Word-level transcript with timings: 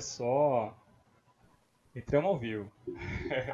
Olha 0.00 0.06
só. 0.06 0.74
Entramos 1.94 2.30
ao 2.30 2.38
vivo. 2.38 2.72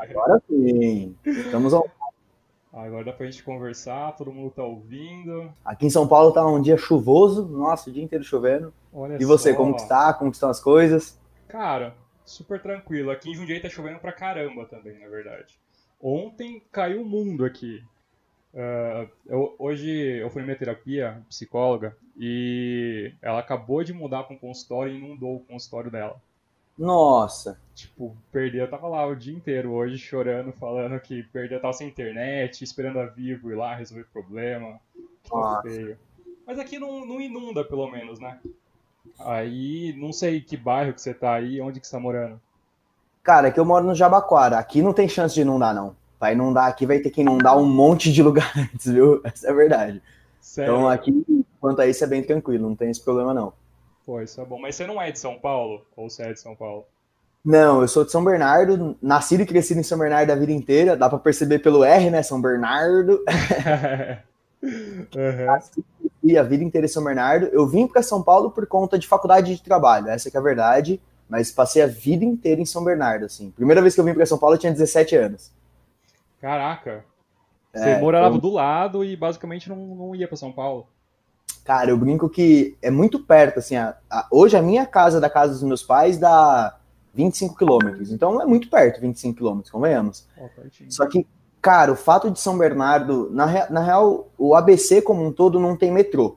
Agora 0.00 0.40
sim. 0.48 1.16
Estamos 1.24 1.74
ao... 1.74 1.90
Agora 2.72 3.04
dá 3.04 3.12
pra 3.12 3.26
gente 3.26 3.42
conversar, 3.42 4.12
todo 4.12 4.30
mundo 4.30 4.52
tá 4.52 4.62
ouvindo. 4.62 5.50
Aqui 5.64 5.86
em 5.86 5.90
São 5.90 6.06
Paulo 6.06 6.30
tá 6.30 6.46
um 6.46 6.60
dia 6.60 6.76
chuvoso, 6.76 7.48
nossa, 7.48 7.88
o 7.88 7.92
dia 7.92 8.04
inteiro 8.04 8.22
chovendo. 8.22 8.72
Olha 8.92 9.16
e 9.18 9.24
você, 9.24 9.52
só. 9.52 9.56
como 9.56 9.74
que 9.74 9.80
está? 9.80 10.12
Como 10.12 10.30
que 10.30 10.36
estão 10.36 10.50
as 10.50 10.60
coisas? 10.60 11.18
Cara, 11.48 11.96
super 12.24 12.60
tranquilo. 12.60 13.10
Aqui 13.10 13.30
em 13.30 13.34
Jundiaí 13.34 13.60
tá 13.60 13.70
chovendo 13.70 13.98
pra 13.98 14.12
caramba 14.12 14.66
também, 14.66 15.00
na 15.00 15.08
verdade. 15.08 15.58
Ontem 16.00 16.62
caiu 16.70 17.02
o 17.02 17.06
mundo 17.06 17.44
aqui. 17.46 17.82
Uh, 18.52 19.10
eu, 19.26 19.56
hoje 19.58 19.90
eu 19.90 20.28
fui 20.30 20.42
na 20.42 20.46
minha 20.46 20.58
terapia, 20.58 21.24
psicóloga, 21.28 21.96
e 22.16 23.14
ela 23.22 23.40
acabou 23.40 23.82
de 23.82 23.94
mudar 23.94 24.24
para 24.24 24.36
um 24.36 24.38
consultório 24.38 24.92
e 24.92 24.98
inundou 24.98 25.36
o 25.36 25.44
consultório 25.44 25.90
dela. 25.90 26.20
Nossa! 26.78 27.58
Tipo, 27.74 28.16
perdeu, 28.32 28.64
eu 28.64 28.70
tava 28.70 28.88
lá 28.88 29.06
o 29.06 29.14
dia 29.14 29.34
inteiro 29.34 29.72
hoje 29.72 29.98
chorando, 29.98 30.52
falando 30.52 30.98
que 31.00 31.22
perdeu, 31.24 31.60
tava 31.60 31.72
sem 31.72 31.88
internet, 31.88 32.62
esperando 32.62 32.98
a 32.98 33.06
Vivo 33.06 33.50
ir 33.50 33.54
lá 33.54 33.74
resolver 33.74 34.06
problema. 34.12 34.78
Nossa. 35.30 35.98
Mas 36.46 36.58
aqui 36.58 36.78
não, 36.78 37.04
não 37.04 37.20
inunda, 37.20 37.64
pelo 37.64 37.90
menos, 37.90 38.18
né? 38.18 38.38
Aí, 39.18 39.94
não 39.98 40.12
sei 40.12 40.40
que 40.40 40.56
bairro 40.56 40.92
que 40.92 41.00
você 41.00 41.12
tá 41.12 41.34
aí, 41.34 41.60
onde 41.60 41.80
que 41.80 41.86
você 41.86 41.96
tá 41.96 42.00
morando. 42.00 42.40
Cara, 43.22 43.48
aqui 43.48 43.58
eu 43.58 43.64
moro 43.64 43.84
no 43.84 43.94
Jabaquara. 43.94 44.58
Aqui 44.58 44.80
não 44.80 44.92
tem 44.92 45.08
chance 45.08 45.34
de 45.34 45.40
inundar, 45.40 45.74
não. 45.74 45.96
Vai 46.18 46.32
inundar 46.32 46.66
aqui, 46.66 46.86
vai 46.86 46.98
ter 47.00 47.10
que 47.10 47.20
inundar 47.20 47.58
um 47.58 47.66
monte 47.66 48.12
de 48.12 48.22
lugar 48.24 48.52
antes, 48.56 48.90
viu? 48.90 49.20
Essa 49.24 49.48
é 49.48 49.50
a 49.50 49.54
verdade. 49.54 50.02
Sério? 50.40 50.72
Então 50.72 50.88
aqui, 50.88 51.44
quanto 51.60 51.80
a 51.80 51.86
isso, 51.86 52.04
é 52.04 52.06
bem 52.06 52.22
tranquilo, 52.22 52.68
não 52.68 52.76
tem 52.76 52.90
esse 52.90 53.02
problema 53.02 53.34
não. 53.34 53.52
Pô, 54.06 54.20
isso 54.22 54.40
é 54.40 54.44
bom. 54.44 54.60
Mas 54.60 54.76
você 54.76 54.86
não 54.86 55.02
é 55.02 55.10
de 55.10 55.18
São 55.18 55.36
Paulo? 55.36 55.84
Ou 55.96 56.08
você 56.08 56.22
é 56.22 56.32
de 56.32 56.40
São 56.40 56.54
Paulo? 56.54 56.86
Não, 57.44 57.82
eu 57.82 57.88
sou 57.88 58.04
de 58.04 58.12
São 58.12 58.24
Bernardo, 58.24 58.96
nascido 59.02 59.40
e 59.42 59.46
crescido 59.46 59.80
em 59.80 59.82
São 59.82 59.98
Bernardo 59.98 60.30
a 60.30 60.36
vida 60.36 60.52
inteira, 60.52 60.96
dá 60.96 61.08
para 61.08 61.18
perceber 61.18 61.58
pelo 61.58 61.84
R, 61.84 62.10
né? 62.10 62.22
São 62.22 62.40
Bernardo. 62.40 63.24
uhum. 64.62 65.58
E 66.22 66.38
a 66.38 66.42
vida 66.42 66.62
inteira 66.62 66.86
em 66.86 66.88
São 66.88 67.02
Bernardo. 67.02 67.46
Eu 67.46 67.66
vim 67.66 67.86
para 67.86 68.02
São 68.02 68.22
Paulo 68.22 68.50
por 68.50 68.66
conta 68.66 68.98
de 68.98 69.08
faculdade 69.08 69.54
de 69.54 69.62
trabalho, 69.62 70.08
essa 70.08 70.28
é 70.28 70.38
a 70.38 70.40
verdade, 70.40 71.00
mas 71.28 71.50
passei 71.50 71.82
a 71.82 71.86
vida 71.86 72.24
inteira 72.24 72.60
em 72.60 72.66
São 72.66 72.84
Bernardo, 72.84 73.26
assim. 73.26 73.50
Primeira 73.50 73.82
vez 73.82 73.94
que 73.94 74.00
eu 74.00 74.04
vim 74.04 74.14
para 74.14 74.26
São 74.26 74.38
Paulo 74.38 74.54
eu 74.54 74.60
tinha 74.60 74.72
17 74.72 75.16
anos. 75.16 75.52
Caraca. 76.40 77.04
Você 77.72 77.90
é, 77.90 78.00
morava 78.00 78.36
eu... 78.36 78.40
do 78.40 78.50
lado 78.50 79.04
e 79.04 79.16
basicamente 79.16 79.68
não, 79.68 79.76
não 79.76 80.14
ia 80.14 80.26
para 80.26 80.36
São 80.36 80.52
Paulo. 80.52 80.88
Cara, 81.66 81.90
eu 81.90 81.98
brinco 81.98 82.28
que 82.28 82.76
é 82.80 82.90
muito 82.92 83.18
perto, 83.18 83.58
assim. 83.58 83.74
A, 83.74 83.96
a, 84.08 84.28
hoje 84.30 84.56
a 84.56 84.62
minha 84.62 84.86
casa 84.86 85.20
da 85.20 85.28
casa 85.28 85.52
dos 85.52 85.64
meus 85.64 85.82
pais 85.82 86.16
dá 86.16 86.78
25 87.12 87.56
quilômetros. 87.56 88.12
Então 88.12 88.40
é 88.40 88.46
muito 88.46 88.70
perto, 88.70 89.00
25 89.00 89.36
quilômetros, 89.36 89.72
convenhamos. 89.72 90.28
Oh, 90.38 90.48
Só 90.88 91.06
que, 91.06 91.26
cara, 91.60 91.92
o 91.92 91.96
fato 91.96 92.30
de 92.30 92.38
São 92.38 92.56
Bernardo, 92.56 93.28
na, 93.32 93.68
na 93.68 93.80
real, 93.80 94.28
o 94.38 94.54
ABC 94.54 95.02
como 95.02 95.26
um 95.26 95.32
todo 95.32 95.58
não 95.58 95.76
tem 95.76 95.90
metrô. 95.90 96.36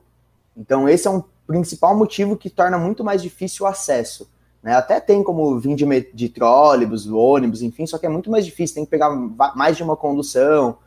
Então 0.56 0.88
esse 0.88 1.06
é 1.06 1.10
um 1.10 1.22
principal 1.46 1.96
motivo 1.96 2.36
que 2.36 2.50
torna 2.50 2.76
muito 2.76 3.04
mais 3.04 3.22
difícil 3.22 3.64
o 3.64 3.68
acesso. 3.68 4.28
Né? 4.60 4.74
Até 4.74 4.98
tem 4.98 5.22
como 5.22 5.60
vir 5.60 5.76
de, 5.76 6.10
de 6.12 6.28
trólebus, 6.28 7.06
ônibus, 7.06 7.62
enfim, 7.62 7.86
só 7.86 7.98
que 7.98 8.06
é 8.06 8.08
muito 8.08 8.30
mais 8.30 8.44
difícil, 8.44 8.74
tem 8.74 8.84
que 8.84 8.90
pegar 8.90 9.10
mais 9.54 9.76
de 9.76 9.82
uma 9.84 9.96
condução. 9.96 10.78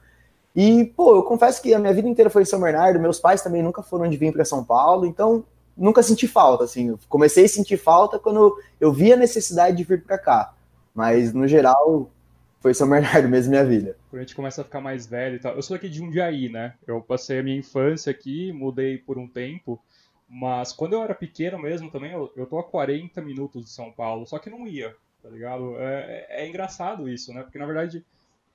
E, 0.56 0.86
pô, 0.86 1.16
eu 1.16 1.24
confesso 1.24 1.62
que 1.62 1.74
a 1.74 1.80
minha 1.80 1.94
vida 1.94 2.08
inteira 2.08 2.30
foi 2.30 2.44
em 2.44 2.46
São 2.46 2.60
Bernardo, 2.60 3.00
meus 3.00 3.20
pais 3.20 3.42
também 3.42 3.64
nunca 3.64 3.82
foram 3.82 4.08
de 4.08 4.18
vir 4.18 4.32
para 4.32 4.46
São 4.46 4.64
Paulo, 4.64 5.06
então 5.06 5.44
nunca 5.76 6.04
senti 6.04 6.28
falta, 6.28 6.64
assim. 6.64 6.90
Eu 6.90 7.00
comecei 7.10 7.46
a 7.46 7.50
sentir 7.50 7.78
falta 7.78 8.20
quando 8.20 8.56
eu 8.80 8.94
vi 8.94 9.12
a 9.12 9.18
necessidade 9.18 9.76
de 9.76 9.84
vir 9.84 10.04
para 10.04 10.18
cá. 10.18 10.54
Mas, 10.94 11.34
no 11.34 11.48
geral, 11.48 12.12
foi 12.60 12.74
São 12.74 12.90
Bernardo 12.90 13.28
mesmo 13.30 13.50
minha 13.50 13.66
vida. 13.66 13.98
Quando 14.10 14.20
a 14.20 14.24
gente 14.24 14.36
começa 14.36 14.62
a 14.62 14.64
ficar 14.64 14.80
mais 14.80 15.08
velho 15.08 15.36
e 15.36 15.40
tal. 15.40 15.56
Eu 15.56 15.62
sou 15.62 15.76
aqui 15.76 15.90
de 15.90 15.98
Jundiaí, 15.98 16.50
né? 16.50 16.76
Eu 16.86 17.02
passei 17.02 17.40
a 17.40 17.44
minha 17.44 17.58
infância 17.58 18.12
aqui, 18.12 18.52
mudei 18.54 18.98
por 18.98 19.18
um 19.18 19.28
tempo. 19.28 19.82
Mas 20.30 20.72
quando 20.72 20.94
eu 20.94 21.04
era 21.04 21.14
pequeno 21.14 21.60
mesmo 21.60 21.92
também, 21.92 22.12
eu, 22.12 22.32
eu 22.36 22.46
tô 22.46 22.58
a 22.58 22.64
40 22.64 23.22
minutos 23.22 23.66
de 23.66 23.70
São 23.70 23.92
Paulo, 23.92 24.26
só 24.26 24.40
que 24.40 24.50
não 24.50 24.68
ia, 24.68 24.96
tá 25.22 25.30
ligado? 25.30 25.76
É, 25.78 26.26
é, 26.30 26.44
é 26.44 26.50
engraçado 26.50 27.10
isso, 27.10 27.34
né? 27.34 27.44
Porque 27.44 27.60
na 27.60 27.66
verdade, 27.66 28.04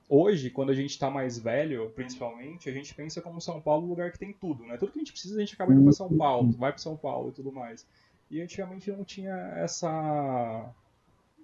hoje, 0.09 0.49
quando 0.49 0.71
a 0.71 0.75
gente 0.75 0.97
tá 0.97 1.09
mais 1.09 1.37
velho, 1.37 1.91
principalmente, 1.91 2.67
a 2.67 2.73
gente 2.73 2.93
pensa 2.95 3.21
como 3.21 3.39
São 3.39 3.61
Paulo 3.61 3.85
um 3.85 3.89
lugar 3.89 4.11
que 4.11 4.17
tem 4.17 4.33
tudo, 4.33 4.65
né? 4.65 4.75
Tudo 4.75 4.91
que 4.91 4.97
a 4.97 5.01
gente 5.01 5.11
precisa, 5.11 5.37
a 5.37 5.39
gente 5.39 5.53
acaba 5.53 5.71
indo 5.71 5.83
pra 5.83 5.93
São 5.93 6.09
Paulo, 6.17 6.51
vai 6.53 6.71
pra 6.71 6.79
São 6.79 6.97
Paulo 6.97 7.29
e 7.29 7.31
tudo 7.31 7.51
mais. 7.51 7.85
E 8.31 8.41
antigamente 8.41 8.91
não 8.91 9.03
tinha 9.03 9.35
essa. 9.55 10.65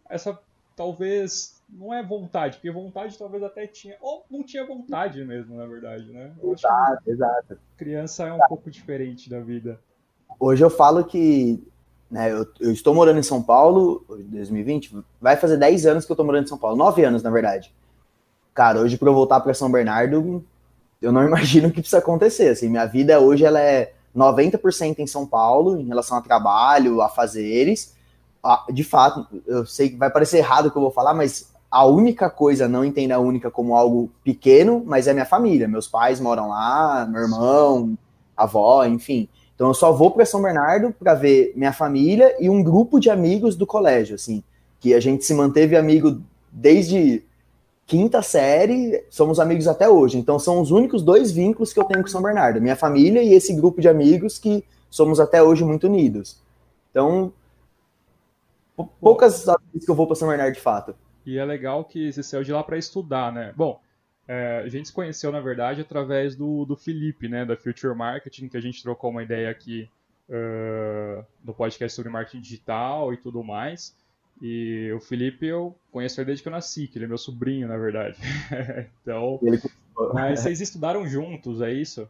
Essa. 0.10 0.38
Talvez. 0.76 1.64
Não 1.70 1.94
é 1.94 2.04
vontade, 2.04 2.58
porque 2.58 2.70
vontade 2.70 3.18
talvez 3.18 3.42
até 3.42 3.66
tinha. 3.66 3.96
Ou 4.02 4.26
não 4.30 4.44
tinha 4.44 4.66
vontade 4.66 5.24
mesmo, 5.24 5.56
na 5.56 5.66
verdade, 5.66 6.12
né? 6.12 6.32
Exato, 6.44 7.10
exato. 7.10 7.58
Criança 7.78 8.28
é 8.28 8.34
um 8.34 8.40
pouco 8.48 8.70
diferente 8.70 9.30
da 9.30 9.40
vida. 9.40 9.80
Hoje 10.40 10.64
eu 10.64 10.70
falo 10.70 11.04
que 11.06 11.64
né, 12.12 12.32
eu, 12.32 12.46
eu, 12.60 12.72
estou 12.72 12.94
morando 12.94 13.20
em 13.20 13.24
São 13.24 13.42
Paulo, 13.42 14.06
2020, 14.10 14.96
vai 15.20 15.36
fazer 15.38 15.58
10 15.58 15.86
anos 15.88 16.06
que 16.06 16.12
eu 16.12 16.14
estou 16.14 16.26
morando 16.26 16.44
em 16.44 16.48
São 16.48 16.58
Paulo, 16.58 16.78
9 16.78 17.04
anos 17.04 17.24
na 17.24 17.32
verdade. 17.32 17.74
Cara, 18.56 18.80
hoje 18.80 18.98
para 18.98 19.10
eu 19.10 19.14
voltar 19.14 19.42
para 19.42 19.54
São 19.54 19.70
Bernardo, 19.70 20.42
eu 21.02 21.12
não 21.12 21.22
imagino 21.28 21.68
o 21.68 21.72
que 21.72 21.82
precisa 21.82 22.00
acontecer. 22.00 22.48
Assim, 22.48 22.70
minha 22.70 22.86
vida 22.86 23.20
hoje 23.20 23.44
ela 23.44 23.60
é 23.60 23.92
90% 24.16 25.00
em 25.00 25.06
São 25.06 25.28
Paulo, 25.28 25.78
em 25.78 25.86
relação 25.86 26.18
a 26.18 26.22
trabalho, 26.22 27.02
a 27.02 27.10
fazeres. 27.10 27.94
De 28.72 28.84
fato, 28.84 29.28
eu 29.46 29.66
sei 29.66 29.90
que 29.90 29.98
vai 29.98 30.10
parecer 30.10 30.38
errado 30.38 30.68
o 30.68 30.72
que 30.72 30.78
eu 30.78 30.82
vou 30.82 30.92
falar, 30.92 31.14
mas 31.14 31.52
a 31.70 31.86
única 31.86 32.30
coisa, 32.30 32.68
não 32.68 32.86
entenda 32.86 33.16
a 33.16 33.20
única 33.20 33.52
como 33.52 33.76
algo 33.76 34.10
pequeno, 34.24 34.82
mas 34.86 35.08
é 35.08 35.14
minha 35.14 35.26
família. 35.26 35.68
Meus 35.68 35.88
pais 35.88 36.22
moram 36.22 36.48
lá, 36.48 37.06
meu 37.06 37.24
irmão, 37.24 37.98
avó, 38.38 38.86
enfim. 38.86 39.28
Então 39.54 39.68
eu 39.68 39.74
só 39.74 39.92
vou 39.92 40.12
para 40.12 40.26
São 40.26 40.42
Bernardo 40.42 40.94
para 40.98 41.14
ver 41.14 41.52
minha 41.58 41.74
família 41.74 42.34
e 42.40 42.50
um 42.50 42.64
grupo 42.64 43.00
de 43.00 43.10
amigos 43.10 43.58
do 43.58 43.68
colégio, 43.68 44.16
assim, 44.16 44.42
que 44.80 44.94
a 44.94 45.00
gente 45.02 45.26
se 45.26 45.34
manteve 45.34 45.76
amigo 45.76 46.22
desde 46.52 47.24
quinta 47.86 48.22
série, 48.22 49.04
somos 49.10 49.40
amigos 49.40 49.68
até 49.68 49.88
hoje. 49.88 50.18
Então 50.18 50.40
são 50.40 50.62
os 50.62 50.72
únicos 50.72 51.04
dois 51.04 51.32
vínculos 51.32 51.74
que 51.74 51.80
eu 51.80 51.86
tenho 51.86 52.02
com 52.02 52.08
São 52.08 52.22
Bernardo, 52.22 52.62
minha 52.62 52.76
família 52.76 53.22
e 53.22 53.34
esse 53.34 53.54
grupo 53.54 53.82
de 53.82 53.88
amigos 53.88 54.40
que 54.40 54.64
somos 54.90 55.20
até 55.20 55.42
hoje 55.42 55.64
muito 55.64 55.88
unidos. 55.88 56.42
Então 56.92 57.34
poucas 59.00 59.46
vezes 59.46 59.86
que 59.86 59.92
eu 59.92 59.96
vou 59.96 60.08
para 60.08 60.16
São 60.16 60.28
Bernardo 60.28 60.54
de 60.54 60.62
fato. 60.62 60.96
E 61.26 61.38
é 61.38 61.46
legal 61.46 61.86
que 61.86 62.12
você 62.12 62.22
saiu 62.22 62.44
de 62.44 62.52
lá 62.52 62.64
para 62.64 62.78
estudar, 62.78 63.32
né? 63.32 63.54
Bom, 63.56 63.80
é, 64.28 64.62
a 64.64 64.68
gente 64.68 64.88
se 64.88 64.94
conheceu, 64.94 65.32
na 65.32 65.40
verdade, 65.40 65.82
através 65.82 66.36
do, 66.36 66.66
do 66.66 66.76
Felipe, 66.76 67.28
né, 67.28 67.46
da 67.46 67.56
Future 67.56 67.96
Marketing, 67.96 68.48
que 68.48 68.58
a 68.58 68.62
gente 68.62 68.82
trocou 68.82 69.12
uma 69.12 69.24
ideia 69.24 69.50
aqui 69.50 69.90
uh, 70.30 71.24
no 71.44 71.54
podcast 71.54 71.96
sobre 71.96 72.12
marketing 72.12 72.42
digital 72.42 73.14
e 73.14 73.18
tudo 73.18 73.44
mais. 73.44 73.96
E 74.42 74.92
o 74.92 75.00
Felipe 75.00 75.46
eu 75.46 75.76
conheço 75.92 76.24
desde 76.26 76.44
que 76.44 76.50
eu 76.50 76.52
nasci, 76.52 76.88
que 76.88 76.98
ele 76.98 77.06
é 77.06 77.08
meu 77.08 77.18
sobrinho, 77.18 77.68
na 77.68 77.78
verdade. 77.78 78.18
então, 79.02 79.40
ele... 79.42 79.62
mas 80.14 80.42
vocês 80.42 80.60
estudaram 80.60 81.08
juntos, 81.08 81.62
é 81.62 81.72
isso? 81.72 82.08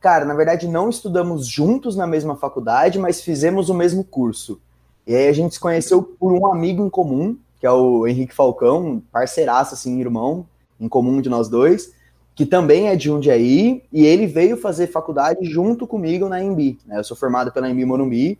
Cara, 0.00 0.24
na 0.24 0.34
verdade 0.34 0.68
não 0.68 0.88
estudamos 0.88 1.46
juntos 1.46 1.96
na 1.96 2.06
mesma 2.06 2.36
faculdade, 2.36 2.98
mas 2.98 3.20
fizemos 3.20 3.68
o 3.68 3.74
mesmo 3.74 4.04
curso. 4.04 4.60
E 5.06 5.14
aí 5.14 5.28
a 5.28 5.32
gente 5.32 5.54
se 5.54 5.60
conheceu 5.60 6.02
por 6.02 6.32
um 6.32 6.52
amigo 6.52 6.84
em 6.84 6.90
comum, 6.90 7.36
que 7.58 7.66
é 7.66 7.70
o 7.70 8.06
Henrique 8.06 8.34
Falcão, 8.34 9.02
parceiraço, 9.10 9.74
assim, 9.74 10.00
irmão, 10.00 10.46
em 10.78 10.88
comum 10.88 11.20
de 11.20 11.28
nós 11.28 11.48
dois, 11.48 11.92
que 12.34 12.46
também 12.46 12.88
é 12.88 12.94
de 12.94 13.06
Jundiaí, 13.06 13.82
e 13.92 14.06
ele 14.06 14.26
veio 14.26 14.56
fazer 14.56 14.86
faculdade 14.86 15.44
junto 15.44 15.86
comigo 15.86 16.28
na 16.28 16.42
Embi. 16.42 16.78
Né? 16.86 16.98
Eu 16.98 17.04
sou 17.04 17.16
formado 17.16 17.50
pela 17.50 17.68
Embi 17.68 17.84
Morumbi, 17.84 18.38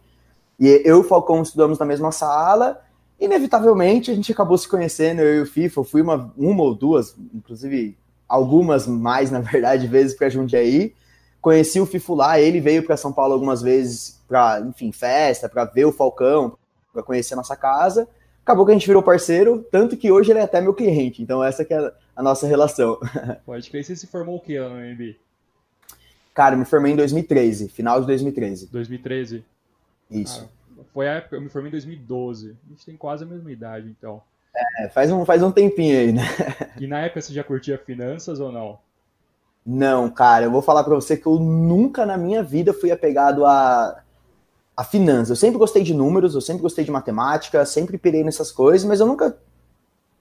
e 0.60 0.82
eu 0.84 0.98
e 0.98 1.00
o 1.00 1.04
Falcão 1.04 1.42
estudamos 1.42 1.78
na 1.78 1.86
mesma 1.86 2.12
sala, 2.12 2.80
inevitavelmente 3.20 4.10
a 4.10 4.14
gente 4.14 4.30
acabou 4.32 4.56
se 4.56 4.68
conhecendo, 4.68 5.20
eu 5.20 5.38
e 5.38 5.40
o 5.42 5.46
FIFA, 5.46 5.80
eu 5.80 5.84
fui 5.84 6.02
uma, 6.02 6.32
uma 6.36 6.62
ou 6.62 6.74
duas, 6.74 7.16
inclusive 7.34 7.96
algumas 8.28 8.86
mais, 8.86 9.30
na 9.32 9.40
verdade, 9.40 9.86
vezes 9.86 10.16
para 10.16 10.28
Jundiaí, 10.28 10.94
conheci 11.40 11.80
o 11.80 11.86
Fifo 11.86 12.14
lá, 12.14 12.40
ele 12.40 12.60
veio 12.60 12.82
para 12.82 12.96
São 12.96 13.12
Paulo 13.12 13.32
algumas 13.32 13.62
vezes 13.62 14.20
para, 14.28 14.60
enfim, 14.60 14.92
festa, 14.92 15.48
para 15.48 15.64
ver 15.64 15.86
o 15.86 15.92
Falcão, 15.92 16.56
para 16.92 17.02
conhecer 17.02 17.34
a 17.34 17.38
nossa 17.38 17.56
casa, 17.56 18.08
acabou 18.42 18.64
que 18.64 18.72
a 18.72 18.74
gente 18.74 18.86
virou 18.86 19.02
parceiro, 19.02 19.64
tanto 19.70 19.96
que 19.96 20.10
hoje 20.10 20.30
ele 20.30 20.38
é 20.38 20.42
até 20.42 20.60
meu 20.60 20.74
cliente, 20.74 21.22
então 21.22 21.42
essa 21.42 21.64
que 21.64 21.74
é 21.74 21.92
a 22.14 22.22
nossa 22.22 22.46
relação. 22.46 22.98
Pode 23.46 23.70
crer. 23.70 23.84
Você 23.84 23.94
se 23.94 24.06
formou 24.06 24.36
o 24.36 24.40
que 24.40 24.58
lá 24.58 24.68
no 24.68 24.76
MB? 24.76 25.16
Cara, 26.34 26.56
me 26.56 26.64
formei 26.64 26.92
em 26.92 26.96
2013, 26.96 27.68
final 27.68 28.00
de 28.00 28.06
2013. 28.06 28.68
2013? 28.68 29.44
Isso. 30.10 30.44
Ah, 30.44 30.57
foi 30.92 31.08
a 31.08 31.14
época, 31.14 31.36
eu 31.36 31.40
me 31.40 31.48
formei 31.48 31.68
em 31.68 31.72
2012. 31.72 32.56
A 32.66 32.70
gente 32.70 32.86
tem 32.86 32.96
quase 32.96 33.24
a 33.24 33.26
mesma 33.26 33.50
idade, 33.50 33.88
então. 33.88 34.22
É, 34.78 34.88
faz 34.88 35.10
um, 35.10 35.24
faz 35.24 35.42
um 35.42 35.52
tempinho 35.52 35.98
aí, 35.98 36.12
né? 36.12 36.22
E 36.80 36.86
na 36.86 37.00
época 37.00 37.20
você 37.20 37.32
já 37.32 37.44
curtia 37.44 37.78
finanças 37.78 38.40
ou 38.40 38.50
não? 38.50 38.78
Não, 39.64 40.08
cara, 40.08 40.46
eu 40.46 40.50
vou 40.50 40.62
falar 40.62 40.82
para 40.82 40.94
você 40.94 41.16
que 41.16 41.26
eu 41.26 41.38
nunca 41.38 42.06
na 42.06 42.16
minha 42.16 42.42
vida 42.42 42.72
fui 42.72 42.90
apegado 42.90 43.44
a, 43.44 44.02
a 44.76 44.84
finança. 44.84 45.32
Eu 45.32 45.36
sempre 45.36 45.58
gostei 45.58 45.82
de 45.82 45.92
números, 45.92 46.34
eu 46.34 46.40
sempre 46.40 46.62
gostei 46.62 46.84
de 46.84 46.90
matemática, 46.90 47.66
sempre 47.66 47.98
pirei 47.98 48.24
nessas 48.24 48.50
coisas, 48.50 48.88
mas 48.88 49.00
eu 49.00 49.06
nunca 49.06 49.36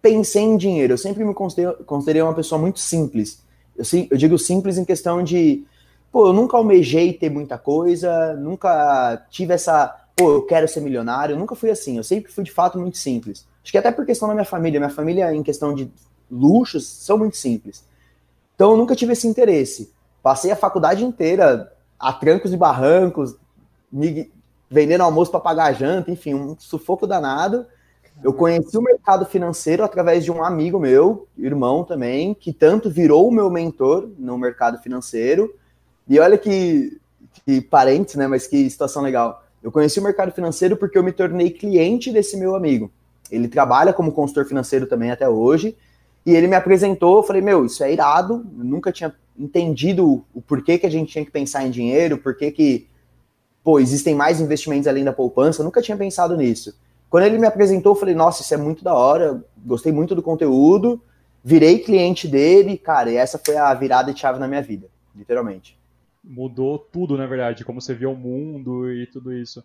pensei 0.01 0.43
em 0.43 0.57
dinheiro. 0.57 0.93
Eu 0.93 0.97
sempre 0.97 1.23
me 1.23 1.33
considerei, 1.33 1.73
considerei 1.85 2.21
uma 2.21 2.33
pessoa 2.33 2.59
muito 2.59 2.79
simples. 2.79 3.41
Eu, 3.75 3.85
eu 4.11 4.17
digo 4.17 4.37
simples 4.37 4.77
em 4.77 4.83
questão 4.83 5.23
de, 5.23 5.63
pô, 6.11 6.27
eu 6.27 6.33
nunca 6.33 6.57
almejei 6.57 7.13
ter 7.13 7.29
muita 7.29 7.57
coisa, 7.57 8.33
nunca 8.33 9.25
tive 9.29 9.53
essa, 9.53 10.06
pô, 10.17 10.31
eu 10.31 10.41
quero 10.41 10.67
ser 10.67 10.81
milionário, 10.81 11.35
eu 11.35 11.39
nunca 11.39 11.55
fui 11.55 11.69
assim. 11.69 11.95
Eu 11.95 12.03
sempre 12.03 12.31
fui 12.31 12.43
de 12.43 12.51
fato 12.51 12.79
muito 12.79 12.97
simples. 12.97 13.47
Acho 13.63 13.71
que 13.71 13.77
até 13.77 13.91
por 13.91 14.05
questão 14.05 14.27
da 14.27 14.33
minha 14.33 14.45
família. 14.45 14.79
Minha 14.79 14.89
família, 14.89 15.33
em 15.33 15.43
questão 15.43 15.73
de 15.73 15.89
luxos, 16.29 16.87
são 16.87 17.19
muito 17.19 17.37
simples. 17.37 17.85
Então 18.55 18.71
eu 18.71 18.77
nunca 18.77 18.95
tive 18.95 19.13
esse 19.13 19.27
interesse. 19.27 19.93
Passei 20.23 20.51
a 20.51 20.55
faculdade 20.55 21.05
inteira 21.05 21.71
a 21.99 22.11
trancos 22.11 22.51
e 22.51 22.57
barrancos, 22.57 23.35
me, 23.91 24.31
vendendo 24.69 25.01
almoço 25.01 25.29
para 25.29 25.39
pagar 25.39 25.73
janta, 25.73 26.11
enfim, 26.11 26.33
um 26.33 26.55
sufoco 26.57 27.05
danado. 27.05 27.65
Eu 28.23 28.33
conheci 28.33 28.75
o 28.75 28.81
mercado 28.81 29.25
financeiro 29.25 29.83
através 29.83 30.23
de 30.23 30.31
um 30.31 30.43
amigo 30.43 30.79
meu, 30.79 31.27
irmão 31.37 31.83
também, 31.83 32.33
que 32.33 32.51
tanto 32.51 32.89
virou 32.89 33.27
o 33.27 33.31
meu 33.31 33.49
mentor 33.51 34.09
no 34.17 34.35
mercado 34.37 34.79
financeiro. 34.79 35.53
E 36.09 36.19
olha 36.19 36.37
que, 36.37 36.99
que 37.45 37.61
parentes, 37.61 38.15
né? 38.15 38.25
Mas 38.25 38.47
que 38.47 38.67
situação 38.67 39.03
legal. 39.03 39.43
Eu 39.61 39.71
conheci 39.71 39.99
o 39.99 40.03
mercado 40.03 40.31
financeiro 40.31 40.77
porque 40.77 40.97
eu 40.97 41.03
me 41.03 41.11
tornei 41.11 41.49
cliente 41.49 42.11
desse 42.11 42.37
meu 42.37 42.55
amigo. 42.55 42.91
Ele 43.31 43.47
trabalha 43.47 43.91
como 43.91 44.11
consultor 44.11 44.45
financeiro 44.45 44.87
também 44.87 45.11
até 45.11 45.27
hoje. 45.27 45.75
E 46.25 46.35
ele 46.35 46.47
me 46.47 46.55
apresentou, 46.55 47.17
eu 47.17 47.23
falei, 47.23 47.41
meu, 47.41 47.65
isso 47.65 47.83
é 47.83 47.91
irado. 47.91 48.45
Eu 48.57 48.63
nunca 48.63 48.91
tinha 48.91 49.13
entendido 49.37 50.25
o 50.33 50.41
porquê 50.41 50.77
que 50.77 50.85
a 50.85 50.89
gente 50.89 51.11
tinha 51.11 51.25
que 51.25 51.31
pensar 51.31 51.65
em 51.65 51.71
dinheiro, 51.71 52.17
porquê 52.17 52.51
que, 52.51 52.87
pô, 53.63 53.79
existem 53.79 54.15
mais 54.15 54.41
investimentos 54.41 54.87
além 54.87 55.03
da 55.03 55.13
poupança. 55.13 55.61
Eu 55.61 55.65
nunca 55.65 55.81
tinha 55.81 55.97
pensado 55.97 56.35
nisso. 56.35 56.73
Quando 57.09 57.23
ele 57.23 57.37
me 57.37 57.47
apresentou, 57.47 57.93
eu 57.93 57.99
falei, 57.99 58.15
nossa, 58.15 58.41
isso 58.41 58.53
é 58.53 58.57
muito 58.57 58.83
da 58.83 58.93
hora, 58.93 59.41
gostei 59.65 59.91
muito 59.91 60.13
do 60.13 60.21
conteúdo, 60.21 61.01
virei 61.43 61.79
cliente 61.79 62.27
dele, 62.27 62.77
cara, 62.77 63.09
e 63.09 63.15
essa 63.15 63.39
foi 63.43 63.55
a 63.55 63.73
virada 63.73 64.13
de 64.13 64.19
chave 64.19 64.39
na 64.39 64.47
minha 64.47 64.61
vida, 64.61 64.87
literalmente. 65.15 65.76
Mudou 66.27 66.77
tudo, 66.77 67.17
na 67.17 67.25
verdade, 67.25 67.63
como 67.63 67.81
você 67.81 67.93
vê 67.93 68.05
o 68.05 68.15
mundo 68.15 68.91
e 68.91 69.07
tudo 69.07 69.33
isso. 69.33 69.63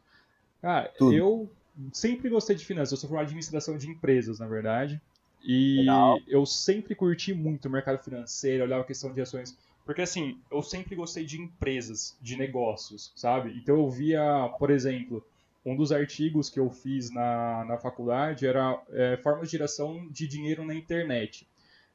Cara, 0.61 0.93
tudo. 0.97 1.13
eu 1.13 1.51
sempre 1.93 2.29
gostei 2.29 2.55
de 2.55 2.65
finanças, 2.65 2.93
eu 2.93 2.99
sou 2.99 3.09
formado 3.09 3.25
em 3.25 3.29
administração 3.29 3.77
de 3.77 3.89
empresas, 3.91 4.39
na 4.39 4.47
verdade. 4.47 5.01
E 5.45 5.79
Legal. 5.81 6.21
eu 6.29 6.47
sempre 6.47 6.95
curti 6.95 7.35
muito 7.35 7.67
o 7.67 7.71
mercado 7.71 7.99
financeiro, 7.99 8.63
olhava 8.63 8.83
a 8.83 8.87
questão 8.87 9.13
de 9.13 9.21
ações. 9.21 9.59
Porque 9.85 10.03
assim, 10.03 10.39
eu 10.51 10.63
sempre 10.63 10.95
gostei 10.95 11.25
de 11.25 11.41
empresas, 11.41 12.17
de 12.21 12.37
negócios, 12.37 13.13
sabe? 13.17 13.59
Então 13.61 13.77
eu 13.77 13.91
via, 13.91 14.49
por 14.59 14.71
exemplo, 14.71 15.25
um 15.67 15.75
dos 15.75 15.91
artigos 15.91 16.49
que 16.49 16.61
eu 16.61 16.71
fiz 16.71 17.11
na, 17.11 17.65
na 17.65 17.77
faculdade 17.77 18.47
era 18.47 18.81
é, 18.91 19.17
formas 19.17 19.49
de 19.49 19.53
geração 19.53 20.07
de 20.09 20.29
dinheiro 20.29 20.65
na 20.65 20.75
internet. 20.75 21.49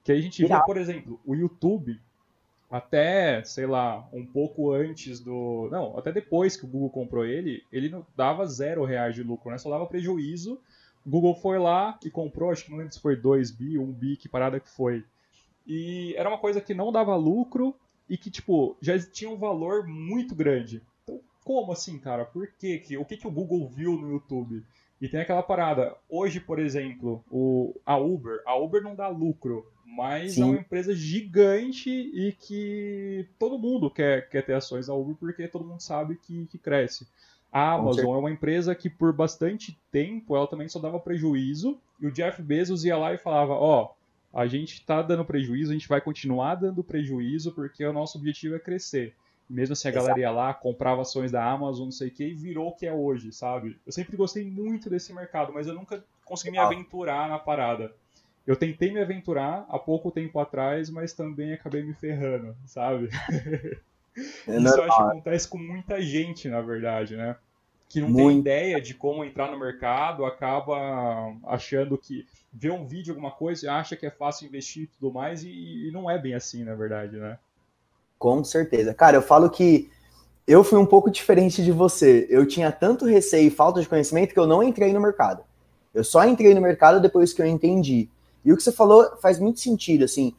Que 0.03 0.11
aí 0.11 0.19
a 0.19 0.21
gente 0.21 0.45
vê, 0.45 0.63
por 0.65 0.77
exemplo, 0.77 1.19
o 1.25 1.35
YouTube, 1.35 1.99
até, 2.69 3.43
sei 3.43 3.65
lá, 3.65 4.07
um 4.11 4.25
pouco 4.25 4.71
antes 4.73 5.19
do. 5.19 5.69
Não, 5.71 5.97
até 5.97 6.11
depois 6.11 6.57
que 6.57 6.65
o 6.65 6.67
Google 6.67 6.89
comprou 6.89 7.25
ele, 7.25 7.63
ele 7.71 7.89
não 7.89 8.05
dava 8.15 8.45
zero 8.45 8.83
reais 8.83 9.15
de 9.15 9.23
lucro, 9.23 9.51
né? 9.51 9.57
Só 9.57 9.69
dava 9.69 9.85
prejuízo. 9.85 10.59
O 11.05 11.09
Google 11.09 11.35
foi 11.35 11.57
lá 11.57 11.97
e 12.03 12.09
comprou, 12.09 12.51
acho 12.51 12.65
que 12.65 12.71
não 12.71 12.77
lembro 12.77 12.93
se 12.93 12.99
foi 12.99 13.15
2 13.15 13.51
bi, 13.51 13.77
1 13.77 13.81
um 13.81 13.91
bi, 13.91 14.17
que 14.17 14.27
parada 14.27 14.59
que 14.59 14.69
foi. 14.69 15.05
E 15.65 16.13
era 16.17 16.27
uma 16.27 16.37
coisa 16.37 16.59
que 16.59 16.73
não 16.73 16.91
dava 16.91 17.15
lucro 17.15 17.73
e 18.09 18.17
que, 18.17 18.29
tipo, 18.29 18.75
já 18.81 18.99
tinha 18.99 19.31
um 19.31 19.37
valor 19.37 19.87
muito 19.87 20.35
grande 20.35 20.81
como 21.47 21.71
assim, 21.71 21.97
cara? 21.97 22.25
Por 22.25 22.45
quê? 22.59 22.77
que? 22.77 22.97
O 22.97 23.05
que, 23.05 23.15
que 23.15 23.25
o 23.25 23.31
Google 23.31 23.69
viu 23.69 23.93
no 23.93 24.11
YouTube? 24.11 24.65
E 24.99 25.07
tem 25.07 25.21
aquela 25.21 25.41
parada. 25.41 25.95
Hoje, 26.09 26.41
por 26.41 26.59
exemplo, 26.59 27.23
o, 27.31 27.73
a 27.85 27.95
Uber. 27.95 28.41
A 28.45 28.57
Uber 28.57 28.83
não 28.83 28.93
dá 28.93 29.07
lucro, 29.07 29.65
mas 29.89 30.33
Sim. 30.33 30.41
é 30.41 30.45
uma 30.45 30.57
empresa 30.57 30.93
gigante 30.93 31.89
e 31.89 32.33
que 32.33 33.25
todo 33.39 33.57
mundo 33.57 33.89
quer, 33.89 34.27
quer 34.27 34.45
ter 34.45 34.53
ações 34.53 34.89
na 34.89 34.93
Uber 34.93 35.15
porque 35.15 35.47
todo 35.47 35.63
mundo 35.63 35.79
sabe 35.79 36.17
que, 36.17 36.45
que 36.47 36.57
cresce. 36.57 37.07
A 37.49 37.71
Amazon 37.71 38.13
é 38.15 38.19
uma 38.19 38.29
empresa 38.29 38.75
que 38.75 38.89
por 38.89 39.13
bastante 39.13 39.79
tempo 39.89 40.35
ela 40.35 40.45
também 40.45 40.67
só 40.67 40.77
dava 40.77 40.99
prejuízo 40.99 41.79
e 42.01 42.05
o 42.05 42.11
Jeff 42.11 42.41
Bezos 42.43 42.83
ia 42.83 42.97
lá 42.97 43.13
e 43.13 43.17
falava: 43.17 43.53
Ó, 43.53 43.85
oh, 44.33 44.37
a 44.37 44.45
gente 44.45 44.73
está 44.73 45.01
dando 45.01 45.23
prejuízo, 45.23 45.71
a 45.71 45.73
gente 45.73 45.87
vai 45.87 46.01
continuar 46.01 46.55
dando 46.55 46.83
prejuízo 46.83 47.53
porque 47.53 47.85
o 47.85 47.93
nosso 47.93 48.17
objetivo 48.17 48.55
é 48.55 48.59
crescer. 48.59 49.15
Mesmo 49.49 49.71
assim, 49.71 49.87
a 49.87 49.91
Exato. 49.91 50.05
galera 50.05 50.19
ia 50.19 50.31
lá, 50.31 50.53
comprava 50.53 51.01
ações 51.01 51.31
da 51.31 51.49
Amazon, 51.49 51.85
não 51.85 51.91
sei 51.91 52.09
o 52.09 52.11
que, 52.11 52.25
e 52.25 52.33
virou 52.33 52.67
o 52.67 52.75
que 52.75 52.85
é 52.85 52.91
hoje, 52.91 53.31
sabe? 53.31 53.79
Eu 53.85 53.93
sempre 53.93 54.17
gostei 54.17 54.43
muito 54.43 54.89
desse 54.89 55.13
mercado, 55.13 55.53
mas 55.53 55.65
eu 55.65 55.73
nunca 55.73 56.03
consegui 56.25 56.51
me 56.51 56.57
aventurar 56.57 57.29
na 57.29 57.39
parada. 57.39 57.95
Eu 58.47 58.55
tentei 58.55 58.93
me 58.93 59.01
aventurar 59.01 59.65
há 59.69 59.77
pouco 59.77 60.09
tempo 60.09 60.39
atrás, 60.39 60.89
mas 60.89 61.11
também 61.11 61.53
acabei 61.53 61.83
me 61.83 61.93
ferrando, 61.93 62.55
sabe? 62.65 63.09
É 64.47 64.57
Isso 64.57 64.75
eu 64.75 64.83
acho 64.83 64.95
que 64.95 65.03
acontece 65.03 65.47
com 65.47 65.59
muita 65.59 66.01
gente, 66.01 66.49
na 66.49 66.59
verdade, 66.59 67.15
né? 67.15 67.35
Que 67.87 68.01
não 68.01 68.09
muito. 68.09 68.29
tem 68.29 68.39
ideia 68.39 68.81
de 68.81 68.95
como 68.95 69.23
entrar 69.23 69.51
no 69.51 69.59
mercado, 69.59 70.25
acaba 70.25 71.35
achando 71.45 71.97
que 71.97 72.25
vê 72.51 72.71
um 72.71 72.87
vídeo, 72.87 73.11
alguma 73.11 73.29
coisa, 73.29 73.71
acha 73.73 73.95
que 73.95 74.07
é 74.07 74.09
fácil 74.09 74.47
investir 74.47 74.83
e 74.83 74.87
tudo 74.87 75.13
mais, 75.13 75.43
e, 75.43 75.87
e 75.87 75.91
não 75.91 76.09
é 76.09 76.17
bem 76.17 76.33
assim, 76.33 76.63
na 76.63 76.73
verdade, 76.73 77.17
né? 77.17 77.37
Com 78.17 78.43
certeza. 78.43 78.93
Cara, 78.93 79.17
eu 79.17 79.21
falo 79.21 79.49
que 79.49 79.91
eu 80.47 80.63
fui 80.63 80.79
um 80.79 80.85
pouco 80.85 81.11
diferente 81.11 81.63
de 81.63 81.71
você. 81.71 82.25
Eu 82.29 82.47
tinha 82.47 82.71
tanto 82.71 83.05
receio 83.05 83.47
e 83.47 83.51
falta 83.51 83.81
de 83.81 83.87
conhecimento 83.87 84.33
que 84.33 84.39
eu 84.39 84.47
não 84.47 84.63
entrei 84.63 84.91
no 84.91 84.99
mercado. 85.01 85.43
Eu 85.93 86.03
só 86.03 86.25
entrei 86.25 86.55
no 86.55 86.61
mercado 86.61 86.99
depois 86.99 87.33
que 87.33 87.41
eu 87.41 87.45
entendi. 87.45 88.09
E 88.47 88.53
o 88.53 88.55
que 88.55 88.63
você 88.63 88.71
falou 88.71 89.05
faz 89.21 89.39
muito 89.39 89.59
sentido, 89.59 90.05
assim, 90.05 90.33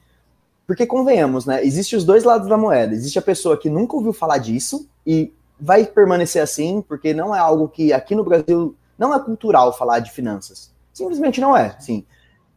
porque 0.66 0.86
convenhamos, 0.86 1.44
né? 1.44 1.62
Existem 1.62 1.98
os 1.98 2.06
dois 2.06 2.24
lados 2.24 2.48
da 2.48 2.56
moeda. 2.56 2.94
Existe 2.94 3.18
a 3.18 3.22
pessoa 3.22 3.54
que 3.54 3.68
nunca 3.68 3.96
ouviu 3.96 4.14
falar 4.14 4.38
disso 4.38 4.88
e 5.06 5.30
vai 5.60 5.84
permanecer 5.84 6.40
assim, 6.40 6.80
porque 6.80 7.12
não 7.12 7.36
é 7.36 7.38
algo 7.38 7.68
que 7.68 7.92
aqui 7.92 8.14
no 8.14 8.24
Brasil 8.24 8.74
não 8.96 9.14
é 9.14 9.22
cultural 9.22 9.76
falar 9.76 9.98
de 9.98 10.10
finanças. 10.10 10.72
Simplesmente 10.90 11.38
não 11.38 11.54
é. 11.54 11.76
Sim. 11.78 12.02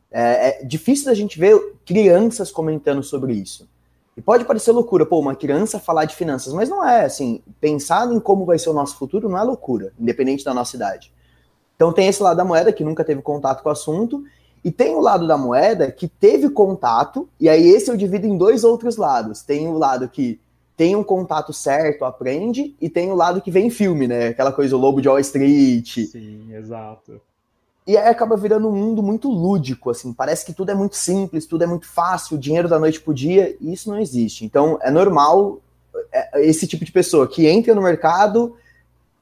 É, 0.09 0.61
é 0.61 0.63
difícil 0.63 1.07
da 1.07 1.13
gente 1.13 1.37
ver 1.37 1.59
crianças 1.85 2.49
comentando 2.49 3.03
sobre 3.03 3.33
isso. 3.33 3.67
E 4.15 4.21
pode 4.21 4.45
parecer 4.45 4.71
loucura, 4.71 5.05
pô, 5.05 5.19
uma 5.19 5.35
criança 5.35 5.79
falar 5.79 6.05
de 6.05 6.15
finanças, 6.15 6.53
mas 6.53 6.69
não 6.69 6.85
é, 6.87 7.03
assim, 7.03 7.43
pensar 7.59 8.09
em 8.09 8.21
como 8.21 8.45
vai 8.45 8.57
ser 8.57 8.69
o 8.69 8.73
nosso 8.73 8.95
futuro 8.97 9.27
não 9.27 9.37
é 9.37 9.43
loucura, 9.43 9.91
independente 9.99 10.45
da 10.45 10.53
nossa 10.53 10.77
idade. 10.77 11.11
Então 11.75 11.91
tem 11.91 12.07
esse 12.07 12.23
lado 12.23 12.37
da 12.37 12.45
moeda 12.45 12.71
que 12.71 12.85
nunca 12.85 13.03
teve 13.03 13.21
contato 13.21 13.61
com 13.63 13.69
o 13.69 13.71
assunto, 13.71 14.23
e 14.63 14.71
tem 14.71 14.95
o 14.95 14.99
lado 14.99 15.27
da 15.27 15.37
moeda 15.37 15.91
que 15.91 16.07
teve 16.07 16.49
contato, 16.49 17.27
e 17.39 17.49
aí 17.49 17.67
esse 17.67 17.89
eu 17.89 17.97
divido 17.97 18.27
em 18.27 18.37
dois 18.37 18.63
outros 18.63 18.97
lados. 18.97 19.41
Tem 19.41 19.67
o 19.67 19.77
lado 19.77 20.07
que 20.07 20.39
tem 20.77 20.95
um 20.95 21.03
contato 21.03 21.51
certo, 21.51 22.05
aprende, 22.05 22.75
e 22.79 22.89
tem 22.89 23.11
o 23.11 23.15
lado 23.15 23.41
que 23.41 23.51
vem 23.51 23.69
filme, 23.69 24.07
né? 24.07 24.27
Aquela 24.27 24.51
coisa, 24.51 24.75
o 24.75 24.79
Lobo 24.79 25.01
de 25.01 25.07
Wall 25.07 25.19
Street. 25.19 26.07
Sim, 26.07 26.53
exato. 26.53 27.21
E 27.85 27.97
aí 27.97 28.07
acaba 28.07 28.37
virando 28.37 28.69
um 28.69 28.75
mundo 28.75 29.01
muito 29.01 29.27
lúdico, 29.29 29.89
assim, 29.89 30.13
parece 30.13 30.45
que 30.45 30.53
tudo 30.53 30.71
é 30.71 30.75
muito 30.75 30.95
simples, 30.95 31.47
tudo 31.47 31.63
é 31.63 31.67
muito 31.67 31.87
fácil, 31.87 32.37
dinheiro 32.37 32.69
da 32.69 32.79
noite 32.79 33.01
pro 33.01 33.13
dia, 33.13 33.55
e 33.59 33.73
isso 33.73 33.89
não 33.89 33.99
existe. 33.99 34.45
Então 34.45 34.77
é 34.81 34.91
normal 34.91 35.59
é, 36.11 36.45
esse 36.45 36.67
tipo 36.67 36.85
de 36.85 36.91
pessoa 36.91 37.27
que 37.27 37.47
entra 37.47 37.73
no 37.73 37.81
mercado 37.81 38.55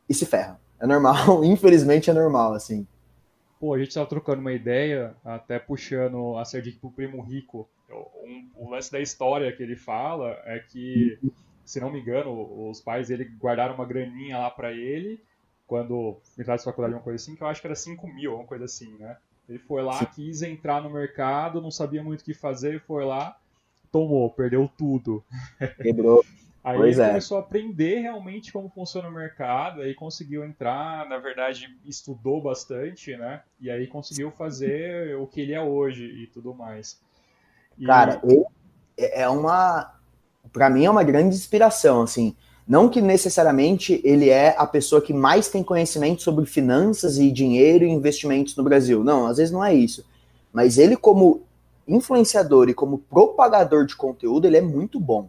e 0.08 0.14
se 0.14 0.26
ferra. 0.26 0.60
É 0.80 0.86
normal, 0.86 1.44
infelizmente 1.44 2.10
é 2.10 2.14
normal, 2.14 2.54
assim. 2.54 2.86
Pô, 3.60 3.74
a 3.74 3.80
gente 3.80 3.94
tava 3.94 4.08
trocando 4.08 4.40
uma 4.40 4.54
ideia, 4.54 5.16
até 5.24 5.60
puxando 5.60 6.38
a 6.38 6.46
sardinha 6.46 6.78
pro 6.80 6.92
primo 6.92 7.22
rico. 7.22 7.70
Um, 7.90 8.50
o 8.56 8.70
lance 8.70 8.92
da 8.92 9.02
história 9.02 9.52
que 9.52 9.62
ele 9.62 9.76
fala 9.76 10.40
é 10.46 10.60
que, 10.60 11.20
se 11.66 11.80
não 11.80 11.92
me 11.92 12.00
engano, 12.00 12.70
os 12.70 12.80
pais 12.80 13.10
dele 13.10 13.26
guardaram 13.26 13.76
uma 13.76 13.86
graninha 13.86 14.38
lá 14.38 14.50
para 14.50 14.72
ele 14.72 15.22
quando 15.70 16.18
entrar 16.38 16.56
de 16.56 16.64
faculdade, 16.64 16.96
uma 16.96 17.02
coisa 17.02 17.22
assim, 17.22 17.36
que 17.36 17.44
eu 17.44 17.48
acho 17.48 17.62
que 17.62 17.68
era 17.68 17.76
5 17.76 18.08
mil, 18.08 18.34
uma 18.34 18.46
coisa 18.46 18.66
assim, 18.66 18.92
né? 18.98 19.18
Ele 19.48 19.60
foi 19.60 19.84
lá, 19.84 20.00
Sim. 20.00 20.08
quis 20.16 20.42
entrar 20.42 20.82
no 20.82 20.90
mercado, 20.90 21.62
não 21.62 21.70
sabia 21.70 22.04
muito 22.04 22.22
o 22.22 22.24
que 22.24 22.34
fazer, 22.34 22.82
foi 22.82 23.06
lá, 23.06 23.38
tomou, 23.92 24.32
perdeu 24.32 24.68
tudo. 24.78 25.24
Quebrou. 25.82 26.26
Aí 26.64 26.78
pois 26.78 26.98
ele 26.98 27.06
é. 27.06 27.10
começou 27.10 27.38
a 27.38 27.40
aprender 27.40 28.00
realmente 28.00 28.52
como 28.52 28.70
funciona 28.70 29.08
o 29.08 29.12
mercado, 29.12 29.82
aí 29.82 29.94
conseguiu 29.94 30.44
entrar, 30.44 31.08
na 31.08 31.18
verdade 31.18 31.74
estudou 31.86 32.42
bastante, 32.42 33.16
né? 33.16 33.42
E 33.62 33.70
aí 33.72 33.88
conseguiu 33.88 34.30
fazer 34.32 35.16
o 35.16 35.26
que 35.26 35.40
ele 35.42 35.54
é 35.54 35.62
hoje 35.62 36.04
e 36.04 36.28
tudo 36.28 36.54
mais. 36.54 37.00
E... 37.78 37.86
Cara, 37.86 38.22
é 38.98 39.28
uma, 39.30 39.94
para 40.52 40.70
mim 40.70 40.86
é 40.86 40.90
uma 40.90 41.04
grande 41.04 41.36
inspiração, 41.36 42.02
assim. 42.02 42.36
Não 42.68 42.88
que 42.88 43.02
necessariamente 43.02 44.00
ele 44.04 44.30
é 44.30 44.54
a 44.56 44.68
pessoa 44.68 45.02
que 45.02 45.14
mais 45.14 45.50
tem 45.50 45.64
conhecimento 45.64 46.22
sobre 46.22 46.46
finanças 46.46 47.18
e 47.18 47.32
dinheiro 47.32 47.84
e 47.84 47.90
investimentos 47.90 48.56
no 48.56 48.64
Brasil. 48.64 49.04
Não, 49.04 49.26
às 49.26 49.38
vezes 49.38 49.52
não 49.52 49.66
é 49.66 49.74
isso. 49.74 50.06
Mas 50.54 50.78
ele, 50.78 50.96
como 50.96 51.42
influenciador 51.88 52.70
e 52.70 52.74
como 52.74 53.00
propagador 53.00 53.86
de 53.86 53.96
conteúdo, 53.96 54.46
ele 54.46 54.58
é 54.58 54.62
muito 54.62 55.00
bom. 55.00 55.28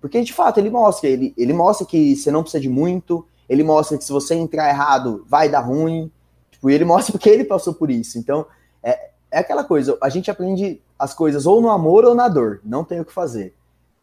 Porque, 0.00 0.22
de 0.22 0.32
fato, 0.32 0.58
ele 0.58 0.70
mostra, 0.70 1.08
ele, 1.08 1.34
ele 1.36 1.52
mostra 1.52 1.86
que 1.86 2.16
você 2.16 2.30
não 2.30 2.42
precisa 2.42 2.60
de 2.60 2.68
muito, 2.68 3.26
ele 3.48 3.62
mostra 3.62 3.98
que 3.98 4.04
se 4.04 4.12
você 4.12 4.34
entrar 4.34 4.68
errado, 4.68 5.24
vai 5.28 5.48
dar 5.48 5.60
ruim. 5.60 6.10
Tipo, 6.50 6.70
ele 6.70 6.84
mostra 6.86 7.12
porque 7.12 7.28
ele 7.28 7.44
passou 7.44 7.74
por 7.74 7.90
isso. 7.90 8.18
Então, 8.18 8.46
é, 8.82 9.10
é 9.30 9.38
aquela 9.38 9.64
coisa, 9.64 9.96
a 10.00 10.08
gente 10.08 10.30
aprende 10.30 10.80
as 10.98 11.14
coisas 11.14 11.46
ou 11.46 11.60
no 11.60 11.70
amor 11.70 12.04
ou 12.04 12.14
na 12.14 12.28
dor, 12.28 12.60
não 12.64 12.84
tem 12.84 13.00
o 13.00 13.04
que 13.04 13.12
fazer. 13.12 13.54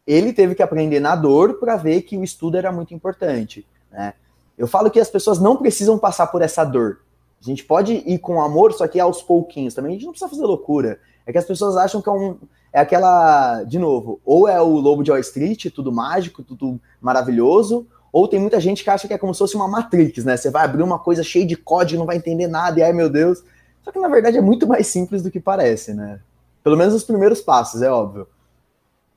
Ele 0.06 0.32
teve 0.32 0.56
que 0.56 0.63
aprender 0.63 1.00
na 1.00 1.16
dor 1.16 1.56
para 1.60 1.75
ver 1.75 2.01
que 2.04 2.18
o 2.18 2.24
estudo 2.24 2.58
era 2.58 2.72
muito 2.72 2.94
importante, 2.94 3.68
né? 3.92 4.13
Eu 4.58 4.66
falo 4.66 4.89
que 4.89 5.00
as 5.00 5.10
pessoas 5.10 5.39
não 5.39 5.56
precisam 5.56 6.00
passar 6.00 6.27
por 6.27 6.42
essa 6.42 6.63
dor. 6.63 7.01
A 7.39 7.46
gente 7.46 7.63
pode 7.63 7.94
ir 7.94 8.18
com 8.18 8.42
amor, 8.42 8.74
só 8.74 8.88
que 8.88 9.00
aos 9.00 9.22
pouquinhos 9.22 9.75
também. 9.75 9.92
A 9.92 9.94
gente 9.94 10.06
não 10.06 10.12
precisa 10.12 10.30
fazer 10.30 10.44
loucura. 10.44 11.00
É 11.25 11.32
que 11.32 11.38
as 11.38 11.46
pessoas 11.46 11.77
acham 11.77 12.01
que 12.01 12.10
é 12.10 12.12
um. 12.12 12.38
É 12.72 12.80
aquela. 12.80 13.64
De 13.64 13.80
novo, 13.80 14.20
ou 14.26 14.48
é 14.48 14.62
o 14.62 14.76
Lobo 14.78 15.04
de 15.04 15.12
Wall 15.12 15.20
Street, 15.20 15.68
tudo 15.74 15.92
mágico, 15.92 16.44
tudo 16.44 16.80
maravilhoso, 17.02 17.88
ou 18.12 18.28
tem 18.28 18.40
muita 18.40 18.60
gente 18.60 18.84
que 18.84 18.90
acha 18.90 19.08
que 19.08 19.14
é 19.14 19.18
como 19.18 19.34
se 19.34 19.40
fosse 19.40 19.56
uma 19.56 19.68
Matrix, 19.68 20.26
né? 20.26 20.38
Você 20.38 20.50
vai 20.50 20.66
abrir 20.66 20.84
uma 20.84 21.00
coisa 21.00 21.24
cheia 21.24 21.46
de 21.46 21.56
código, 21.56 22.00
não 22.00 22.06
vai 22.06 22.18
entender 22.18 22.48
nada, 22.48 22.80
e 22.80 22.84
ai 22.84 22.94
meu 22.94 23.10
Deus. 23.10 23.44
Só 23.84 23.92
que 23.92 24.00
na 24.00 24.10
verdade 24.10 24.38
é 24.38 24.42
muito 24.42 24.68
mais 24.68 24.88
simples 24.88 25.24
do 25.24 25.32
que 25.32 25.40
parece, 25.40 25.94
né? 25.94 26.20
Pelo 26.64 26.76
menos 26.76 26.94
os 26.94 27.04
primeiros 27.04 27.42
passos, 27.42 27.82
é 27.82 27.90
óbvio. 27.90 28.28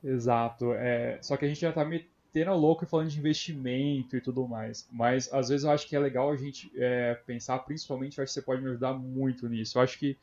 Exato. 0.03 0.73
É... 0.73 1.19
Só 1.21 1.35
que 1.35 1.45
a 1.45 1.47
gente 1.47 1.59
já 1.59 1.71
tá 1.71 1.83
metendo 1.83 2.53
louco 2.53 2.83
e 2.83 2.87
falando 2.87 3.09
de 3.09 3.19
investimento 3.19 4.15
e 4.15 4.21
tudo 4.21 4.47
mais. 4.47 4.87
Mas 4.91 5.31
às 5.33 5.49
vezes 5.49 5.65
eu 5.65 5.71
acho 5.71 5.87
que 5.87 5.95
é 5.95 5.99
legal 5.99 6.31
a 6.31 6.35
gente 6.37 6.71
é, 6.77 7.15
pensar, 7.25 7.59
principalmente, 7.59 8.17
eu 8.17 8.23
acho 8.23 8.33
que 8.33 8.39
você 8.39 8.45
pode 8.45 8.61
me 8.61 8.69
ajudar 8.69 8.93
muito 8.93 9.47
nisso. 9.49 9.77
Eu 9.77 9.81
acho 9.81 9.99
que 9.99 10.17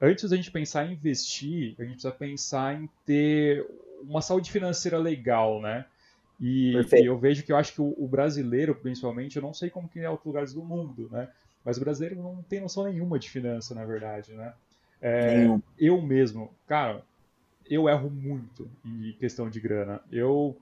antes 0.00 0.30
da 0.30 0.36
gente 0.36 0.50
pensar 0.50 0.86
em 0.86 0.92
investir, 0.92 1.74
a 1.78 1.82
gente 1.82 1.92
precisa 1.92 2.12
pensar 2.12 2.80
em 2.80 2.88
ter 3.04 3.66
uma 4.02 4.20
saúde 4.20 4.50
financeira 4.50 4.98
legal, 4.98 5.60
né? 5.60 5.84
E, 6.40 6.74
e 6.74 7.06
eu 7.06 7.18
vejo 7.18 7.42
que 7.42 7.52
eu 7.52 7.56
acho 7.56 7.72
que 7.72 7.80
o, 7.80 7.94
o, 7.96 8.06
brasileiro, 8.06 8.74
principalmente, 8.74 9.36
eu 9.36 9.42
não 9.42 9.54
sei 9.54 9.70
como 9.70 9.88
que 9.88 10.00
é 10.00 10.10
outros 10.10 10.26
lugares 10.26 10.52
do 10.52 10.62
mundo, 10.62 11.08
né? 11.10 11.28
Mas 11.64 11.78
o 11.78 11.80
brasileiro 11.80 12.22
não 12.22 12.42
tem 12.42 12.60
noção 12.60 12.84
nenhuma 12.84 13.18
de 13.18 13.30
finança, 13.30 13.74
na 13.74 13.84
verdade, 13.84 14.32
né? 14.32 14.52
É, 15.00 15.46
eu 15.78 16.00
mesmo, 16.00 16.50
cara, 16.66 17.02
eu 17.68 17.88
erro 17.88 18.10
muito 18.10 18.68
em 18.84 19.12
questão 19.12 19.48
de 19.48 19.60
grana. 19.60 20.00
Eu 20.12 20.56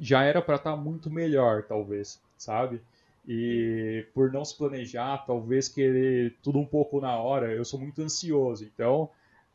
já 0.00 0.24
era 0.24 0.40
para 0.40 0.56
estar 0.56 0.72
tá 0.72 0.76
muito 0.76 1.10
melhor, 1.10 1.62
talvez, 1.62 2.20
sabe? 2.36 2.80
E 3.26 4.06
por 4.12 4.32
não 4.32 4.44
se 4.44 4.56
planejar, 4.56 5.24
talvez 5.26 5.68
querer 5.68 6.36
tudo 6.42 6.58
um 6.58 6.66
pouco 6.66 7.00
na 7.00 7.16
hora, 7.16 7.52
eu 7.52 7.64
sou 7.64 7.78
muito 7.78 8.02
ansioso. 8.02 8.64
Então, 8.64 9.08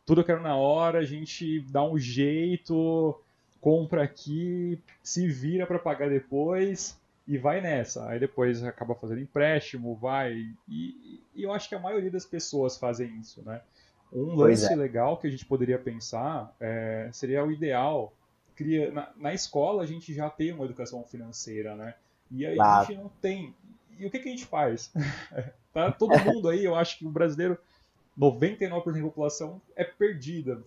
tudo 0.06 0.22
eu 0.22 0.26
quero 0.26 0.42
na 0.42 0.56
hora, 0.56 1.00
a 1.00 1.04
gente 1.04 1.60
dá 1.70 1.84
um 1.84 1.98
jeito, 1.98 3.20
compra 3.60 4.04
aqui, 4.04 4.82
se 5.04 5.28
vira 5.28 5.68
para 5.68 5.80
pagar 5.80 6.10
depois 6.10 6.98
e 7.28 7.38
vai 7.38 7.60
nessa. 7.60 8.08
Aí 8.08 8.20
depois 8.20 8.64
acaba 8.64 8.96
fazendo 8.96 9.20
empréstimo, 9.20 9.96
vai. 9.96 10.34
E, 10.68 11.22
e, 11.36 11.44
eu 11.44 11.52
acho 11.52 11.68
que 11.68 11.76
a 11.76 11.80
maioria 11.80 12.10
das 12.10 12.26
pessoas 12.26 12.78
fazem 12.78 13.20
isso, 13.20 13.44
né? 13.46 13.62
Um 14.14 14.34
lance 14.36 14.72
é. 14.72 14.76
legal 14.76 15.18
que 15.18 15.28
a 15.28 15.30
gente 15.30 15.46
poderia 15.46 15.78
pensar 15.78 16.56
é, 16.60 17.10
seria 17.12 17.44
o 17.44 17.52
ideal. 17.52 18.14
Cria, 18.56 18.92
na, 18.92 19.12
na, 19.18 19.34
escola 19.34 19.84
a 19.84 19.86
gente 19.86 20.14
já 20.14 20.30
tem 20.30 20.54
uma 20.54 20.64
educação 20.64 21.04
financeira, 21.04 21.76
né? 21.76 21.94
E 22.32 22.46
aí 22.46 22.56
claro. 22.56 22.82
a 22.82 22.86
gente 22.86 23.02
não 23.02 23.12
tem. 23.22 23.54
E 23.98 24.06
o 24.06 24.12
que, 24.12 24.20
que 24.20 24.28
a 24.28 24.32
gente 24.32 24.46
faz? 24.46 24.92
tá 25.74 25.92
todo 25.92 26.18
mundo 26.26 26.50
aí, 26.50 26.64
eu 26.64 26.76
acho 26.76 27.00
que 27.00 27.06
o 27.06 27.10
brasileiro, 27.10 27.58
99% 28.18 28.70
da 28.70 29.02
população 29.02 29.62
é 29.76 29.84
perdida 29.84 30.62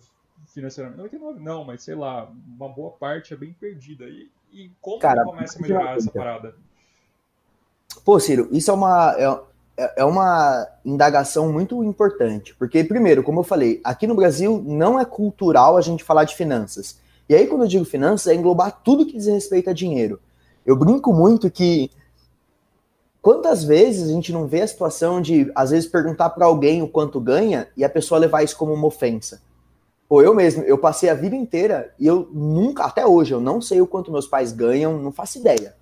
financeiramente. 0.47 0.97
99 0.97 1.39
não, 1.39 1.63
mas 1.63 1.83
sei 1.83 1.95
lá, 1.95 2.31
uma 2.47 2.69
boa 2.69 2.91
parte 2.91 3.33
é 3.33 3.37
bem 3.37 3.53
perdida. 3.53 4.05
E, 4.05 4.29
e 4.51 4.71
como 4.81 4.99
Cara, 4.99 5.23
começa 5.23 5.57
a 5.57 5.61
melhorar 5.61 5.97
essa 5.97 6.11
parada? 6.11 6.55
Pô, 8.03 8.19
Ciro, 8.19 8.47
isso 8.51 8.71
é 8.71 8.73
uma, 8.73 9.15
é, 9.77 9.93
é 9.97 10.05
uma 10.05 10.67
indagação 10.83 11.51
muito 11.51 11.83
importante. 11.83 12.55
Porque, 12.55 12.83
primeiro, 12.83 13.23
como 13.23 13.41
eu 13.41 13.43
falei, 13.43 13.81
aqui 13.83 14.07
no 14.07 14.15
Brasil 14.15 14.61
não 14.65 14.99
é 14.99 15.05
cultural 15.05 15.77
a 15.77 15.81
gente 15.81 16.03
falar 16.03 16.23
de 16.23 16.35
finanças. 16.35 16.99
E 17.27 17.35
aí, 17.35 17.47
quando 17.47 17.63
eu 17.63 17.67
digo 17.67 17.85
finanças, 17.85 18.27
é 18.27 18.35
englobar 18.35 18.81
tudo 18.83 19.05
que 19.05 19.13
diz 19.13 19.27
respeito 19.27 19.69
a 19.69 19.73
dinheiro. 19.73 20.19
Eu 20.65 20.75
brinco 20.75 21.13
muito 21.13 21.49
que 21.49 21.89
quantas 23.21 23.63
vezes 23.63 24.09
a 24.09 24.11
gente 24.11 24.31
não 24.31 24.47
vê 24.47 24.61
a 24.61 24.67
situação 24.67 25.21
de, 25.21 25.51
às 25.55 25.71
vezes, 25.71 25.89
perguntar 25.89 26.29
para 26.31 26.45
alguém 26.45 26.81
o 26.81 26.87
quanto 26.87 27.19
ganha 27.19 27.67
e 27.75 27.83
a 27.83 27.89
pessoa 27.89 28.19
levar 28.19 28.43
isso 28.43 28.57
como 28.57 28.73
uma 28.73 28.87
ofensa. 28.87 29.41
Ou 30.09 30.21
eu 30.21 30.35
mesmo, 30.35 30.63
eu 30.63 30.77
passei 30.77 31.09
a 31.09 31.13
vida 31.13 31.35
inteira 31.35 31.93
e 31.97 32.05
eu 32.05 32.27
nunca, 32.33 32.83
até 32.83 33.05
hoje, 33.05 33.33
eu 33.33 33.39
não 33.39 33.61
sei 33.61 33.79
o 33.79 33.87
quanto 33.87 34.11
meus 34.11 34.27
pais 34.27 34.51
ganham, 34.51 34.97
não 34.97 35.11
faço 35.11 35.39
ideia. 35.39 35.73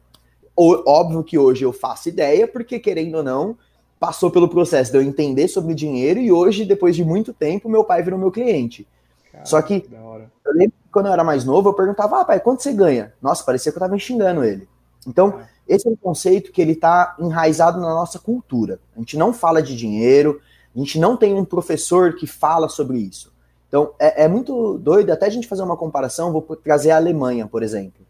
Ou, 0.55 0.83
óbvio 0.85 1.23
que 1.23 1.37
hoje 1.37 1.63
eu 1.63 1.73
faço 1.73 2.09
ideia, 2.09 2.47
porque 2.47 2.77
querendo 2.79 3.15
ou 3.15 3.23
não, 3.23 3.57
passou 3.99 4.29
pelo 4.29 4.47
processo 4.47 4.91
de 4.91 4.97
eu 4.97 5.01
entender 5.01 5.47
sobre 5.47 5.73
dinheiro 5.73 6.19
e 6.19 6.31
hoje, 6.31 6.63
depois 6.63 6.95
de 6.95 7.03
muito 7.03 7.33
tempo, 7.33 7.67
meu 7.67 7.83
pai 7.83 8.03
virou 8.03 8.19
meu 8.19 8.31
cliente. 8.31 8.87
Caraca, 9.31 9.49
Só 9.49 9.61
que, 9.61 9.81
que 9.81 9.93
eu 9.93 10.53
lembro 10.53 10.73
que 10.77 10.78
quando 10.91 11.07
eu 11.07 11.13
era 11.13 11.23
mais 11.23 11.45
novo, 11.45 11.69
eu 11.69 11.73
perguntava, 11.73 12.21
ah, 12.21 12.25
pai, 12.25 12.39
quanto 12.39 12.63
você 12.63 12.73
ganha? 12.73 13.13
Nossa, 13.21 13.43
parecia 13.43 13.71
que 13.71 13.77
eu 13.77 13.81
tava 13.81 13.97
xingando 13.97 14.43
ele. 14.43 14.67
Então, 15.07 15.39
é. 15.39 15.75
esse 15.75 15.87
é 15.87 15.91
um 15.91 15.95
conceito 15.95 16.51
que 16.51 16.61
ele 16.61 16.75
tá 16.75 17.15
enraizado 17.19 17.79
na 17.79 17.89
nossa 17.89 18.19
cultura. 18.19 18.79
A 18.95 18.99
gente 18.99 19.17
não 19.17 19.33
fala 19.33 19.61
de 19.61 19.75
dinheiro, 19.75 20.41
a 20.75 20.79
gente 20.79 20.99
não 20.99 21.15
tem 21.15 21.33
um 21.33 21.45
professor 21.45 22.15
que 22.15 22.27
fala 22.27 22.69
sobre 22.69 22.97
isso. 22.97 23.31
Então, 23.67 23.93
é, 23.99 24.25
é 24.25 24.27
muito 24.27 24.77
doido 24.79 25.11
até 25.11 25.27
a 25.27 25.29
gente 25.29 25.47
fazer 25.47 25.61
uma 25.61 25.77
comparação, 25.77 26.31
vou 26.31 26.41
trazer 26.63 26.91
a 26.91 26.97
Alemanha, 26.97 27.47
por 27.47 27.61
exemplo. 27.61 28.05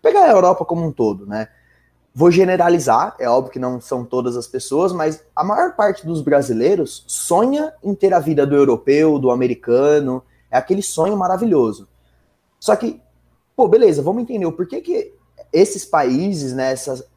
Pegar 0.00 0.24
a 0.24 0.30
Europa 0.30 0.64
como 0.64 0.86
um 0.86 0.92
todo, 0.92 1.26
né? 1.26 1.48
Vou 2.14 2.30
generalizar, 2.30 3.14
é 3.18 3.28
óbvio 3.28 3.52
que 3.52 3.58
não 3.58 3.80
são 3.80 4.04
todas 4.04 4.36
as 4.36 4.46
pessoas, 4.46 4.92
mas 4.92 5.22
a 5.34 5.44
maior 5.44 5.76
parte 5.76 6.04
dos 6.04 6.22
brasileiros 6.22 7.04
sonha 7.06 7.72
em 7.82 7.94
ter 7.94 8.12
a 8.12 8.18
vida 8.18 8.44
do 8.46 8.56
europeu, 8.56 9.18
do 9.18 9.30
americano, 9.30 10.22
é 10.50 10.58
aquele 10.58 10.82
sonho 10.82 11.16
maravilhoso. 11.16 11.88
Só 12.60 12.76
que, 12.76 13.00
pô, 13.56 13.66
beleza, 13.66 14.02
vamos 14.02 14.22
entender 14.22 14.44
o 14.46 14.52
porquê 14.52 14.82
que 14.82 15.14
esses 15.52 15.84
países, 15.84 16.52
né, 16.52 16.72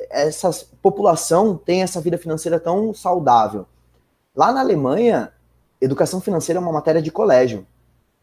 essa, 0.10 0.66
população 0.82 1.56
tem 1.56 1.84
essa 1.84 2.02
vida 2.02 2.18
financeira 2.18 2.60
tão 2.60 2.94
saudável. 2.94 3.66
Lá 4.36 4.52
na 4.52 4.62
Alemanha, 4.62 5.32
educação 5.80 6.20
financeira 6.20 6.60
é 6.60 6.62
uma 6.62 6.72
matéria 6.72 7.02
de 7.02 7.12
colégio. 7.12 7.68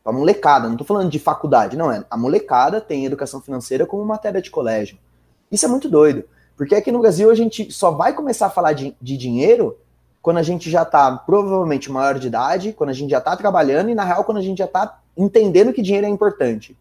A 0.04 0.10
molecada, 0.10 0.66
não 0.66 0.74
estou 0.74 0.86
falando 0.86 1.10
de 1.10 1.18
faculdade, 1.18 1.76
não 1.76 1.92
é. 1.92 2.04
A 2.10 2.16
molecada 2.16 2.80
tem 2.80 3.04
educação 3.04 3.40
financeira 3.40 3.86
como 3.86 4.04
matéria 4.04 4.40
de 4.40 4.50
colégio. 4.50 4.98
Isso 5.52 5.66
é 5.66 5.68
muito 5.68 5.88
doido. 5.88 6.24
Porque 6.56 6.74
aqui 6.74 6.90
no 6.90 7.00
Brasil 7.00 7.30
a 7.30 7.34
gente 7.34 7.70
só 7.70 7.90
vai 7.90 8.14
começar 8.14 8.46
a 8.46 8.50
falar 8.50 8.72
de, 8.72 8.96
de 9.00 9.16
dinheiro 9.16 9.78
quando 10.20 10.38
a 10.38 10.42
gente 10.42 10.70
já 10.70 10.82
está 10.82 11.16
provavelmente 11.16 11.90
maior 11.90 12.18
de 12.18 12.26
idade, 12.26 12.72
quando 12.72 12.90
a 12.90 12.94
gente 12.94 13.10
já 13.10 13.18
está 13.18 13.36
trabalhando 13.36 13.88
e, 13.90 13.94
na 13.94 14.04
real, 14.04 14.24
quando 14.24 14.38
a 14.38 14.42
gente 14.42 14.58
já 14.58 14.66
está 14.66 15.00
entendendo 15.16 15.72
que 15.72 15.80
dinheiro 15.82 16.06
é 16.06 16.10
importante. 16.10 16.76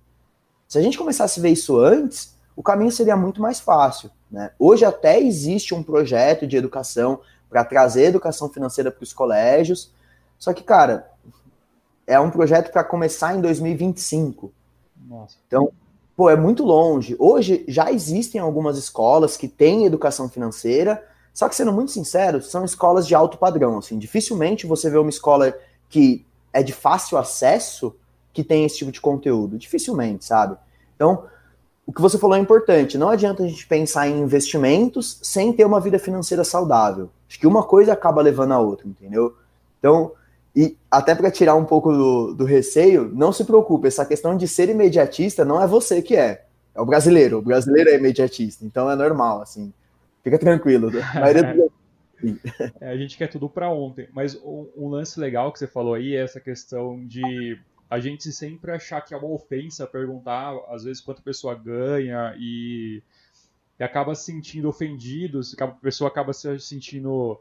Se 0.69 0.77
a 0.77 0.81
gente 0.83 0.99
começasse 0.99 1.39
a 1.39 1.43
ver 1.43 1.49
isso 1.49 1.79
antes, 1.79 2.35
o 2.55 2.61
caminho 2.61 2.91
seria 2.91 3.17
muito 3.17 3.41
mais 3.41 3.59
fácil. 3.59 4.11
Né? 4.29 4.51
Hoje 4.59 4.85
até 4.85 5.19
existe 5.19 5.73
um 5.73 5.81
projeto 5.81 6.45
de 6.45 6.55
educação 6.55 7.21
para 7.49 7.65
trazer 7.65 8.03
educação 8.03 8.47
financeira 8.47 8.91
para 8.91 9.03
os 9.03 9.11
colégios, 9.11 9.91
só 10.37 10.53
que, 10.53 10.63
cara, 10.63 11.11
é 12.05 12.19
um 12.19 12.29
projeto 12.29 12.71
para 12.71 12.83
começar 12.83 13.35
em 13.35 13.41
2025. 13.41 14.53
Nossa. 15.07 15.37
Então, 15.47 15.71
pô, 16.15 16.29
é 16.29 16.35
muito 16.35 16.63
longe. 16.63 17.15
Hoje 17.17 17.65
já 17.67 17.91
existem 17.91 18.39
algumas 18.39 18.77
escolas 18.77 19.35
que 19.35 19.47
têm 19.47 19.87
educação 19.87 20.29
financeira, 20.29 21.03
só 21.33 21.49
que 21.49 21.55
sendo 21.55 21.73
muito 21.73 21.91
sincero, 21.91 22.43
são 22.43 22.63
escolas 22.63 23.07
de 23.07 23.15
alto 23.15 23.39
padrão, 23.39 23.79
assim, 23.79 23.97
dificilmente 23.97 24.67
você 24.67 24.87
vê 24.87 24.99
uma 24.99 25.09
escola 25.09 25.51
que 25.89 26.23
é 26.53 26.61
de 26.61 26.73
fácil 26.73 27.17
acesso 27.17 27.95
que 28.33 28.43
tem 28.43 28.65
esse 28.65 28.77
tipo 28.77 28.91
de 28.91 29.01
conteúdo, 29.01 29.57
dificilmente, 29.57 30.25
sabe? 30.25 30.55
Então, 30.95 31.25
o 31.85 31.91
que 31.91 32.01
você 32.01 32.17
falou 32.17 32.35
é 32.35 32.39
importante, 32.39 32.97
não 32.97 33.09
adianta 33.09 33.43
a 33.43 33.47
gente 33.47 33.65
pensar 33.65 34.07
em 34.07 34.19
investimentos 34.19 35.19
sem 35.23 35.51
ter 35.51 35.65
uma 35.65 35.79
vida 35.79 35.97
financeira 35.97 36.43
saudável. 36.43 37.09
Acho 37.27 37.39
que 37.39 37.47
uma 37.47 37.63
coisa 37.63 37.93
acaba 37.93 38.21
levando 38.21 38.51
a 38.51 38.59
outra, 38.59 38.87
entendeu? 38.87 39.35
Então, 39.79 40.11
e 40.55 40.77
até 40.89 41.15
para 41.15 41.31
tirar 41.31 41.55
um 41.55 41.65
pouco 41.65 41.91
do, 41.91 42.33
do, 42.33 42.45
receio, 42.45 43.09
não 43.13 43.31
se 43.31 43.43
preocupe, 43.43 43.87
essa 43.87 44.05
questão 44.05 44.35
de 44.35 44.47
ser 44.47 44.69
imediatista 44.69 45.45
não 45.45 45.61
é 45.61 45.65
você 45.65 46.01
que 46.01 46.15
é. 46.15 46.45
É 46.75 46.81
o 46.81 46.85
brasileiro. 46.85 47.39
O 47.39 47.41
brasileiro 47.41 47.89
é 47.89 47.95
imediatista, 47.95 48.65
então 48.65 48.89
é 48.89 48.95
normal, 48.95 49.41
assim. 49.41 49.73
Fica 50.23 50.37
tranquilo. 50.37 50.91
A 51.13 51.31
do... 51.31 51.71
é, 52.81 52.89
a 52.89 52.97
gente 52.97 53.17
quer 53.17 53.27
tudo 53.27 53.49
para 53.49 53.69
ontem. 53.69 54.07
Mas 54.13 54.35
um, 54.43 54.67
um, 54.75 54.89
lance 54.89 55.19
legal 55.19 55.51
que 55.51 55.59
você 55.59 55.67
falou 55.67 55.93
aí 55.93 56.15
é 56.15 56.23
essa 56.23 56.39
questão 56.39 57.03
de 57.05 57.57
a 57.89 57.99
gente 57.99 58.31
sempre 58.31 58.71
achar 58.71 59.01
que 59.01 59.13
é 59.13 59.17
uma 59.17 59.27
ofensa 59.27 59.87
perguntar, 59.87 60.55
às 60.69 60.83
vezes, 60.83 61.01
quanto 61.01 61.19
a 61.19 61.23
pessoa 61.23 61.55
ganha 61.55 62.35
e, 62.37 63.01
e 63.79 63.83
acaba 63.83 64.13
se 64.13 64.25
sentindo 64.25 64.69
ofendido, 64.69 65.41
a 65.59 65.67
pessoa 65.67 66.09
acaba 66.09 66.31
se 66.31 66.59
sentindo 66.59 67.39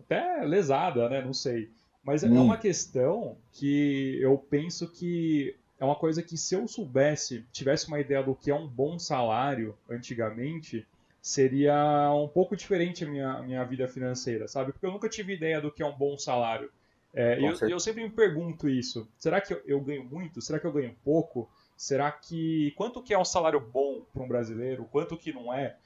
até 0.00 0.44
lesada, 0.44 1.08
né? 1.08 1.22
Não 1.22 1.34
sei. 1.34 1.70
Mas 2.04 2.22
hum. 2.22 2.36
é 2.36 2.40
uma 2.40 2.56
questão 2.56 3.36
que 3.52 4.18
eu 4.20 4.38
penso 4.38 4.88
que 4.88 5.56
é 5.80 5.84
uma 5.84 5.96
coisa 5.96 6.22
que 6.22 6.36
se 6.36 6.54
eu 6.54 6.68
soubesse, 6.68 7.44
tivesse 7.52 7.88
uma 7.88 7.98
ideia 7.98 8.22
do 8.22 8.36
que 8.36 8.52
é 8.52 8.54
um 8.54 8.68
bom 8.68 9.00
salário 9.00 9.76
antigamente, 9.90 10.86
seria 11.20 12.12
um 12.14 12.28
pouco 12.28 12.56
diferente 12.56 13.04
a 13.04 13.08
minha, 13.08 13.32
a 13.32 13.42
minha 13.42 13.64
vida 13.64 13.88
financeira, 13.88 14.46
sabe? 14.46 14.72
Porque 14.72 14.86
eu 14.86 14.92
nunca 14.92 15.08
tive 15.08 15.34
ideia 15.34 15.60
do 15.60 15.72
que 15.72 15.82
é 15.82 15.86
um 15.86 15.96
bom 15.96 16.16
salário. 16.16 16.70
É, 17.14 17.38
eu, 17.38 17.68
eu, 17.68 17.78
sempre 17.78 18.02
me 18.02 18.10
pergunto 18.10 18.68
isso. 18.68 19.06
Será 19.18 19.40
que 19.40 19.52
eu, 19.52 19.60
eu, 19.66 19.80
ganho 19.80 20.04
muito? 20.04 20.40
Será 20.40 20.58
que 20.58 20.66
eu 20.66 20.72
ganho 20.72 20.96
pouco? 21.04 21.50
Será 21.76 22.10
que. 22.10 22.72
Quanto 22.76 23.02
que 23.02 23.12
é 23.12 23.18
um 23.18 23.24
salário 23.24 23.60
bom 23.60 24.02
para 24.12 24.22
um 24.22 24.28
brasileiro? 24.28 24.88
Quanto 24.90 25.16
que 25.16 25.32
não 25.32 25.52
é? 25.52 25.76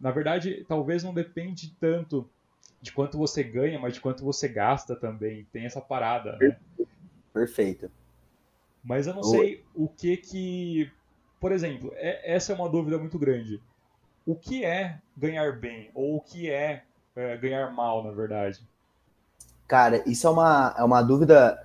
Na 0.00 0.10
verdade, 0.10 0.64
talvez 0.66 1.04
não 1.04 1.12
depende 1.12 1.76
tanto 1.78 2.28
de 2.80 2.92
quanto 2.92 3.18
você 3.18 3.42
ganha, 3.42 3.78
mas 3.78 3.94
de 3.94 4.00
quanto 4.00 4.24
você 4.24 4.48
gasta 4.48 4.96
também. 4.96 5.46
Tem 5.52 5.66
essa 5.66 5.82
parada, 5.82 6.38
né? 6.38 6.56
Perfeito. 7.32 7.90
Mas 8.82 9.06
eu 9.06 9.14
não 9.14 9.22
sei 9.22 9.62
o 9.74 9.86
que 9.86 10.16
que. 10.16 10.90
Por 11.38 11.52
exemplo, 11.52 11.92
é, 11.94 12.34
essa 12.34 12.52
é 12.52 12.54
uma 12.54 12.68
dúvida 12.68 12.96
muito 12.96 13.18
grande. 13.18 13.60
O 14.24 14.34
que 14.34 14.64
é 14.64 14.98
ganhar 15.14 15.58
bem? 15.58 15.90
Ou 15.94 16.16
o 16.16 16.20
que 16.20 16.50
é, 16.50 16.84
é 17.14 17.36
ganhar 17.36 17.70
mal, 17.70 18.02
na 18.02 18.10
verdade? 18.10 18.60
Cara, 19.70 20.02
isso 20.04 20.26
é 20.26 20.30
uma, 20.30 20.74
é 20.76 20.82
uma 20.82 21.00
dúvida 21.00 21.56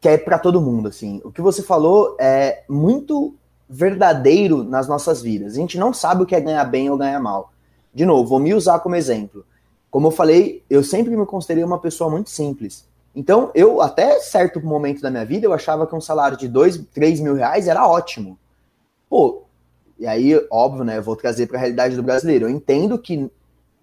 que 0.00 0.08
é 0.08 0.16
para 0.16 0.38
todo 0.38 0.58
mundo, 0.58 0.88
assim. 0.88 1.20
O 1.22 1.30
que 1.30 1.42
você 1.42 1.62
falou 1.62 2.16
é 2.18 2.64
muito 2.66 3.34
verdadeiro 3.68 4.64
nas 4.64 4.88
nossas 4.88 5.20
vidas. 5.20 5.52
A 5.52 5.56
gente 5.56 5.76
não 5.76 5.92
sabe 5.92 6.22
o 6.22 6.26
que 6.26 6.34
é 6.34 6.40
ganhar 6.40 6.64
bem 6.64 6.88
ou 6.88 6.96
ganhar 6.96 7.20
mal. 7.20 7.52
De 7.92 8.06
novo, 8.06 8.26
vou 8.26 8.38
me 8.38 8.54
usar 8.54 8.78
como 8.78 8.96
exemplo. 8.96 9.44
Como 9.90 10.06
eu 10.06 10.10
falei, 10.10 10.64
eu 10.70 10.82
sempre 10.82 11.14
me 11.14 11.26
considerei 11.26 11.62
uma 11.62 11.78
pessoa 11.78 12.08
muito 12.08 12.30
simples. 12.30 12.86
Então, 13.14 13.50
eu, 13.54 13.82
até 13.82 14.18
certo 14.20 14.58
momento 14.64 15.02
da 15.02 15.10
minha 15.10 15.26
vida, 15.26 15.44
eu 15.44 15.52
achava 15.52 15.86
que 15.86 15.94
um 15.94 16.00
salário 16.00 16.38
de 16.38 16.48
dois, 16.48 16.82
três 16.94 17.20
mil 17.20 17.34
reais 17.34 17.68
era 17.68 17.86
ótimo. 17.86 18.38
Pô, 19.10 19.42
e 19.98 20.06
aí, 20.06 20.42
óbvio, 20.50 20.84
né, 20.84 20.96
eu 20.96 21.02
vou 21.02 21.14
trazer 21.14 21.48
para 21.48 21.58
a 21.58 21.60
realidade 21.60 21.96
do 21.96 22.02
brasileiro. 22.02 22.46
Eu 22.46 22.50
entendo 22.50 22.98
que 22.98 23.30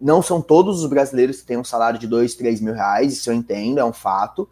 não 0.03 0.22
são 0.22 0.41
todos 0.41 0.83
os 0.83 0.89
brasileiros 0.89 1.39
que 1.39 1.48
têm 1.48 1.57
um 1.57 1.63
salário 1.63 1.98
de 1.98 2.05
dois, 2.05 2.36
três 2.36 2.60
mil 2.60 2.74
reais, 2.74 3.13
isso 3.13 3.29
eu 3.29 3.33
entendo, 3.33 3.79
é 3.79 3.86
um 3.86 3.93
fato. 3.93 4.50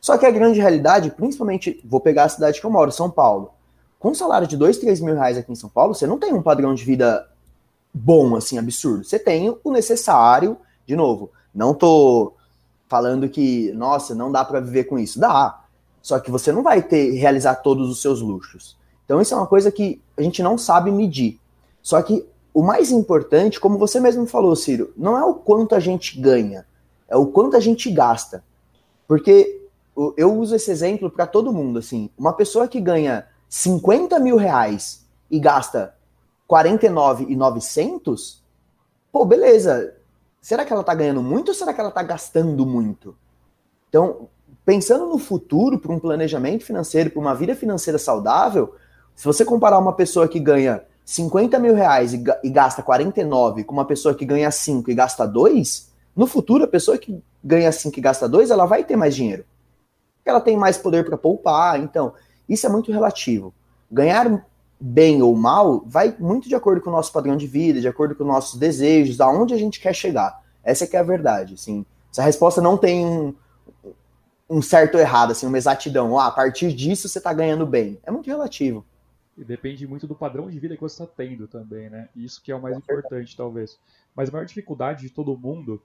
Só 0.00 0.18
que 0.18 0.26
a 0.26 0.30
grande 0.30 0.60
realidade, 0.60 1.10
principalmente, 1.10 1.80
vou 1.84 2.00
pegar 2.00 2.24
a 2.24 2.28
cidade 2.28 2.60
que 2.60 2.66
eu 2.66 2.70
moro, 2.70 2.90
São 2.90 3.08
Paulo. 3.08 3.52
Com 3.98 4.10
um 4.10 4.14
salário 4.14 4.48
de 4.48 4.56
dois, 4.56 4.76
três 4.76 5.00
mil 5.00 5.14
reais 5.14 5.38
aqui 5.38 5.52
em 5.52 5.56
São 5.56 5.70
Paulo, 5.70 5.94
você 5.94 6.04
não 6.04 6.18
tem 6.18 6.34
um 6.34 6.42
padrão 6.42 6.74
de 6.74 6.84
vida 6.84 7.28
bom, 7.94 8.34
assim, 8.34 8.58
absurdo. 8.58 9.04
Você 9.04 9.20
tem 9.20 9.56
o 9.62 9.70
necessário, 9.70 10.58
de 10.84 10.96
novo, 10.96 11.30
não 11.54 11.72
tô 11.72 12.34
falando 12.88 13.28
que, 13.28 13.70
nossa, 13.72 14.16
não 14.16 14.32
dá 14.32 14.44
para 14.44 14.58
viver 14.58 14.84
com 14.84 14.98
isso. 14.98 15.20
Dá. 15.20 15.62
Só 16.02 16.18
que 16.18 16.30
você 16.30 16.50
não 16.50 16.62
vai 16.62 16.82
ter 16.82 17.12
realizar 17.12 17.56
todos 17.56 17.88
os 17.88 18.02
seus 18.02 18.20
luxos. 18.20 18.76
Então 19.04 19.20
isso 19.20 19.32
é 19.32 19.36
uma 19.36 19.46
coisa 19.46 19.70
que 19.70 20.02
a 20.16 20.22
gente 20.22 20.42
não 20.42 20.58
sabe 20.58 20.90
medir. 20.90 21.38
Só 21.82 22.02
que 22.02 22.26
o 22.52 22.62
mais 22.62 22.90
importante, 22.90 23.60
como 23.60 23.78
você 23.78 24.00
mesmo 24.00 24.26
falou, 24.26 24.54
Ciro, 24.56 24.92
não 24.96 25.16
é 25.16 25.24
o 25.24 25.34
quanto 25.34 25.74
a 25.74 25.80
gente 25.80 26.20
ganha, 26.20 26.66
é 27.08 27.16
o 27.16 27.26
quanto 27.26 27.56
a 27.56 27.60
gente 27.60 27.90
gasta. 27.90 28.42
Porque 29.06 29.62
eu 30.16 30.34
uso 30.34 30.54
esse 30.54 30.70
exemplo 30.70 31.10
para 31.10 31.26
todo 31.26 31.52
mundo, 31.52 31.78
assim, 31.78 32.10
uma 32.16 32.32
pessoa 32.32 32.68
que 32.68 32.80
ganha 32.80 33.26
50 33.48 34.18
mil 34.20 34.36
reais 34.36 35.06
e 35.30 35.38
gasta 35.38 35.94
49,900, 36.46 38.42
pô, 39.12 39.24
beleza. 39.24 39.94
Será 40.40 40.64
que 40.64 40.72
ela 40.72 40.84
tá 40.84 40.94
ganhando 40.94 41.22
muito 41.22 41.48
ou 41.48 41.54
será 41.54 41.74
que 41.74 41.80
ela 41.80 41.90
tá 41.90 42.02
gastando 42.02 42.64
muito? 42.64 43.16
Então, 43.88 44.28
pensando 44.64 45.06
no 45.06 45.18
futuro, 45.18 45.78
para 45.78 45.92
um 45.92 45.98
planejamento 45.98 46.64
financeiro, 46.64 47.10
para 47.10 47.20
uma 47.20 47.34
vida 47.34 47.54
financeira 47.54 47.98
saudável, 47.98 48.74
se 49.14 49.24
você 49.24 49.44
comparar 49.44 49.78
uma 49.78 49.92
pessoa 49.92 50.28
que 50.28 50.38
ganha 50.38 50.82
50 51.08 51.58
mil 51.58 51.74
reais 51.74 52.12
e, 52.12 52.22
e 52.44 52.50
gasta 52.50 52.82
49 52.82 53.64
com 53.64 53.72
uma 53.72 53.86
pessoa 53.86 54.14
que 54.14 54.26
ganha 54.26 54.50
5 54.50 54.90
e 54.90 54.94
gasta 54.94 55.26
2, 55.26 55.90
no 56.14 56.26
futuro, 56.26 56.64
a 56.64 56.68
pessoa 56.68 56.98
que 56.98 57.18
ganha 57.42 57.72
5 57.72 57.98
e 57.98 58.02
gasta 58.02 58.28
2, 58.28 58.50
ela 58.50 58.66
vai 58.66 58.84
ter 58.84 58.94
mais 58.94 59.16
dinheiro. 59.16 59.42
Ela 60.22 60.38
tem 60.38 60.54
mais 60.54 60.76
poder 60.76 61.06
para 61.06 61.16
poupar. 61.16 61.80
Então, 61.80 62.12
isso 62.46 62.66
é 62.66 62.68
muito 62.68 62.92
relativo. 62.92 63.54
Ganhar 63.90 64.44
bem 64.78 65.22
ou 65.22 65.34
mal, 65.34 65.82
vai 65.86 66.14
muito 66.18 66.46
de 66.46 66.54
acordo 66.54 66.82
com 66.82 66.90
o 66.90 66.92
nosso 66.92 67.10
padrão 67.10 67.38
de 67.38 67.46
vida, 67.46 67.80
de 67.80 67.88
acordo 67.88 68.14
com 68.14 68.24
os 68.24 68.28
nossos 68.28 68.60
desejos, 68.60 69.18
aonde 69.18 69.54
a 69.54 69.58
gente 69.58 69.80
quer 69.80 69.94
chegar. 69.94 70.42
Essa 70.62 70.84
é 70.84 70.86
que 70.86 70.96
é 70.96 71.00
a 71.00 71.04
verdade, 71.04 71.54
assim. 71.54 71.86
Essa 72.12 72.22
resposta 72.22 72.60
não 72.60 72.76
tem 72.76 73.06
um, 73.06 73.34
um 74.50 74.60
certo 74.60 74.96
ou 74.96 75.00
errado, 75.00 75.30
assim, 75.30 75.46
uma 75.46 75.56
exatidão. 75.56 76.18
Ah, 76.18 76.26
a 76.26 76.30
partir 76.30 76.70
disso 76.74 77.08
você 77.08 77.16
está 77.16 77.32
ganhando 77.32 77.64
bem. 77.64 77.98
É 78.02 78.10
muito 78.10 78.26
relativo. 78.26 78.84
E 79.38 79.44
depende 79.44 79.86
muito 79.86 80.06
do 80.06 80.16
padrão 80.16 80.50
de 80.50 80.58
vida 80.58 80.74
que 80.74 80.82
você 80.82 81.00
está 81.00 81.14
tendo 81.16 81.46
também, 81.46 81.88
né? 81.88 82.08
Isso 82.16 82.42
que 82.42 82.50
é 82.50 82.56
o 82.56 82.60
mais 82.60 82.76
importante, 82.76 83.36
talvez. 83.36 83.78
Mas 84.14 84.28
a 84.28 84.32
maior 84.32 84.44
dificuldade 84.44 85.02
de 85.02 85.10
todo 85.10 85.38
mundo, 85.38 85.80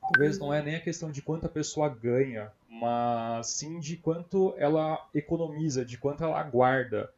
talvez 0.00 0.38
não 0.38 0.52
é 0.52 0.62
nem 0.62 0.76
a 0.76 0.80
questão 0.80 1.10
de 1.10 1.20
quanto 1.20 1.44
a 1.44 1.50
pessoa 1.50 1.88
ganha, 1.88 2.50
mas 2.70 3.48
sim 3.48 3.78
de 3.78 3.98
quanto 3.98 4.54
ela 4.56 5.06
economiza, 5.14 5.84
de 5.84 5.98
quanto 5.98 6.24
ela 6.24 6.42
guarda. 6.44 7.10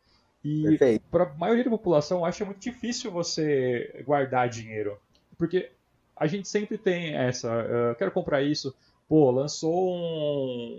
E 0.44 0.76
para 1.10 1.24
a 1.24 1.34
maioria 1.34 1.64
da 1.64 1.70
população, 1.70 2.24
acha 2.24 2.44
muito 2.44 2.60
difícil 2.60 3.12
você 3.12 4.02
guardar 4.04 4.48
dinheiro. 4.48 4.98
Porque 5.38 5.70
a 6.16 6.26
gente 6.26 6.48
sempre 6.48 6.78
tem 6.78 7.14
essa, 7.14 7.48
uh, 7.48 7.94
quero 7.96 8.10
comprar 8.10 8.42
isso, 8.42 8.74
pô, 9.08 9.30
lançou 9.30 9.94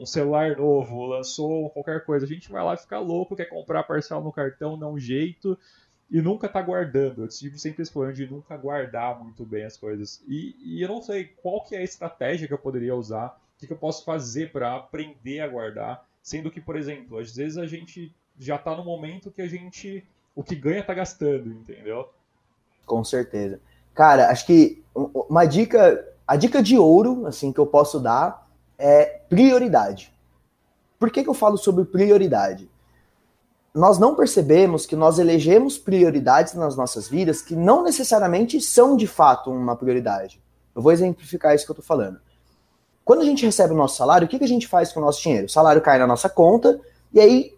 um, 0.02 0.06
celular 0.06 0.58
novo, 0.58 1.06
lançou 1.06 1.70
qualquer 1.70 2.06
coisa, 2.06 2.26
a 2.26 2.30
gente 2.30 2.52
vai 2.52 2.64
lá 2.64 2.76
ficar 2.76 3.00
louco, 3.00 3.36
quer 3.36 3.46
comprar 3.46 3.84
parcela 3.84 4.22
no 4.22 4.32
cartão, 4.32 4.78
dá 4.78 4.88
um 4.88 5.00
jeito, 5.00 5.58
e 6.10 6.22
nunca 6.22 6.48
tá 6.50 6.62
guardando. 6.62 7.24
Eu 7.24 7.28
tive 7.28 7.58
sempre 7.58 7.84
esse 7.84 7.92
problema 7.92 8.14
de 8.14 8.28
nunca 8.28 8.56
guardar 8.58 9.22
muito 9.22 9.46
bem 9.46 9.64
as 9.64 9.78
coisas. 9.78 10.24
E, 10.28 10.56
e 10.62 10.82
eu 10.82 10.88
não 10.88 11.02
sei 11.02 11.26
qual 11.26 11.64
que 11.64 11.76
é 11.76 11.80
a 11.80 11.84
estratégia 11.84 12.48
que 12.48 12.54
eu 12.54 12.58
poderia 12.58 12.96
usar, 12.96 13.40
o 13.56 13.60
que, 13.60 13.68
que 13.68 13.74
eu 13.74 13.78
posso 13.78 14.04
fazer 14.04 14.52
para 14.52 14.76
aprender 14.76 15.40
a 15.40 15.48
guardar, 15.48 16.06
sendo 16.22 16.52
que, 16.52 16.62
por 16.62 16.76
exemplo, 16.76 17.18
às 17.18 17.36
vezes 17.36 17.58
a 17.58 17.66
gente 17.66 18.14
já 18.38 18.58
tá 18.58 18.76
no 18.76 18.84
momento 18.84 19.32
que 19.32 19.42
a 19.42 19.48
gente. 19.48 20.06
O 20.36 20.44
que 20.44 20.56
ganha 20.56 20.84
tá 20.84 20.94
gastando, 20.94 21.52
entendeu? 21.52 22.10
Com 22.86 23.04
certeza. 23.04 23.60
Cara, 23.96 24.30
acho 24.30 24.46
que 24.46 24.84
uma 24.94 25.46
dica. 25.46 26.14
A 26.28 26.36
dica 26.36 26.62
de 26.62 26.78
ouro, 26.78 27.26
assim, 27.26 27.52
que 27.52 27.60
eu 27.60 27.66
posso 27.66 28.00
dar 28.00 28.48
é 28.78 29.22
prioridade. 29.30 30.14
Por 31.00 31.10
que, 31.10 31.24
que 31.24 31.30
eu 31.30 31.34
falo 31.34 31.58
sobre 31.58 31.86
prioridade? 31.86 32.70
Nós 33.74 33.98
não 33.98 34.16
percebemos 34.16 34.86
que 34.86 34.96
nós 34.96 35.20
elegemos 35.20 35.78
prioridades 35.78 36.54
nas 36.54 36.76
nossas 36.76 37.08
vidas 37.08 37.42
que 37.42 37.56
não 37.56 37.84
necessariamente 37.84 38.60
são 38.60 38.98
de 38.98 39.08
fato 39.08 39.52
uma 39.52 39.76
prioridade. 39.76 40.42
Eu 40.76 40.82
vou 40.82 40.92
exemplificar 40.92 41.56
isso 41.56 41.66
que 41.66 41.72
eu 41.72 41.76
tô 41.76 41.82
falando. 41.82 42.20
Quando 43.06 43.22
a 43.22 43.26
gente 43.26 43.46
recebe 43.46 43.74
o 43.74 43.78
nosso 43.78 43.96
salário, 43.96 44.26
o 44.26 44.30
que, 44.30 44.38
que 44.38 44.44
a 44.44 44.48
gente 44.48 44.68
faz 44.68 44.92
com 44.92 45.00
o 45.00 45.04
nosso 45.04 45.22
dinheiro? 45.22 45.46
O 45.46 45.50
salário 45.50 45.82
cai 45.82 45.98
na 45.98 46.08
nossa 46.08 46.28
conta, 46.28 46.80
e 47.14 47.20
aí 47.20 47.58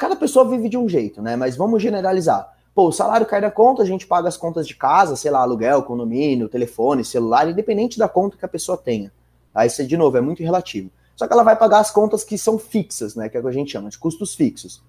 Cada 0.00 0.16
pessoa 0.16 0.48
vive 0.48 0.70
de 0.70 0.78
um 0.78 0.88
jeito, 0.88 1.20
né? 1.20 1.36
Mas 1.36 1.56
vamos 1.56 1.82
generalizar. 1.82 2.50
Pô, 2.74 2.88
o 2.88 2.92
salário 2.92 3.26
cai 3.26 3.40
da 3.40 3.50
conta, 3.50 3.82
a 3.82 3.86
gente 3.86 4.06
paga 4.06 4.28
as 4.28 4.36
contas 4.36 4.66
de 4.66 4.74
casa, 4.74 5.16
sei 5.16 5.30
lá, 5.30 5.40
aluguel, 5.40 5.82
condomínio, 5.82 6.48
telefone, 6.48 7.04
celular, 7.04 7.48
independente 7.48 7.98
da 7.98 8.08
conta 8.08 8.36
que 8.36 8.44
a 8.44 8.48
pessoa 8.48 8.78
tenha. 8.78 9.12
Aí, 9.54 9.66
isso, 9.66 9.84
de 9.86 9.96
novo, 9.96 10.16
é 10.16 10.20
muito 10.20 10.42
relativo. 10.42 10.90
Só 11.16 11.26
que 11.26 11.32
ela 11.32 11.42
vai 11.42 11.56
pagar 11.56 11.80
as 11.80 11.90
contas 11.90 12.24
que 12.24 12.38
são 12.38 12.58
fixas, 12.58 13.14
né? 13.14 13.28
Que 13.28 13.36
é 13.36 13.40
o 13.40 13.42
que 13.42 13.48
a 13.48 13.52
gente 13.52 13.72
chama 13.72 13.90
de 13.90 13.98
custos 13.98 14.34
fixos. 14.34 14.82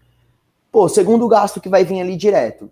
Pô, 0.72 0.88
segundo 0.88 1.28
gasto 1.28 1.60
que 1.60 1.68
vai 1.68 1.84
vir 1.84 2.00
ali 2.00 2.16
direto. 2.16 2.70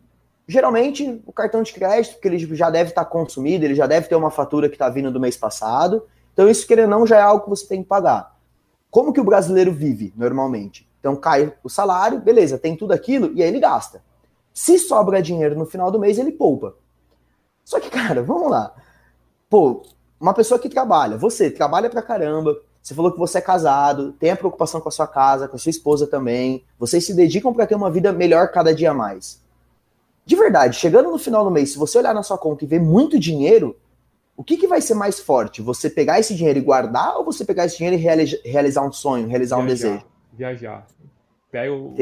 Geralmente, 0.48 1.22
o 1.26 1.34
cartão 1.34 1.62
de 1.62 1.74
crédito, 1.74 2.14
porque 2.14 2.28
ele 2.28 2.56
já 2.56 2.70
deve 2.70 2.92
estar 2.92 3.06
consumido, 3.06 3.66
ele 3.66 3.76
já 3.76 3.88
deve 3.88 4.08
ter 4.08 4.16
uma 4.16 4.32
fatura 4.32 4.70
que 4.70 4.76
está 4.76 4.90
vindo 4.90 5.12
do 5.12 5.20
mês 5.20 5.36
passado. 5.36 6.04
Então, 6.34 6.48
isso, 6.50 6.66
querendo 6.66 6.94
ou 6.94 7.00
não, 7.00 7.08
já 7.08 7.18
é 7.18 7.22
algo 7.22 7.44
que 7.44 7.50
você 7.50 7.68
tem 7.68 7.84
que 7.84 7.90
pagar. 7.90 8.36
Como 8.90 9.14
que 9.14 9.20
o 9.20 9.24
brasileiro 9.24 9.72
vive, 9.72 10.14
normalmente? 10.16 10.88
Então 11.00 11.16
cai 11.16 11.54
o 11.64 11.70
salário, 11.70 12.20
beleza, 12.20 12.58
tem 12.58 12.76
tudo 12.76 12.92
aquilo, 12.92 13.32
e 13.34 13.42
aí 13.42 13.50
ele 13.50 13.60
gasta. 13.60 14.02
Se 14.54 14.78
sobra 14.78 15.22
dinheiro 15.22 15.58
no 15.58 15.66
final 15.66 15.92
do 15.92 16.00
mês, 16.00 16.18
ele 16.18 16.32
poupa. 16.32 16.76
Só 17.64 17.80
que, 17.80 17.90
cara, 17.90 18.22
vamos 18.24 18.50
lá. 18.50 18.74
Pô, 19.50 19.84
uma 20.20 20.34
pessoa 20.34 20.60
que 20.60 20.70
trabalha, 20.70 21.18
você 21.18 21.50
trabalha 21.50 21.90
pra 21.90 22.02
caramba, 22.02 22.60
você 22.82 22.94
falou 22.94 23.12
que 23.12 23.20
você 23.20 23.38
é 23.38 23.42
casado, 23.42 24.14
tem 24.14 24.32
a 24.32 24.36
preocupação 24.36 24.82
com 24.82 24.90
a 24.90 24.92
sua 24.92 25.08
casa, 25.08 25.48
com 25.48 25.56
a 25.56 25.60
sua 25.60 25.70
esposa 25.70 26.08
também, 26.08 26.64
vocês 26.78 27.06
se 27.06 27.14
dedicam 27.14 27.54
para 27.54 27.68
ter 27.68 27.76
uma 27.76 27.92
vida 27.92 28.12
melhor 28.12 28.52
cada 28.52 28.74
dia 28.74 28.94
mais. 28.94 29.42
De 30.26 30.36
verdade, 30.36 30.78
chegando 30.78 31.10
no 31.10 31.18
final 31.18 31.44
do 31.44 31.52
mês, 31.52 31.72
se 31.72 31.78
você 31.78 31.98
olhar 31.98 32.14
na 32.14 32.24
sua 32.24 32.38
conta 32.38 32.64
e 32.64 32.68
ver 32.68 32.80
muito 32.80 33.20
dinheiro, 33.20 33.76
o 34.36 34.44
que, 34.44 34.58
que 34.58 34.68
vai 34.68 34.82
ser 34.82 34.94
mais 34.94 35.20
forte? 35.20 35.62
Você 35.62 35.90
pegar 35.90 36.20
esse 36.20 36.36
dinheiro 36.36 36.60
e 36.60 36.62
guardar 36.62 37.18
ou 37.18 37.26
você 37.26 37.44
pegar 37.44 37.66
esse 37.66 37.78
dinheiro 37.78 37.98
e 37.98 38.50
realizar 38.50 38.84
um 38.84 38.92
sonho, 38.92 39.28
realizar 39.28 39.58
um 39.58 39.66
desejo? 39.66 40.04
viajar. 40.34 40.88
Pego, 41.52 41.94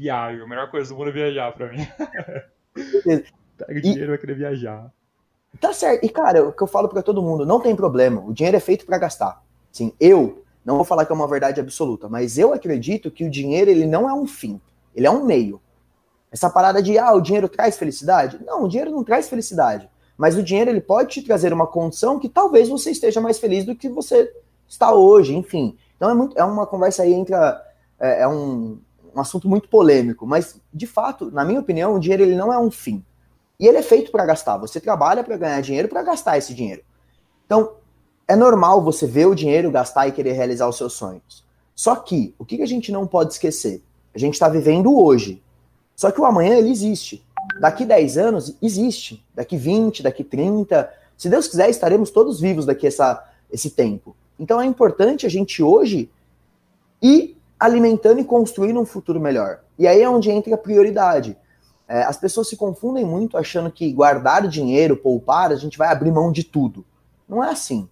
viajo. 0.00 0.42
A 0.42 0.48
melhor 0.48 0.70
coisa 0.70 0.88
do 0.88 0.96
mundo 0.96 1.10
é 1.10 1.12
viajar 1.12 1.52
pra 1.52 1.68
mim. 1.68 1.86
Pega 3.58 3.80
dinheiro 3.80 4.04
e 4.04 4.08
vai 4.08 4.18
querer 4.18 4.34
viajar. 4.34 4.90
Tá 5.60 5.72
certo. 5.72 6.04
E, 6.04 6.08
cara, 6.08 6.48
o 6.48 6.52
que 6.52 6.62
eu 6.62 6.66
falo 6.66 6.88
para 6.88 7.02
todo 7.02 7.22
mundo, 7.22 7.44
não 7.44 7.60
tem 7.60 7.76
problema. 7.76 8.22
O 8.22 8.32
dinheiro 8.32 8.56
é 8.56 8.60
feito 8.60 8.86
para 8.86 8.96
gastar. 8.96 9.42
Sim, 9.70 9.92
eu 10.00 10.42
não 10.64 10.76
vou 10.76 10.84
falar 10.84 11.04
que 11.04 11.12
é 11.12 11.14
uma 11.14 11.28
verdade 11.28 11.60
absoluta, 11.60 12.08
mas 12.08 12.38
eu 12.38 12.52
acredito 12.52 13.10
que 13.10 13.24
o 13.24 13.30
dinheiro 13.30 13.70
ele 13.70 13.86
não 13.86 14.08
é 14.08 14.14
um 14.14 14.26
fim, 14.26 14.60
ele 14.94 15.06
é 15.06 15.10
um 15.10 15.24
meio. 15.24 15.60
Essa 16.32 16.48
parada 16.48 16.82
de 16.82 16.98
ah, 16.98 17.12
o 17.12 17.20
dinheiro 17.20 17.48
traz 17.48 17.76
felicidade? 17.76 18.40
Não, 18.44 18.64
o 18.64 18.68
dinheiro 18.68 18.90
não 18.90 19.04
traz 19.04 19.28
felicidade. 19.28 19.88
Mas 20.16 20.36
o 20.36 20.42
dinheiro 20.42 20.70
ele 20.70 20.80
pode 20.80 21.10
te 21.10 21.22
trazer 21.22 21.52
uma 21.52 21.66
condição 21.66 22.18
que 22.18 22.28
talvez 22.28 22.68
você 22.68 22.90
esteja 22.90 23.20
mais 23.20 23.38
feliz 23.38 23.64
do 23.64 23.74
que 23.74 23.88
você 23.88 24.32
está 24.68 24.92
hoje, 24.92 25.34
enfim. 25.34 25.76
Então 25.96 26.10
é, 26.10 26.14
muito, 26.14 26.38
é 26.38 26.44
uma 26.44 26.66
conversa 26.66 27.02
aí 27.02 27.12
entre 27.12 27.34
a, 27.34 27.60
é, 27.98 28.22
é 28.22 28.28
um, 28.28 28.80
um 29.14 29.20
assunto 29.20 29.48
muito 29.48 29.68
polêmico, 29.68 30.26
mas 30.26 30.60
de 30.72 30.86
fato, 30.86 31.30
na 31.30 31.44
minha 31.44 31.60
opinião, 31.60 31.94
o 31.94 32.00
dinheiro 32.00 32.22
ele 32.22 32.36
não 32.36 32.52
é 32.52 32.58
um 32.58 32.70
fim. 32.70 33.04
E 33.58 33.66
ele 33.66 33.78
é 33.78 33.82
feito 33.82 34.10
para 34.10 34.24
gastar. 34.24 34.56
Você 34.58 34.80
trabalha 34.80 35.22
para 35.22 35.36
ganhar 35.36 35.60
dinheiro 35.60 35.88
para 35.88 36.02
gastar 36.02 36.38
esse 36.38 36.54
dinheiro. 36.54 36.82
Então, 37.44 37.72
é 38.26 38.34
normal 38.34 38.82
você 38.82 39.06
ver 39.06 39.26
o 39.26 39.34
dinheiro, 39.34 39.70
gastar 39.70 40.06
e 40.08 40.12
querer 40.12 40.32
realizar 40.32 40.68
os 40.68 40.76
seus 40.76 40.94
sonhos. 40.94 41.44
Só 41.74 41.96
que, 41.96 42.34
o 42.38 42.44
que 42.44 42.62
a 42.62 42.66
gente 42.66 42.92
não 42.92 43.06
pode 43.06 43.32
esquecer? 43.32 43.82
A 44.14 44.18
gente 44.18 44.34
está 44.34 44.48
vivendo 44.48 44.96
hoje. 44.96 45.42
Só 45.96 46.10
que 46.10 46.20
o 46.20 46.24
amanhã 46.24 46.56
ele 46.56 46.70
existe. 46.70 47.24
Daqui 47.60 47.84
10 47.84 48.18
anos 48.18 48.56
existe. 48.62 49.24
Daqui 49.34 49.56
20, 49.56 50.02
daqui 50.02 50.24
30. 50.24 50.90
Se 51.16 51.28
Deus 51.28 51.46
quiser, 51.48 51.68
estaremos 51.68 52.10
todos 52.10 52.40
vivos 52.40 52.64
daqui 52.64 52.86
essa, 52.86 53.22
esse 53.52 53.70
tempo. 53.70 54.16
Então 54.38 54.60
é 54.60 54.64
importante 54.64 55.26
a 55.26 55.28
gente 55.28 55.62
hoje 55.62 56.10
ir 57.02 57.36
alimentando 57.60 58.18
e 58.18 58.24
construindo 58.24 58.80
um 58.80 58.86
futuro 58.86 59.20
melhor. 59.20 59.60
E 59.78 59.86
aí 59.86 60.00
é 60.00 60.08
onde 60.08 60.30
entra 60.30 60.54
a 60.54 60.58
prioridade. 60.58 61.36
É, 61.86 62.02
as 62.02 62.16
pessoas 62.16 62.48
se 62.48 62.56
confundem 62.56 63.04
muito 63.04 63.36
achando 63.36 63.70
que 63.70 63.92
guardar 63.92 64.48
dinheiro, 64.48 64.96
poupar, 64.96 65.52
a 65.52 65.56
gente 65.56 65.76
vai 65.76 65.88
abrir 65.88 66.10
mão 66.10 66.32
de 66.32 66.42
tudo. 66.42 66.84
Não 67.28 67.44
é 67.44 67.50
assim. 67.50 67.88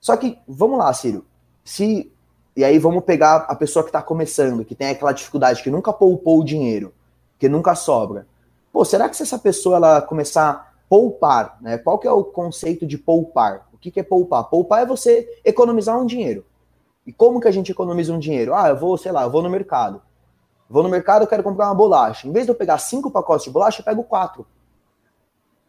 Só 0.00 0.16
que, 0.16 0.38
vamos 0.48 0.78
lá, 0.78 0.92
Ciro. 0.94 1.26
Se 1.62 2.10
e 2.54 2.64
aí 2.64 2.78
vamos 2.78 3.04
pegar 3.04 3.46
a 3.48 3.54
pessoa 3.54 3.82
que 3.82 3.88
está 3.88 4.02
começando, 4.02 4.64
que 4.64 4.74
tem 4.74 4.90
aquela 4.90 5.12
dificuldade, 5.12 5.62
que 5.62 5.70
nunca 5.70 5.90
poupou 5.90 6.40
o 6.40 6.44
dinheiro, 6.44 6.92
que 7.38 7.48
nunca 7.48 7.74
sobra. 7.74 8.26
Pô, 8.70 8.84
será 8.84 9.08
que 9.08 9.16
se 9.16 9.22
essa 9.22 9.38
pessoa 9.38 9.76
ela 9.76 10.02
começar 10.02 10.50
a 10.50 10.72
poupar, 10.88 11.56
né? 11.62 11.78
Qual 11.78 11.98
que 11.98 12.06
é 12.06 12.12
o 12.12 12.22
conceito 12.22 12.86
de 12.86 12.98
poupar? 12.98 13.66
O 13.72 13.78
que, 13.78 13.90
que 13.90 14.00
é 14.00 14.02
poupar? 14.02 14.44
Poupar 14.44 14.82
é 14.82 14.86
você 14.86 15.40
economizar 15.42 15.98
um 15.98 16.04
dinheiro. 16.04 16.44
E 17.06 17.12
como 17.12 17.40
que 17.40 17.48
a 17.48 17.50
gente 17.50 17.72
economiza 17.72 18.12
um 18.12 18.18
dinheiro? 18.18 18.54
Ah, 18.54 18.68
eu 18.68 18.76
vou, 18.76 18.96
sei 18.96 19.10
lá, 19.12 19.22
eu 19.22 19.30
vou 19.30 19.42
no 19.42 19.50
mercado. 19.50 20.02
Vou 20.68 20.82
no 20.82 20.88
mercado, 20.88 21.22
eu 21.22 21.26
quero 21.26 21.42
comprar 21.42 21.66
uma 21.66 21.74
bolacha. 21.74 22.26
Em 22.26 22.32
vez 22.32 22.46
de 22.46 22.52
eu 22.52 22.54
pegar 22.54 22.78
cinco 22.78 23.10
pacotes 23.10 23.44
de 23.44 23.50
bolacha, 23.50 23.80
eu 23.80 23.84
pego 23.84 24.04
quatro. 24.04 24.46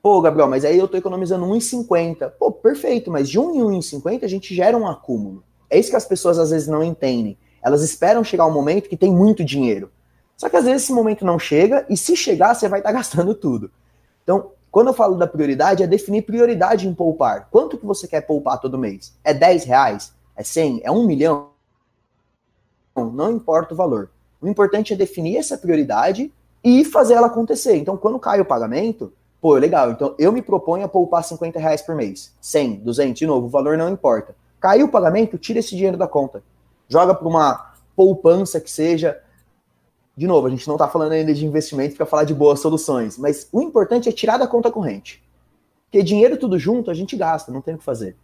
Pô, 0.02 0.22
Gabriel, 0.22 0.50
mas 0.50 0.66
aí 0.66 0.78
eu 0.78 0.88
tô 0.88 0.98
economizando 0.98 1.46
1,50. 1.46 2.32
Pô, 2.38 2.52
perfeito, 2.52 3.10
mas 3.10 3.30
de 3.30 3.40
1 3.40 3.56
em 3.56 3.80
1,50 3.80 4.24
a 4.24 4.28
gente 4.28 4.54
gera 4.54 4.78
um 4.78 4.88
acúmulo. 4.88 5.44
É 5.70 5.80
isso 5.80 5.90
que 5.90 5.96
as 5.96 6.06
pessoas 6.06 6.38
às 6.38 6.52
vezes 6.52 6.68
não 6.68 6.84
entendem. 6.84 7.38
Elas 7.62 7.82
esperam 7.82 8.24
chegar 8.24 8.46
um 8.46 8.52
momento 8.52 8.90
que 8.90 8.98
tem 8.98 9.12
muito 9.12 9.44
dinheiro. 9.44 9.92
Só 10.38 10.50
que 10.50 10.58
às 10.58 10.66
vezes 10.66 10.84
esse 10.84 10.94
momento 10.94 11.26
não 11.26 11.40
chega 11.40 11.86
e 11.90 11.96
se 11.96 12.16
chegar, 12.16 12.54
você 12.54 12.68
vai 12.68 12.80
estar 12.80 12.92
tá 12.92 12.96
gastando 13.00 13.34
tudo. 13.34 13.72
Então, 14.24 14.52
quando 14.70 14.88
eu 14.88 14.94
falo 14.94 15.16
da 15.16 15.28
prioridade, 15.28 15.84
é 15.84 15.88
definir 15.88 16.24
prioridade 16.24 16.88
em 16.88 16.94
poupar. 16.94 17.48
Quanto 17.50 17.78
que 17.78 17.86
você 17.86 18.08
quer 18.08 18.22
poupar 18.22 18.60
todo 18.60 18.78
mês? 18.78 19.14
É 19.24 19.34
10 19.34 19.66
reais? 19.66 20.13
É 20.36 20.44
100? 20.44 20.82
É 20.84 20.92
1 20.92 21.06
milhão? 21.06 21.50
Não, 22.96 23.32
importa 23.32 23.74
o 23.74 23.78
valor. 23.78 24.10
O 24.42 24.48
importante 24.48 24.94
é 24.94 24.96
definir 24.96 25.38
essa 25.38 25.58
prioridade 25.58 26.32
e 26.64 26.86
fazer 26.86 27.16
ela 27.16 27.28
acontecer. 27.28 27.76
Então, 27.78 27.98
quando 27.98 28.20
cai 28.20 28.40
o 28.40 28.46
pagamento, 28.46 29.12
pô, 29.42 29.54
legal. 29.56 29.92
Então, 29.92 30.16
eu 30.18 30.32
me 30.32 30.42
proponho 30.42 30.86
a 30.86 30.88
poupar 30.88 31.24
50 31.24 31.60
reais 31.60 31.82
por 31.82 31.96
mês. 31.96 32.34
100, 32.40 32.76
200, 32.78 33.20
de 33.20 33.28
novo, 33.28 33.48
o 33.48 33.50
valor 33.50 33.78
não 33.78 33.90
importa. 33.90 34.36
Caiu 34.60 34.86
o 34.86 34.92
pagamento, 34.92 35.38
tira 35.38 35.60
esse 35.60 35.76
dinheiro 35.76 35.98
da 35.98 36.08
conta. 36.08 36.44
Joga 36.88 37.14
para 37.14 37.28
uma 37.28 37.74
poupança 37.96 38.60
que 38.60 38.72
seja. 38.72 39.20
De 40.16 40.28
novo, 40.28 40.48
a 40.48 40.50
gente 40.50 40.68
não 40.68 40.76
está 40.76 40.88
falando 40.88 41.14
ainda 41.14 41.34
de 41.34 41.46
investimento 41.46 41.96
para 41.96 42.06
falar 42.06 42.24
de 42.24 42.36
boas 42.36 42.60
soluções, 42.60 43.18
mas 43.18 43.48
o 43.52 43.62
importante 43.62 44.08
é 44.08 44.12
tirar 44.12 44.38
da 44.38 44.48
conta 44.48 44.72
corrente. 44.72 45.24
Porque 45.86 46.04
dinheiro 46.04 46.38
tudo 46.38 46.58
junto 46.60 46.92
a 46.92 46.94
gente 46.94 47.16
gasta, 47.16 47.52
não 47.52 47.62
tem 47.62 47.76
o 47.76 47.78
que 47.78 47.84
fazer. 47.84 48.16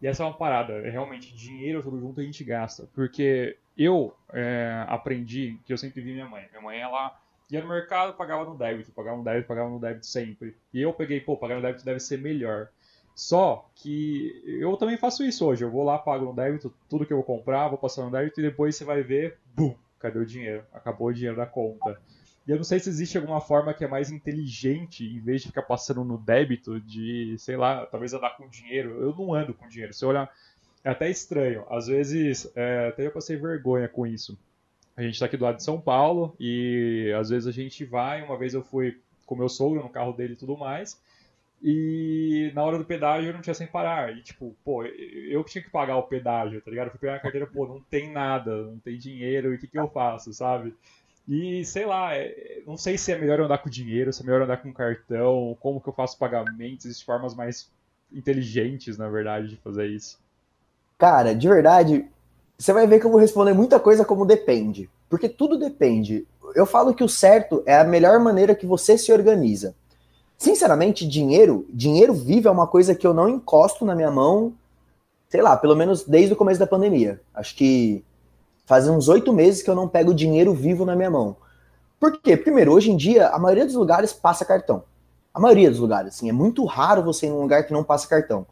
E 0.00 0.06
essa 0.06 0.22
é 0.22 0.26
uma 0.26 0.34
parada, 0.34 0.72
é 0.74 0.90
realmente, 0.90 1.34
dinheiro 1.34 1.82
tudo 1.82 2.00
junto 2.00 2.20
a 2.20 2.24
gente 2.24 2.42
gasta. 2.42 2.88
Porque 2.94 3.56
eu 3.76 4.14
é, 4.32 4.84
aprendi, 4.88 5.58
que 5.64 5.72
eu 5.72 5.78
sempre 5.78 6.00
vi 6.00 6.12
minha 6.12 6.28
mãe. 6.28 6.46
Minha 6.50 6.62
mãe, 6.62 6.80
ela 6.80 7.18
ia 7.50 7.60
no 7.60 7.68
mercado, 7.68 8.14
pagava 8.14 8.44
no 8.44 8.56
débito, 8.56 8.92
pagava 8.92 9.16
no 9.16 9.24
débito, 9.24 9.48
pagava 9.48 9.68
no 9.68 9.80
débito 9.80 10.06
sempre. 10.06 10.56
E 10.72 10.80
eu 10.80 10.92
peguei, 10.92 11.20
pô, 11.20 11.36
pagar 11.36 11.56
no 11.56 11.62
débito 11.62 11.84
deve 11.84 12.00
ser 12.00 12.18
melhor. 12.18 12.68
Só 13.14 13.68
que 13.74 14.42
eu 14.46 14.76
também 14.76 14.96
faço 14.96 15.22
isso 15.22 15.44
hoje. 15.46 15.62
Eu 15.62 15.70
vou 15.70 15.84
lá, 15.84 15.98
pago 15.98 16.24
no 16.24 16.34
débito 16.34 16.72
tudo 16.88 17.04
que 17.04 17.12
eu 17.12 17.18
vou 17.18 17.24
comprar, 17.24 17.68
vou 17.68 17.76
passar 17.76 18.04
no 18.04 18.10
débito 18.10 18.40
e 18.40 18.44
depois 18.44 18.76
você 18.76 18.84
vai 18.84 19.02
ver, 19.02 19.36
bum, 19.54 19.74
cadê 19.98 20.18
o 20.18 20.24
dinheiro? 20.24 20.64
Acabou 20.72 21.08
o 21.08 21.12
dinheiro 21.12 21.36
da 21.36 21.44
conta. 21.44 22.00
Eu 22.46 22.56
não 22.56 22.64
sei 22.64 22.80
se 22.80 22.88
existe 22.88 23.16
alguma 23.16 23.40
forma 23.40 23.72
que 23.72 23.84
é 23.84 23.88
mais 23.88 24.10
inteligente, 24.10 25.04
em 25.04 25.20
vez 25.20 25.42
de 25.42 25.48
ficar 25.48 25.62
passando 25.62 26.02
no 26.02 26.18
débito, 26.18 26.80
de, 26.80 27.36
sei 27.38 27.56
lá, 27.56 27.86
talvez 27.86 28.12
andar 28.12 28.36
com 28.36 28.48
dinheiro. 28.48 29.00
Eu 29.00 29.14
não 29.14 29.32
ando 29.32 29.54
com 29.54 29.68
dinheiro. 29.68 29.92
Se 29.92 30.04
olhar, 30.04 30.30
é 30.82 30.90
até 30.90 31.08
estranho. 31.08 31.64
Às 31.70 31.86
vezes, 31.86 32.50
é, 32.56 32.88
até 32.88 33.06
eu 33.06 33.12
passei 33.12 33.36
vergonha 33.36 33.88
com 33.88 34.06
isso. 34.06 34.38
A 34.96 35.02
gente 35.02 35.18
tá 35.18 35.26
aqui 35.26 35.36
do 35.36 35.44
lado 35.44 35.56
de 35.56 35.62
São 35.62 35.80
Paulo 35.80 36.34
e 36.38 37.14
às 37.18 37.30
vezes 37.30 37.46
a 37.46 37.52
gente 37.52 37.84
vai. 37.84 38.22
Uma 38.22 38.36
vez 38.36 38.54
eu 38.54 38.62
fui 38.62 39.00
com 39.24 39.36
meu 39.36 39.48
sogro 39.48 39.82
no 39.82 39.88
carro 39.88 40.12
dele 40.12 40.32
e 40.32 40.36
tudo 40.36 40.56
mais. 40.56 41.00
E 41.62 42.50
na 42.54 42.64
hora 42.64 42.78
do 42.78 42.84
pedágio 42.84 43.28
eu 43.28 43.34
não 43.34 43.42
tinha 43.42 43.54
sem 43.54 43.66
parar. 43.66 44.16
E 44.16 44.22
tipo, 44.22 44.56
pô, 44.64 44.82
eu 44.84 45.44
que 45.44 45.52
tinha 45.52 45.62
que 45.62 45.70
pagar 45.70 45.96
o 45.96 46.02
pedágio, 46.04 46.60
tá 46.60 46.70
ligado? 46.70 46.86
Eu 46.86 46.90
fui 46.90 47.00
pegar 47.00 47.16
a 47.16 47.20
carteira, 47.20 47.46
pô, 47.46 47.66
não 47.66 47.80
tem 47.80 48.10
nada, 48.10 48.62
não 48.62 48.78
tem 48.78 48.98
dinheiro, 48.98 49.52
e 49.52 49.56
o 49.56 49.58
que, 49.58 49.66
que 49.66 49.78
eu 49.78 49.88
faço, 49.88 50.32
sabe? 50.32 50.74
E 51.28 51.64
sei 51.64 51.86
lá, 51.86 52.14
é, 52.14 52.62
não 52.66 52.76
sei 52.76 52.98
se 52.98 53.12
é 53.12 53.18
melhor 53.18 53.40
andar 53.40 53.58
com 53.58 53.70
dinheiro, 53.70 54.12
se 54.12 54.22
é 54.22 54.26
melhor 54.26 54.42
andar 54.42 54.56
com 54.56 54.72
cartão, 54.72 55.56
como 55.60 55.80
que 55.80 55.88
eu 55.88 55.92
faço 55.92 56.18
pagamentos, 56.18 56.86
existem 56.86 57.06
formas 57.06 57.34
mais 57.34 57.70
inteligentes, 58.12 58.98
na 58.98 59.08
verdade, 59.08 59.48
de 59.48 59.56
fazer 59.56 59.86
isso. 59.86 60.18
Cara, 60.98 61.34
de 61.34 61.48
verdade, 61.48 62.04
você 62.58 62.72
vai 62.72 62.86
ver 62.86 63.00
que 63.00 63.06
eu 63.06 63.10
vou 63.10 63.20
responder 63.20 63.54
muita 63.54 63.78
coisa 63.78 64.04
como 64.04 64.26
depende. 64.26 64.90
Porque 65.08 65.28
tudo 65.28 65.58
depende. 65.58 66.26
Eu 66.54 66.66
falo 66.66 66.94
que 66.94 67.02
o 67.02 67.08
certo 67.08 67.62
é 67.66 67.78
a 67.78 67.84
melhor 67.84 68.18
maneira 68.20 68.54
que 68.54 68.66
você 68.66 68.98
se 68.98 69.12
organiza. 69.12 69.74
Sinceramente, 70.36 71.06
dinheiro, 71.06 71.66
dinheiro 71.68 72.14
vivo 72.14 72.48
é 72.48 72.50
uma 72.50 72.66
coisa 72.66 72.94
que 72.94 73.06
eu 73.06 73.12
não 73.12 73.28
encosto 73.28 73.84
na 73.84 73.94
minha 73.94 74.10
mão, 74.10 74.54
sei 75.28 75.42
lá, 75.42 75.56
pelo 75.56 75.76
menos 75.76 76.04
desde 76.04 76.32
o 76.32 76.36
começo 76.36 76.60
da 76.60 76.66
pandemia. 76.66 77.20
Acho 77.34 77.54
que 77.54 78.04
faz 78.70 78.86
uns 78.86 79.08
oito 79.08 79.32
meses 79.32 79.64
que 79.64 79.68
eu 79.68 79.74
não 79.74 79.88
pego 79.88 80.14
dinheiro 80.14 80.54
vivo 80.54 80.84
na 80.84 80.94
minha 80.94 81.10
mão. 81.10 81.36
Por 81.98 82.20
quê? 82.20 82.36
Primeiro, 82.36 82.72
hoje 82.72 82.88
em 82.92 82.96
dia, 82.96 83.26
a 83.30 83.36
maioria 83.36 83.66
dos 83.66 83.74
lugares 83.74 84.12
passa 84.12 84.44
cartão. 84.44 84.84
A 85.34 85.40
maioria 85.40 85.68
dos 85.68 85.80
lugares, 85.80 86.14
assim, 86.14 86.28
é 86.28 86.32
muito 86.32 86.64
raro 86.64 87.02
você 87.02 87.26
ir 87.26 87.30
num 87.30 87.40
lugar 87.40 87.66
que 87.66 87.72
não 87.72 87.82
passa 87.82 88.06
cartão. 88.06 88.46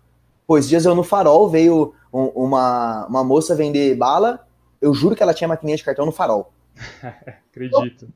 Pois 0.45 0.69
dias 0.69 0.85
eu 0.85 0.93
no 0.97 1.05
farol 1.05 1.49
veio 1.49 1.95
um, 2.13 2.25
uma, 2.35 3.07
uma 3.07 3.23
moça 3.23 3.55
vender 3.55 3.95
bala, 3.95 4.45
eu 4.83 4.93
juro 4.93 5.15
que 5.15 5.23
ela 5.23 5.33
tinha 5.33 5.47
maquininha 5.47 5.77
de 5.77 5.85
cartão 5.85 6.05
no 6.05 6.11
farol. 6.11 6.53
Acredito. 7.53 8.09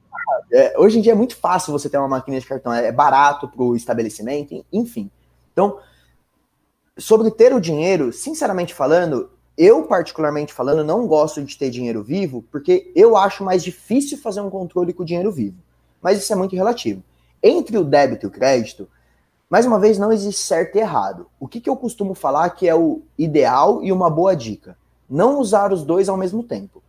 É, 0.51 0.77
hoje 0.77 0.99
em 0.99 1.03
dia 1.03 1.13
é 1.13 1.15
muito 1.15 1.37
fácil 1.37 1.73
você 1.73 1.89
ter 1.89 1.99
uma 1.99 2.09
máquina 2.09 2.41
de 2.41 2.47
cartão, 2.47 2.73
é 2.73 2.91
barato 2.91 3.47
para 3.47 3.63
o 3.63 3.77
estabelecimento, 3.77 4.67
enfim. 4.73 5.09
Então, 5.53 5.79
sobre 6.99 7.31
ter 7.31 7.55
o 7.55 7.61
dinheiro, 7.61 8.13
sinceramente 8.13 8.75
falando, 8.75 9.31
eu 9.57 9.85
particularmente 9.85 10.53
falando, 10.53 10.85
não 10.85 11.07
gosto 11.07 11.43
de 11.43 11.57
ter 11.57 11.71
dinheiro 11.71 12.03
vivo, 12.03 12.45
porque 12.51 12.91
eu 12.95 13.17
acho 13.17 13.45
mais 13.45 13.63
difícil 13.63 14.19
fazer 14.19 14.41
um 14.41 14.51
controle 14.51 14.93
com 14.93 15.03
o 15.03 15.07
dinheiro 15.07 15.31
vivo. 15.31 15.57
Mas 16.01 16.19
isso 16.19 16.33
é 16.33 16.37
muito 16.37 16.57
relativo. 16.57 17.03
Entre 17.43 17.77
o 17.77 17.85
débito 17.85 18.27
e 18.27 18.29
o 18.29 18.31
crédito, 18.31 18.89
mais 19.49 19.67
uma 19.67 19.79
vez, 19.79 19.99
não 19.99 20.13
existe 20.13 20.41
certo 20.41 20.77
e 20.77 20.81
errado. 20.81 21.27
O 21.39 21.47
que, 21.47 21.61
que 21.61 21.69
eu 21.69 21.77
costumo 21.77 22.15
falar 22.15 22.49
que 22.51 22.67
é 22.67 22.75
o 22.75 23.03
ideal 23.19 23.83
e 23.83 23.93
uma 23.93 24.09
boa 24.09 24.35
dica? 24.35 24.77
Não 25.09 25.39
usar 25.39 25.73
os 25.73 25.85
dois 25.85 26.09
ao 26.09 26.17
mesmo 26.17 26.43
tempo. 26.43 26.83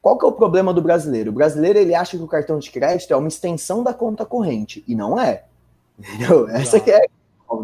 Qual 0.00 0.16
que 0.16 0.24
é 0.24 0.28
o 0.28 0.32
problema 0.32 0.72
do 0.72 0.82
brasileiro? 0.82 1.30
O 1.30 1.34
brasileiro 1.34 1.78
ele 1.78 1.94
acha 1.94 2.16
que 2.16 2.22
o 2.22 2.28
cartão 2.28 2.58
de 2.58 2.70
crédito 2.70 3.12
é 3.12 3.16
uma 3.16 3.26
extensão 3.26 3.82
da 3.82 3.92
conta 3.92 4.24
corrente 4.24 4.84
e 4.86 4.94
não 4.94 5.18
é. 5.18 5.44
Entendeu? 5.98 6.48
Essa 6.48 6.78
que 6.78 6.90
é, 6.90 7.06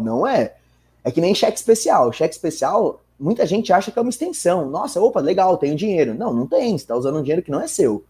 não 0.01 0.27
é. 0.27 0.55
É 1.03 1.11
que 1.11 1.21
nem 1.21 1.33
cheque 1.33 1.57
especial. 1.57 2.11
Cheque 2.11 2.33
especial, 2.33 3.01
muita 3.21 3.45
gente 3.45 3.71
acha 3.71 3.91
que 3.91 3.99
é 3.99 4.01
uma 4.01 4.09
extensão. 4.09 4.69
Nossa, 4.69 4.99
opa, 4.99 5.19
legal, 5.19 5.57
tenho 5.57 5.75
dinheiro. 5.75 6.13
Não, 6.13 6.33
não 6.33 6.47
tem. 6.47 6.77
Você 6.77 6.83
está 6.83 6.95
usando 6.95 7.19
um 7.19 7.21
dinheiro 7.21 7.43
que 7.43 7.51
não 7.51 7.61
é 7.61 7.67
seu. 7.67 8.03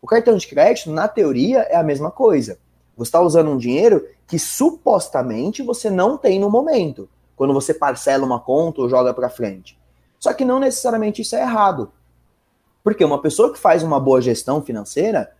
O 0.00 0.06
cartão 0.06 0.36
de 0.36 0.46
crédito, 0.46 0.90
na 0.90 1.08
teoria, 1.08 1.60
é 1.60 1.76
a 1.76 1.82
mesma 1.82 2.10
coisa. 2.10 2.58
Você 2.96 3.08
está 3.08 3.20
usando 3.20 3.50
um 3.50 3.56
dinheiro 3.56 4.06
que 4.26 4.38
supostamente 4.38 5.62
você 5.62 5.88
não 5.88 6.18
tem 6.18 6.38
no 6.38 6.50
momento, 6.50 7.08
quando 7.34 7.54
você 7.54 7.72
parcela 7.72 8.24
uma 8.24 8.38
conta 8.38 8.82
ou 8.82 8.88
joga 8.88 9.14
para 9.14 9.30
frente. 9.30 9.78
Só 10.20 10.32
que 10.32 10.44
não 10.44 10.60
necessariamente 10.60 11.22
isso 11.22 11.34
é 11.34 11.40
errado. 11.40 11.90
Porque 12.84 13.04
uma 13.04 13.20
pessoa 13.20 13.52
que 13.52 13.58
faz 13.58 13.82
uma 13.82 13.98
boa 13.98 14.20
gestão 14.20 14.60
financeira, 14.60 15.32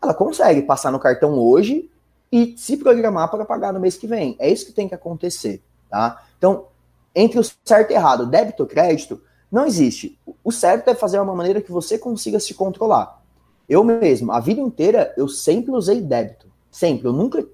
ela 0.00 0.14
consegue 0.14 0.62
passar 0.62 0.92
no 0.92 0.98
cartão 0.98 1.38
hoje 1.38 1.90
e 2.30 2.54
se 2.56 2.76
programar 2.76 3.30
para 3.30 3.44
pagar 3.44 3.72
no 3.72 3.80
mês 3.80 3.96
que 3.96 4.06
vem. 4.06 4.36
É 4.38 4.48
isso 4.48 4.66
que 4.66 4.72
tem 4.72 4.88
que 4.88 4.94
acontecer, 4.94 5.60
tá? 5.88 6.22
Então, 6.38 6.66
entre 7.14 7.38
o 7.38 7.44
certo 7.64 7.90
e 7.90 7.94
errado, 7.94 8.26
débito 8.26 8.62
ou 8.62 8.68
crédito, 8.68 9.20
não 9.50 9.66
existe. 9.66 10.18
O 10.44 10.52
certo 10.52 10.88
é 10.88 10.94
fazer 10.94 11.18
uma 11.18 11.34
maneira 11.34 11.60
que 11.60 11.72
você 11.72 11.98
consiga 11.98 12.38
se 12.38 12.54
controlar. 12.54 13.20
Eu 13.68 13.82
mesmo, 13.84 14.32
a 14.32 14.40
vida 14.40 14.60
inteira, 14.60 15.12
eu 15.16 15.28
sempre 15.28 15.72
usei 15.72 16.00
débito. 16.00 16.46
Sempre. 16.70 17.08
Eu 17.08 17.12
nunca 17.12 17.44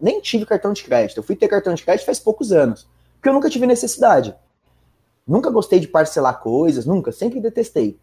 nem 0.00 0.20
tive 0.20 0.46
cartão 0.46 0.72
de 0.72 0.82
crédito. 0.82 1.18
Eu 1.18 1.22
fui 1.22 1.36
ter 1.36 1.48
cartão 1.48 1.74
de 1.74 1.82
crédito 1.84 2.06
faz 2.06 2.18
poucos 2.18 2.52
anos, 2.52 2.86
porque 3.14 3.28
eu 3.28 3.32
nunca 3.32 3.50
tive 3.50 3.66
necessidade. 3.66 4.34
Nunca 5.26 5.50
gostei 5.50 5.78
de 5.78 5.88
parcelar 5.88 6.40
coisas, 6.40 6.84
nunca, 6.86 7.12
sempre 7.12 7.40
detestei. 7.40 7.98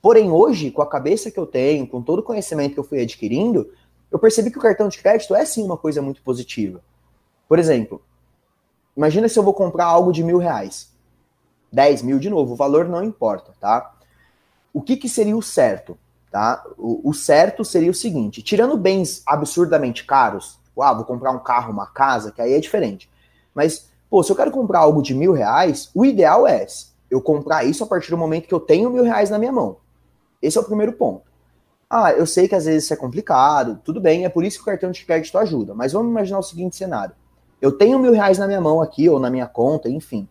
Porém, 0.00 0.30
hoje, 0.30 0.70
com 0.70 0.82
a 0.82 0.86
cabeça 0.86 1.30
que 1.30 1.38
eu 1.38 1.46
tenho, 1.46 1.86
com 1.86 2.02
todo 2.02 2.20
o 2.20 2.22
conhecimento 2.22 2.74
que 2.74 2.80
eu 2.80 2.84
fui 2.84 3.00
adquirindo, 3.00 3.70
eu 4.10 4.18
percebi 4.18 4.50
que 4.50 4.58
o 4.58 4.62
cartão 4.62 4.88
de 4.88 4.98
crédito 4.98 5.34
é 5.34 5.44
sim 5.44 5.62
uma 5.62 5.76
coisa 5.76 6.02
muito 6.02 6.22
positiva. 6.22 6.82
Por 7.48 7.58
exemplo, 7.58 8.02
imagina 8.96 9.28
se 9.28 9.38
eu 9.38 9.42
vou 9.42 9.54
comprar 9.54 9.86
algo 9.86 10.12
de 10.12 10.22
mil 10.22 10.38
reais. 10.38 10.90
10 11.72 12.02
mil 12.02 12.18
de 12.18 12.28
novo, 12.28 12.52
o 12.52 12.56
valor 12.56 12.86
não 12.86 13.02
importa, 13.02 13.52
tá? 13.58 13.94
O 14.72 14.82
que, 14.82 14.96
que 14.96 15.08
seria 15.08 15.36
o 15.36 15.42
certo? 15.42 15.96
Tá? 16.30 16.64
O, 16.78 17.10
o 17.10 17.14
certo 17.14 17.64
seria 17.64 17.90
o 17.90 17.94
seguinte: 17.94 18.42
tirando 18.42 18.76
bens 18.76 19.22
absurdamente 19.26 20.04
caros, 20.04 20.58
ah, 20.80 20.94
vou 20.94 21.04
comprar 21.04 21.30
um 21.30 21.38
carro, 21.38 21.72
uma 21.72 21.86
casa, 21.86 22.32
que 22.32 22.40
aí 22.40 22.54
é 22.54 22.60
diferente. 22.60 23.10
Mas, 23.54 23.90
pô, 24.08 24.22
se 24.22 24.32
eu 24.32 24.36
quero 24.36 24.50
comprar 24.50 24.80
algo 24.80 25.02
de 25.02 25.14
mil 25.14 25.32
reais, 25.32 25.90
o 25.94 26.04
ideal 26.04 26.46
é 26.46 26.66
eu 27.10 27.20
comprar 27.20 27.64
isso 27.64 27.84
a 27.84 27.86
partir 27.86 28.10
do 28.10 28.16
momento 28.16 28.48
que 28.48 28.54
eu 28.54 28.60
tenho 28.60 28.90
mil 28.90 29.04
reais 29.04 29.28
na 29.28 29.38
minha 29.38 29.52
mão. 29.52 29.76
Esse 30.40 30.56
é 30.56 30.60
o 30.60 30.64
primeiro 30.64 30.94
ponto. 30.94 31.30
Ah, 31.88 32.12
eu 32.12 32.24
sei 32.24 32.48
que 32.48 32.54
às 32.54 32.64
vezes 32.64 32.84
isso 32.84 32.94
é 32.94 32.96
complicado, 32.96 33.78
tudo 33.84 34.00
bem, 34.00 34.24
é 34.24 34.30
por 34.30 34.42
isso 34.42 34.56
que 34.56 34.62
o 34.62 34.66
cartão 34.66 34.90
de 34.90 35.04
crédito 35.04 35.36
ajuda. 35.36 35.74
Mas 35.74 35.92
vamos 35.92 36.10
imaginar 36.10 36.38
o 36.38 36.42
seguinte 36.42 36.74
cenário: 36.74 37.14
eu 37.62 37.70
tenho 37.70 37.96
mil 37.96 38.12
reais 38.12 38.38
na 38.38 38.48
minha 38.48 38.60
mão 38.60 38.82
aqui, 38.82 39.08
ou 39.08 39.20
na 39.20 39.30
minha 39.30 39.46
conta, 39.46 39.88
enfim. 39.88 40.28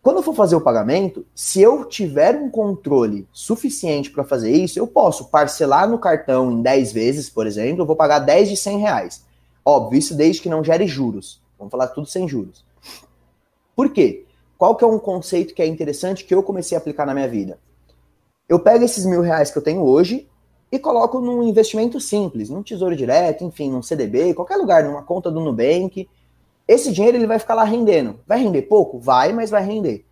Quando 0.00 0.18
eu 0.18 0.22
for 0.22 0.34
fazer 0.34 0.54
o 0.54 0.60
pagamento, 0.60 1.26
se 1.34 1.60
eu 1.60 1.84
tiver 1.84 2.36
um 2.36 2.48
controle 2.48 3.26
suficiente 3.32 4.08
para 4.08 4.22
fazer 4.22 4.52
isso, 4.52 4.78
eu 4.78 4.86
posso 4.86 5.30
parcelar 5.30 5.88
no 5.88 5.98
cartão 5.98 6.52
em 6.52 6.62
10 6.62 6.92
vezes, 6.92 7.28
por 7.28 7.44
exemplo, 7.44 7.82
eu 7.82 7.86
vou 7.86 7.96
pagar 7.96 8.20
10 8.20 8.50
de 8.50 8.56
100 8.56 8.78
reais. 8.78 9.24
Óbvio, 9.64 9.98
isso 9.98 10.14
desde 10.14 10.40
que 10.40 10.48
não 10.48 10.62
gere 10.62 10.86
juros. 10.86 11.40
Vamos 11.58 11.72
falar 11.72 11.88
tudo 11.88 12.06
sem 12.06 12.28
juros. 12.28 12.64
Por 13.74 13.90
quê? 13.90 14.24
Qual 14.56 14.76
que 14.76 14.84
é 14.84 14.86
um 14.86 14.98
conceito 14.98 15.54
que 15.54 15.62
é 15.62 15.66
interessante 15.66 16.24
que 16.24 16.34
eu 16.34 16.42
comecei 16.42 16.76
a 16.76 16.80
aplicar 16.80 17.04
na 17.04 17.14
minha 17.14 17.28
vida? 17.28 17.58
Eu 18.48 18.60
pego 18.60 18.84
esses 18.84 19.04
mil 19.04 19.22
reais 19.22 19.50
que 19.50 19.58
eu 19.58 19.62
tenho 19.62 19.82
hoje 19.82 20.28
e 20.72 20.78
coloco 20.78 21.20
num 21.20 21.42
investimento 21.42 22.00
simples, 22.00 22.48
num 22.48 22.62
tesouro 22.62 22.96
direto, 22.96 23.44
enfim, 23.44 23.70
num 23.70 23.82
CDB, 23.82 24.32
qualquer 24.32 24.56
lugar, 24.56 24.82
numa 24.82 25.02
conta 25.02 25.30
do 25.30 25.38
Nubank, 25.38 26.08
esse 26.66 26.90
dinheiro 26.90 27.18
ele 27.18 27.26
vai 27.26 27.38
ficar 27.38 27.54
lá 27.54 27.62
rendendo. 27.62 28.18
Vai 28.26 28.42
render 28.42 28.62
pouco? 28.62 28.98
Vai, 28.98 29.34
mas 29.34 29.50
vai 29.50 29.62
render. 29.62 30.06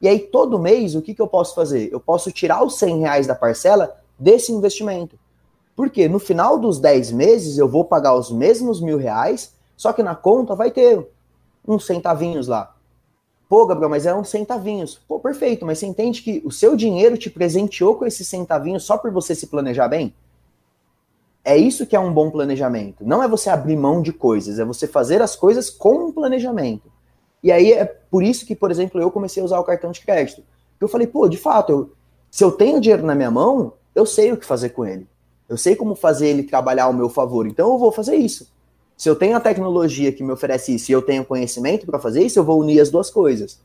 E 0.00 0.06
aí, 0.06 0.20
todo 0.20 0.60
mês, 0.60 0.94
o 0.94 1.02
que, 1.02 1.12
que 1.12 1.20
eu 1.20 1.26
posso 1.26 1.56
fazer? 1.56 1.92
Eu 1.92 1.98
posso 1.98 2.30
tirar 2.30 2.62
os 2.62 2.78
100 2.78 3.00
reais 3.00 3.26
da 3.26 3.34
parcela 3.34 3.96
desse 4.16 4.52
investimento. 4.52 5.18
Porque 5.74 6.08
no 6.08 6.20
final 6.20 6.56
dos 6.56 6.78
10 6.78 7.10
meses 7.10 7.58
eu 7.58 7.68
vou 7.68 7.84
pagar 7.84 8.14
os 8.14 8.30
mesmos 8.30 8.80
mil 8.80 8.98
reais, 8.98 9.54
só 9.76 9.92
que 9.92 10.04
na 10.04 10.14
conta 10.14 10.54
vai 10.54 10.70
ter 10.70 11.04
uns 11.66 11.84
centavinhos 11.84 12.46
lá. 12.46 12.75
Pô, 13.48 13.64
Gabriel, 13.64 13.88
mas 13.88 14.06
uns 14.06 14.28
centavinhos. 14.28 15.00
Pô, 15.06 15.20
perfeito, 15.20 15.64
mas 15.64 15.78
você 15.78 15.86
entende 15.86 16.20
que 16.22 16.42
o 16.44 16.50
seu 16.50 16.74
dinheiro 16.74 17.16
te 17.16 17.30
presenteou 17.30 17.94
com 17.94 18.04
esses 18.04 18.26
centavinhos 18.26 18.84
só 18.84 18.98
por 18.98 19.12
você 19.12 19.34
se 19.34 19.46
planejar 19.46 19.88
bem? 19.88 20.12
É 21.44 21.56
isso 21.56 21.86
que 21.86 21.94
é 21.94 22.00
um 22.00 22.12
bom 22.12 22.28
planejamento. 22.28 23.06
Não 23.06 23.22
é 23.22 23.28
você 23.28 23.48
abrir 23.48 23.76
mão 23.76 24.02
de 24.02 24.12
coisas, 24.12 24.58
é 24.58 24.64
você 24.64 24.88
fazer 24.88 25.22
as 25.22 25.36
coisas 25.36 25.70
com 25.70 26.06
um 26.06 26.12
planejamento. 26.12 26.90
E 27.40 27.52
aí 27.52 27.72
é 27.72 27.84
por 27.84 28.24
isso 28.24 28.44
que, 28.44 28.56
por 28.56 28.72
exemplo, 28.72 29.00
eu 29.00 29.12
comecei 29.12 29.40
a 29.40 29.46
usar 29.46 29.60
o 29.60 29.64
cartão 29.64 29.92
de 29.92 30.00
crédito. 30.00 30.42
Eu 30.80 30.88
falei, 30.88 31.06
pô, 31.06 31.28
de 31.28 31.36
fato, 31.36 31.70
eu, 31.70 31.92
se 32.28 32.42
eu 32.42 32.50
tenho 32.50 32.80
dinheiro 32.80 33.06
na 33.06 33.14
minha 33.14 33.30
mão, 33.30 33.74
eu 33.94 34.04
sei 34.04 34.32
o 34.32 34.36
que 34.36 34.44
fazer 34.44 34.70
com 34.70 34.84
ele. 34.84 35.06
Eu 35.48 35.56
sei 35.56 35.76
como 35.76 35.94
fazer 35.94 36.26
ele 36.26 36.42
trabalhar 36.42 36.84
ao 36.84 36.92
meu 36.92 37.08
favor. 37.08 37.46
Então 37.46 37.72
eu 37.72 37.78
vou 37.78 37.92
fazer 37.92 38.16
isso. 38.16 38.50
Se 38.96 39.10
eu 39.10 39.14
tenho 39.14 39.36
a 39.36 39.40
tecnologia 39.40 40.10
que 40.10 40.24
me 40.24 40.32
oferece 40.32 40.74
isso 40.74 40.90
e 40.90 40.94
eu 40.94 41.02
tenho 41.02 41.24
conhecimento 41.24 41.84
para 41.84 41.98
fazer 41.98 42.22
isso, 42.22 42.38
eu 42.38 42.44
vou 42.44 42.60
unir 42.60 42.80
as 42.80 42.90
duas 42.90 43.10
coisas. 43.10 43.60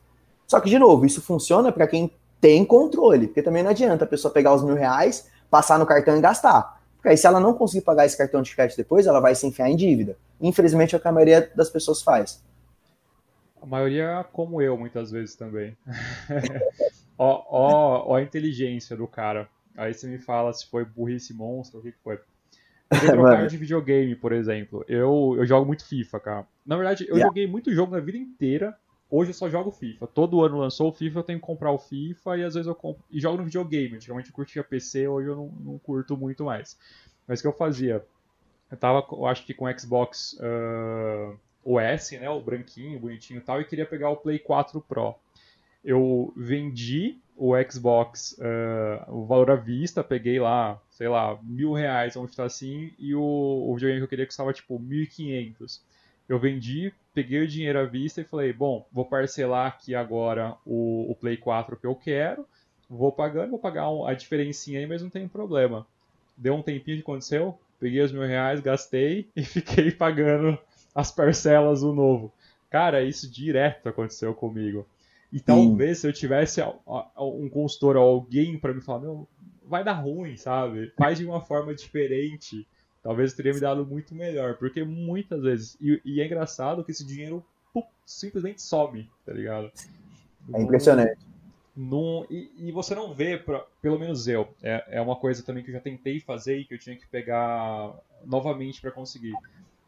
Só 0.45 0.59
que, 0.59 0.69
de 0.69 0.77
novo, 0.77 1.05
isso 1.05 1.21
funciona 1.21 1.71
para 1.71 1.87
quem 1.87 2.11
tem 2.41 2.65
controle, 2.65 3.27
porque 3.27 3.41
também 3.41 3.63
não 3.63 3.69
adianta 3.69 4.03
a 4.03 4.07
pessoa 4.07 4.33
pegar 4.33 4.53
os 4.53 4.63
mil 4.63 4.75
reais, 4.75 5.29
passar 5.49 5.79
no 5.79 5.85
cartão 5.85 6.17
e 6.17 6.21
gastar. 6.21 6.81
Porque 6.95 7.09
aí, 7.09 7.17
se 7.17 7.25
ela 7.25 7.39
não 7.39 7.53
conseguir 7.53 7.85
pagar 7.85 8.05
esse 8.05 8.17
cartão 8.17 8.41
de 8.41 8.53
crédito 8.53 8.77
depois, 8.77 9.07
ela 9.07 9.21
vai 9.21 9.33
se 9.33 9.47
enfiar 9.47 9.69
em 9.69 9.75
dívida. 9.75 10.17
Infelizmente, 10.41 10.93
é 10.93 10.97
o 10.97 11.01
que 11.01 11.07
a 11.07 11.11
maioria 11.11 11.49
das 11.55 11.69
pessoas 11.69 12.01
faz. 12.01 12.43
A 13.61 13.65
maioria, 13.65 14.25
como 14.33 14.61
eu, 14.61 14.77
muitas 14.77 15.11
vezes 15.11 15.35
também. 15.35 15.77
ó, 17.17 17.43
ó, 17.49 18.03
ó 18.11 18.15
a 18.15 18.21
inteligência 18.21 18.97
do 18.97 19.07
cara. 19.07 19.47
Aí 19.77 19.93
você 19.93 20.07
me 20.07 20.17
fala 20.17 20.51
se 20.51 20.67
foi 20.67 20.83
burrice 20.83 21.33
monstro, 21.33 21.79
o 21.79 21.83
que, 21.83 21.91
que 21.91 21.99
foi. 22.03 22.19
Trocar 22.99 23.47
de 23.47 23.57
videogame, 23.57 24.15
por 24.15 24.33
exemplo. 24.33 24.83
Eu, 24.87 25.35
eu 25.37 25.45
jogo 25.45 25.65
muito 25.65 25.85
FIFA, 25.85 26.19
cara. 26.19 26.47
Na 26.65 26.75
verdade, 26.75 27.05
eu 27.07 27.15
yeah. 27.15 27.27
joguei 27.27 27.47
muito 27.47 27.73
jogo 27.73 27.93
na 27.93 28.01
vida 28.01 28.17
inteira. 28.17 28.75
Hoje 29.09 29.31
eu 29.31 29.33
só 29.33 29.49
jogo 29.49 29.71
FIFA. 29.71 30.07
Todo 30.07 30.43
ano 30.43 30.57
lançou 30.57 30.89
o 30.89 30.93
FIFA, 30.93 31.19
eu 31.19 31.23
tenho 31.23 31.39
que 31.39 31.45
comprar 31.45 31.71
o 31.71 31.77
FIFA 31.77 32.37
e 32.37 32.43
às 32.43 32.53
vezes 32.53 32.67
eu 32.67 32.75
compro. 32.75 33.03
E 33.09 33.19
jogo 33.19 33.37
no 33.37 33.43
videogame. 33.43 33.95
Antigamente 33.95 34.29
eu 34.29 34.35
curtia 34.35 34.63
PC, 34.63 35.07
hoje 35.07 35.27
eu 35.27 35.35
não, 35.35 35.47
não 35.59 35.77
curto 35.79 36.17
muito 36.17 36.45
mais. 36.45 36.77
Mas 37.27 37.39
o 37.39 37.43
que 37.43 37.47
eu 37.47 37.53
fazia? 37.53 38.05
Eu 38.69 38.77
tava, 38.77 39.05
eu 39.11 39.25
acho 39.25 39.45
que 39.45 39.53
com 39.53 39.65
o 39.65 39.79
Xbox 39.79 40.37
uh, 40.39 41.37
OS, 41.63 42.11
né? 42.11 42.29
O 42.29 42.39
branquinho, 42.39 42.99
bonitinho 42.99 43.39
e 43.39 43.41
tal, 43.41 43.59
e 43.59 43.65
queria 43.65 43.85
pegar 43.85 44.09
o 44.09 44.17
Play 44.17 44.39
4 44.39 44.79
Pro. 44.81 45.15
Eu 45.83 46.31
vendi 46.37 47.17
o 47.35 47.53
Xbox, 47.69 48.37
uh, 48.39 49.11
o 49.11 49.25
valor 49.25 49.51
à 49.51 49.55
vista, 49.55 50.03
peguei 50.03 50.39
lá, 50.39 50.79
sei 51.01 51.07
lá, 51.07 51.35
mil 51.41 51.73
reais, 51.73 52.13
vamos 52.13 52.29
estar 52.29 52.43
assim, 52.45 52.93
e 52.99 53.15
o, 53.15 53.21
o 53.23 53.73
videogame 53.73 54.01
que 54.01 54.03
eu 54.03 54.07
queria 54.07 54.27
custava 54.27 54.53
tipo 54.53 54.79
1.500 54.79 55.79
eu 56.29 56.37
vendi, 56.37 56.93
peguei 57.11 57.41
o 57.41 57.47
dinheiro 57.47 57.79
à 57.79 57.85
vista 57.85 58.21
e 58.21 58.23
falei, 58.23 58.53
bom, 58.53 58.85
vou 58.91 59.03
parcelar 59.03 59.65
aqui 59.65 59.95
agora 59.95 60.55
o, 60.63 61.11
o 61.11 61.15
Play 61.15 61.37
4 61.37 61.75
que 61.75 61.87
eu 61.87 61.95
quero, 61.95 62.45
vou 62.87 63.11
pagando, 63.11 63.49
vou 63.49 63.59
pagar 63.59 63.87
a 64.07 64.13
diferencinha 64.13 64.79
aí, 64.79 64.85
mas 64.85 65.01
não 65.01 65.09
tem 65.09 65.27
problema. 65.27 65.87
Deu 66.37 66.53
um 66.53 66.61
tempinho 66.61 66.97
que 66.97 67.03
aconteceu, 67.03 67.57
peguei 67.79 68.01
os 68.01 68.11
mil 68.11 68.21
reais, 68.21 68.61
gastei 68.61 69.27
e 69.35 69.43
fiquei 69.43 69.91
pagando 69.91 70.55
as 70.93 71.11
parcelas 71.11 71.81
do 71.81 71.91
novo. 71.91 72.31
Cara, 72.69 73.03
isso 73.03 73.27
direto 73.29 73.89
aconteceu 73.89 74.35
comigo. 74.35 74.85
E 75.33 75.39
talvez 75.39 75.97
se 75.99 76.07
eu 76.07 76.13
tivesse 76.13 76.61
um 77.17 77.49
consultor 77.49 77.97
ou 77.97 78.03
alguém 78.03 78.57
para 78.57 78.73
me 78.73 78.81
falar, 78.81 78.99
meu, 78.99 79.27
vai 79.71 79.83
dar 79.83 79.93
ruim, 79.93 80.37
sabe? 80.37 80.91
Faz 80.95 81.17
de 81.17 81.25
uma 81.25 81.41
forma 81.41 81.73
diferente 81.73 82.67
talvez 83.01 83.33
teria 83.33 83.53
me 83.53 83.59
dado 83.59 83.85
muito 83.85 84.13
melhor. 84.13 84.55
Porque 84.57 84.83
muitas 84.83 85.41
vezes. 85.41 85.77
E, 85.81 86.01
e 86.05 86.21
é 86.21 86.25
engraçado 86.25 86.83
que 86.83 86.91
esse 86.91 87.05
dinheiro 87.05 87.43
pum, 87.73 87.83
simplesmente 88.05 88.61
some, 88.61 89.09
tá 89.25 89.33
ligado? 89.33 89.71
É 90.53 90.61
impressionante. 90.61 91.19
Num, 91.75 92.25
e, 92.29 92.51
e, 92.57 92.71
você 92.71 92.93
não 92.93 93.13
vê, 93.13 93.37
pra, 93.37 93.65
pelo 93.81 93.97
menos 93.97 94.27
eu, 94.27 94.53
é, 94.61 94.97
é 94.97 95.01
uma 95.01 95.15
coisa 95.15 95.41
também 95.41 95.63
que 95.63 95.69
eu 95.69 95.73
já 95.73 95.79
tentei 95.79 96.19
fazer 96.19 96.57
e 96.57 96.65
que 96.65 96.73
eu 96.73 96.79
tinha 96.79 96.97
que 96.97 97.07
pegar 97.07 97.93
novamente 98.25 98.81
para 98.81 98.91
conseguir. 98.91 99.33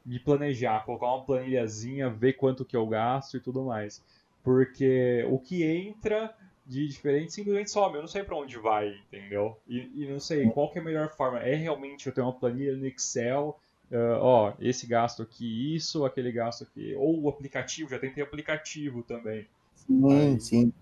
Me 0.05 0.19
planejar, 0.19 0.83
colocar 0.83 1.07
uma 1.07 1.23
planilhazinha, 1.23 2.09
ver 2.09 2.33
quanto 2.33 2.65
que 2.65 2.75
eu 2.75 2.85
gasto 2.85 3.37
e 3.37 3.39
tudo 3.39 3.63
mais. 3.63 4.03
Porque 4.43 5.25
o 5.29 5.39
que 5.39 5.63
entra 5.63 6.35
de 6.65 6.87
diferente 6.87 7.33
simplesmente 7.33 7.71
some. 7.71 7.95
Eu 7.95 8.01
não 8.01 8.07
sei 8.07 8.23
para 8.23 8.35
onde 8.35 8.57
vai, 8.57 8.95
entendeu? 9.07 9.57
E, 9.67 10.03
e, 10.03 10.11
não 10.11 10.19
sei 10.19 10.49
qual 10.49 10.71
que 10.71 10.77
é 10.77 10.81
a 10.81 10.85
melhor 10.85 11.09
forma. 11.09 11.39
É 11.39 11.55
realmente 11.55 12.07
eu 12.07 12.13
ter 12.13 12.21
uma 12.21 12.33
planilha 12.33 12.75
no 12.75 12.85
Excel, 12.85 13.59
uh, 13.91 14.19
ó, 14.19 14.53
esse 14.59 14.87
gasto 14.87 15.21
aqui, 15.21 15.75
isso, 15.75 16.05
aquele 16.05 16.31
gasto 16.31 16.63
aqui. 16.63 16.95
Ou 16.95 17.21
o 17.21 17.29
aplicativo, 17.29 17.89
já 17.89 17.99
tentei 17.99 18.23
aplicativo 18.23 19.03
também. 19.03 19.45
Sim, 19.75 20.11
Aí, 20.11 20.39
sim. 20.39 20.73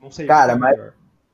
Não 0.00 0.10
sei. 0.10 0.26
Cara, 0.26 0.52
é 0.52 0.56
mas, 0.56 0.92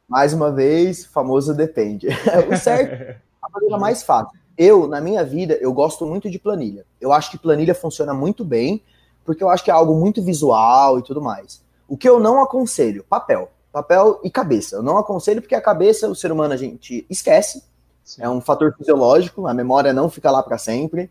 mais 0.09 0.33
uma 0.33 0.50
vez, 0.50 1.05
famoso 1.05 1.55
depende. 1.55 2.09
o 2.50 2.57
certo 2.57 2.92
é 2.92 3.20
a 3.42 3.48
maneira 3.50 3.78
mais 3.78 4.02
fácil. 4.02 4.40
Eu, 4.57 4.87
na 4.87 5.00
minha 5.00 5.24
vida, 5.24 5.55
eu 5.55 5.72
gosto 5.72 6.07
muito 6.07 6.31
de 6.31 6.38
planilha. 6.38 6.85
Eu 7.00 7.12
acho 7.12 7.31
que 7.31 7.38
planilha 7.38 7.74
funciona 7.74 8.12
muito 8.12 8.44
bem, 8.44 8.83
porque 9.24 9.42
eu 9.42 9.48
acho 9.48 9.64
que 9.64 9.70
é 9.70 9.74
algo 9.74 9.94
muito 9.94 10.22
visual 10.22 10.98
e 10.98 11.02
tudo 11.02 11.22
mais. 11.22 11.62
O 11.88 11.96
que 11.96 12.09
eu 12.09 12.20
não 12.20 12.40
aconselho, 12.42 13.05
papel 13.05 13.50
papel 13.72 14.20
e 14.22 14.30
cabeça. 14.30 14.76
Eu 14.76 14.82
não 14.82 14.98
aconselho 14.98 15.40
porque 15.40 15.54
a 15.54 15.61
cabeça, 15.61 16.08
o 16.08 16.14
ser 16.14 16.30
humano, 16.30 16.52
a 16.52 16.56
gente 16.56 17.06
esquece. 17.08 17.64
Sim. 18.04 18.22
É 18.22 18.28
um 18.28 18.40
fator 18.40 18.74
fisiológico, 18.76 19.46
a 19.46 19.54
memória 19.54 19.92
não 19.92 20.11
fica 20.11 20.30
lá 20.30 20.42
para 20.42 20.58
sempre. 20.58 21.11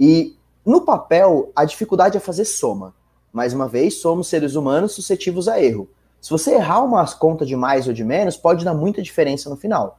E 0.00 0.36
no 0.64 0.80
papel, 0.80 1.52
a 1.54 1.64
dificuldade 1.64 2.16
é 2.16 2.20
fazer 2.20 2.46
soma. 2.46 2.94
Mais 3.32 3.52
uma 3.52 3.68
vez, 3.68 4.00
somos 4.00 4.28
seres 4.28 4.54
humanos 4.54 4.92
suscetíveis 4.92 5.48
a 5.48 5.62
erro. 5.62 5.88
Se 6.20 6.30
você 6.30 6.54
errar 6.54 6.82
umas 6.82 7.12
contas 7.12 7.48
de 7.48 7.56
mais 7.56 7.86
ou 7.86 7.92
de 7.92 8.04
menos, 8.04 8.36
pode 8.36 8.64
dar 8.64 8.74
muita 8.74 9.02
diferença 9.02 9.50
no 9.50 9.56
final. 9.56 9.98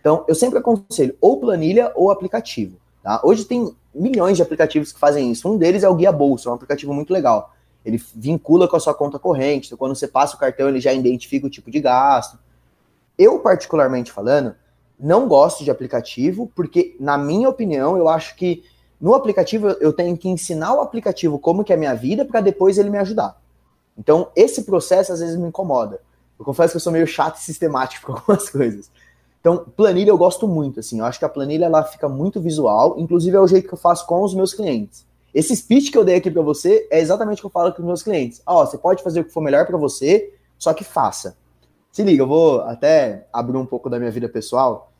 Então, 0.00 0.24
eu 0.28 0.34
sempre 0.34 0.58
aconselho 0.58 1.16
ou 1.20 1.40
planilha 1.40 1.90
ou 1.94 2.10
aplicativo. 2.10 2.76
Tá? 3.02 3.20
Hoje 3.24 3.44
tem 3.44 3.74
milhões 3.94 4.36
de 4.36 4.42
aplicativos 4.42 4.92
que 4.92 4.98
fazem 4.98 5.32
isso. 5.32 5.50
Um 5.50 5.56
deles 5.56 5.82
é 5.82 5.88
o 5.88 5.94
Guia 5.94 6.12
Bolsa, 6.12 6.50
um 6.50 6.54
aplicativo 6.54 6.92
muito 6.92 7.12
legal 7.12 7.55
ele 7.86 8.02
vincula 8.16 8.66
com 8.66 8.76
a 8.76 8.80
sua 8.80 8.92
conta 8.92 9.16
corrente, 9.16 9.68
então 9.68 9.78
quando 9.78 9.94
você 9.94 10.08
passa 10.08 10.34
o 10.34 10.38
cartão, 10.38 10.68
ele 10.68 10.80
já 10.80 10.92
identifica 10.92 11.46
o 11.46 11.50
tipo 11.50 11.70
de 11.70 11.78
gasto. 11.78 12.36
Eu, 13.16 13.38
particularmente 13.38 14.10
falando, 14.10 14.56
não 14.98 15.28
gosto 15.28 15.62
de 15.62 15.70
aplicativo, 15.70 16.50
porque, 16.52 16.96
na 16.98 17.16
minha 17.16 17.48
opinião, 17.48 17.96
eu 17.96 18.08
acho 18.08 18.34
que 18.34 18.64
no 19.00 19.14
aplicativo 19.14 19.68
eu 19.80 19.92
tenho 19.92 20.16
que 20.18 20.28
ensinar 20.28 20.74
o 20.74 20.80
aplicativo 20.80 21.38
como 21.38 21.62
que 21.62 21.72
é 21.72 21.76
a 21.76 21.78
minha 21.78 21.94
vida 21.94 22.24
para 22.24 22.40
depois 22.40 22.76
ele 22.76 22.90
me 22.90 22.98
ajudar. 22.98 23.40
Então, 23.96 24.32
esse 24.34 24.64
processo 24.64 25.12
às 25.12 25.20
vezes 25.20 25.36
me 25.36 25.46
incomoda. 25.46 26.00
Eu 26.36 26.44
confesso 26.44 26.72
que 26.72 26.76
eu 26.78 26.80
sou 26.80 26.92
meio 26.92 27.06
chato 27.06 27.36
e 27.36 27.40
sistemático 27.40 28.06
com 28.06 28.12
algumas 28.18 28.50
coisas. 28.50 28.90
Então, 29.40 29.64
planilha 29.76 30.10
eu 30.10 30.18
gosto 30.18 30.48
muito, 30.48 30.80
assim. 30.80 30.98
Eu 30.98 31.04
acho 31.04 31.20
que 31.20 31.24
a 31.24 31.28
planilha 31.28 31.66
ela 31.66 31.84
fica 31.84 32.08
muito 32.08 32.40
visual, 32.40 32.96
inclusive 32.98 33.36
é 33.36 33.40
o 33.40 33.46
jeito 33.46 33.68
que 33.68 33.74
eu 33.74 33.78
faço 33.78 34.04
com 34.06 34.22
os 34.22 34.34
meus 34.34 34.52
clientes. 34.52 35.06
Esse 35.36 35.54
speech 35.54 35.90
que 35.90 35.98
eu 35.98 36.02
dei 36.02 36.14
aqui 36.14 36.30
para 36.30 36.40
você 36.40 36.88
é 36.90 36.98
exatamente 36.98 37.40
o 37.40 37.42
que 37.42 37.46
eu 37.46 37.50
falo 37.50 37.70
com 37.70 37.82
os 37.82 37.86
meus 37.86 38.02
clientes. 38.02 38.40
Ó, 38.46 38.62
oh, 38.62 38.66
você 38.66 38.78
pode 38.78 39.02
fazer 39.02 39.20
o 39.20 39.24
que 39.24 39.30
for 39.30 39.42
melhor 39.42 39.66
para 39.66 39.76
você, 39.76 40.32
só 40.58 40.72
que 40.72 40.82
faça. 40.82 41.36
Se 41.92 42.02
liga, 42.02 42.22
eu 42.22 42.26
vou 42.26 42.62
até 42.62 43.28
abrir 43.30 43.58
um 43.58 43.66
pouco 43.66 43.90
da 43.90 43.98
minha 43.98 44.10
vida 44.10 44.30
pessoal. 44.30 44.90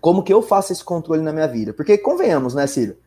Como 0.00 0.22
que 0.22 0.32
eu 0.32 0.42
faço 0.42 0.72
esse 0.72 0.84
controle 0.84 1.22
na 1.22 1.32
minha 1.32 1.48
vida? 1.48 1.72
Porque 1.72 1.98
convenhamos, 1.98 2.54
né, 2.54 2.68
Ciro? 2.68 2.98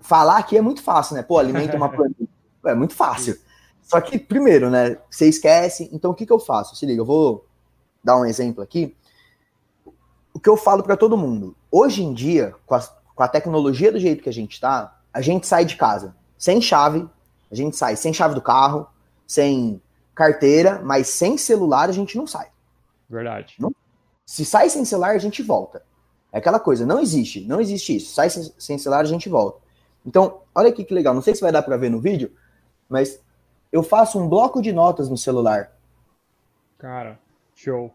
Falar 0.00 0.38
aqui 0.38 0.56
é 0.56 0.60
muito 0.60 0.82
fácil, 0.82 1.14
né? 1.14 1.22
Pô, 1.22 1.38
alimenta 1.38 1.76
uma 1.76 1.86
planilha. 1.94 2.28
É 2.66 2.74
muito 2.74 2.96
fácil. 2.96 3.38
Só 3.80 4.00
que, 4.00 4.18
primeiro, 4.18 4.70
né, 4.70 4.98
você 5.08 5.28
esquece. 5.28 5.88
Então, 5.92 6.10
o 6.10 6.14
que, 6.14 6.26
que 6.26 6.32
eu 6.32 6.40
faço? 6.40 6.74
Se 6.74 6.84
liga, 6.86 7.02
eu 7.02 7.06
vou 7.06 7.46
dar 8.02 8.18
um 8.18 8.24
exemplo 8.24 8.64
aqui. 8.64 8.96
O 10.34 10.40
que 10.40 10.48
eu 10.48 10.56
falo 10.56 10.82
para 10.82 10.96
todo 10.96 11.16
mundo. 11.16 11.54
Hoje 11.70 12.02
em 12.02 12.12
dia, 12.12 12.52
com 12.66 12.74
a, 12.74 12.80
com 13.14 13.22
a 13.22 13.28
tecnologia 13.28 13.92
do 13.92 14.00
jeito 14.00 14.24
que 14.24 14.28
a 14.28 14.32
gente 14.32 14.54
está, 14.54 14.97
a 15.12 15.20
gente 15.20 15.46
sai 15.46 15.64
de 15.64 15.76
casa 15.76 16.14
sem 16.38 16.60
chave, 16.60 17.08
a 17.50 17.54
gente 17.54 17.76
sai 17.76 17.96
sem 17.96 18.12
chave 18.12 18.34
do 18.34 18.40
carro, 18.40 18.86
sem 19.26 19.82
carteira, 20.14 20.80
mas 20.82 21.08
sem 21.08 21.36
celular 21.36 21.88
a 21.88 21.92
gente 21.92 22.16
não 22.16 22.26
sai. 22.26 22.48
Verdade. 23.10 23.56
Não? 23.58 23.74
Se 24.24 24.44
sai 24.44 24.70
sem 24.70 24.84
celular, 24.84 25.14
a 25.14 25.18
gente 25.18 25.42
volta. 25.42 25.82
É 26.30 26.38
aquela 26.38 26.60
coisa, 26.60 26.86
não 26.86 27.00
existe, 27.00 27.44
não 27.46 27.60
existe 27.60 27.96
isso. 27.96 28.14
Sai 28.14 28.30
sem, 28.30 28.52
sem 28.58 28.78
celular, 28.78 29.00
a 29.00 29.08
gente 29.08 29.28
volta. 29.28 29.60
Então, 30.06 30.42
olha 30.54 30.68
aqui 30.68 30.84
que 30.84 30.94
legal. 30.94 31.14
Não 31.14 31.22
sei 31.22 31.34
se 31.34 31.40
vai 31.40 31.50
dar 31.50 31.62
para 31.62 31.76
ver 31.76 31.90
no 31.90 32.00
vídeo, 32.00 32.32
mas 32.88 33.20
eu 33.72 33.82
faço 33.82 34.18
um 34.18 34.28
bloco 34.28 34.62
de 34.62 34.72
notas 34.72 35.08
no 35.08 35.16
celular. 35.16 35.72
Cara, 36.78 37.18
show. 37.54 37.92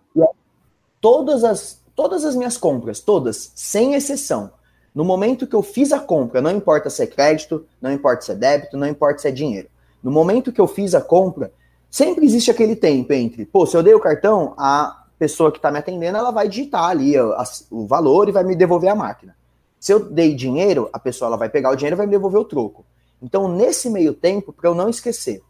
Todas 0.99 1.43
as, 1.43 1.81
todas 1.95 2.25
as 2.25 2.35
minhas 2.35 2.57
compras, 2.57 2.99
todas, 2.99 3.51
sem 3.55 3.93
exceção. 3.93 4.51
No 4.93 5.03
momento 5.03 5.47
que 5.47 5.55
eu 5.55 5.63
fiz 5.63 5.91
a 5.91 5.99
compra, 5.99 6.41
não 6.41 6.51
importa 6.51 6.89
se 6.89 7.01
é 7.01 7.07
crédito, 7.07 7.65
não 7.81 7.91
importa 7.91 8.21
se 8.21 8.31
é 8.31 8.35
débito, 8.35 8.77
não 8.77 8.87
importa 8.87 9.19
se 9.19 9.27
é 9.27 9.31
dinheiro. 9.31 9.67
No 10.03 10.11
momento 10.11 10.51
que 10.51 10.61
eu 10.61 10.67
fiz 10.67 10.93
a 10.93 11.01
compra, 11.01 11.51
sempre 11.89 12.25
existe 12.25 12.51
aquele 12.51 12.75
tempo 12.75 13.11
entre, 13.13 13.45
pô, 13.45 13.65
se 13.65 13.75
eu 13.75 13.81
dei 13.81 13.93
o 13.93 13.99
cartão, 13.99 14.53
a 14.57 15.05
pessoa 15.17 15.51
que 15.51 15.57
está 15.57 15.71
me 15.71 15.79
atendendo, 15.79 16.17
ela 16.17 16.31
vai 16.31 16.47
digitar 16.47 16.85
ali 16.85 17.15
o, 17.19 17.87
valor 17.87 18.27
e 18.27 18.31
vai 18.31 18.43
me 18.43 18.55
devolver 18.55 18.89
a 18.89 18.95
máquina. 18.95 19.35
Se 19.79 19.91
eu 19.91 19.99
dei 19.99 20.35
dinheiro, 20.35 20.89
a 20.93 20.99
pessoa 20.99 21.27
ela 21.27 21.37
vai 21.37 21.49
pegar 21.49 21.71
o 21.71 21.75
dinheiro 21.75 21.95
e 21.95 21.97
vai 21.97 22.05
me 22.05 22.11
devolver 22.11 22.41
o 22.41 22.45
troco. 22.45 22.85
Então, 23.21 23.47
nesse 23.47 23.89
meio 23.89 24.13
tempo, 24.13 24.51
para 24.51 24.69
eu 24.69 24.75
não 24.75 24.89
esquecer, 24.89 25.41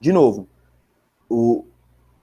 de 0.00 0.12
novo, 0.12 0.48
o, 1.30 1.64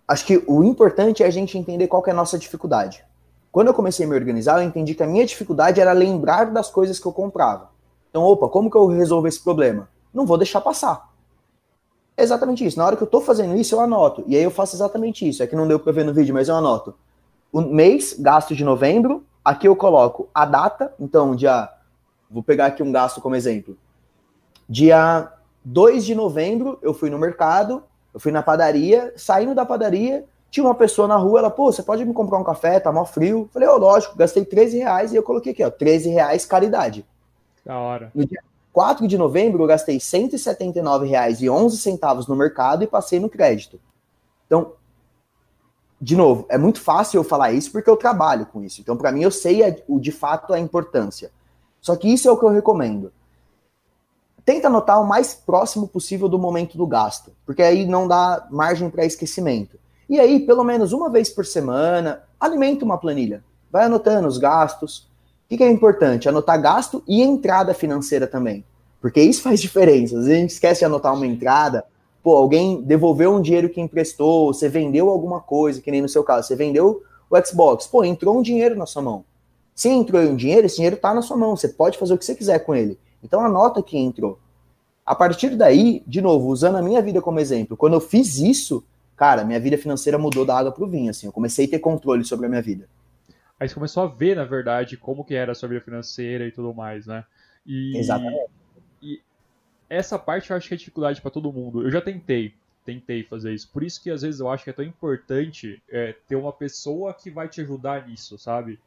acho 0.07 0.25
que 0.25 0.43
o 0.45 0.63
importante 0.63 1.23
é 1.23 1.25
a 1.25 1.31
gente 1.31 1.57
entender 1.57 1.87
qual 1.87 2.03
é 2.05 2.11
a 2.11 2.13
nossa 2.13 2.37
dificuldade. 2.37 3.03
Quando 3.51 3.67
eu 3.67 3.73
comecei 3.73 4.05
a 4.05 4.09
me 4.09 4.15
organizar, 4.15 4.61
eu 4.61 4.67
entendi 4.67 4.95
que 4.95 5.03
a 5.03 5.07
minha 5.07 5.25
dificuldade 5.25 5.81
era 5.81 5.91
lembrar 5.91 6.45
das 6.45 6.69
coisas 6.69 6.99
que 6.99 7.05
eu 7.05 7.11
comprava. 7.11 7.69
Então, 8.09 8.23
opa, 8.23 8.47
como 8.47 8.69
que 8.69 8.77
eu 8.77 8.87
resolvo 8.87 9.27
esse 9.27 9.41
problema? 9.41 9.89
Não 10.13 10.25
vou 10.25 10.37
deixar 10.37 10.61
passar. 10.61 11.09
É 12.15 12.23
exatamente 12.23 12.65
isso. 12.65 12.77
Na 12.77 12.85
hora 12.85 12.95
que 12.95 13.03
eu 13.03 13.05
estou 13.05 13.21
fazendo 13.21 13.55
isso, 13.55 13.75
eu 13.75 13.79
anoto. 13.79 14.23
E 14.27 14.35
aí 14.35 14.43
eu 14.43 14.51
faço 14.51 14.75
exatamente 14.75 15.27
isso. 15.27 15.41
É 15.41 15.47
que 15.47 15.55
não 15.55 15.67
deu 15.67 15.79
para 15.79 15.91
ver 15.91 16.05
no 16.05 16.13
vídeo, 16.13 16.33
mas 16.33 16.47
eu 16.47 16.55
anoto. 16.55 16.93
O 17.51 17.61
mês, 17.61 18.15
gasto 18.17 18.55
de 18.55 18.63
novembro. 18.63 19.23
Aqui 19.43 19.67
eu 19.67 19.75
coloco 19.75 20.29
a 20.33 20.45
data. 20.45 20.93
Então, 20.99 21.35
dia. 21.35 21.69
Vou 22.29 22.43
pegar 22.43 22.67
aqui 22.67 22.83
um 22.83 22.91
gasto 22.91 23.19
como 23.19 23.35
exemplo. 23.35 23.77
Dia 24.67 25.31
2 25.65 26.05
de 26.05 26.15
novembro, 26.15 26.79
eu 26.81 26.93
fui 26.93 27.09
no 27.09 27.17
mercado, 27.17 27.83
eu 28.13 28.19
fui 28.19 28.31
na 28.31 28.41
padaria. 28.41 29.13
Saindo 29.17 29.53
da 29.53 29.65
padaria, 29.65 30.25
tinha 30.51 30.65
uma 30.65 30.75
pessoa 30.75 31.07
na 31.07 31.15
rua, 31.15 31.39
ela, 31.39 31.49
pô, 31.49 31.71
você 31.71 31.81
pode 31.81 32.03
me 32.03 32.13
comprar 32.13 32.37
um 32.37 32.43
café, 32.43 32.77
tá 32.77 32.91
mó 32.91 33.05
frio. 33.05 33.49
Falei, 33.53 33.69
ô, 33.69 33.75
oh, 33.75 33.77
lógico, 33.77 34.17
gastei 34.17 34.43
13 34.43 34.79
reais 34.79 35.13
e 35.13 35.15
eu 35.15 35.23
coloquei 35.23 35.53
aqui, 35.53 35.63
ó, 35.63 35.71
13 35.71 36.09
reais 36.09 36.45
caridade. 36.45 37.05
Da 37.65 37.79
hora. 37.79 38.11
No 38.13 38.25
dia 38.25 38.43
4 38.73 39.07
de 39.07 39.17
novembro, 39.17 39.63
eu 39.63 39.67
gastei 39.67 39.97
179 39.97 41.07
reais 41.07 41.41
e 41.41 41.49
11 41.49 41.77
centavos 41.77 42.27
no 42.27 42.35
mercado 42.35 42.83
e 42.83 42.87
passei 42.87 43.17
no 43.17 43.29
crédito. 43.29 43.79
Então, 44.45 44.73
de 46.01 46.17
novo, 46.17 46.45
é 46.49 46.57
muito 46.57 46.81
fácil 46.81 47.19
eu 47.19 47.23
falar 47.23 47.53
isso 47.53 47.71
porque 47.71 47.89
eu 47.89 47.95
trabalho 47.95 48.45
com 48.45 48.61
isso. 48.61 48.81
Então, 48.81 48.97
para 48.97 49.11
mim, 49.11 49.21
eu 49.21 49.31
sei 49.31 49.61
o 49.87 50.01
de 50.01 50.11
fato 50.11 50.53
a 50.53 50.59
importância. 50.59 51.31
Só 51.79 51.95
que 51.95 52.11
isso 52.11 52.27
é 52.27 52.31
o 52.31 52.37
que 52.37 52.43
eu 52.43 52.49
recomendo. 52.49 53.13
Tenta 54.43 54.67
anotar 54.67 55.01
o 55.01 55.07
mais 55.07 55.33
próximo 55.33 55.87
possível 55.87 56.27
do 56.27 56.37
momento 56.37 56.77
do 56.77 56.85
gasto, 56.85 57.31
porque 57.45 57.61
aí 57.61 57.85
não 57.85 58.05
dá 58.05 58.47
margem 58.51 58.89
para 58.89 59.05
esquecimento. 59.05 59.79
E 60.11 60.19
aí, 60.19 60.41
pelo 60.41 60.61
menos 60.61 60.91
uma 60.91 61.09
vez 61.09 61.29
por 61.29 61.45
semana, 61.45 62.23
alimenta 62.37 62.83
uma 62.83 62.97
planilha. 62.97 63.41
Vai 63.71 63.85
anotando 63.85 64.27
os 64.27 64.37
gastos. 64.37 65.07
O 65.49 65.55
que 65.55 65.63
é 65.63 65.71
importante? 65.71 66.27
Anotar 66.27 66.61
gasto 66.61 67.01
e 67.07 67.21
entrada 67.21 67.73
financeira 67.73 68.27
também. 68.27 68.65
Porque 68.99 69.21
isso 69.21 69.41
faz 69.41 69.61
diferença. 69.61 70.19
Às 70.19 70.25
vezes 70.25 70.37
a 70.37 70.41
gente 70.41 70.49
esquece 70.49 70.79
de 70.79 70.85
anotar 70.85 71.13
uma 71.13 71.25
entrada. 71.25 71.85
Pô, 72.21 72.35
alguém 72.35 72.81
devolveu 72.81 73.33
um 73.33 73.41
dinheiro 73.41 73.69
que 73.69 73.79
emprestou, 73.79 74.53
você 74.53 74.67
vendeu 74.67 75.09
alguma 75.09 75.39
coisa, 75.39 75.79
que 75.79 75.89
nem 75.89 76.01
no 76.01 76.09
seu 76.09 76.25
caso, 76.25 76.45
você 76.45 76.57
vendeu 76.57 77.01
o 77.29 77.45
Xbox. 77.45 77.87
Pô, 77.87 78.03
entrou 78.03 78.37
um 78.37 78.41
dinheiro 78.41 78.75
na 78.75 78.85
sua 78.85 79.01
mão. 79.01 79.23
Se 79.73 79.87
entrou 79.87 80.21
um 80.21 80.35
dinheiro, 80.35 80.65
esse 80.65 80.75
dinheiro 80.75 80.97
está 80.97 81.13
na 81.13 81.21
sua 81.21 81.37
mão. 81.37 81.55
Você 81.55 81.69
pode 81.69 81.97
fazer 81.97 82.15
o 82.15 82.17
que 82.17 82.25
você 82.25 82.35
quiser 82.35 82.59
com 82.59 82.75
ele. 82.75 82.99
Então 83.23 83.39
anota 83.39 83.81
que 83.81 83.97
entrou. 83.97 84.37
A 85.05 85.15
partir 85.15 85.55
daí, 85.55 86.03
de 86.05 86.19
novo, 86.19 86.49
usando 86.49 86.75
a 86.75 86.81
minha 86.81 87.01
vida 87.01 87.21
como 87.21 87.39
exemplo, 87.39 87.77
quando 87.77 87.93
eu 87.93 88.01
fiz 88.01 88.39
isso, 88.39 88.83
cara, 89.21 89.45
minha 89.45 89.59
vida 89.59 89.77
financeira 89.77 90.17
mudou 90.17 90.43
da 90.43 90.57
água 90.57 90.71
pro 90.71 90.87
vinho, 90.87 91.11
assim, 91.11 91.27
eu 91.27 91.31
comecei 91.31 91.67
a 91.67 91.69
ter 91.69 91.77
controle 91.77 92.25
sobre 92.25 92.47
a 92.47 92.49
minha 92.49 92.61
vida. 92.61 92.89
Aí 93.59 93.69
você 93.69 93.75
começou 93.75 94.01
a 94.01 94.07
ver, 94.07 94.35
na 94.35 94.43
verdade, 94.43 94.97
como 94.97 95.23
que 95.23 95.35
era 95.35 95.51
a 95.51 95.55
sua 95.55 95.69
vida 95.69 95.79
financeira 95.79 96.47
e 96.47 96.51
tudo 96.51 96.73
mais, 96.73 97.05
né? 97.05 97.23
E, 97.63 97.95
Exatamente. 97.95 98.49
E 98.99 99.21
essa 99.87 100.17
parte 100.17 100.49
eu 100.49 100.57
acho 100.57 100.67
que 100.67 100.73
é 100.73 100.77
dificuldade 100.77 101.21
para 101.21 101.29
todo 101.29 101.53
mundo. 101.53 101.83
Eu 101.83 101.91
já 101.91 102.01
tentei, 102.01 102.55
tentei 102.83 103.21
fazer 103.21 103.53
isso. 103.53 103.69
Por 103.71 103.83
isso 103.83 104.01
que 104.01 104.09
às 104.09 104.23
vezes 104.23 104.39
eu 104.39 104.49
acho 104.49 104.63
que 104.63 104.71
é 104.71 104.73
tão 104.73 104.83
importante 104.83 105.79
é, 105.87 106.15
ter 106.27 106.35
uma 106.35 106.51
pessoa 106.51 107.13
que 107.13 107.29
vai 107.29 107.47
te 107.47 107.61
ajudar 107.61 108.07
nisso, 108.07 108.39
sabe? 108.39 108.79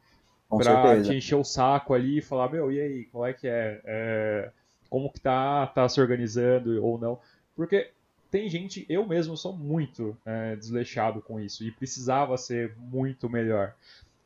Com 0.49 0.57
pra 0.57 0.83
certeza. 0.83 1.11
te 1.11 1.15
encher 1.15 1.35
o 1.35 1.45
saco 1.45 1.93
ali 1.93 2.17
e 2.17 2.21
falar, 2.21 2.51
meu, 2.51 2.69
e 2.69 2.81
aí, 2.81 3.05
qual 3.05 3.25
é 3.25 3.31
que 3.31 3.47
é? 3.47 3.79
é 3.85 4.51
como 4.89 5.09
que 5.09 5.21
tá, 5.21 5.65
tá 5.67 5.87
se 5.87 6.01
organizando 6.01 6.85
ou 6.85 6.99
não? 6.99 7.19
Porque 7.55 7.91
tem 8.35 8.49
gente, 8.49 8.85
eu 8.89 9.07
mesmo 9.07 9.37
sou 9.37 9.55
muito 9.55 10.17
é, 10.25 10.57
desleixado 10.57 11.21
com 11.21 11.39
isso 11.39 11.63
e 11.63 11.71
precisava 11.71 12.35
ser 12.35 12.75
muito 12.77 13.29
melhor. 13.29 13.73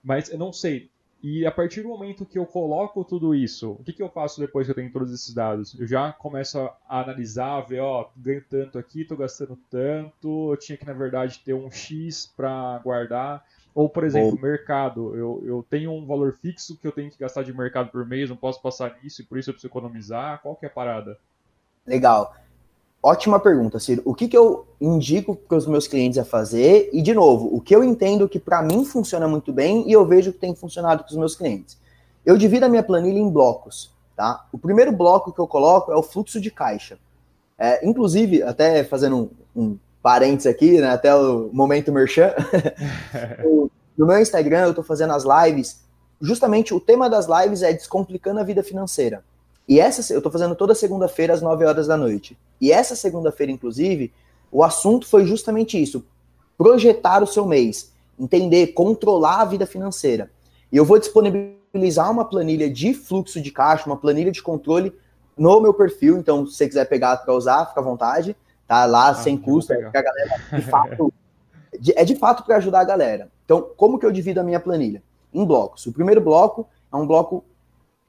Mas 0.04 0.32
eu 0.32 0.40
não 0.40 0.52
sei. 0.52 0.90
E 1.22 1.46
a 1.46 1.52
partir 1.52 1.84
do 1.84 1.90
momento 1.90 2.26
que 2.26 2.40
eu 2.40 2.46
coloco 2.48 3.04
tudo 3.04 3.36
isso, 3.36 3.74
o 3.74 3.84
que, 3.84 3.94
que 3.94 4.02
eu 4.02 4.10
faço 4.10 4.40
depois 4.40 4.66
que 4.66 4.72
eu 4.72 4.76
tenho 4.76 4.92
todos 4.92 5.14
esses 5.14 5.32
dados? 5.32 5.80
Eu 5.80 5.86
já 5.86 6.12
começo 6.12 6.58
a 6.58 7.02
analisar, 7.02 7.62
ver, 7.62 7.82
ó, 7.82 8.10
ganho 8.18 8.44
tanto 8.50 8.80
aqui, 8.80 9.06
tô 9.06 9.16
gastando 9.16 9.56
tanto, 9.70 10.54
eu 10.54 10.58
tinha 10.58 10.76
que, 10.76 10.88
na 10.88 10.94
verdade, 10.94 11.40
ter 11.46 11.54
um 11.54 11.70
X 11.70 12.34
para 12.36 12.80
guardar. 12.80 13.46
Ou, 13.76 13.88
por 13.88 14.04
exemplo, 14.04 14.36
Bom. 14.36 14.42
mercado. 14.42 15.16
Eu, 15.16 15.44
eu 15.46 15.66
tenho 15.70 15.92
um 15.92 16.04
valor 16.04 16.34
fixo 16.42 16.76
que 16.76 16.88
eu 16.88 16.92
tenho 16.92 17.12
que 17.12 17.20
gastar 17.20 17.44
de 17.44 17.54
mercado 17.54 17.92
por 17.92 18.04
mês, 18.08 18.28
não 18.28 18.36
posso 18.36 18.60
passar 18.60 18.98
nisso 19.04 19.22
e 19.22 19.26
por 19.26 19.38
isso 19.38 19.52
eu 19.52 19.54
preciso 19.54 19.72
economizar. 19.72 20.42
Qual 20.42 20.56
que 20.56 20.66
é 20.66 20.68
a 20.68 20.72
parada? 20.72 21.16
Legal. 21.86 22.34
Ótima 23.02 23.40
pergunta, 23.40 23.80
Ciro. 23.80 24.02
O 24.04 24.14
que, 24.14 24.28
que 24.28 24.38
eu 24.38 24.68
indico 24.80 25.34
para 25.34 25.58
os 25.58 25.66
meus 25.66 25.88
clientes 25.88 26.18
a 26.18 26.26
fazer? 26.26 26.90
E, 26.92 27.02
de 27.02 27.14
novo, 27.14 27.50
o 27.56 27.62
que 27.62 27.74
eu 27.74 27.82
entendo 27.84 28.28
que 28.28 28.40
para 28.40 28.62
mim 28.62 28.84
funciona 28.84 29.28
muito 29.28 29.54
bem 29.54 29.88
e 29.88 29.94
eu 29.94 30.06
vejo 30.06 30.34
que 30.34 30.40
tem 30.40 30.54
funcionado 30.54 31.04
com 31.04 31.10
os 31.10 31.16
meus 31.16 31.36
clientes. 31.36 31.78
Eu 32.26 32.38
divido 32.38 32.66
a 32.66 32.70
minha 32.70 32.84
planilha 32.84 33.20
em 33.20 33.30
blocos. 33.30 33.92
Tá? 34.18 34.46
O 34.52 34.58
primeiro 34.58 34.92
bloco 34.92 35.32
que 35.32 35.40
eu 35.40 35.48
coloco 35.48 35.94
é 35.94 35.96
o 35.96 36.04
fluxo 36.04 36.42
de 36.42 36.52
caixa. 36.52 37.00
É, 37.58 37.88
inclusive, 37.88 38.44
até 38.44 38.84
fazendo 38.84 39.32
um, 39.56 39.62
um 39.62 39.78
parênteses 40.04 40.48
aqui, 40.48 40.80
né, 40.82 40.90
até 40.90 41.16
o 41.16 41.50
momento 41.54 41.92
merchan, 41.92 42.34
no 43.98 44.06
meu 44.06 44.20
Instagram 44.20 44.64
eu 44.64 44.70
estou 44.72 44.84
fazendo 44.84 45.14
as 45.14 45.24
lives. 45.24 45.86
Justamente 46.20 46.74
o 46.74 46.82
tema 46.82 47.10
das 47.10 47.28
lives 47.28 47.62
é 47.62 47.72
descomplicando 47.72 48.42
a 48.42 48.44
vida 48.44 48.62
financeira. 48.62 49.24
E 49.70 49.80
essa 49.80 50.12
eu 50.12 50.18
estou 50.18 50.32
fazendo 50.32 50.56
toda 50.56 50.74
segunda-feira 50.74 51.32
às 51.32 51.44
9 51.44 51.64
horas 51.64 51.86
da 51.86 51.96
noite. 51.96 52.36
E 52.60 52.72
essa 52.72 52.96
segunda-feira, 52.96 53.52
inclusive, 53.52 54.12
o 54.52 54.64
assunto 54.64 55.08
foi 55.08 55.26
justamente 55.26 55.80
isso: 55.80 56.04
projetar 56.58 57.22
o 57.22 57.28
seu 57.28 57.46
mês, 57.46 57.94
entender, 58.20 58.74
controlar 58.74 59.42
a 59.42 59.46
vida 59.46 59.68
financeira. 59.68 60.32
E 60.72 60.78
eu 60.78 60.84
vou 60.84 60.98
disponibilizar 60.98 62.12
uma 62.12 62.26
planilha 62.26 62.68
de 62.68 62.96
fluxo 62.96 63.40
de 63.40 63.52
caixa, 63.52 63.86
uma 63.86 63.96
planilha 63.96 64.32
de 64.32 64.42
controle 64.42 64.92
no 65.38 65.62
meu 65.62 65.74
perfil. 65.74 66.18
Então, 66.18 66.48
se 66.48 66.56
você 66.56 66.68
quiser 66.68 66.86
pegar 66.86 67.18
para 67.18 67.36
usar, 67.36 67.68
fica 67.68 67.80
à 67.80 67.84
vontade. 67.84 68.36
Tá 68.68 68.86
lá 68.86 69.10
ah, 69.10 69.16
sem 69.16 69.38
custo, 69.38 69.72
é 69.74 69.86
a 69.86 69.90
galera 69.90 70.44
de 70.52 70.62
fato 70.62 71.14
é 71.96 72.06
de 72.06 72.16
fato 72.16 72.44
para 72.44 72.58
ajudar 72.58 72.82
a 72.82 72.84
galera. 72.84 73.32
Então, 73.46 73.70
como 73.78 74.00
que 74.00 74.06
eu 74.06 74.12
divido 74.12 74.40
a 74.40 74.44
minha 74.44 74.60
planilha? 74.60 75.02
Em 75.32 75.46
blocos. 75.46 75.86
O 75.86 75.92
primeiro 75.92 76.22
bloco 76.22 76.68
é 76.92 76.96
um 76.96 77.06
bloco 77.06 77.44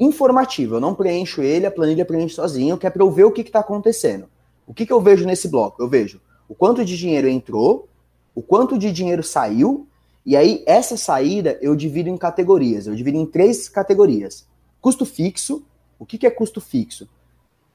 informativo. 0.01 0.77
Eu 0.77 0.81
não 0.81 0.95
preencho 0.95 1.43
ele, 1.43 1.67
a 1.67 1.71
planilha 1.71 2.07
preenche 2.07 2.35
sozinho, 2.35 2.79
que 2.79 2.87
é 2.87 2.91
para 2.91 3.03
eu 3.03 3.11
ver 3.11 3.25
o 3.25 3.31
que 3.31 3.43
está 3.43 3.61
acontecendo. 3.61 4.29
O 4.67 4.73
que, 4.73 4.87
que 4.87 4.93
eu 4.93 5.01
vejo 5.01 5.27
nesse 5.27 5.47
bloco? 5.47 5.83
Eu 5.83 5.89
vejo 5.89 6.21
o 6.49 6.55
quanto 6.55 6.85
de 6.85 6.97
dinheiro 6.97 7.29
entrou, 7.29 7.89
o 8.35 8.43
quanto 8.43 8.77
de 8.77 8.91
dinheiro 8.91 9.23
saiu, 9.23 9.87
e 10.27 10.37
aí 10.37 10.65
essa 10.67 10.97
saída 10.97 11.57
eu 11.61 11.77
divido 11.77 12.09
em 12.09 12.17
categorias. 12.17 12.87
Eu 12.87 12.95
divido 12.95 13.19
em 13.19 13.27
três 13.27 13.69
categorias. 13.69 14.47
Custo 14.81 15.05
fixo. 15.05 15.65
O 15.99 16.07
que, 16.07 16.19
que 16.19 16.27
é 16.27 16.31
custo 16.31 16.61
fixo? 16.61 17.09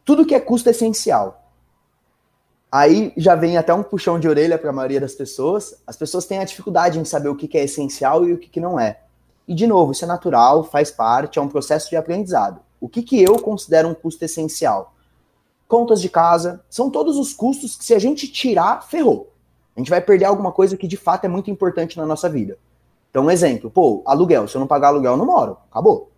Tudo 0.03 0.25
que 0.25 0.35
é 0.35 0.39
custo 0.39 0.69
essencial. 0.69 1.51
Aí 2.71 3.13
já 3.15 3.35
vem 3.35 3.55
até 3.55 3.73
um 3.73 3.83
puxão 3.83 4.19
de 4.19 4.27
orelha 4.27 4.57
para 4.57 4.71
a 4.71 4.73
maioria 4.73 4.99
das 4.99 5.15
pessoas. 5.15 5.81
As 5.87 5.95
pessoas 5.95 6.25
têm 6.25 6.39
a 6.39 6.43
dificuldade 6.43 6.99
em 6.99 7.05
saber 7.05 7.29
o 7.29 7.35
que, 7.35 7.47
que 7.47 7.57
é 7.57 7.63
essencial 7.63 8.27
e 8.27 8.33
o 8.33 8.37
que, 8.37 8.49
que 8.49 8.59
não 8.59 8.77
é. 8.79 8.99
E, 9.47 9.53
de 9.53 9.67
novo, 9.67 9.91
isso 9.91 10.03
é 10.03 10.07
natural, 10.07 10.63
faz 10.63 10.89
parte, 10.91 11.37
é 11.37 11.41
um 11.41 11.47
processo 11.47 11.89
de 11.89 11.95
aprendizado. 11.95 12.59
O 12.79 12.89
que, 12.89 13.01
que 13.01 13.21
eu 13.21 13.39
considero 13.39 13.87
um 13.87 13.93
custo 13.93 14.25
essencial? 14.25 14.93
Contas 15.67 16.01
de 16.01 16.09
casa, 16.09 16.63
são 16.69 16.89
todos 16.89 17.17
os 17.17 17.33
custos 17.33 17.75
que, 17.75 17.85
se 17.85 17.93
a 17.93 17.99
gente 17.99 18.27
tirar, 18.27 18.83
ferrou. 18.87 19.31
A 19.75 19.79
gente 19.79 19.89
vai 19.89 20.01
perder 20.01 20.25
alguma 20.25 20.51
coisa 20.51 20.77
que 20.77 20.87
de 20.87 20.97
fato 20.97 21.25
é 21.25 21.27
muito 21.27 21.51
importante 21.51 21.97
na 21.97 22.05
nossa 22.05 22.29
vida. 22.29 22.57
Então, 23.09 23.25
um 23.25 23.31
exemplo, 23.31 23.69
pô, 23.69 24.03
aluguel. 24.05 24.47
Se 24.47 24.55
eu 24.55 24.59
não 24.59 24.67
pagar 24.67 24.89
aluguel, 24.89 25.13
eu 25.13 25.17
não 25.17 25.25
moro. 25.25 25.57
Acabou. 25.69 26.11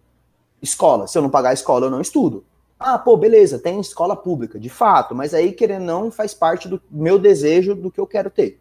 Escola. 0.61 1.07
Se 1.07 1.17
eu 1.17 1.21
não 1.21 1.29
pagar 1.29 1.49
a 1.49 1.53
escola, 1.53 1.85
eu 1.85 1.91
não 1.91 2.01
estudo. 2.01 2.43
Ah, 2.79 2.97
pô, 2.97 3.17
beleza, 3.17 3.57
tem 3.57 3.79
escola 3.79 4.15
pública, 4.15 4.59
de 4.59 4.69
fato, 4.69 5.15
mas 5.15 5.33
aí, 5.33 5.51
querendo 5.51 5.83
não, 5.83 6.11
faz 6.11 6.33
parte 6.33 6.67
do 6.67 6.79
meu 6.91 7.17
desejo 7.17 7.73
do 7.73 7.89
que 7.89 7.99
eu 7.99 8.05
quero 8.05 8.29
ter. 8.29 8.59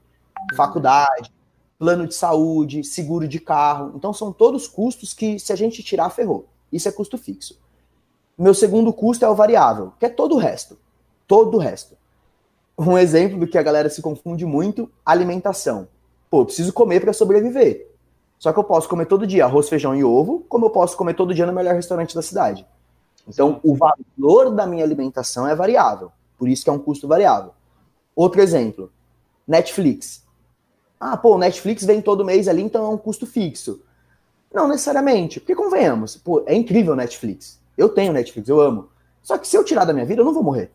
Faculdade, 0.55 1.31
plano 1.79 2.07
de 2.07 2.14
saúde, 2.14 2.85
seguro 2.85 3.29
de 3.29 3.39
carro. 3.39 3.93
Então, 3.95 4.12
são 4.12 4.33
todos 4.33 4.66
custos 4.66 5.12
que, 5.12 5.39
se 5.39 5.53
a 5.53 5.57
gente 5.57 5.83
tirar, 5.83 6.11
ferrou. 6.11 6.47
Isso 6.72 6.89
é 6.89 6.93
custo 6.93 7.18
fixo. 7.18 7.59
Meu 8.37 8.55
segundo 8.55 8.93
custo 8.93 9.24
é 9.24 9.29
o 9.29 9.35
variável, 9.35 9.93
que 9.99 10.07
é 10.07 10.09
todo 10.09 10.35
o 10.35 10.39
resto. 10.39 10.79
Todo 11.27 11.57
o 11.57 11.61
resto. 11.61 11.97
Um 12.79 12.99
exemplo 12.99 13.39
do 13.39 13.47
que 13.47 13.57
a 13.57 13.62
galera 13.62 13.89
se 13.89 14.03
confunde 14.03 14.45
muito: 14.45 14.91
alimentação. 15.05 15.89
Pô, 16.29 16.45
preciso 16.45 16.72
comer 16.72 17.01
para 17.01 17.12
sobreviver. 17.12 17.91
Só 18.39 18.53
que 18.53 18.59
eu 18.59 18.64
posso 18.64 18.89
comer 18.89 19.07
todo 19.07 19.27
dia 19.27 19.47
arroz, 19.47 19.68
feijão 19.68 19.97
e 19.97 20.05
ovo, 20.05 20.45
como 20.49 20.66
eu 20.66 20.70
posso 20.70 20.97
comer 20.97 21.14
todo 21.14 21.35
dia 21.35 21.47
no 21.47 21.53
melhor 21.53 21.74
restaurante 21.74 22.14
da 22.14 22.20
cidade. 22.20 22.66
Então, 23.27 23.61
o 23.62 23.74
valor 23.74 24.55
da 24.55 24.66
minha 24.66 24.85
alimentação 24.85 25.49
é 25.49 25.55
variável. 25.55 26.12
Por 26.37 26.49
isso 26.49 26.62
que 26.62 26.68
é 26.68 26.72
um 26.72 26.79
custo 26.79 27.09
variável. 27.09 27.53
Outro 28.14 28.43
exemplo: 28.43 28.93
Netflix. 29.49 30.26
Ah, 30.99 31.16
pô, 31.16 31.34
o 31.34 31.38
Netflix 31.38 31.84
vem 31.84 32.01
todo 32.01 32.24
mês 32.24 32.49
ali, 32.49 32.62
então 32.62 32.84
é 32.86 32.88
um 32.88 32.99
custo 32.99 33.26
fixo. 33.26 33.82
Não 34.53 34.68
necessariamente, 34.68 35.40
porque 35.40 35.55
convenhamos, 35.55 36.16
pô, 36.16 36.42
é 36.47 36.55
incrível 36.55 36.94
o 36.94 36.97
Netflix. 36.97 37.61
Eu 37.76 37.88
tenho 37.88 38.12
Netflix, 38.12 38.49
eu 38.49 38.61
amo. 38.61 38.88
Só 39.22 39.36
que 39.36 39.47
se 39.47 39.57
eu 39.57 39.64
tirar 39.64 39.84
da 39.84 39.92
minha 39.92 40.07
vida, 40.07 40.22
eu 40.22 40.24
não 40.24 40.32
vou 40.32 40.42
morrer. 40.42 40.70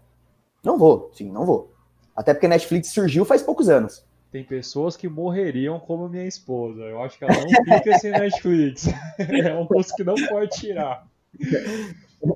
Não 0.63 0.77
vou, 0.77 1.09
sim, 1.13 1.31
não 1.31 1.45
vou. 1.45 1.71
Até 2.15 2.33
porque 2.33 2.47
Netflix 2.47 2.89
surgiu 2.89 3.25
faz 3.25 3.41
poucos 3.41 3.69
anos. 3.69 4.05
Tem 4.31 4.43
pessoas 4.43 4.95
que 4.95 5.09
morreriam 5.09 5.79
como 5.79 6.07
minha 6.07 6.25
esposa. 6.25 6.81
Eu 6.83 7.01
acho 7.01 7.17
que 7.17 7.25
ela 7.25 7.33
não 7.33 7.77
fica 7.79 7.97
sem 7.97 8.11
Netflix. 8.17 8.87
é 9.17 9.53
um 9.53 9.65
custo 9.65 9.95
que 9.95 10.03
não 10.03 10.15
pode 10.15 10.51
tirar. 10.51 11.07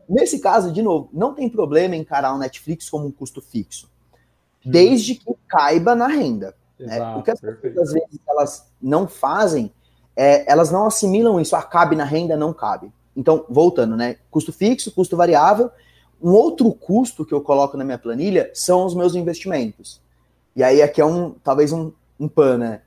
Nesse 0.09 0.39
caso, 0.39 0.73
de 0.73 0.81
novo, 0.81 1.09
não 1.13 1.33
tem 1.33 1.47
problema 1.47 1.95
encarar 1.95 2.33
o 2.33 2.37
Netflix 2.39 2.89
como 2.89 3.05
um 3.05 3.11
custo 3.11 3.41
fixo. 3.41 3.89
Desde 4.65 5.15
que 5.15 5.33
caiba 5.47 5.95
na 5.95 6.07
renda. 6.07 6.55
Né? 6.79 6.95
Exato, 6.95 7.15
né? 7.15 7.17
O 7.17 7.23
que 7.23 7.31
as 7.31 7.39
pessoas, 7.39 7.77
às 7.77 7.93
vezes, 7.93 8.19
elas 8.27 8.71
não 8.81 9.07
fazem, 9.07 9.71
é, 10.15 10.49
elas 10.51 10.71
não 10.71 10.85
assimilam 10.85 11.39
isso, 11.39 11.55
ah, 11.55 11.63
cabe 11.63 11.95
na 11.95 12.03
renda, 12.03 12.37
não 12.37 12.53
cabe. 12.53 12.91
Então, 13.15 13.45
voltando, 13.49 13.95
né? 13.95 14.17
Custo 14.29 14.51
fixo, 14.51 14.91
custo 14.91 15.15
variável. 15.15 15.71
Um 16.21 16.31
outro 16.31 16.71
custo 16.73 17.25
que 17.25 17.33
eu 17.33 17.41
coloco 17.41 17.77
na 17.77 17.83
minha 17.83 17.97
planilha 17.97 18.49
são 18.53 18.85
os 18.85 18.95
meus 18.95 19.15
investimentos. 19.15 20.01
E 20.55 20.63
aí 20.63 20.81
aqui 20.81 21.01
é 21.01 21.05
um, 21.05 21.31
talvez 21.43 21.71
um, 21.71 21.91
um 22.19 22.27
pan, 22.27 22.57
né? 22.57 22.81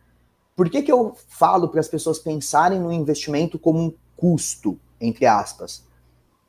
Por 0.57 0.69
que, 0.69 0.83
que 0.83 0.91
eu 0.91 1.15
falo 1.29 1.69
para 1.69 1.81
as 1.81 1.89
pessoas 1.89 2.19
pensarem 2.19 2.81
no 2.81 2.93
investimento 2.93 3.59
como 3.59 3.79
um 3.79 3.95
custo, 4.17 4.79
entre 5.01 5.25
aspas? 5.25 5.85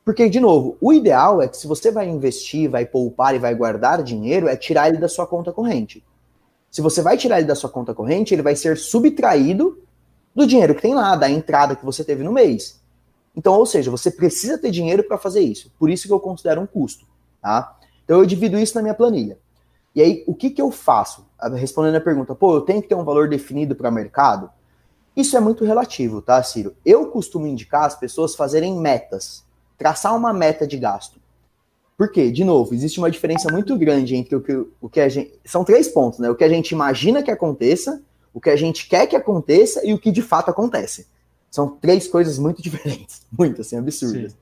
Porque, 0.04 0.28
de 0.28 0.40
novo, 0.40 0.76
o 0.80 0.92
ideal 0.92 1.40
é 1.40 1.46
que 1.46 1.56
se 1.56 1.66
você 1.66 1.92
vai 1.92 2.08
investir, 2.08 2.68
vai 2.68 2.84
poupar 2.84 3.34
e 3.34 3.38
vai 3.38 3.54
guardar 3.54 4.02
dinheiro, 4.02 4.48
é 4.48 4.56
tirar 4.56 4.88
ele 4.88 4.98
da 4.98 5.08
sua 5.08 5.26
conta 5.26 5.52
corrente. 5.52 6.02
Se 6.70 6.80
você 6.80 7.02
vai 7.02 7.16
tirar 7.16 7.38
ele 7.38 7.48
da 7.48 7.54
sua 7.54 7.68
conta 7.68 7.92
corrente, 7.92 8.32
ele 8.32 8.42
vai 8.42 8.54
ser 8.54 8.76
subtraído 8.76 9.82
do 10.34 10.46
dinheiro 10.46 10.74
que 10.74 10.82
tem 10.82 10.94
lá, 10.94 11.16
da 11.16 11.28
entrada 11.28 11.74
que 11.74 11.84
você 11.84 12.04
teve 12.04 12.22
no 12.22 12.32
mês. 12.32 12.80
Então, 13.36 13.54
ou 13.54 13.66
seja, 13.66 13.90
você 13.90 14.10
precisa 14.10 14.58
ter 14.58 14.70
dinheiro 14.70 15.02
para 15.02 15.18
fazer 15.18 15.40
isso. 15.40 15.72
Por 15.78 15.90
isso 15.90 16.06
que 16.06 16.12
eu 16.12 16.20
considero 16.20 16.60
um 16.60 16.66
custo, 16.66 17.06
tá? 17.40 17.76
Então 18.04 18.18
eu 18.18 18.26
divido 18.26 18.58
isso 18.58 18.74
na 18.74 18.82
minha 18.82 18.94
planilha. 18.94 19.38
E 19.94 20.00
aí, 20.00 20.24
o 20.26 20.34
que, 20.34 20.50
que 20.50 20.62
eu 20.62 20.70
faço? 20.70 21.26
Respondendo 21.54 21.96
a 21.96 22.00
pergunta, 22.00 22.34
pô, 22.34 22.54
eu 22.54 22.60
tenho 22.60 22.80
que 22.80 22.88
ter 22.88 22.94
um 22.94 23.04
valor 23.04 23.28
definido 23.28 23.74
para 23.74 23.90
mercado? 23.90 24.50
Isso 25.16 25.36
é 25.36 25.40
muito 25.40 25.64
relativo, 25.64 26.22
tá, 26.22 26.40
Ciro? 26.42 26.74
Eu 26.84 27.06
costumo 27.06 27.46
indicar 27.46 27.84
as 27.84 27.96
pessoas 27.96 28.36
fazerem 28.36 28.76
metas, 28.76 29.44
traçar 29.76 30.14
uma 30.16 30.32
meta 30.32 30.66
de 30.66 30.78
gasto. 30.78 31.19
Por 32.00 32.10
quê? 32.10 32.30
De 32.30 32.44
novo, 32.44 32.72
existe 32.72 32.98
uma 32.98 33.10
diferença 33.10 33.52
muito 33.52 33.76
grande 33.76 34.16
entre 34.16 34.34
o 34.34 34.40
que, 34.40 34.66
o 34.80 34.88
que 34.88 35.00
a 35.00 35.08
gente. 35.10 35.38
São 35.44 35.62
três 35.62 35.86
pontos, 35.86 36.18
né? 36.18 36.30
O 36.30 36.34
que 36.34 36.42
a 36.42 36.48
gente 36.48 36.70
imagina 36.70 37.22
que 37.22 37.30
aconteça, 37.30 38.02
o 38.32 38.40
que 38.40 38.48
a 38.48 38.56
gente 38.56 38.88
quer 38.88 39.06
que 39.06 39.14
aconteça 39.14 39.86
e 39.86 39.92
o 39.92 39.98
que 39.98 40.10
de 40.10 40.22
fato 40.22 40.48
acontece. 40.48 41.06
São 41.50 41.68
três 41.68 42.08
coisas 42.08 42.38
muito 42.38 42.62
diferentes, 42.64 43.20
muito 43.30 43.60
assim, 43.60 43.76
absurdas. 43.76 44.32
Sim. 44.32 44.38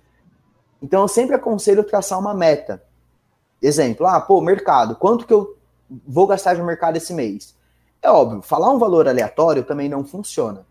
Então 0.80 1.02
eu 1.02 1.08
sempre 1.08 1.34
aconselho 1.34 1.82
traçar 1.82 2.20
uma 2.20 2.32
meta. 2.32 2.80
Exemplo, 3.60 4.06
ah, 4.06 4.20
pô, 4.20 4.40
mercado, 4.40 4.94
quanto 4.94 5.26
que 5.26 5.32
eu 5.32 5.58
vou 6.06 6.28
gastar 6.28 6.56
no 6.56 6.64
mercado 6.64 6.96
esse 6.96 7.12
mês? 7.12 7.56
É 8.00 8.08
óbvio, 8.08 8.40
falar 8.40 8.70
um 8.70 8.78
valor 8.78 9.08
aleatório 9.08 9.64
também 9.64 9.88
não 9.88 10.04
funciona. 10.04 10.64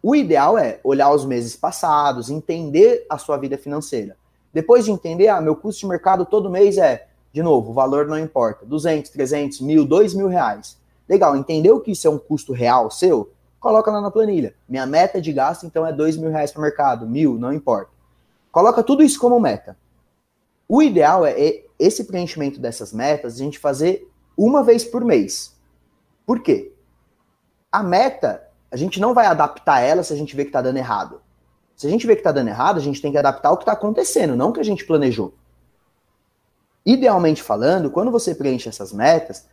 O 0.00 0.14
ideal 0.14 0.56
é 0.56 0.78
olhar 0.84 1.12
os 1.12 1.24
meses 1.24 1.56
passados, 1.56 2.30
entender 2.30 3.04
a 3.10 3.18
sua 3.18 3.36
vida 3.36 3.58
financeira. 3.58 4.16
Depois 4.52 4.84
de 4.84 4.90
entender, 4.90 5.28
ah, 5.28 5.40
meu 5.40 5.54
custo 5.54 5.80
de 5.80 5.86
mercado 5.86 6.24
todo 6.24 6.50
mês 6.50 6.76
é, 6.78 7.06
de 7.32 7.42
novo, 7.42 7.70
o 7.70 7.74
valor 7.74 8.06
não 8.06 8.18
importa, 8.18 8.66
200, 8.66 9.10
300, 9.10 9.60
mil, 9.60 9.84
2 9.84 10.14
mil 10.14 10.26
reais. 10.26 10.78
Legal, 11.08 11.36
entendeu 11.36 11.80
que 11.80 11.92
isso 11.92 12.06
é 12.06 12.10
um 12.10 12.18
custo 12.18 12.52
real 12.52 12.90
seu? 12.90 13.32
Coloca 13.58 13.90
lá 13.90 14.00
na 14.00 14.10
planilha. 14.10 14.54
Minha 14.68 14.86
meta 14.86 15.20
de 15.20 15.32
gasto, 15.32 15.66
então, 15.66 15.86
é 15.86 15.92
2 15.92 16.16
mil 16.16 16.30
reais 16.30 16.50
para 16.50 16.60
o 16.60 16.62
mercado, 16.62 17.06
mil, 17.06 17.38
não 17.38 17.52
importa. 17.52 17.90
Coloca 18.50 18.82
tudo 18.82 19.02
isso 19.02 19.20
como 19.20 19.38
meta. 19.38 19.76
O 20.68 20.82
ideal 20.82 21.26
é 21.26 21.62
esse 21.78 22.04
preenchimento 22.04 22.60
dessas 22.60 22.92
metas 22.92 23.34
a 23.34 23.38
gente 23.38 23.58
fazer 23.58 24.08
uma 24.36 24.62
vez 24.62 24.84
por 24.84 25.04
mês. 25.04 25.56
Por 26.24 26.40
quê? 26.40 26.72
A 27.70 27.82
meta, 27.82 28.42
a 28.70 28.76
gente 28.76 29.00
não 29.00 29.12
vai 29.12 29.26
adaptar 29.26 29.80
ela 29.80 30.02
se 30.02 30.12
a 30.12 30.16
gente 30.16 30.34
vê 30.34 30.44
que 30.44 30.48
está 30.48 30.62
dando 30.62 30.76
errado. 30.76 31.20
Se 31.80 31.86
a 31.86 31.90
gente 31.90 32.06
vê 32.06 32.14
que 32.14 32.20
está 32.20 32.30
dando 32.30 32.48
errado, 32.48 32.76
a 32.76 32.82
gente 32.82 33.00
tem 33.00 33.10
que 33.10 33.16
adaptar 33.16 33.50
o 33.52 33.56
que 33.56 33.62
está 33.62 33.72
acontecendo, 33.72 34.36
não 34.36 34.50
o 34.50 34.52
que 34.52 34.60
a 34.60 34.62
gente 34.62 34.84
planejou. 34.84 35.32
Idealmente 36.84 37.42
falando, 37.42 37.90
quando 37.90 38.10
você 38.10 38.34
preenche 38.34 38.68
essas 38.68 38.92
metas, 38.92 39.46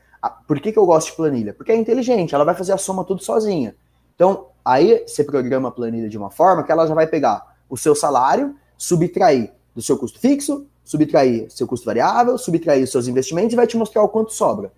por 0.46 0.60
que, 0.60 0.74
que 0.74 0.78
eu 0.78 0.86
gosto 0.86 1.12
de 1.12 1.16
planilha? 1.16 1.54
Porque 1.54 1.72
é 1.72 1.76
inteligente, 1.78 2.36
ela 2.36 2.44
vai 2.44 2.54
fazer 2.54 2.74
a 2.74 2.78
soma 2.78 3.06
tudo 3.06 3.24
sozinha. 3.24 3.78
Então, 4.14 4.48
aí 4.66 5.06
você 5.08 5.24
programa 5.24 5.70
a 5.70 5.72
planilha 5.72 6.10
de 6.10 6.18
uma 6.18 6.30
forma 6.30 6.64
que 6.64 6.72
ela 6.74 6.86
já 6.86 6.94
vai 6.94 7.08
pegar 7.08 7.56
o 7.70 7.78
seu 7.78 7.96
salário, 7.96 8.58
subtrair 8.78 9.54
do 9.74 9.82
seu 9.82 9.98
custo 9.98 10.20
fixo, 10.20 10.68
subtrair 10.84 11.50
seu 11.50 11.66
custo 11.66 11.86
variável, 11.86 12.38
subtrair 12.38 12.84
os 12.84 12.92
seus 12.92 13.08
investimentos 13.08 13.54
e 13.54 13.56
vai 13.56 13.68
te 13.68 13.78
mostrar 13.78 14.04
o 14.04 14.10
quanto 14.10 14.34
sobra. 14.34 14.74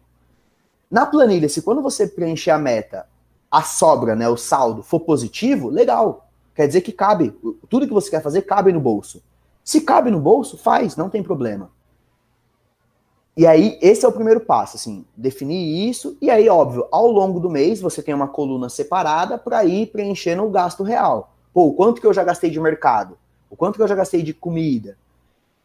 Na 0.92 1.04
planilha, 1.04 1.50
se 1.50 1.64
quando 1.64 1.82
você 1.82 2.06
preencher 2.06 2.52
a 2.52 2.60
meta, 2.60 3.08
a 3.50 3.64
sobra, 3.64 4.16
né, 4.16 4.30
o 4.30 4.38
saldo, 4.38 4.84
for 4.84 5.00
positivo, 5.00 5.68
legal. 5.68 6.29
Quer 6.60 6.68
dizer 6.68 6.82
que 6.82 6.92
cabe, 6.92 7.34
tudo 7.70 7.88
que 7.88 7.94
você 7.94 8.10
quer 8.10 8.22
fazer 8.22 8.42
cabe 8.42 8.74
no 8.74 8.82
bolso. 8.82 9.24
Se 9.64 9.80
cabe 9.80 10.12
no 10.12 10.20
bolso, 10.20 10.58
faz, 10.58 10.98
não 10.98 11.10
tem 11.10 11.24
problema. 11.24 11.72
E 13.38 13.48
aí, 13.48 13.80
esse 13.82 14.04
é 14.04 14.08
o 14.10 14.12
primeiro 14.12 14.42
passo, 14.42 14.76
assim, 14.76 15.06
definir 15.16 15.88
isso, 15.90 16.18
e 16.22 16.30
aí, 16.30 16.50
óbvio, 16.50 16.86
ao 16.92 17.08
longo 17.08 17.40
do 17.40 17.50
mês 17.50 17.80
você 17.80 18.04
tem 18.04 18.14
uma 18.14 18.28
coluna 18.28 18.68
separada 18.68 19.38
para 19.38 19.64
ir 19.64 19.88
preenchendo 19.88 20.44
o 20.44 20.50
gasto 20.50 20.84
real. 20.84 21.34
Pô, 21.54 21.68
o 21.68 21.74
quanto 21.74 22.02
que 22.02 22.08
eu 22.08 22.14
já 22.14 22.26
gastei 22.26 22.50
de 22.50 22.60
mercado? 22.60 23.18
O 23.50 23.56
quanto 23.56 23.78
que 23.78 23.82
eu 23.82 23.88
já 23.88 23.96
gastei 23.96 24.22
de 24.22 24.34
comida? 24.34 24.98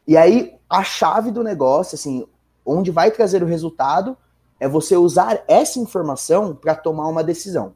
E 0.06 0.16
aí, 0.16 0.54
a 0.70 0.84
chave 0.84 1.32
do 1.32 1.42
negócio, 1.42 1.96
assim, 1.96 2.24
onde 2.64 2.92
vai 2.92 3.10
trazer 3.10 3.42
o 3.42 3.46
resultado, 3.46 4.16
é 4.60 4.68
você 4.68 4.96
usar 4.96 5.42
essa 5.48 5.80
informação 5.80 6.54
para 6.54 6.76
tomar 6.76 7.08
uma 7.08 7.24
decisão. 7.24 7.74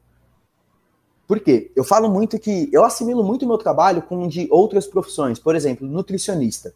Por 1.29 1.39
quê? 1.39 1.71
Eu 1.75 1.83
falo 1.83 2.09
muito 2.09 2.39
que 2.39 2.67
eu 2.73 2.83
assimilo 2.83 3.23
muito 3.23 3.45
o 3.45 3.47
meu 3.47 3.59
trabalho 3.59 4.01
com 4.01 4.27
de 4.27 4.47
outras 4.49 4.87
profissões, 4.87 5.37
por 5.37 5.55
exemplo, 5.55 5.87
nutricionista. 5.87 6.73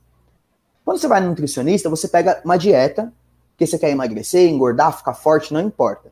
Quando 0.86 1.00
você 1.00 1.08
vai 1.08 1.20
no 1.22 1.30
nutricionista, 1.30 1.90
você 1.90 2.08
pega 2.08 2.40
uma 2.46 2.56
dieta, 2.56 3.12
que 3.58 3.66
você 3.66 3.80
quer 3.80 3.90
emagrecer, 3.90 4.48
engordar, 4.48 4.96
ficar 4.96 5.16
forte, 5.16 5.52
não 5.52 5.60
importa. 5.60 6.12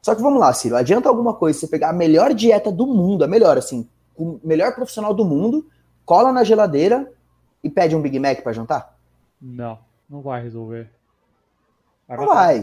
Só 0.00 0.14
que 0.14 0.22
vamos 0.22 0.38
lá, 0.38 0.52
Ciro, 0.52 0.76
adianta 0.76 1.08
alguma 1.08 1.34
coisa 1.34 1.58
você 1.58 1.66
pegar 1.66 1.90
a 1.90 1.92
melhor 1.92 2.32
dieta 2.34 2.70
do 2.70 2.86
mundo, 2.86 3.24
a 3.24 3.26
melhor, 3.26 3.58
assim, 3.58 3.88
o 4.16 4.38
melhor 4.44 4.76
profissional 4.76 5.12
do 5.12 5.24
mundo, 5.24 5.66
cola 6.06 6.30
na 6.30 6.44
geladeira 6.44 7.12
e 7.64 7.68
pede 7.68 7.96
um 7.96 8.00
Big 8.00 8.16
Mac 8.20 8.42
para 8.44 8.52
jantar? 8.52 8.96
Não, 9.40 9.76
não 10.08 10.22
vai 10.22 10.40
resolver. 10.40 10.88
Não 12.08 12.26
vai. 12.26 12.62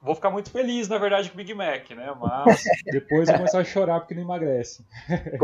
Vou 0.00 0.14
ficar 0.14 0.30
muito 0.30 0.50
feliz, 0.50 0.88
na 0.88 0.96
verdade, 0.96 1.28
com 1.28 1.34
o 1.34 1.36
Big 1.36 1.52
Mac, 1.54 1.90
né? 1.90 2.14
Mas 2.20 2.62
depois 2.86 3.28
vou 3.28 3.38
começar 3.38 3.60
a 3.60 3.64
chorar 3.64 4.00
porque 4.00 4.14
não 4.14 4.22
emagrece. 4.22 4.84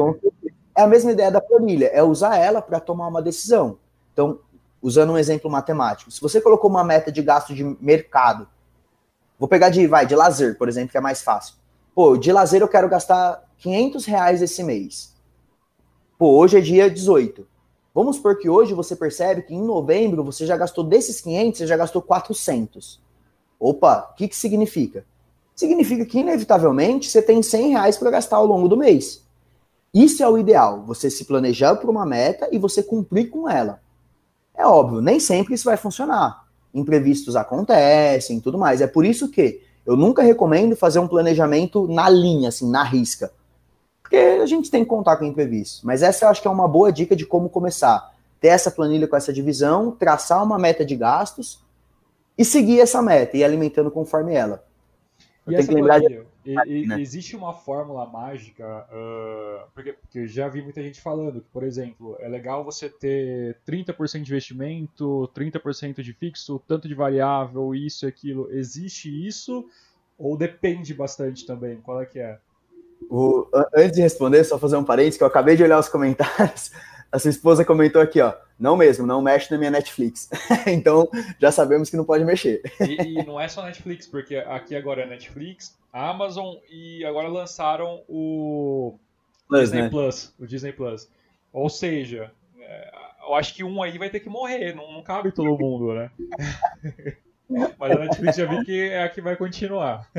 É 0.77 0.83
a 0.83 0.89
mesma 0.89 1.13
ideia 1.13 1.31
da 1.31 1.41
planilha, 1.41 1.87
é 1.87 2.03
usar 2.03 2.37
ela 2.37 2.61
para 2.61 2.81
tomar 2.81 3.07
uma 3.07 3.23
decisão. 3.23 3.79
Então, 4.13 4.41
usando 4.83 5.13
um 5.13 5.19
exemplo 5.19 5.49
matemático, 5.49 6.11
se 6.11 6.21
você 6.21 6.41
colocou 6.41 6.69
uma 6.69 6.83
meta 6.83 7.13
de 7.13 7.23
gasto 7.23 7.55
de 7.55 7.63
mercado, 7.81 8.49
vou 9.39 9.49
pegar 9.49 9.69
de, 9.69 9.87
vai, 9.87 10.05
de 10.05 10.17
lazer, 10.17 10.59
por 10.59 10.69
exemplo, 10.69 10.91
que 10.91 10.99
é 10.99 11.01
mais 11.01 11.23
fácil. 11.23 11.55
Pô, 11.95 12.17
de 12.17 12.33
lazer 12.33 12.61
eu 12.61 12.67
quero 12.67 12.89
gastar 12.89 13.41
500 13.59 14.05
reais 14.05 14.43
esse 14.43 14.65
mês. 14.65 15.15
Pô, 16.19 16.37
hoje 16.37 16.59
é 16.59 16.61
dia 16.61 16.91
18. 16.91 17.47
Vamos 17.95 18.17
supor 18.17 18.37
que 18.37 18.51
hoje 18.51 18.75
você 18.75 18.97
percebe 18.97 19.43
que 19.43 19.55
em 19.55 19.63
novembro 19.63 20.25
você 20.25 20.45
já 20.45 20.57
gastou 20.57 20.83
desses 20.83 21.21
500, 21.21 21.59
você 21.59 21.67
já 21.69 21.77
gastou 21.77 22.03
400. 22.03 23.04
Opa, 23.67 24.11
o 24.13 24.15
que, 24.15 24.29
que 24.29 24.37
significa? 24.37 25.07
Significa 25.57 26.05
que, 26.05 26.19
inevitavelmente, 26.19 27.09
você 27.09 27.23
tem 27.23 27.43
100 27.43 27.71
reais 27.71 27.97
para 27.97 28.11
gastar 28.11 28.37
ao 28.37 28.45
longo 28.45 28.69
do 28.69 28.77
mês. 28.77 29.23
Isso 29.95 30.23
é 30.23 30.29
o 30.29 30.37
ideal, 30.37 30.83
você 30.83 31.09
se 31.09 31.25
planejar 31.25 31.75
para 31.77 31.91
uma 31.91 32.05
meta 32.05 32.47
e 32.53 32.59
você 32.59 32.83
cumprir 32.83 33.31
com 33.31 33.49
ela. 33.49 33.81
É 34.55 34.67
óbvio, 34.67 35.01
nem 35.01 35.19
sempre 35.19 35.55
isso 35.55 35.65
vai 35.65 35.79
funcionar. 35.79 36.45
Imprevistos 36.75 37.37
acontecem 37.37 38.39
tudo 38.39 38.59
mais. 38.59 38.83
É 38.83 38.87
por 38.87 39.03
isso 39.03 39.31
que 39.31 39.63
eu 39.87 39.97
nunca 39.97 40.23
recomendo 40.23 40.77
fazer 40.77 40.99
um 40.99 41.09
planejamento 41.09 41.89
na 41.89 42.07
linha, 42.11 42.51
assim, 42.51 42.71
na 42.71 42.83
risca. 42.83 43.33
Porque 44.03 44.17
a 44.17 44.45
gente 44.45 44.71
tem 44.71 44.83
que 44.83 44.91
contar 44.91 45.17
com 45.17 45.25
imprevistos. 45.25 45.81
Mas 45.83 46.03
essa 46.03 46.27
eu 46.27 46.29
acho 46.29 46.43
que 46.43 46.49
é 46.49 46.51
uma 46.51 46.69
boa 46.69 46.93
dica 46.93 47.17
de 47.17 47.25
como 47.25 47.49
começar. 47.49 48.13
Ter 48.39 48.49
essa 48.49 48.71
planilha 48.71 49.09
com 49.09 49.17
essa 49.17 49.33
divisão, 49.33 49.91
traçar 49.91 50.45
uma 50.45 50.59
meta 50.59 50.85
de 50.85 50.95
gastos 50.95 51.64
e 52.37 52.45
seguir 52.45 52.81
essa 52.81 53.01
meta 53.01 53.37
e 53.37 53.45
alimentando 53.45 53.91
conforme 53.91 54.35
ela. 54.35 54.65
E 55.47 55.55
essa 55.55 55.73
planilha, 55.73 56.27
de... 56.43 56.87
né? 56.87 57.01
existe 57.01 57.37
uma 57.37 57.53
fórmula 57.53 58.07
mágica, 58.07 58.87
uh, 58.91 59.69
porque, 59.75 59.93
porque 59.93 60.21
eu 60.21 60.27
já 60.27 60.49
vi 60.49 60.63
muita 60.63 60.83
gente 60.83 61.01
falando 61.01 61.43
que, 61.43 61.49
por 61.53 61.63
exemplo, 61.63 62.17
é 62.19 62.29
legal 62.29 62.65
você 62.65 62.89
ter 62.89 63.59
30% 63.69 64.23
de 64.23 64.31
investimento, 64.31 65.31
30% 65.35 66.03
de 66.03 66.13
fixo, 66.15 66.63
tanto 66.67 66.89
de 66.89 66.95
variável, 66.95 67.75
isso 67.75 68.07
e 68.07 68.09
aquilo. 68.09 68.51
Existe 68.51 69.09
isso 69.27 69.69
ou 70.19 70.37
depende 70.37 70.95
bastante 70.95 71.47
também? 71.47 71.77
Qual 71.83 72.01
é 72.01 72.07
que 72.07 72.19
é? 72.19 72.39
O, 73.11 73.47
antes 73.75 73.93
de 73.93 74.01
responder, 74.01 74.45
só 74.45 74.59
fazer 74.59 74.77
um 74.77 74.85
parênteses, 74.85 75.19
que 75.19 75.23
eu 75.23 75.29
acabei 75.29 75.57
de 75.57 75.63
olhar 75.63 75.79
os 75.79 75.89
comentários. 75.89 76.71
A 77.15 77.19
sua 77.21 77.31
esposa 77.31 77.65
comentou 77.65 78.03
aqui, 78.03 78.21
ó. 78.21 78.35
Não 78.59 78.77
mesmo, 78.77 79.07
não 79.07 79.23
mexe 79.23 79.49
na 79.49 79.57
minha 79.57 79.71
Netflix. 79.71 80.29
então, 80.67 81.09
já 81.39 81.53
sabemos 81.53 81.89
que 81.89 81.97
não 81.97 82.05
pode 82.05 82.25
mexer. 82.25 82.61
e, 82.81 83.21
e, 83.21 83.25
não 83.25 83.41
é 83.41 83.47
só 83.47 83.63
Netflix, 83.63 84.05
porque 84.05 84.35
aqui 84.35 84.75
agora 84.75 85.03
é 85.03 85.07
Netflix, 85.07 85.79
Amazon 85.93 86.57
e 86.69 87.05
agora 87.05 87.29
lançaram 87.29 88.03
o 88.09 88.99
Plus, 89.47 89.61
Disney 89.61 89.83
né? 89.83 89.91
Plus. 89.91 90.35
O 90.41 90.45
Disney 90.45 90.73
Plus. 90.73 91.09
Ou 91.53 91.69
seja, 91.69 92.33
é, 92.59 92.91
eu 93.29 93.35
acho 93.37 93.55
que 93.55 93.63
um 93.63 93.81
aí 93.81 93.97
vai 93.97 94.11
ter 94.11 94.19
que 94.19 94.29
morrer, 94.29 94.75
não, 94.75 94.93
não 94.93 95.03
cabe 95.05 95.31
todo 95.31 95.57
mundo, 95.57 95.95
né? 95.95 96.11
Mas 97.79 97.93
a 97.93 97.99
Netflix 98.01 98.37
já 98.37 98.47
vi 98.47 98.65
que 98.65 98.89
é 98.89 99.05
a 99.05 99.09
que 99.09 99.21
vai 99.21 99.37
continuar. 99.37 100.11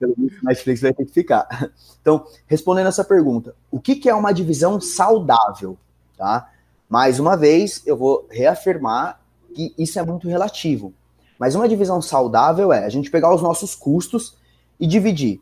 Pelo 0.00 0.14
menos 0.16 0.34
a 0.38 0.48
Netflix 0.48 0.80
vai 0.80 0.92
ter 0.92 1.04
que 1.04 1.12
ficar. 1.12 1.70
Então, 2.00 2.26
respondendo 2.48 2.88
essa 2.88 3.04
pergunta, 3.04 3.54
o 3.70 3.78
que, 3.78 3.94
que 3.94 4.08
é 4.08 4.14
uma 4.14 4.32
divisão 4.32 4.80
saudável? 4.80 5.78
Tá? 6.16 6.50
Mais 6.88 7.18
uma 7.18 7.36
vez, 7.36 7.82
eu 7.86 7.96
vou 7.96 8.26
reafirmar 8.30 9.20
que 9.54 9.74
isso 9.78 9.98
é 9.98 10.02
muito 10.02 10.28
relativo. 10.28 10.92
Mas 11.38 11.54
uma 11.54 11.68
divisão 11.68 12.00
saudável 12.00 12.72
é 12.72 12.84
a 12.84 12.88
gente 12.88 13.10
pegar 13.10 13.34
os 13.34 13.42
nossos 13.42 13.74
custos 13.74 14.36
e 14.78 14.86
dividir. 14.86 15.40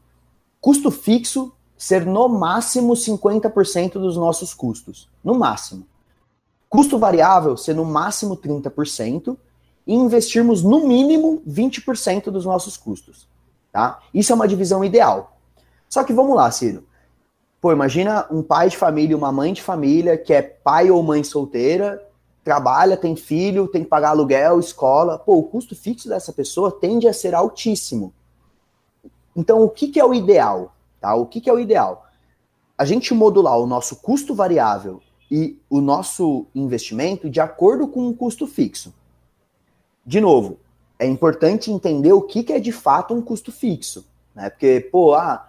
Custo 0.61 0.91
fixo 0.91 1.53
ser 1.77 2.07
no 2.07 2.29
máximo 2.29 2.93
50% 2.93 3.95
dos 3.95 4.17
nossos 4.17 4.55
custos. 4.55 5.09
No 5.23 5.35
máximo. 5.35 5.87
Custo 6.69 6.99
variável 6.99 7.57
ser 7.57 7.75
no 7.75 7.85
máximo 7.85 8.37
30% 8.37 9.37
e 9.87 9.95
investirmos 9.95 10.63
no 10.63 10.87
mínimo 10.87 11.43
20% 11.47 12.31
dos 12.31 12.45
nossos 12.45 12.77
custos. 12.77 13.29
Tá? 13.71 13.99
Isso 14.15 14.33
é 14.33 14.35
uma 14.35 14.49
divisão 14.49 14.85
ideal. 14.85 15.37
Só 15.89 16.05
que 16.05 16.13
vamos 16.13 16.37
lá, 16.37 16.51
Ciro. 16.51 16.87
Pô, 17.63 17.71
imagina 17.71 18.27
um 18.29 18.43
pai 18.43 18.71
de 18.71 18.77
família, 18.77 19.17
uma 19.17 19.31
mãe 19.31 19.53
de 19.53 19.63
família 19.63 20.19
que 20.19 20.33
é 20.35 20.43
pai 20.43 20.91
ou 20.91 21.01
mãe 21.01 21.23
solteira, 21.23 22.05
trabalha, 22.43 22.97
tem 22.97 23.15
filho, 23.15 23.69
tem 23.69 23.85
que 23.85 23.89
pagar 23.89 24.09
aluguel, 24.09 24.59
escola. 24.59 25.17
Pô, 25.17 25.37
o 25.37 25.45
custo 25.45 25.77
fixo 25.77 26.09
dessa 26.09 26.33
pessoa 26.33 26.73
tende 26.73 27.07
a 27.07 27.13
ser 27.13 27.37
altíssimo. 27.37 28.13
Então, 29.37 29.63
o 29.63 29.69
que, 29.69 29.87
que 29.87 30.01
é 30.01 30.05
o 30.05 30.13
ideal? 30.13 30.75
Tá? 31.01 31.15
O 31.15 31.25
que, 31.25 31.41
que 31.41 31.49
é 31.49 31.53
o 31.53 31.61
ideal? 31.61 32.09
A 32.77 32.85
gente 32.85 33.15
modular 33.15 33.57
o 33.61 33.67
nosso 33.67 33.95
custo 33.95 34.35
variável 34.35 35.01
e 35.31 35.57
o 35.71 35.81
nosso 35.81 36.47
investimento 36.53 37.31
de 37.31 37.41
acordo 37.41 37.87
com 37.87 38.09
o 38.09 38.15
custo 38.15 38.45
fixo. 38.45 38.93
De 40.05 40.21
novo, 40.21 40.59
é 40.99 41.07
importante 41.07 41.71
entender 41.71 42.13
o 42.13 42.23
que, 42.23 42.43
que 42.43 42.53
é 42.53 42.59
de 42.59 42.73
fato 42.73 43.15
um 43.15 43.23
custo 43.23 43.53
fixo. 43.53 44.05
Né? 44.35 44.51
Porque, 44.51 44.81
pô, 44.81 45.15
ah, 45.15 45.49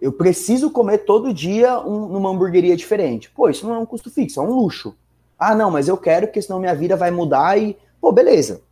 eu 0.00 0.12
preciso 0.12 0.70
comer 0.70 0.98
todo 0.98 1.34
dia 1.34 1.80
um, 1.80 2.08
numa 2.08 2.30
hamburgueria 2.30 2.76
diferente. 2.76 3.30
Pô, 3.30 3.48
isso 3.48 3.66
não 3.66 3.74
é 3.74 3.78
um 3.78 3.86
custo 3.86 4.10
fixo, 4.10 4.40
é 4.40 4.42
um 4.42 4.52
luxo. 4.52 4.94
Ah, 5.38 5.54
não, 5.54 5.70
mas 5.70 5.88
eu 5.88 5.96
quero, 5.96 6.26
porque 6.26 6.42
senão 6.42 6.60
minha 6.60 6.74
vida 6.74 6.96
vai 6.96 7.10
mudar 7.10 7.58
e. 7.58 7.76
Pô, 8.00 8.12
beleza. 8.12 8.62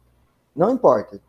Não 0.54 0.70
importa. 0.70 1.20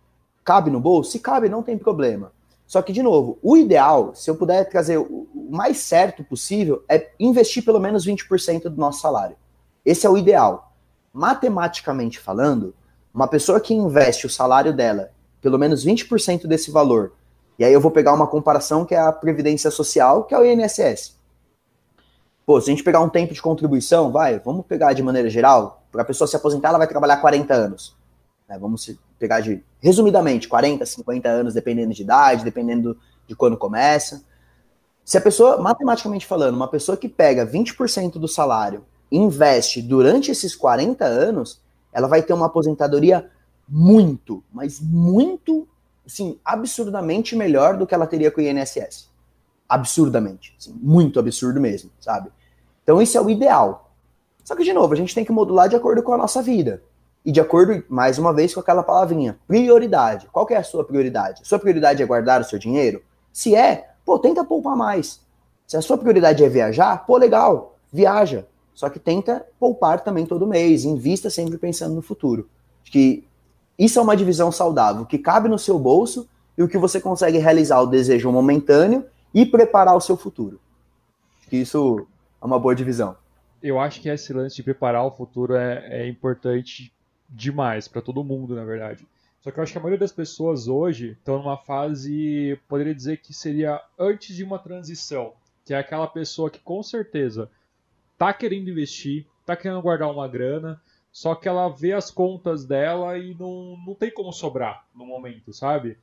Cabe 0.43 0.70
no 0.70 0.80
bolso? 0.80 1.12
Se 1.12 1.20
cabe, 1.20 1.50
não 1.50 1.64
tem 1.64 1.78
problema. 1.78 2.32
Só 2.66 2.82
que, 2.82 2.93
de 2.93 3.02
novo, 3.02 3.39
o 3.41 3.56
ideal, 3.56 4.14
se 4.14 4.30
eu 4.30 4.36
puder 4.36 4.70
trazer 4.70 4.98
o 4.98 5.28
mais 5.50 5.78
certo 5.78 6.24
possível, 6.24 6.84
é 6.88 7.12
investir 7.20 7.64
pelo 7.64 7.80
menos 7.80 8.06
20% 8.06 8.64
do 8.64 8.78
nosso 8.78 9.00
salário. 9.00 9.38
Esse 9.86 10.06
é 10.06 10.10
o 10.10 10.18
ideal. 10.18 10.74
Matematicamente 11.14 12.20
falando, 12.20 12.76
uma 13.14 13.28
pessoa 13.28 13.60
que 13.60 13.74
investe 13.74 14.26
o 14.26 14.30
salário 14.30 14.74
dela, 14.74 15.12
pelo 15.41 15.58
menos 15.58 15.86
20% 15.86 16.45
desse 16.45 16.70
valor, 16.70 17.14
e 17.58 17.66
aí 17.66 17.74
eu 17.74 17.82
vou 17.82 17.91
pegar 17.91 18.14
uma 18.14 18.28
comparação 18.28 18.86
que 18.86 18.93
é 18.93 18.99
a 18.99 19.12
Previdência 19.12 19.72
Social, 19.72 20.24
que 20.26 20.34
é 20.34 20.39
o 20.39 20.45
INSS. 20.45 21.18
Pô, 22.45 22.62
se 22.62 22.70
a 22.70 22.74
gente 22.74 22.84
pegar 22.84 23.01
um 23.01 23.10
tempo 23.10 23.34
de 23.34 23.41
contribuição, 23.41 24.12
vai, 24.12 24.39
vamos 24.39 24.66
pegar 24.66 24.93
de 24.93 25.03
maneira 25.03 25.30
geral, 25.30 25.84
para 25.91 26.03
a 26.03 26.05
pessoa 26.05 26.28
se 26.28 26.36
aposentar, 26.36 26.70
ela 26.70 26.78
vai 26.78 26.88
trabalhar 26.88 27.18
40 27.18 27.53
anos. 27.53 27.95
Né, 28.47 28.58
vamos 28.58 28.95
pegar 29.20 29.41
de, 29.41 29.64
resumidamente, 29.82 30.47
40, 30.47 30.86
50 30.86 31.28
anos, 31.28 31.53
dependendo 31.53 31.93
de 31.93 32.03
idade, 32.03 32.45
dependendo 32.45 32.97
de 33.28 33.36
quando 33.36 33.58
começa. 33.58 34.24
Se 35.03 35.18
a 35.18 35.22
pessoa, 35.22 35.58
matematicamente 35.58 36.26
falando, 36.26 36.55
uma 36.55 36.68
pessoa 36.68 36.97
que 36.97 37.10
pega 37.10 37.45
20% 37.45 38.14
do 38.14 38.28
salário 38.28 38.86
investe 39.12 39.82
durante 39.82 40.32
esses 40.32 40.55
40 40.55 41.05
anos, 41.05 41.62
ela 41.91 42.08
vai 42.08 42.22
ter 42.22 42.34
uma 42.34 42.45
aposentadoria 42.45 43.30
muito, 43.68 44.43
mas 44.53 44.80
muito 44.80 45.68
assim, 46.08 46.39
absurdamente 46.43 47.36
melhor 47.36 47.78
do 47.78 47.86
que 47.86 47.93
ela 47.93 48.08
teria 48.08 48.32
com 48.32 48.41
o 48.41 48.43
INSS. 48.43 49.10
Absurdamente. 49.68 50.55
Assim, 50.58 50.74
muito 50.82 51.20
absurdo 51.20 51.60
mesmo, 51.60 51.91
sabe? 51.99 52.32
Então 52.82 53.01
isso 53.01 53.18
é 53.18 53.22
o 53.22 53.30
ideal. 53.30 53.91
Só 54.43 54.55
que, 54.55 54.64
de 54.64 54.72
novo, 54.72 54.93
a 54.93 54.97
gente 54.97 55.14
tem 55.14 55.26
que 55.26 55.32
modular 55.32 55.68
de 55.68 55.76
acordo 55.76 56.01
com 56.01 56.14
a 56.14 56.18
nossa 56.18 56.41
vida. 56.41 56.82
E 57.26 57.32
de 57.34 57.41
acordo, 57.41 57.84
mais 57.89 58.18
uma 58.18 58.34
vez, 58.34 58.53
com 58.53 58.62
aquela 58.62 58.82
palavrinha, 58.82 59.38
prioridade. 59.45 60.30
Qual 60.32 60.47
é 60.49 60.55
a 60.55 60.64
sua 60.64 60.86
prioridade? 60.86 61.41
Sua 61.43 61.60
prioridade 61.60 62.01
é 62.01 62.05
guardar 62.05 62.39
o 62.39 62.45
seu 62.45 62.58
dinheiro? 62.58 63.03
Se 63.34 63.53
é, 63.53 63.89
pô, 64.05 64.18
tenta 64.18 64.45
poupar 64.45 64.78
mais. 64.78 65.20
Se 65.68 65.76
a 65.76 65.82
sua 65.82 65.97
prioridade 65.97 66.41
é 66.41 66.47
viajar, 66.47 67.05
pô, 67.05 67.18
legal, 67.18 67.78
viaja. 67.91 68.47
Só 68.74 68.89
que 68.89 68.99
tenta 68.99 69.45
poupar 69.60 69.99
também 69.99 70.26
todo 70.26 70.47
mês, 70.47 70.86
invista 70.86 71.30
sempre 71.30 71.58
pensando 71.58 71.93
no 71.93 72.01
futuro. 72.01 72.47
Acho 72.82 72.91
que 72.93 73.27
isso 73.78 74.00
é 74.00 74.02
uma 74.02 74.18
divisão 74.18 74.52
saudável, 74.52 75.06
que 75.06 75.18
cabe 75.18 75.48
no 75.48 75.60
seu 75.60 75.78
bolso 75.78 76.28
e 76.58 76.64
o 76.64 76.68
que 76.68 76.78
você 76.78 77.00
consegue 77.00 77.38
realizar 77.38 77.80
o 77.82 77.86
desejo 77.88 78.32
momentâneo 78.32 79.06
e 79.34 79.46
preparar 79.46 79.96
o 79.96 80.02
seu 80.02 80.18
futuro. 80.18 80.60
Isso 81.52 82.08
é 82.42 82.46
uma 82.46 82.60
boa 82.60 82.74
divisão. 82.74 83.16
Eu 83.62 83.80
acho 83.80 84.02
que 84.02 84.10
esse 84.10 84.34
lance 84.34 84.56
de 84.56 84.64
preparar 84.64 85.06
o 85.06 85.12
futuro 85.12 85.56
é, 85.56 86.02
é 86.04 86.08
importante 86.08 86.92
demais 87.30 87.88
para 87.88 88.02
todo 88.02 88.24
mundo, 88.24 88.56
na 88.56 88.64
verdade. 88.64 89.06
Só 89.42 89.52
que 89.52 89.60
eu 89.60 89.64
acho 89.64 89.72
que 89.72 89.78
a 89.78 89.82
maioria 89.82 90.00
das 90.00 90.12
pessoas 90.12 90.68
hoje 90.68 91.12
estão 91.12 91.38
numa 91.38 91.58
fase, 91.58 92.60
poderia 92.68 92.94
dizer 92.94 93.18
que 93.18 93.34
seria 93.34 93.82
antes 93.98 94.36
de 94.36 94.44
uma 94.44 94.60
transição, 94.60 95.34
que 95.64 95.74
é 95.74 95.78
aquela 95.78 96.08
pessoa 96.08 96.50
que 96.50 96.60
com 96.60 96.82
certeza 96.82 97.50
está 98.14 98.34
querendo 98.34 98.70
investir, 98.70 99.26
está 99.42 99.56
querendo 99.56 99.82
guardar 99.82 100.12
uma 100.12 100.28
grana, 100.28 100.82
só 101.18 101.34
que 101.34 101.49
ela 101.49 101.68
vê 101.68 101.93
as 101.93 102.11
contas 102.11 102.63
dela 102.63 103.18
e 103.18 103.34
não, 103.34 103.76
não 103.88 103.95
tem 103.95 104.11
como 104.11 104.32
sobrar 104.32 104.86
no 104.93 105.03
momento, 105.03 105.51
sabe? 105.51 105.97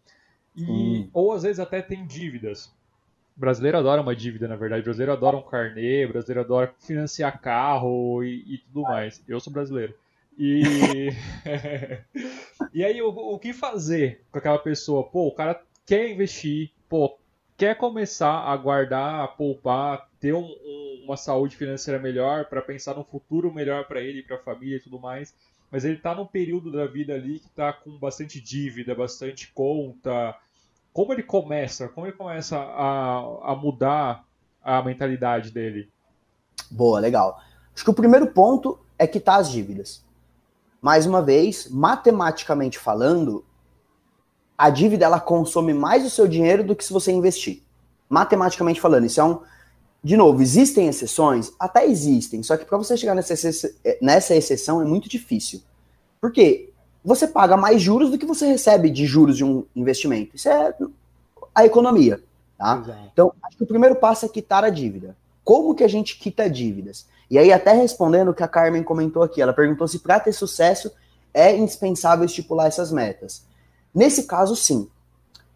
E, 0.57 0.65
hum. 0.69 1.09
Ou 1.13 1.33
às 1.33 1.45
vezes 1.45 1.61
até 1.61 1.81
tem 1.81 2.05
dívidas. 2.05 2.67
O 3.37 3.41
brasileiro 3.41 3.79
adora 3.79 4.03
uma 4.03 4.17
dívida, 4.17 4.49
na 4.49 4.57
verdade. 4.57 4.81
O 4.81 4.85
brasileiro 4.85 5.13
adora 5.13 5.37
um 5.37 5.43
carnê, 5.43 6.05
o 6.05 6.09
brasileiro 6.09 6.41
adora 6.41 6.75
financiar 6.81 7.41
carro 7.41 8.25
e, 8.25 8.55
e 8.55 8.59
tudo 8.59 8.83
mais. 8.83 9.23
Eu 9.29 9.39
sou 9.39 9.53
brasileiro. 9.53 9.95
E, 10.37 11.11
e 12.75 12.85
aí, 12.85 13.01
o, 13.01 13.07
o 13.07 13.39
que 13.39 13.53
fazer 13.53 14.21
com 14.33 14.39
aquela 14.39 14.59
pessoa? 14.59 15.05
Pô, 15.05 15.29
o 15.29 15.33
cara 15.33 15.63
quer 15.87 16.11
investir, 16.11 16.73
pô, 16.89 17.17
quer 17.57 17.77
começar 17.77 18.41
a 18.51 18.57
guardar, 18.57 19.23
a 19.23 19.29
poupar, 19.29 20.09
ter 20.25 20.33
um, 20.33 20.41
um, 20.41 21.03
uma 21.05 21.19
saúde 21.19 21.55
financeira 21.55 22.01
melhor, 22.01 22.47
para 22.47 22.63
pensar 22.63 22.95
num 22.95 23.05
futuro 23.05 23.53
melhor 23.53 23.87
para 23.87 24.01
ele, 24.01 24.23
para 24.23 24.37
a 24.37 24.43
família 24.43 24.79
e 24.79 24.81
tudo 24.81 24.99
mais, 24.99 25.35
mas 25.71 25.85
ele 25.85 25.99
está 25.99 26.15
num 26.15 26.25
período 26.25 26.73
da 26.73 26.87
vida 26.87 27.13
ali 27.13 27.41
que 27.41 27.47
está 27.47 27.75
com 27.75 27.99
bastante 27.99 28.41
dívida, 28.41 28.95
bastante 28.95 29.53
conta. 29.53 30.35
Como 30.95 31.13
ele 31.13 31.23
começa? 31.23 31.91
Como 31.91 32.07
ele 32.07 32.17
começa 32.17 32.57
a, 32.57 33.53
a 33.53 33.55
mudar 33.55 34.25
a 34.63 34.81
mentalidade 34.81 35.51
dele? 35.51 35.91
Boa, 36.71 37.01
legal. 37.01 37.39
Acho 37.75 37.85
que 37.85 37.91
o 37.91 37.95
primeiro 37.95 38.29
ponto 38.29 38.79
é 38.99 39.07
quitar 39.07 39.41
as 39.41 39.51
dívidas. 39.51 40.03
Mais 40.81 41.05
uma 41.05 41.21
vez, 41.21 41.69
matematicamente 41.69 42.79
falando, 42.79 43.45
a 44.57 44.71
dívida 44.71 45.05
ela 45.05 45.21
consome 45.21 45.75
mais 45.75 46.03
o 46.03 46.09
seu 46.09 46.27
dinheiro 46.27 46.65
do 46.65 46.75
que 46.75 46.83
se 46.83 46.95
você 46.95 47.13
investir. 47.13 47.63
Matematicamente 48.09 48.81
falando, 48.81 49.05
isso 49.05 49.21
é 49.21 49.25
um. 49.25 49.43
De 50.05 50.19
novo, 50.19 50.43
existem 50.43 50.87
exceções? 50.87 51.51
Até 51.59 51.87
existem, 51.87 52.43
só 52.43 52.59
que 52.59 52.67
para 52.67 52.77
você 52.77 52.95
chegar 52.95 53.15
nessa, 53.15 53.35
nessa 54.03 54.37
exceção 54.37 54.83
é 54.83 54.85
muito 54.85 55.09
difícil. 55.09 55.63
Por 56.21 56.31
quê? 56.31 56.71
Você 57.03 57.27
paga 57.27 57.57
mais 57.57 57.81
juros 57.81 58.11
do 58.11 58.19
que 58.19 58.27
você 58.27 58.47
recebe 58.47 58.91
de 58.91 59.07
juros 59.07 59.35
de 59.35 59.43
um 59.43 59.65
investimento. 59.75 60.37
Isso 60.37 60.51
é 60.51 60.75
a 61.55 61.65
economia. 61.65 62.23
Tá? 62.59 62.83
Então, 63.11 63.33
acho 63.43 63.57
que 63.57 63.65
o 63.65 63.67
primeiro 63.67 63.97
passo 63.97 64.27
é 64.27 64.29
quitar 64.29 64.63
a 64.63 64.69
dívida. 64.69 65.17
Como 65.43 65.75
que 65.75 65.83
a 65.83 65.89
gente 65.89 66.19
quita 66.19 66.51
dívidas? 66.51 67.07
E 67.31 67.39
aí, 67.39 67.51
até 67.51 67.73
respondendo 67.73 68.29
o 68.31 68.35
que 68.35 68.43
a 68.43 68.49
Carmen 68.49 68.83
comentou 68.83 69.23
aqui, 69.23 69.41
ela 69.41 69.55
perguntou 69.55 69.89
se 69.89 70.01
para 70.01 70.21
ter 70.21 70.33
sucesso 70.33 70.93
é 71.33 71.57
indispensável 71.57 72.27
estipular 72.27 72.67
essas 72.67 72.93
metas. 72.93 73.47
Nesse 73.95 74.25
caso, 74.25 74.55
sim. 74.55 74.87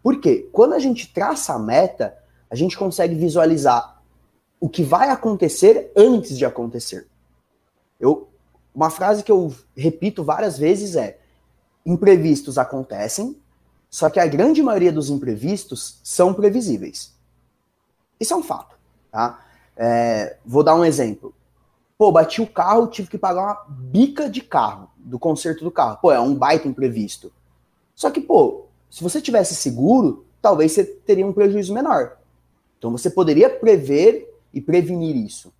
Por 0.01 0.19
quê? 0.19 0.49
Quando 0.51 0.73
a 0.73 0.79
gente 0.79 1.13
traça 1.13 1.53
a 1.53 1.59
meta, 1.59 2.17
a 2.49 2.55
gente 2.55 2.75
consegue 2.75 3.13
visualizar 3.13 3.98
o 4.59 4.67
que 4.67 4.83
vai 4.83 5.09
acontecer 5.09 5.91
antes 5.95 6.37
de 6.37 6.45
acontecer. 6.45 7.07
Eu, 7.99 8.27
uma 8.73 8.89
frase 8.89 9.23
que 9.23 9.31
eu 9.31 9.53
repito 9.75 10.23
várias 10.23 10.57
vezes 10.57 10.95
é: 10.95 11.19
imprevistos 11.85 12.57
acontecem, 12.57 13.37
só 13.89 14.09
que 14.09 14.19
a 14.19 14.27
grande 14.27 14.61
maioria 14.61 14.91
dos 14.91 15.09
imprevistos 15.09 15.99
são 16.03 16.33
previsíveis. 16.33 17.13
Isso 18.19 18.33
é 18.33 18.37
um 18.37 18.43
fato. 18.43 18.77
Tá? 19.11 19.45
É, 19.75 20.37
vou 20.45 20.63
dar 20.63 20.75
um 20.75 20.85
exemplo. 20.85 21.33
Pô, 21.97 22.11
bati 22.11 22.41
o 22.41 22.47
carro, 22.47 22.87
tive 22.87 23.09
que 23.09 23.17
pagar 23.17 23.43
uma 23.43 23.65
bica 23.67 24.29
de 24.29 24.41
carro, 24.41 24.89
do 24.97 25.17
conserto 25.17 25.63
do 25.63 25.71
carro. 25.71 25.97
Pô, 26.01 26.11
é 26.11 26.19
um 26.19 26.35
baita 26.35 26.67
imprevisto. 26.67 27.31
Só 27.95 28.09
que, 28.09 28.21
pô, 28.21 28.65
se 28.89 29.03
você 29.03 29.21
tivesse 29.21 29.55
seguro, 29.55 30.25
talvez 30.41 30.71
você 30.71 30.83
teria 30.83 31.25
um 31.25 31.33
prejuízo 31.33 31.73
menor. 31.73 32.17
Então 32.77 32.91
você 32.91 33.09
poderia 33.09 33.49
prever 33.49 34.28
e 34.53 34.61
prevenir 34.61 35.15
isso. 35.15 35.51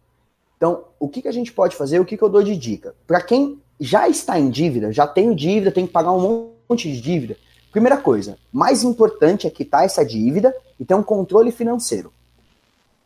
Então, 0.57 0.85
o 0.99 1.07
que, 1.07 1.21
que 1.21 1.27
a 1.27 1.31
gente 1.31 1.53
pode 1.53 1.75
fazer? 1.75 1.99
O 1.99 2.05
que, 2.05 2.17
que 2.17 2.23
eu 2.23 2.29
dou 2.29 2.43
de 2.43 2.55
dica? 2.55 2.93
Para 3.07 3.21
quem 3.21 3.61
já 3.79 4.09
está 4.09 4.37
em 4.37 4.49
dívida, 4.49 4.91
já 4.91 5.07
tem 5.07 5.33
dívida, 5.33 5.71
tem 5.71 5.87
que 5.87 5.93
pagar 5.93 6.11
um 6.11 6.51
monte 6.69 6.91
de 6.91 6.99
dívida. 6.99 7.37
Primeira 7.71 7.97
coisa, 7.97 8.37
mais 8.51 8.83
importante 8.83 9.47
é 9.47 9.49
quitar 9.49 9.85
essa 9.85 10.03
dívida 10.03 10.53
e 10.79 10.83
ter 10.83 10.95
um 10.95 11.03
controle 11.03 11.51
financeiro. 11.51 12.11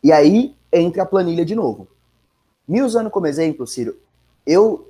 E 0.02 0.12
aí 0.12 0.56
entra 0.72 1.04
a 1.04 1.06
planilha 1.06 1.46
de 1.46 1.54
novo. 1.54 1.88
Me 2.68 2.82
usando 2.82 3.10
como 3.10 3.28
exemplo, 3.28 3.68
Ciro, 3.68 3.96
eu, 4.46 4.90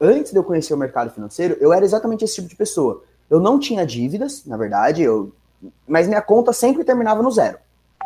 antes 0.00 0.32
de 0.32 0.38
eu 0.38 0.44
conhecer 0.44 0.74
o 0.74 0.78
mercado 0.78 1.10
financeiro, 1.10 1.56
eu 1.60 1.72
era 1.72 1.84
exatamente 1.84 2.24
esse 2.24 2.36
tipo 2.36 2.48
de 2.48 2.56
pessoa. 2.56 3.04
Eu 3.28 3.38
não 3.38 3.58
tinha 3.58 3.86
dívidas, 3.86 4.44
na 4.44 4.56
verdade, 4.56 5.02
eu, 5.02 5.32
mas 5.86 6.08
minha 6.08 6.22
conta 6.22 6.52
sempre 6.52 6.82
terminava 6.82 7.22
no 7.22 7.30
zero. 7.30 7.58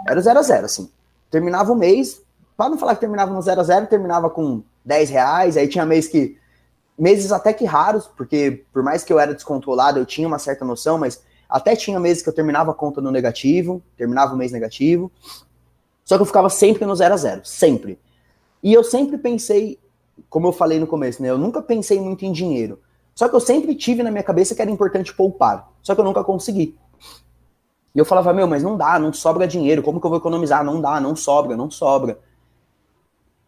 Era 0.07 0.20
zero 0.20 0.38
a 0.38 0.42
zero, 0.42 0.66
assim. 0.66 0.90
Terminava 1.35 1.72
o 1.72 1.74
mês, 1.74 2.22
para 2.57 2.70
não 2.70 2.78
falar 2.78 2.95
que 2.95 3.01
terminava 3.01 3.35
no 3.35 3.43
zero 3.43 3.61
a 3.61 3.64
zero, 3.64 3.89
terminava 3.89 4.30
com 4.30 4.62
10 4.85 5.11
reais, 5.11 5.57
aí 5.57 5.66
tinha 5.66 5.85
mês 5.85 6.07
que. 6.07 6.39
Meses 6.97 7.32
até 7.32 7.53
que 7.53 7.64
raros, 7.64 8.07
porque 8.07 8.62
por 8.72 8.85
mais 8.85 9.03
que 9.03 9.12
eu 9.12 9.18
era 9.18 9.35
descontrolado, 9.35 9.99
eu 9.99 10.07
tinha 10.07 10.28
uma 10.28 10.39
certa 10.39 10.64
noção, 10.64 10.97
mas 10.97 11.24
até 11.49 11.74
tinha 11.74 11.99
meses 11.99 12.22
que 12.22 12.28
eu 12.28 12.32
terminava 12.32 12.70
a 12.70 12.74
conta 12.74 13.01
no 13.01 13.11
negativo, 13.11 13.82
terminava 13.97 14.32
o 14.32 14.37
mês 14.37 14.53
negativo. 14.53 15.11
Só 16.05 16.14
que 16.14 16.22
eu 16.22 16.26
ficava 16.26 16.49
sempre 16.49 16.87
no 16.87 16.95
zero 16.95 17.14
a 17.14 17.16
zero, 17.16 17.41
sempre. 17.45 17.99
E 18.62 18.72
eu 18.72 18.85
sempre 18.85 19.18
pensei, 19.18 19.76
como 20.30 20.47
eu 20.47 20.53
falei 20.53 20.78
no 20.78 20.87
começo, 20.87 21.20
né? 21.20 21.30
Eu 21.30 21.39
nunca 21.39 21.61
pensei 21.61 22.01
muito 22.01 22.24
em 22.24 22.30
dinheiro. 22.30 22.78
Só 23.12 23.28
que 23.28 23.35
eu 23.35 23.41
sempre 23.41 23.74
tive 23.74 24.05
na 24.05 24.11
minha 24.12 24.22
cabeça 24.22 24.55
que 24.55 24.62
era 24.62 24.70
importante 24.70 25.12
poupar. 25.12 25.68
Só 25.82 25.97
que 25.97 26.01
eu 26.01 26.05
nunca 26.05 26.22
consegui. 26.22 26.78
E 27.95 27.99
eu 27.99 28.05
falava, 28.05 28.32
meu, 28.32 28.47
mas 28.47 28.62
não 28.62 28.76
dá, 28.76 28.99
não 28.99 29.12
sobra 29.12 29.47
dinheiro, 29.47 29.82
como 29.82 30.01
que 30.01 30.07
eu 30.07 30.11
vou 30.11 30.18
economizar? 30.18 30.64
Não 30.64 30.80
dá, 30.80 31.01
não 31.01 31.14
sobra, 31.14 31.57
não 31.57 31.70
sobra. 31.70 32.18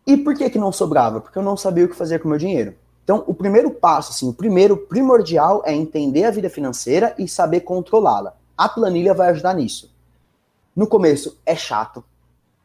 E 0.06 0.16
por 0.16 0.36
que 0.36 0.48
que 0.48 0.58
não 0.58 0.70
sobrava? 0.70 1.20
Porque 1.20 1.36
eu 1.36 1.42
não 1.42 1.56
sabia 1.56 1.84
o 1.84 1.88
que 1.88 1.96
fazer 1.96 2.20
com 2.20 2.26
o 2.26 2.30
meu 2.30 2.38
dinheiro. 2.38 2.74
Então, 3.02 3.24
o 3.26 3.34
primeiro 3.34 3.70
passo, 3.70 4.12
assim, 4.12 4.28
o 4.28 4.32
primeiro 4.32 4.76
primordial 4.76 5.62
é 5.64 5.72
entender 5.72 6.24
a 6.24 6.30
vida 6.30 6.48
financeira 6.48 7.14
e 7.18 7.26
saber 7.26 7.60
controlá-la. 7.60 8.34
A 8.56 8.68
planilha 8.68 9.14
vai 9.14 9.30
ajudar 9.30 9.54
nisso. 9.54 9.92
No 10.74 10.86
começo 10.86 11.38
é 11.44 11.56
chato. 11.56 12.04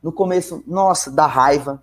No 0.04 0.12
começo, 0.12 0.64
nossa, 0.68 1.10
dá 1.10 1.26
raiva. 1.26 1.82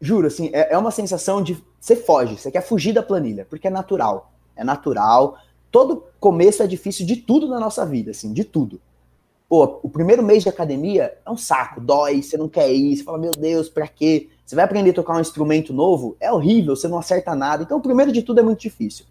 Juro, 0.00 0.26
assim, 0.26 0.50
é, 0.52 0.72
é 0.72 0.78
uma 0.78 0.90
sensação 0.90 1.42
de 1.42 1.62
você 1.78 1.96
foge, 1.96 2.38
você 2.38 2.50
quer 2.50 2.60
fugir 2.60 2.92
da 2.92 3.02
planilha, 3.02 3.46
porque 3.48 3.66
é 3.66 3.70
natural. 3.70 4.32
É 4.54 4.64
natural. 4.64 5.38
Todo 5.70 6.04
começo 6.18 6.62
é 6.62 6.66
difícil 6.66 7.06
de 7.06 7.16
tudo 7.16 7.48
na 7.48 7.60
nossa 7.60 7.86
vida, 7.86 8.10
assim, 8.10 8.32
de 8.32 8.44
tudo. 8.44 8.80
Pô, 9.48 9.80
o 9.82 9.88
primeiro 9.88 10.22
mês 10.22 10.42
de 10.42 10.48
academia 10.48 11.16
é 11.24 11.30
um 11.30 11.36
saco, 11.36 11.80
dói, 11.80 12.22
você 12.22 12.36
não 12.36 12.48
quer 12.48 12.72
ir, 12.72 12.96
você 12.96 13.02
fala, 13.02 13.18
meu 13.18 13.32
Deus, 13.32 13.68
pra 13.68 13.88
quê? 13.88 14.28
Você 14.46 14.54
vai 14.54 14.64
aprender 14.64 14.90
a 14.90 14.94
tocar 14.94 15.16
um 15.16 15.20
instrumento 15.20 15.72
novo, 15.72 16.16
é 16.20 16.32
horrível, 16.32 16.76
você 16.76 16.86
não 16.86 16.98
acerta 16.98 17.34
nada. 17.34 17.62
Então, 17.62 17.78
o 17.78 17.82
primeiro 17.82 18.12
de 18.12 18.22
tudo 18.22 18.40
é 18.40 18.42
muito 18.42 18.60
difícil. 18.60 19.04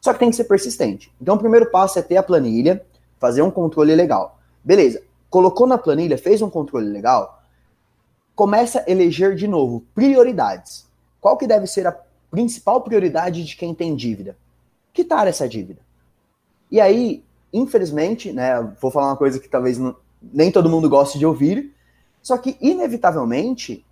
Só 0.00 0.12
que 0.12 0.18
tem 0.18 0.30
que 0.30 0.36
ser 0.36 0.44
persistente. 0.44 1.12
Então, 1.20 1.34
o 1.34 1.38
primeiro 1.38 1.70
passo 1.70 1.98
é 1.98 2.02
ter 2.02 2.16
a 2.16 2.22
planilha, 2.22 2.84
fazer 3.18 3.42
um 3.42 3.50
controle 3.50 3.94
legal. 3.94 4.38
Beleza, 4.64 5.02
colocou 5.28 5.66
na 5.66 5.78
planilha, 5.78 6.16
fez 6.16 6.40
um 6.42 6.50
controle 6.50 6.88
legal, 6.88 7.42
começa 8.34 8.80
a 8.80 8.90
eleger 8.90 9.34
de 9.34 9.48
novo 9.48 9.84
prioridades. 9.94 10.86
Qual 11.20 11.36
que 11.36 11.46
deve 11.46 11.66
ser 11.66 11.86
a 11.86 11.96
principal 12.30 12.82
prioridade 12.82 13.44
de 13.44 13.56
quem 13.56 13.74
tem 13.74 13.96
dívida? 13.96 14.36
Quitar 14.92 15.26
essa 15.26 15.48
dívida. 15.48 15.85
E 16.70 16.80
aí, 16.80 17.24
infelizmente, 17.52 18.32
né, 18.32 18.60
vou 18.80 18.90
falar 18.90 19.08
uma 19.08 19.16
coisa 19.16 19.38
que 19.38 19.48
talvez 19.48 19.78
não, 19.78 19.96
nem 20.20 20.50
todo 20.50 20.70
mundo 20.70 20.88
goste 20.88 21.18
de 21.18 21.26
ouvir, 21.26 21.74
só 22.22 22.36
que 22.36 22.56
inevitavelmente 22.60 23.84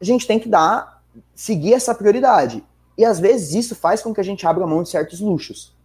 a 0.00 0.04
gente 0.04 0.26
tem 0.26 0.38
que 0.38 0.48
dar, 0.48 1.02
seguir 1.34 1.74
essa 1.74 1.94
prioridade. 1.94 2.64
E 2.96 3.04
às 3.04 3.20
vezes 3.20 3.54
isso 3.54 3.74
faz 3.74 4.02
com 4.02 4.14
que 4.14 4.20
a 4.20 4.24
gente 4.24 4.46
abra 4.46 4.66
mão 4.66 4.82
de 4.82 4.88
certos 4.88 5.20
luxos. 5.20 5.76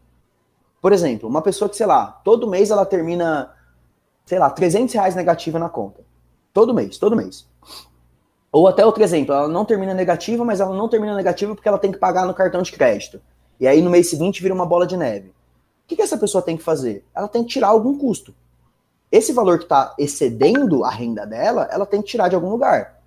Por 0.81 0.91
exemplo, 0.91 1.29
uma 1.29 1.41
pessoa 1.41 1.69
que, 1.69 1.77
sei 1.77 1.85
lá, 1.85 2.07
todo 2.07 2.49
mês 2.49 2.71
ela 2.71 2.85
termina, 2.85 3.53
sei 4.25 4.39
lá, 4.39 4.49
300 4.49 4.93
reais 4.93 5.15
negativa 5.15 5.57
na 5.59 5.69
conta. 5.69 6.01
Todo 6.51 6.73
mês, 6.73 6.97
todo 6.97 7.15
mês. 7.15 7.47
Ou 8.51 8.67
até 8.67 8.85
outro 8.85 9.03
exemplo, 9.03 9.33
ela 9.33 9.47
não 9.47 9.65
termina 9.65 9.93
negativa, 9.93 10.45
mas 10.45 10.59
ela 10.59 10.75
não 10.75 10.87
termina 10.87 11.15
negativa 11.15 11.55
porque 11.55 11.67
ela 11.67 11.79
tem 11.79 11.91
que 11.91 11.97
pagar 11.97 12.25
no 12.25 12.33
cartão 12.33 12.61
de 12.61 12.71
crédito. 12.71 13.21
E 13.59 13.67
aí 13.67 13.81
no 13.81 13.89
mês 13.89 14.09
seguinte 14.09 14.41
vira 14.41 14.53
uma 14.53 14.65
bola 14.65 14.85
de 14.85 14.95
neve. 14.95 15.33
O 15.83 15.87
que, 15.87 15.95
que 15.95 16.01
essa 16.01 16.17
pessoa 16.17 16.41
tem 16.41 16.57
que 16.57 16.63
fazer? 16.63 17.05
Ela 17.15 17.27
tem 17.27 17.43
que 17.43 17.49
tirar 17.49 17.67
algum 17.67 17.97
custo. 17.97 18.33
Esse 19.11 19.31
valor 19.31 19.57
que 19.59 19.65
está 19.65 19.93
excedendo 19.99 20.83
a 20.83 20.89
renda 20.89 21.25
dela, 21.25 21.67
ela 21.71 21.85
tem 21.85 22.01
que 22.01 22.07
tirar 22.07 22.29
de 22.29 22.35
algum 22.35 22.49
lugar. 22.49 22.99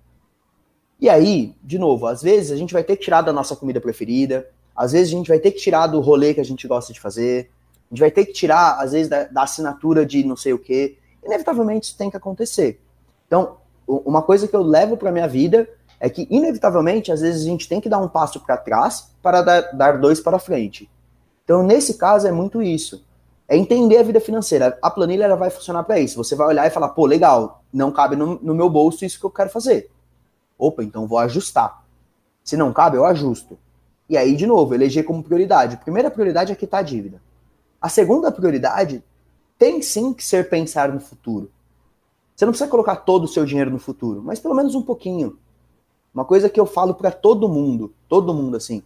E 0.99 1.09
aí, 1.09 1.55
de 1.61 1.77
novo, 1.77 2.07
às 2.07 2.21
vezes 2.21 2.51
a 2.51 2.55
gente 2.55 2.73
vai 2.73 2.83
ter 2.83 2.95
que 2.95 3.03
tirar 3.03 3.21
da 3.21 3.33
nossa 3.33 3.55
comida 3.55 3.81
preferida, 3.81 4.49
às 4.75 4.91
vezes 4.93 5.13
a 5.13 5.17
gente 5.17 5.27
vai 5.27 5.39
ter 5.39 5.51
que 5.51 5.59
tirar 5.59 5.87
do 5.87 5.99
rolê 5.99 6.33
que 6.33 6.39
a 6.39 6.45
gente 6.45 6.67
gosta 6.67 6.93
de 6.93 6.99
fazer, 6.99 7.51
a 7.89 7.93
gente 7.93 7.99
vai 7.99 8.11
ter 8.11 8.25
que 8.25 8.33
tirar, 8.33 8.79
às 8.79 8.91
vezes, 8.91 9.09
da, 9.09 9.25
da 9.25 9.43
assinatura 9.43 10.05
de 10.05 10.23
não 10.23 10.35
sei 10.35 10.53
o 10.53 10.59
quê. 10.59 10.97
Inevitavelmente 11.25 11.87
isso 11.87 11.97
tem 11.97 12.09
que 12.09 12.17
acontecer. 12.17 12.79
Então, 13.27 13.57
uma 13.87 14.21
coisa 14.21 14.47
que 14.47 14.55
eu 14.55 14.61
levo 14.61 14.97
para 14.97 15.11
minha 15.11 15.27
vida 15.27 15.69
é 15.99 16.09
que, 16.09 16.27
inevitavelmente, 16.29 17.11
às 17.11 17.21
vezes 17.21 17.43
a 17.43 17.49
gente 17.49 17.67
tem 17.67 17.81
que 17.81 17.89
dar 17.89 17.97
um 17.97 18.07
passo 18.07 18.39
para 18.39 18.57
trás 18.57 19.11
para 19.21 19.41
dar, 19.41 19.61
dar 19.73 19.99
dois 19.99 20.19
para 20.19 20.37
frente. 20.37 20.89
Então, 21.47 21.63
nesse 21.63 21.93
caso, 21.93 22.27
é 22.27 22.31
muito 22.31 22.61
isso. 22.61 23.05
É 23.47 23.55
entender 23.55 23.99
a 23.99 24.03
vida 24.03 24.19
financeira. 24.19 24.77
A 24.81 24.91
planilha 24.91 25.23
ela 25.23 25.37
vai 25.37 25.49
funcionar 25.49 25.81
para 25.83 25.97
isso. 25.97 26.21
Você 26.21 26.35
vai 26.35 26.45
olhar 26.45 26.67
e 26.67 26.69
falar, 26.69 26.89
pô, 26.89 27.05
legal, 27.05 27.63
não 27.71 27.89
cabe 27.89 28.17
no, 28.17 28.37
no 28.41 28.53
meu 28.53 28.69
bolso 28.69 29.05
isso 29.05 29.17
que 29.17 29.25
eu 29.25 29.29
quero 29.29 29.49
fazer. 29.49 29.89
Opa, 30.59 30.83
então 30.83 31.07
vou 31.07 31.17
ajustar. 31.19 31.85
Se 32.43 32.57
não 32.57 32.73
cabe, 32.73 32.97
eu 32.97 33.05
ajusto. 33.05 33.57
E 34.09 34.17
aí, 34.17 34.35
de 34.35 34.45
novo, 34.45 34.75
eleger 34.75 35.05
como 35.05 35.23
prioridade. 35.23 35.75
A 35.75 35.77
primeira 35.77 36.11
prioridade 36.11 36.51
é 36.51 36.55
quitar 36.55 36.81
a 36.81 36.83
dívida. 36.83 37.21
A 37.81 37.87
segunda 37.87 38.29
prioridade 38.29 39.01
tem 39.57 39.81
sim 39.81 40.13
que 40.13 40.25
ser 40.25 40.49
pensar 40.49 40.91
no 40.91 40.99
futuro. 40.99 41.49
Você 42.35 42.43
não 42.43 42.51
precisa 42.51 42.69
colocar 42.69 42.97
todo 42.97 43.23
o 43.23 43.27
seu 43.27 43.45
dinheiro 43.45 43.71
no 43.71 43.79
futuro, 43.79 44.21
mas 44.21 44.37
pelo 44.37 44.53
menos 44.53 44.75
um 44.75 44.81
pouquinho. 44.81 45.39
Uma 46.13 46.25
coisa 46.25 46.49
que 46.49 46.59
eu 46.59 46.65
falo 46.65 46.93
para 46.93 47.09
todo 47.09 47.47
mundo, 47.47 47.93
todo 48.09 48.33
mundo 48.33 48.57
assim. 48.57 48.83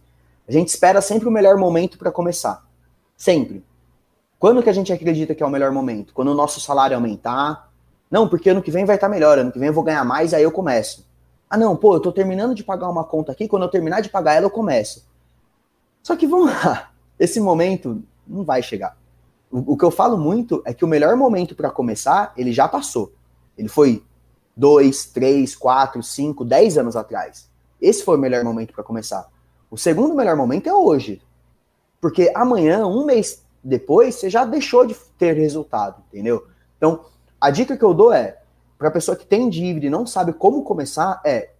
A 0.52 0.58
gente 0.58 0.68
espera 0.68 1.00
sempre 1.00 1.26
o 1.26 1.30
melhor 1.30 1.56
momento 1.56 1.96
para 1.96 2.12
começar. 2.12 2.62
Sempre. 3.16 3.64
Quando 4.38 4.62
que 4.62 4.68
a 4.68 4.72
gente 4.72 4.92
acredita 4.92 5.34
que 5.34 5.42
é 5.42 5.46
o 5.46 5.48
melhor 5.48 5.72
momento? 5.72 6.12
Quando 6.12 6.28
o 6.28 6.34
nosso 6.34 6.60
salário 6.60 6.94
aumentar. 6.94 7.72
Não, 8.10 8.28
porque 8.28 8.50
ano 8.50 8.60
que 8.60 8.70
vem 8.70 8.84
vai 8.84 8.96
estar 8.96 9.08
tá 9.08 9.10
melhor, 9.10 9.38
ano 9.38 9.50
que 9.50 9.58
vem 9.58 9.68
eu 9.68 9.72
vou 9.72 9.82
ganhar 9.82 10.04
mais, 10.04 10.34
aí 10.34 10.42
eu 10.42 10.52
começo. 10.52 11.08
Ah, 11.48 11.56
não, 11.56 11.74
pô, 11.74 11.94
eu 11.94 12.00
tô 12.00 12.12
terminando 12.12 12.54
de 12.54 12.62
pagar 12.62 12.90
uma 12.90 13.02
conta 13.02 13.32
aqui, 13.32 13.48
quando 13.48 13.62
eu 13.62 13.68
terminar 13.70 14.02
de 14.02 14.10
pagar 14.10 14.34
ela, 14.34 14.44
eu 14.44 14.50
começo. 14.50 15.08
Só 16.02 16.14
que 16.16 16.26
vamos 16.26 16.52
lá, 16.62 16.90
esse 17.18 17.40
momento 17.40 18.02
não 18.26 18.44
vai 18.44 18.62
chegar. 18.62 18.94
O, 19.50 19.72
o 19.72 19.76
que 19.78 19.84
eu 19.86 19.90
falo 19.90 20.18
muito 20.18 20.62
é 20.66 20.74
que 20.74 20.84
o 20.84 20.88
melhor 20.88 21.16
momento 21.16 21.54
para 21.54 21.70
começar, 21.70 22.30
ele 22.36 22.52
já 22.52 22.68
passou. 22.68 23.10
Ele 23.56 23.68
foi 23.68 24.04
dois, 24.54 25.06
três, 25.06 25.56
quatro, 25.56 26.02
cinco, 26.02 26.44
dez 26.44 26.76
anos 26.76 26.94
atrás. 26.94 27.48
Esse 27.80 28.04
foi 28.04 28.18
o 28.18 28.20
melhor 28.20 28.44
momento 28.44 28.74
para 28.74 28.84
começar. 28.84 29.31
O 29.72 29.78
segundo 29.78 30.14
melhor 30.14 30.36
momento 30.36 30.68
é 30.68 30.74
hoje. 30.74 31.22
Porque 31.98 32.30
amanhã, 32.34 32.86
um 32.86 33.06
mês 33.06 33.42
depois, 33.64 34.16
você 34.16 34.28
já 34.28 34.44
deixou 34.44 34.84
de 34.84 34.94
ter 35.16 35.32
resultado, 35.32 36.02
entendeu? 36.08 36.46
Então, 36.76 37.06
a 37.40 37.48
dica 37.48 37.74
que 37.74 37.82
eu 37.82 37.94
dou 37.94 38.12
é, 38.12 38.36
para 38.76 38.88
a 38.88 38.90
pessoa 38.90 39.16
que 39.16 39.24
tem 39.24 39.48
dívida 39.48 39.86
e 39.86 39.90
não 39.90 40.04
sabe 40.04 40.34
como 40.34 40.62
começar, 40.62 41.22
é 41.24 41.52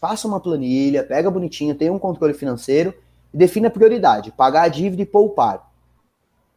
faça 0.00 0.26
uma 0.26 0.40
planilha, 0.40 1.04
pega 1.04 1.30
bonitinho, 1.30 1.76
tenha 1.76 1.92
um 1.92 2.00
controle 2.00 2.34
financeiro 2.34 2.92
e 3.32 3.36
defina 3.36 3.68
a 3.68 3.70
prioridade, 3.70 4.32
pagar 4.32 4.62
a 4.62 4.68
dívida 4.68 5.02
e 5.02 5.06
poupar. 5.06 5.70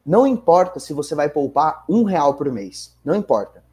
Não 0.04 0.26
importa 0.26 0.80
se 0.80 0.92
você 0.92 1.14
vai 1.14 1.30
poupar 1.30 1.86
um 1.88 2.02
real 2.02 2.34
por 2.34 2.52
mês, 2.52 2.98
não 3.06 3.14
importa. 3.14 3.64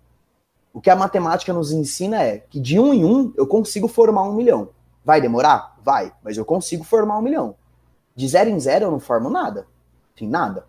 O 0.70 0.82
que 0.82 0.90
a 0.90 0.96
matemática 0.96 1.50
nos 1.50 1.72
ensina 1.72 2.22
é 2.22 2.36
que 2.36 2.60
de 2.60 2.78
um 2.78 2.92
em 2.92 3.06
um 3.06 3.32
eu 3.38 3.46
consigo 3.46 3.88
formar 3.88 4.24
um 4.24 4.34
milhão. 4.34 4.68
Vai 5.06 5.20
demorar? 5.20 5.76
Vai, 5.84 6.12
mas 6.20 6.36
eu 6.36 6.44
consigo 6.44 6.82
formar 6.82 7.16
um 7.16 7.22
milhão. 7.22 7.54
De 8.16 8.26
zero 8.26 8.50
em 8.50 8.58
zero 8.58 8.86
eu 8.86 8.90
não 8.90 8.98
formo 8.98 9.30
nada. 9.30 9.64
Tem 10.16 10.28
nada. 10.28 10.66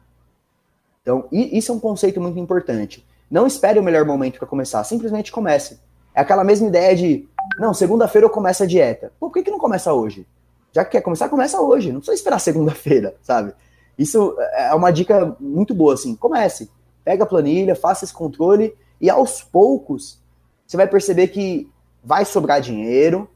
Então, 1.02 1.28
isso 1.32 1.72
é 1.72 1.76
um 1.76 1.80
conceito 1.80 2.22
muito 2.22 2.38
importante. 2.38 3.04
Não 3.32 3.48
espere 3.48 3.80
o 3.80 3.84
melhor 3.84 4.06
momento 4.06 4.38
para 4.38 4.48
começar, 4.48 4.84
simplesmente 4.84 5.32
comece. 5.32 5.80
É 6.14 6.22
aquela 6.22 6.44
mesma 6.44 6.68
ideia 6.68 6.96
de, 6.96 7.28
não, 7.58 7.74
segunda-feira 7.74 8.28
eu 8.28 8.30
começo 8.30 8.62
a 8.62 8.68
dieta. 8.68 9.12
Pô, 9.20 9.28
por 9.28 9.34
que, 9.34 9.44
que 9.44 9.50
não 9.50 9.58
começa 9.58 9.92
hoje? 9.92 10.28
Já 10.72 10.86
que 10.86 10.92
quer 10.92 11.02
começar, 11.02 11.30
começa 11.30 11.60
hoje. 11.60 11.92
Não 11.92 12.00
precisa 12.00 12.16
esperar 12.16 12.38
segunda-feira, 12.38 13.16
sabe? 13.24 13.56
Isso 13.98 14.36
é 14.54 14.76
uma 14.76 14.92
dica 14.92 15.36
muito 15.40 15.74
boa, 15.74 15.96
assim. 15.96 16.16
Comece. 16.16 16.70
Pega 17.04 17.24
a 17.24 17.28
planilha, 17.28 17.76
faça 17.76 18.06
esse 18.06 18.14
controle 18.14 18.76
e 19.02 19.10
aos 19.10 19.42
poucos 19.42 20.22
você 20.68 20.78
vai 20.78 20.86
perceber 20.86 21.30
que 21.30 21.72
vai 22.04 22.24
sobrar 22.24 22.62
dinheiro, 22.62 23.28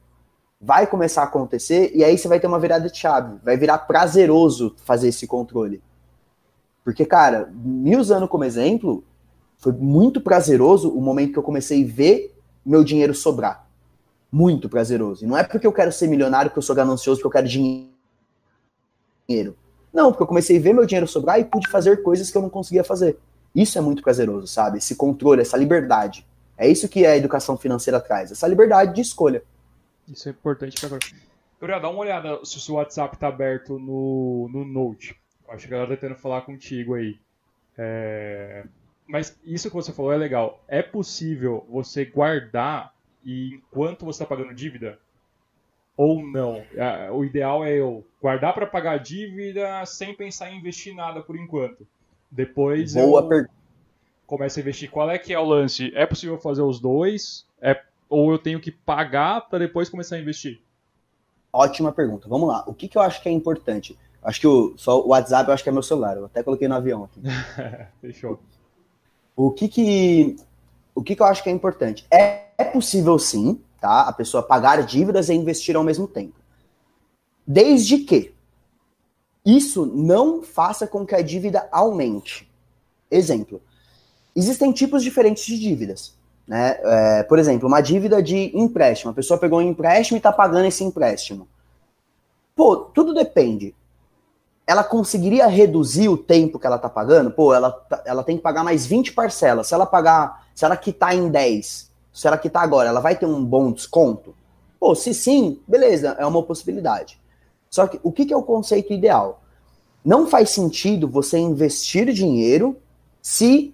vai 0.61 0.85
começar 0.85 1.21
a 1.21 1.25
acontecer 1.25 1.91
e 1.95 2.03
aí 2.03 2.15
você 2.17 2.27
vai 2.27 2.39
ter 2.39 2.45
uma 2.45 2.59
virada 2.59 2.87
de 2.87 2.95
chave. 2.95 3.39
Vai 3.43 3.57
virar 3.57 3.79
prazeroso 3.79 4.75
fazer 4.85 5.07
esse 5.07 5.25
controle. 5.25 5.81
Porque, 6.83 7.03
cara, 7.05 7.51
me 7.51 7.95
usando 7.95 8.27
como 8.27 8.43
exemplo, 8.43 9.03
foi 9.57 9.71
muito 9.71 10.21
prazeroso 10.21 10.89
o 10.89 11.01
momento 11.01 11.33
que 11.33 11.39
eu 11.39 11.43
comecei 11.43 11.83
a 11.83 11.87
ver 11.87 12.35
meu 12.63 12.83
dinheiro 12.83 13.15
sobrar. 13.15 13.67
Muito 14.31 14.69
prazeroso. 14.69 15.25
E 15.25 15.27
não 15.27 15.35
é 15.37 15.43
porque 15.43 15.65
eu 15.65 15.73
quero 15.73 15.91
ser 15.91 16.07
milionário, 16.07 16.51
porque 16.51 16.59
eu 16.59 16.63
sou 16.63 16.75
ganancioso, 16.75 17.19
porque 17.19 17.27
eu 17.27 17.43
quero 17.43 17.47
dinheiro. 17.47 17.91
Não, 19.91 20.11
porque 20.11 20.23
eu 20.23 20.27
comecei 20.27 20.57
a 20.57 20.61
ver 20.61 20.73
meu 20.73 20.85
dinheiro 20.85 21.07
sobrar 21.07 21.39
e 21.39 21.43
pude 21.43 21.67
fazer 21.67 22.01
coisas 22.03 22.29
que 22.29 22.37
eu 22.37 22.41
não 22.41 22.49
conseguia 22.49 22.83
fazer. 22.83 23.17
Isso 23.53 23.77
é 23.77 23.81
muito 23.81 24.01
prazeroso, 24.01 24.47
sabe? 24.47 24.77
Esse 24.77 24.95
controle, 24.95 25.41
essa 25.41 25.57
liberdade. 25.57 26.25
É 26.57 26.67
isso 26.67 26.87
que 26.87 27.05
a 27.05 27.17
educação 27.17 27.57
financeira 27.57 27.99
traz, 27.99 28.31
essa 28.31 28.47
liberdade 28.47 28.93
de 28.93 29.01
escolha. 29.01 29.43
Isso 30.07 30.27
é 30.27 30.31
importante 30.31 30.79
para 30.79 30.87
agora. 30.87 31.05
Gabriel, 31.59 31.79
dá 31.79 31.89
uma 31.89 31.99
olhada 31.99 32.43
se 32.43 32.57
o 32.57 32.59
seu 32.59 32.75
WhatsApp 32.75 33.15
está 33.15 33.27
aberto 33.27 33.77
no, 33.77 34.49
no 34.51 34.65
Note. 34.65 35.15
Acho 35.47 35.67
que 35.67 35.73
a 35.73 35.77
galera 35.77 35.95
tá 35.95 36.01
tentando 36.01 36.19
falar 36.19 36.41
contigo 36.41 36.95
aí. 36.95 37.19
É... 37.77 38.65
Mas 39.07 39.37
isso 39.43 39.69
que 39.69 39.75
você 39.75 39.91
falou 39.91 40.13
é 40.13 40.17
legal. 40.17 40.63
É 40.67 40.81
possível 40.81 41.65
você 41.69 42.05
guardar 42.05 42.93
e 43.23 43.55
enquanto 43.55 44.05
você 44.05 44.23
está 44.23 44.25
pagando 44.25 44.55
dívida? 44.55 44.97
Ou 45.97 46.25
não? 46.25 46.63
É, 46.73 47.11
o 47.11 47.23
ideal 47.23 47.63
é 47.63 47.73
eu 47.73 48.05
guardar 48.21 48.53
para 48.53 48.65
pagar 48.65 48.93
a 48.93 48.97
dívida 48.97 49.85
sem 49.85 50.15
pensar 50.15 50.51
em 50.51 50.57
investir 50.57 50.95
nada 50.95 51.21
por 51.21 51.35
enquanto. 51.35 51.85
Depois 52.29 52.93
Boa 52.93 53.21
eu 53.21 53.27
per... 53.27 53.49
começo 54.25 54.57
a 54.57 54.61
investir. 54.61 54.89
Qual 54.89 55.11
é 55.11 55.19
que 55.19 55.33
é 55.33 55.39
o 55.39 55.45
lance? 55.45 55.91
É 55.93 56.05
possível 56.05 56.39
fazer 56.39 56.61
os 56.61 56.79
dois? 56.79 57.45
É... 57.61 57.79
Ou 58.11 58.29
eu 58.29 58.37
tenho 58.37 58.59
que 58.59 58.69
pagar 58.69 59.47
para 59.47 59.59
depois 59.59 59.87
começar 59.87 60.17
a 60.17 60.19
investir? 60.19 60.61
Ótima 61.53 61.93
pergunta. 61.93 62.27
Vamos 62.27 62.49
lá. 62.49 62.61
O 62.67 62.73
que, 62.73 62.89
que 62.89 62.97
eu 62.97 63.01
acho 63.01 63.23
que 63.23 63.29
é 63.29 63.31
importante? 63.31 63.97
Acho 64.21 64.41
que 64.41 64.47
o, 64.47 64.73
só 64.77 64.99
o 65.01 65.07
WhatsApp 65.07 65.47
eu 65.47 65.53
acho 65.53 65.63
que 65.63 65.69
é 65.69 65.71
meu 65.71 65.81
celular. 65.81 66.17
Eu 66.17 66.25
até 66.25 66.43
coloquei 66.43 66.67
no 66.67 66.75
avião 66.75 67.05
aqui. 67.05 67.21
Fechou. 68.01 68.37
O 69.33 69.49
que 69.51 69.69
que, 69.69 70.35
o 70.93 71.01
que 71.01 71.15
que 71.15 71.21
eu 71.21 71.25
acho 71.25 71.41
que 71.41 71.49
é 71.49 71.53
importante? 71.53 72.05
É, 72.11 72.47
é 72.57 72.65
possível 72.65 73.17
sim, 73.17 73.61
tá? 73.79 74.01
A 74.01 74.11
pessoa 74.11 74.43
pagar 74.43 74.83
dívidas 74.83 75.29
e 75.29 75.33
investir 75.33 75.77
ao 75.77 75.83
mesmo 75.83 76.05
tempo. 76.05 76.35
Desde 77.47 77.99
que 77.99 78.33
isso 79.45 79.85
não 79.85 80.43
faça 80.43 80.85
com 80.85 81.05
que 81.05 81.15
a 81.15 81.21
dívida 81.21 81.69
aumente. 81.71 82.51
Exemplo. 83.09 83.61
Existem 84.35 84.73
tipos 84.73 85.01
diferentes 85.01 85.45
de 85.45 85.57
dívidas. 85.57 86.19
Né? 86.51 86.77
É, 86.83 87.23
por 87.23 87.39
exemplo, 87.39 87.65
uma 87.65 87.79
dívida 87.79 88.21
de 88.21 88.51
empréstimo. 88.53 89.11
A 89.11 89.13
pessoa 89.13 89.39
pegou 89.39 89.59
um 89.59 89.61
empréstimo 89.61 90.17
e 90.17 90.19
está 90.19 90.33
pagando 90.33 90.65
esse 90.65 90.83
empréstimo. 90.83 91.47
Pô, 92.53 92.75
tudo 92.75 93.13
depende 93.13 93.73
ela 94.71 94.85
conseguiria 94.85 95.47
reduzir 95.47 96.07
o 96.07 96.17
tempo 96.17 96.57
que 96.57 96.65
ela 96.65 96.77
tá 96.77 96.87
pagando? 96.87 97.29
Pô, 97.29 97.53
ela, 97.53 97.71
tá, 97.71 98.01
ela 98.05 98.23
tem 98.23 98.37
que 98.37 98.43
pagar 98.43 98.63
mais 98.63 98.85
20 98.85 99.11
parcelas. 99.11 99.67
Se 99.67 99.73
ela 99.73 99.85
pagar, 99.85 100.47
se 100.55 100.63
ela 100.63 100.77
quitar 100.77 101.13
em 101.13 101.29
10, 101.29 101.91
se 102.13 102.27
ela 102.27 102.37
quitar 102.37 102.63
agora, 102.63 102.87
ela 102.87 103.01
vai 103.01 103.17
ter 103.17 103.25
um 103.25 103.43
bom 103.43 103.71
desconto? 103.71 104.33
Pô, 104.79 104.95
se 104.95 105.13
sim, 105.13 105.59
beleza, 105.67 106.15
é 106.17 106.25
uma 106.25 106.41
possibilidade. 106.41 107.19
Só 107.69 107.85
que 107.85 107.99
o 108.01 108.13
que, 108.13 108.25
que 108.25 108.33
é 108.33 108.37
o 108.37 108.43
conceito 108.43 108.93
ideal? 108.93 109.41
Não 110.05 110.25
faz 110.25 110.51
sentido 110.51 111.05
você 111.05 111.37
investir 111.37 112.11
dinheiro 112.13 112.77
se 113.21 113.73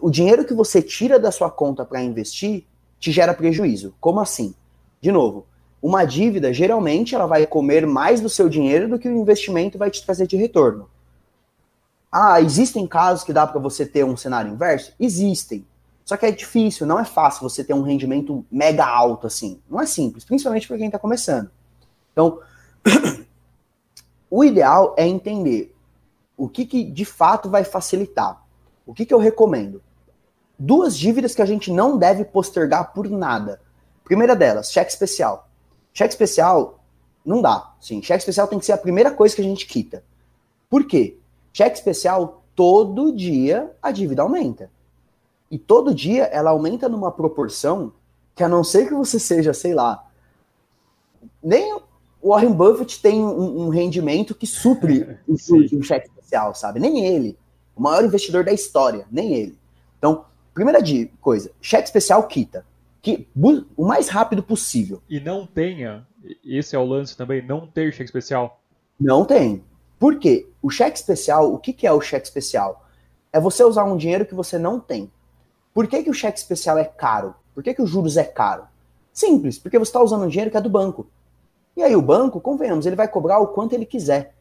o 0.00 0.10
dinheiro 0.10 0.44
que 0.44 0.54
você 0.54 0.82
tira 0.82 1.18
da 1.18 1.30
sua 1.30 1.50
conta 1.50 1.84
para 1.84 2.02
investir 2.02 2.66
te 2.98 3.12
gera 3.12 3.34
prejuízo. 3.34 3.94
Como 4.00 4.20
assim? 4.20 4.54
De 5.00 5.12
novo, 5.12 5.46
uma 5.80 6.04
dívida, 6.04 6.52
geralmente, 6.52 7.14
ela 7.14 7.26
vai 7.26 7.46
comer 7.46 7.86
mais 7.86 8.20
do 8.20 8.28
seu 8.28 8.48
dinheiro 8.48 8.88
do 8.88 8.98
que 8.98 9.08
o 9.08 9.16
investimento 9.16 9.78
vai 9.78 9.90
te 9.90 10.04
trazer 10.04 10.26
de 10.26 10.36
retorno. 10.36 10.88
Ah, 12.10 12.40
existem 12.40 12.86
casos 12.86 13.24
que 13.24 13.32
dá 13.32 13.46
para 13.46 13.60
você 13.60 13.84
ter 13.84 14.04
um 14.04 14.16
cenário 14.16 14.52
inverso? 14.52 14.92
Existem. 14.98 15.66
Só 16.04 16.16
que 16.16 16.24
é 16.24 16.30
difícil, 16.30 16.86
não 16.86 16.98
é 16.98 17.04
fácil 17.04 17.42
você 17.42 17.62
ter 17.62 17.74
um 17.74 17.82
rendimento 17.82 18.44
mega 18.50 18.86
alto 18.86 19.26
assim. 19.26 19.60
Não 19.68 19.80
é 19.80 19.86
simples, 19.86 20.24
principalmente 20.24 20.66
para 20.66 20.78
quem 20.78 20.86
está 20.86 20.98
começando. 20.98 21.50
Então, 22.12 22.40
o 24.30 24.42
ideal 24.44 24.94
é 24.96 25.06
entender 25.06 25.74
o 26.36 26.48
que, 26.48 26.64
que 26.64 26.84
de 26.84 27.04
fato 27.04 27.50
vai 27.50 27.64
facilitar. 27.64 28.45
O 28.86 28.94
que, 28.94 29.04
que 29.04 29.12
eu 29.12 29.18
recomendo? 29.18 29.82
Duas 30.58 30.96
dívidas 30.96 31.34
que 31.34 31.42
a 31.42 31.46
gente 31.46 31.70
não 31.70 31.98
deve 31.98 32.24
postergar 32.24 32.92
por 32.94 33.10
nada. 33.10 33.60
Primeira 34.04 34.36
delas, 34.36 34.70
cheque 34.70 34.90
especial. 34.90 35.48
Cheque 35.92 36.14
especial 36.14 36.80
não 37.24 37.42
dá. 37.42 37.74
Sim, 37.80 38.00
cheque 38.00 38.20
especial 38.20 38.46
tem 38.46 38.58
que 38.58 38.64
ser 38.64 38.72
a 38.72 38.78
primeira 38.78 39.10
coisa 39.10 39.34
que 39.34 39.42
a 39.42 39.44
gente 39.44 39.66
quita. 39.66 40.04
Por 40.70 40.86
quê? 40.86 41.18
Cheque 41.52 41.76
especial, 41.76 42.44
todo 42.54 43.14
dia 43.14 43.72
a 43.82 43.90
dívida 43.90 44.22
aumenta. 44.22 44.70
E 45.50 45.58
todo 45.58 45.94
dia 45.94 46.24
ela 46.24 46.50
aumenta 46.50 46.88
numa 46.88 47.10
proporção 47.10 47.92
que, 48.34 48.44
a 48.44 48.48
não 48.48 48.62
ser 48.62 48.86
que 48.86 48.94
você 48.94 49.18
seja, 49.18 49.52
sei 49.52 49.74
lá, 49.74 50.06
nem 51.42 51.74
o 52.22 52.30
Warren 52.30 52.52
Buffett 52.52 53.00
tem 53.00 53.22
um, 53.24 53.66
um 53.66 53.68
rendimento 53.68 54.34
que 54.34 54.46
supre 54.46 55.18
o 55.26 55.34
um 55.34 55.82
cheque 55.82 56.08
especial, 56.08 56.54
sabe? 56.54 56.78
Nem 56.78 57.04
ele. 57.04 57.36
O 57.76 57.82
maior 57.82 58.04
investidor 58.04 58.42
da 58.42 58.52
história, 58.52 59.06
nem 59.12 59.34
ele. 59.34 59.58
Então, 59.98 60.24
primeira 60.54 60.80
coisa, 61.20 61.50
cheque 61.60 61.84
especial 61.84 62.26
quita 62.26 62.64
que 63.06 63.28
o 63.76 63.84
mais 63.84 64.08
rápido 64.08 64.42
possível. 64.42 65.00
E 65.08 65.20
não 65.20 65.46
tenha, 65.46 66.04
esse 66.44 66.74
é 66.74 66.78
o 66.78 66.84
lance 66.84 67.16
também, 67.16 67.40
não 67.40 67.64
ter 67.64 67.92
cheque 67.92 68.06
especial? 68.06 68.60
Não 68.98 69.24
tem. 69.24 69.62
Por 69.96 70.18
quê? 70.18 70.48
O 70.60 70.70
cheque 70.70 70.98
especial, 70.98 71.52
o 71.52 71.58
que, 71.58 71.72
que 71.72 71.86
é 71.86 71.92
o 71.92 72.00
cheque 72.00 72.26
especial? 72.26 72.84
É 73.32 73.38
você 73.38 73.62
usar 73.62 73.84
um 73.84 73.96
dinheiro 73.96 74.26
que 74.26 74.34
você 74.34 74.58
não 74.58 74.80
tem. 74.80 75.08
Por 75.72 75.86
que, 75.86 76.02
que 76.02 76.10
o 76.10 76.14
cheque 76.14 76.38
especial 76.38 76.78
é 76.78 76.84
caro? 76.84 77.34
Por 77.54 77.62
que, 77.62 77.74
que 77.74 77.82
os 77.82 77.88
juros 77.88 78.16
é 78.16 78.24
caro? 78.24 78.64
Simples, 79.12 79.56
porque 79.58 79.78
você 79.78 79.90
está 79.90 80.02
usando 80.02 80.24
um 80.24 80.28
dinheiro 80.28 80.50
que 80.50 80.56
é 80.56 80.60
do 80.60 80.68
banco. 80.68 81.06
E 81.76 81.82
aí 81.82 81.94
o 81.94 82.02
banco, 82.02 82.40
convenhamos, 82.40 82.86
ele 82.86 82.96
vai 82.96 83.06
cobrar 83.06 83.38
o 83.38 83.48
quanto 83.48 83.72
ele 83.72 83.86
quiser. 83.86 84.34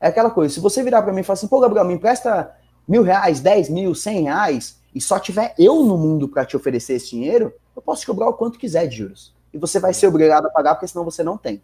É 0.00 0.08
aquela 0.08 0.30
coisa, 0.30 0.54
se 0.54 0.60
você 0.60 0.82
virar 0.82 1.02
para 1.02 1.12
mim 1.12 1.20
e 1.20 1.24
falar 1.24 1.34
assim, 1.34 1.48
pô, 1.48 1.60
Gabriel, 1.60 1.84
me 1.84 1.94
empresta 1.94 2.54
mil 2.86 3.02
reais, 3.02 3.40
dez 3.40 3.68
mil, 3.68 3.94
cem 3.94 4.22
reais, 4.22 4.78
e 4.94 5.00
só 5.00 5.18
tiver 5.18 5.54
eu 5.58 5.84
no 5.84 5.98
mundo 5.98 6.28
para 6.28 6.44
te 6.44 6.56
oferecer 6.56 6.94
esse 6.94 7.10
dinheiro, 7.10 7.52
eu 7.74 7.82
posso 7.82 8.00
te 8.02 8.06
cobrar 8.06 8.28
o 8.28 8.34
quanto 8.34 8.58
quiser 8.58 8.86
de 8.86 8.96
juros. 8.96 9.34
E 9.52 9.58
você 9.58 9.78
vai 9.78 9.92
ser 9.92 10.06
obrigado 10.06 10.46
a 10.46 10.50
pagar, 10.50 10.74
porque 10.74 10.88
senão 10.88 11.04
você 11.04 11.22
não 11.22 11.36
tem. 11.36 11.62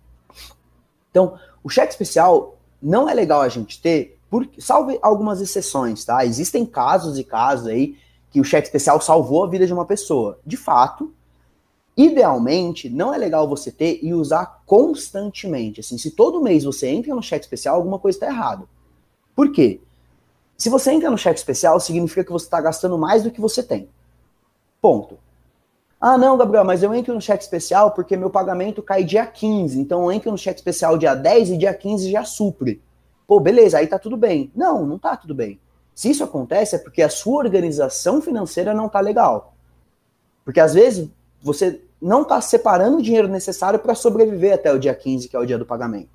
Então, 1.11 1.39
O 1.64 1.70
cheque 1.70 1.93
especial 1.93 2.59
não 2.80 3.09
é 3.09 3.14
legal 3.14 3.41
a 3.41 3.49
gente 3.49 3.80
ter, 3.80 4.18
porque, 4.28 4.61
salve 4.61 4.99
algumas 5.01 5.41
exceções, 5.41 6.05
tá? 6.05 6.22
Existem 6.26 6.66
casos 6.66 7.18
e 7.18 7.24
casos 7.24 7.68
aí 7.68 7.97
que 8.30 8.39
o 8.39 8.45
cheque 8.45 8.68
especial 8.68 9.01
salvou 9.01 9.43
a 9.43 9.49
vida 9.49 9.66
de 9.66 9.72
uma 9.72 9.87
pessoa. 9.87 10.39
De 10.45 10.59
fato, 10.59 11.14
idealmente, 11.97 12.88
não 12.88 13.14
é 13.14 13.18
legal 13.18 13.49
você 13.49 13.70
ter 13.70 14.01
e 14.03 14.12
usar 14.12 14.62
constantemente. 14.66 15.80
Assim, 15.80 15.97
se 15.97 16.11
todo 16.11 16.42
mês 16.42 16.64
você 16.64 16.88
entra 16.88 17.14
no 17.14 17.22
cheque 17.22 17.45
especial, 17.45 17.76
alguma 17.76 17.99
coisa 17.99 18.16
está 18.16 18.26
errada. 18.26 18.64
Por 19.34 19.53
quê? 19.53 19.80
Se 20.57 20.68
você 20.68 20.92
entra 20.92 21.11
no 21.11 21.18
cheque 21.18 21.38
especial, 21.38 21.78
significa 21.80 22.24
que 22.24 22.32
você 22.32 22.47
está 22.47 22.61
gastando 22.61 22.99
mais 22.99 23.22
do 23.22 23.30
que 23.30 23.40
você 23.40 23.62
tem. 23.62 23.88
Ponto. 24.80 25.18
Ah, 26.01 26.18
não, 26.18 26.36
Gabriel, 26.36 26.64
mas 26.64 26.82
eu 26.82 26.95
entro 26.95 27.14
no 27.14 27.20
cheque 27.20 27.42
especial 27.42 27.92
porque 27.92 28.16
meu 28.16 28.28
pagamento 28.28 28.82
cai 28.82 29.03
dia 29.05 29.26
15. 29.26 29.80
Então 29.80 30.03
eu 30.05 30.12
entro 30.12 30.30
no 30.30 30.38
cheque 30.38 30.61
especial 30.61 30.99
dia 30.99 31.14
10 31.14 31.51
e 31.51 31.57
dia 31.57 31.72
15 31.72 32.11
já 32.11 32.24
supre. 32.24 32.82
Pô, 33.26 33.40
beleza, 33.40 33.78
aí 33.78 33.86
tá 33.86 33.99
tudo 33.99 34.16
bem. 34.16 34.53
Não, 34.55 34.84
não 34.84 34.99
tá 34.99 35.16
tudo 35.16 35.34
bem. 35.34 35.59
Se 35.95 36.11
isso 36.11 36.22
acontece 36.22 36.76
é 36.76 36.78
porque 36.78 37.03
a 37.03 37.09
sua 37.09 37.38
organização 37.38 38.20
financeira 38.20 38.74
não 38.74 38.88
tá 38.88 39.01
legal. 39.01 39.55
Porque 40.45 40.61
às 40.61 40.74
vezes 40.74 41.09
você 41.45 41.82
não 42.01 42.22
está 42.22 42.40
separando 42.40 42.97
o 42.97 43.03
dinheiro 43.03 43.28
necessário 43.28 43.78
para 43.78 43.95
sobreviver 43.95 44.55
até 44.55 44.72
o 44.72 44.78
dia 44.78 44.95
15, 44.95 45.28
que 45.28 45.36
é 45.36 45.38
o 45.38 45.45
dia 45.45 45.59
do 45.59 45.66
pagamento. 45.66 46.09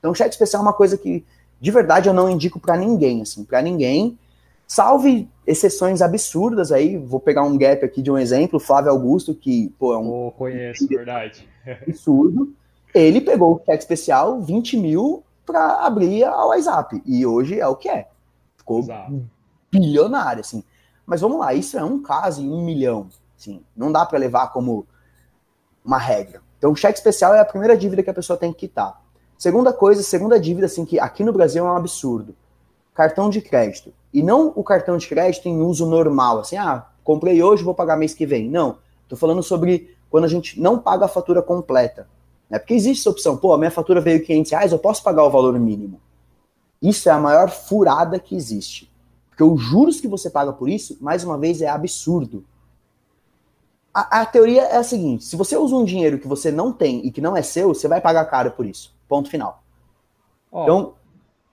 Então, 0.00 0.10
o 0.10 0.14
cheque 0.14 0.30
especial 0.30 0.60
é 0.60 0.66
uma 0.66 0.72
coisa 0.72 0.98
que, 0.98 1.24
de 1.60 1.70
verdade, 1.70 2.08
eu 2.08 2.12
não 2.12 2.28
indico 2.28 2.58
para 2.58 2.76
ninguém, 2.76 3.22
assim, 3.22 3.44
para 3.44 3.62
ninguém. 3.62 4.18
Salve 4.66 5.28
exceções 5.46 6.02
absurdas 6.02 6.72
aí, 6.72 6.98
vou 6.98 7.20
pegar 7.20 7.44
um 7.44 7.56
gap 7.56 7.84
aqui 7.84 8.02
de 8.02 8.10
um 8.10 8.18
exemplo, 8.18 8.58
Flávio 8.58 8.90
Augusto, 8.90 9.32
que, 9.32 9.72
pô, 9.78 9.94
é 9.94 9.98
um... 9.98 10.26
Oh, 10.26 10.32
conheço, 10.32 10.88
verdade. 10.88 11.48
Absurdo. 11.86 12.52
Ele 12.92 13.20
pegou 13.20 13.54
o 13.54 13.62
cheque 13.64 13.84
especial, 13.84 14.40
20 14.40 14.76
mil, 14.76 15.22
para 15.46 15.86
abrir 15.86 16.24
a 16.24 16.44
WhatsApp, 16.46 17.00
e 17.06 17.24
hoje 17.24 17.60
é 17.60 17.66
o 17.68 17.76
que 17.76 17.88
é. 17.88 18.08
Ficou 18.56 18.80
Exato. 18.80 19.24
bilionário, 19.70 20.40
assim. 20.40 20.64
Mas 21.06 21.20
vamos 21.20 21.38
lá, 21.38 21.54
isso 21.54 21.78
é 21.78 21.84
um 21.84 22.02
caso 22.02 22.42
em 22.42 22.50
um 22.50 22.64
milhão, 22.64 23.08
assim. 23.42 23.62
Não 23.76 23.90
dá 23.90 24.06
para 24.06 24.18
levar 24.18 24.48
como 24.52 24.86
uma 25.84 25.98
regra. 25.98 26.40
Então, 26.56 26.70
o 26.70 26.76
cheque 26.76 26.96
especial 26.96 27.34
é 27.34 27.40
a 27.40 27.44
primeira 27.44 27.76
dívida 27.76 28.02
que 28.02 28.10
a 28.10 28.14
pessoa 28.14 28.38
tem 28.38 28.52
que 28.52 28.60
quitar. 28.60 29.02
Segunda 29.36 29.72
coisa, 29.72 30.02
segunda 30.02 30.38
dívida, 30.38 30.66
assim, 30.66 30.84
que 30.84 31.00
aqui 31.00 31.24
no 31.24 31.32
Brasil 31.32 31.66
é 31.66 31.70
um 31.70 31.76
absurdo. 31.76 32.36
Cartão 32.94 33.28
de 33.28 33.40
crédito. 33.40 33.92
E 34.14 34.22
não 34.22 34.52
o 34.54 34.62
cartão 34.62 34.96
de 34.96 35.08
crédito 35.08 35.48
em 35.48 35.60
uso 35.60 35.86
normal, 35.86 36.40
assim, 36.40 36.56
ah, 36.56 36.86
comprei 37.02 37.42
hoje, 37.42 37.64
vou 37.64 37.74
pagar 37.74 37.96
mês 37.96 38.14
que 38.14 38.24
vem. 38.24 38.48
Não. 38.48 38.78
Tô 39.08 39.16
falando 39.16 39.42
sobre 39.42 39.96
quando 40.08 40.24
a 40.24 40.28
gente 40.28 40.60
não 40.60 40.78
paga 40.78 41.06
a 41.06 41.08
fatura 41.08 41.42
completa. 41.42 42.06
Né? 42.48 42.58
Porque 42.58 42.74
existe 42.74 43.00
essa 43.00 43.10
opção, 43.10 43.36
pô, 43.36 43.52
a 43.52 43.58
minha 43.58 43.70
fatura 43.70 44.00
veio 44.00 44.24
500 44.24 44.52
reais, 44.52 44.72
eu 44.72 44.78
posso 44.78 45.02
pagar 45.02 45.24
o 45.24 45.30
valor 45.30 45.58
mínimo. 45.58 46.00
Isso 46.80 47.08
é 47.08 47.12
a 47.12 47.18
maior 47.18 47.50
furada 47.50 48.18
que 48.20 48.36
existe. 48.36 48.92
Porque 49.30 49.42
os 49.42 49.60
juros 49.60 50.00
que 50.00 50.06
você 50.06 50.30
paga 50.30 50.52
por 50.52 50.68
isso, 50.68 50.96
mais 51.00 51.24
uma 51.24 51.38
vez, 51.38 51.62
é 51.62 51.68
absurdo 51.68 52.44
a, 53.92 54.22
a, 54.22 54.26
teoria 54.26 54.62
é 54.62 54.76
a 54.76 54.82
seguinte: 54.82 55.24
se 55.24 55.36
você 55.36 55.56
usa 55.56 55.74
um 55.74 55.84
dinheiro 55.84 56.18
que 56.18 56.28
você 56.28 56.50
não 56.50 56.72
tem 56.72 57.06
e 57.06 57.10
que 57.10 57.20
não 57.20 57.36
é 57.36 57.42
seu, 57.42 57.68
você 57.68 57.88
vai 57.88 58.00
pagar 58.00 58.24
caro 58.26 58.52
por 58.52 58.66
isso. 58.66 58.94
Ponto 59.08 59.28
final. 59.28 59.62
Oh, 60.50 60.62
então. 60.62 60.94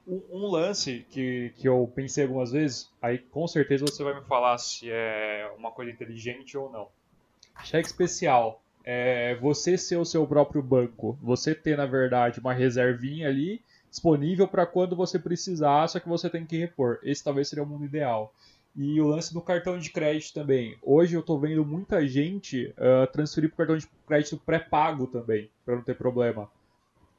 Um, 0.08 0.22
um, 0.32 0.48
lance 0.48 1.06
que, 1.12 1.54
que 1.58 1.70
eu 1.70 1.92
pensei 1.94 2.24
algumas 2.24 2.52
vezes, 2.52 2.90
aí 3.00 3.20
com 3.20 3.48
certeza 3.48 3.86
você 3.86 4.04
vai 4.04 4.16
me 4.16 4.26
falar 4.26 4.58
se 4.58 4.90
é 4.90 5.52
uma 5.56 5.70
coisa 5.70 5.92
inteligente 5.92 6.58
ou 6.58 6.72
não. 6.72 6.88
Cheque 7.64 7.88
especial. 7.88 8.62
É 8.84 9.36
você 9.36 9.78
ser 9.78 9.98
o 9.98 10.06
seu 10.06 10.26
próprio 10.26 10.64
banco. 10.64 11.18
Você 11.22 11.54
ter, 11.54 11.78
na 11.78 11.86
verdade, 11.86 12.40
uma 12.40 12.54
reservinha 12.54 13.28
ali 13.28 13.62
disponível 13.90 14.48
para 14.48 14.66
quando 14.66 14.96
você 14.96 15.20
precisar, 15.20 15.88
só 15.88 16.00
que 16.00 16.08
você 16.08 16.30
tem 16.30 16.46
que 16.46 16.58
repor. 16.58 17.00
Esse 17.04 17.24
talvez 17.24 17.50
seria 17.50 17.64
o 17.64 17.68
mundo 17.68 17.86
ideal. 17.86 18.34
E 18.76 19.02
o 19.02 19.08
lance 19.08 19.34
do 19.34 19.42
cartão 19.42 19.78
de 19.78 19.90
crédito 19.90 20.34
também. 20.34 20.78
Hoje 20.82 21.16
eu 21.16 21.22
estou 21.22 21.40
vendo 21.40 21.66
muita 21.66 22.08
gente 22.08 22.74
uh, 22.78 23.12
transferir 23.12 23.50
para 23.50 23.56
o 23.56 23.58
cartão 23.58 23.78
de 23.78 23.88
crédito 24.08 24.38
pré-pago 24.38 25.08
também, 25.08 25.50
para 25.66 25.76
não 25.76 25.84
ter 25.84 25.96
problema. 25.96 26.50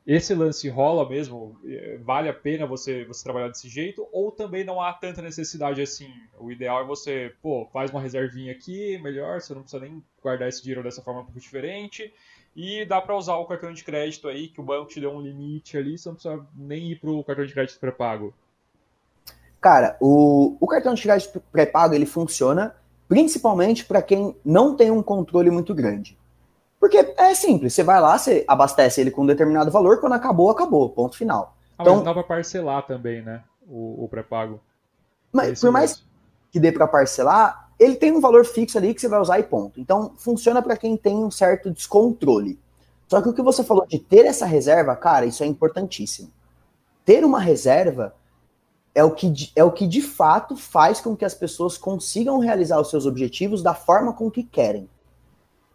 Esse 0.07 0.35
lance 0.35 0.69
rola 0.69 1.09
mesmo? 1.09 1.57
Eh, 1.65 1.99
vale 2.03 2.29
a 2.29 2.33
pena 2.33 2.67
você, 2.67 3.05
você 3.05 3.23
trabalhar 3.23 3.49
desse 3.49 3.69
jeito? 3.69 4.09
Ou 4.11 4.33
também 4.33 4.65
não 4.65 4.81
há 4.81 4.93
tanta 4.93 5.21
necessidade 5.21 5.81
assim? 5.83 6.11
O 6.39 6.51
ideal 6.51 6.83
é 6.83 6.87
você, 6.87 7.35
pô, 7.43 7.69
faz 7.73 7.91
uma 7.91 8.01
reservinha 8.01 8.51
aqui, 8.51 8.99
melhor, 8.99 9.41
você 9.41 9.55
não 9.55 9.63
precisa 9.63 9.83
nem 9.85 10.03
guardar 10.23 10.49
esse 10.49 10.63
dinheiro 10.63 10.83
dessa 10.83 11.03
forma 11.03 11.21
um 11.21 11.25
pouco 11.25 11.39
diferente. 11.39 12.13
E 12.57 12.85
dá 12.87 13.01
para 13.01 13.17
usar 13.17 13.37
o 13.37 13.47
cartão 13.47 13.73
de 13.73 13.85
crédito 13.85 14.27
aí, 14.27 14.49
que 14.49 14.61
o 14.61 14.65
banco 14.65 14.91
te 14.91 15.01
deu 15.01 15.13
um 15.13 15.21
limite 15.21 15.77
ali, 15.77 15.97
você 15.97 16.09
não 16.09 16.17
precisa 16.17 16.47
nem 16.57 16.91
ir 16.91 16.97
para 16.97 17.11
o 17.11 17.23
cartão 17.23 17.45
de 17.45 17.53
crédito 17.53 17.79
pré-pago. 17.79 18.35
Cara, 19.61 19.97
o, 20.01 20.57
o 20.59 20.67
cartão 20.67 20.95
de 20.95 21.03
crédito 21.03 21.43
pré-pago 21.53 21.95
ele 21.95 22.07
funciona 22.07 22.75
principalmente 23.09 23.85
para 23.85 24.01
quem 24.01 24.37
não 24.45 24.77
tem 24.77 24.91
um 24.91 25.03
controle 25.03 25.51
muito 25.51 25.75
grande. 25.75 26.17
Porque 26.79 26.97
é 26.97 27.35
simples, 27.35 27.75
você 27.75 27.83
vai 27.83 28.01
lá, 28.01 28.17
você 28.17 28.45
abastece 28.49 29.01
ele 29.01 29.11
com 29.11 29.23
um 29.23 29.27
determinado 29.27 29.71
valor, 29.71 30.01
quando 30.01 30.15
acabou, 30.15 30.49
acabou, 30.49 30.89
ponto 30.89 31.17
final. 31.17 31.57
Ah, 31.77 31.83
então, 31.83 31.97
mas 31.97 32.05
dá 32.05 32.15
para 32.15 32.23
parcelar 32.23 32.87
também, 32.87 33.21
né? 33.21 33.43
O, 33.69 34.05
o 34.05 34.09
pré-pago. 34.09 34.61
Mas 35.33 35.61
por 35.61 35.71
mais 35.71 36.03
que 36.51 36.59
dê 36.59 36.73
para 36.73 36.87
parcelar, 36.87 37.71
ele 37.79 37.97
tem 37.97 38.13
um 38.13 38.21
valor 38.21 38.45
fixo 38.45 38.79
ali 38.79 38.95
que 38.95 39.01
você 39.01 39.09
vai 39.09 39.21
usar 39.21 39.39
e 39.39 39.43
ponto. 39.43 39.81
Então 39.81 40.15
funciona 40.17 40.63
para 40.63 40.77
quem 40.77 40.97
tem 40.97 41.17
um 41.17 41.31
certo 41.31 41.71
descontrole. 41.71 42.59
Só 43.09 43.21
que 43.21 43.29
o 43.29 43.33
que 43.33 43.43
você 43.43 43.65
falou 43.65 43.87
de 43.87 43.99
ter 43.99 44.25
essa 44.25 44.47
reserva, 44.47 44.95
cara, 44.95 45.27
isso 45.27 45.43
é 45.43 45.47
importantíssimo. 45.47 46.31
Ter 47.05 47.25
uma 47.25 47.41
reserva 47.41 48.15
é 48.95 49.05
o, 49.05 49.11
que, 49.11 49.53
é 49.55 49.63
o 49.63 49.71
que 49.71 49.87
de 49.87 50.03
fato 50.03 50.57
faz 50.57 51.01
com 51.01 51.17
que 51.17 51.25
as 51.25 51.35
pessoas 51.35 51.79
consigam 51.79 52.39
realizar 52.39 52.81
os 52.81 52.91
seus 52.91 53.07
objetivos 53.07 53.63
da 53.63 53.75
forma 53.75 54.13
com 54.13 54.31
que 54.31 54.43
querem. 54.43 54.89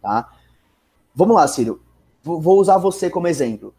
Tá? 0.01 0.31
Vamos 1.13 1.35
lá, 1.35 1.47
Ciro. 1.47 1.81
Vou 2.21 2.59
usar 2.59 2.77
você 2.77 3.09
como 3.09 3.27
exemplo. 3.27 3.73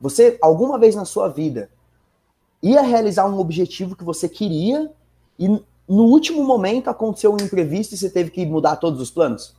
Você, 0.00 0.38
alguma 0.42 0.78
vez 0.78 0.94
na 0.94 1.04
sua 1.04 1.28
vida, 1.28 1.70
ia 2.62 2.82
realizar 2.82 3.26
um 3.26 3.38
objetivo 3.38 3.96
que 3.96 4.04
você 4.04 4.28
queria 4.28 4.92
e 5.38 5.48
no 5.48 6.04
último 6.04 6.44
momento 6.44 6.90
aconteceu 6.90 7.32
um 7.32 7.36
imprevisto 7.36 7.94
e 7.94 7.98
você 7.98 8.10
teve 8.10 8.30
que 8.30 8.44
mudar 8.44 8.76
todos 8.76 9.00
os 9.00 9.10
planos? 9.10 9.56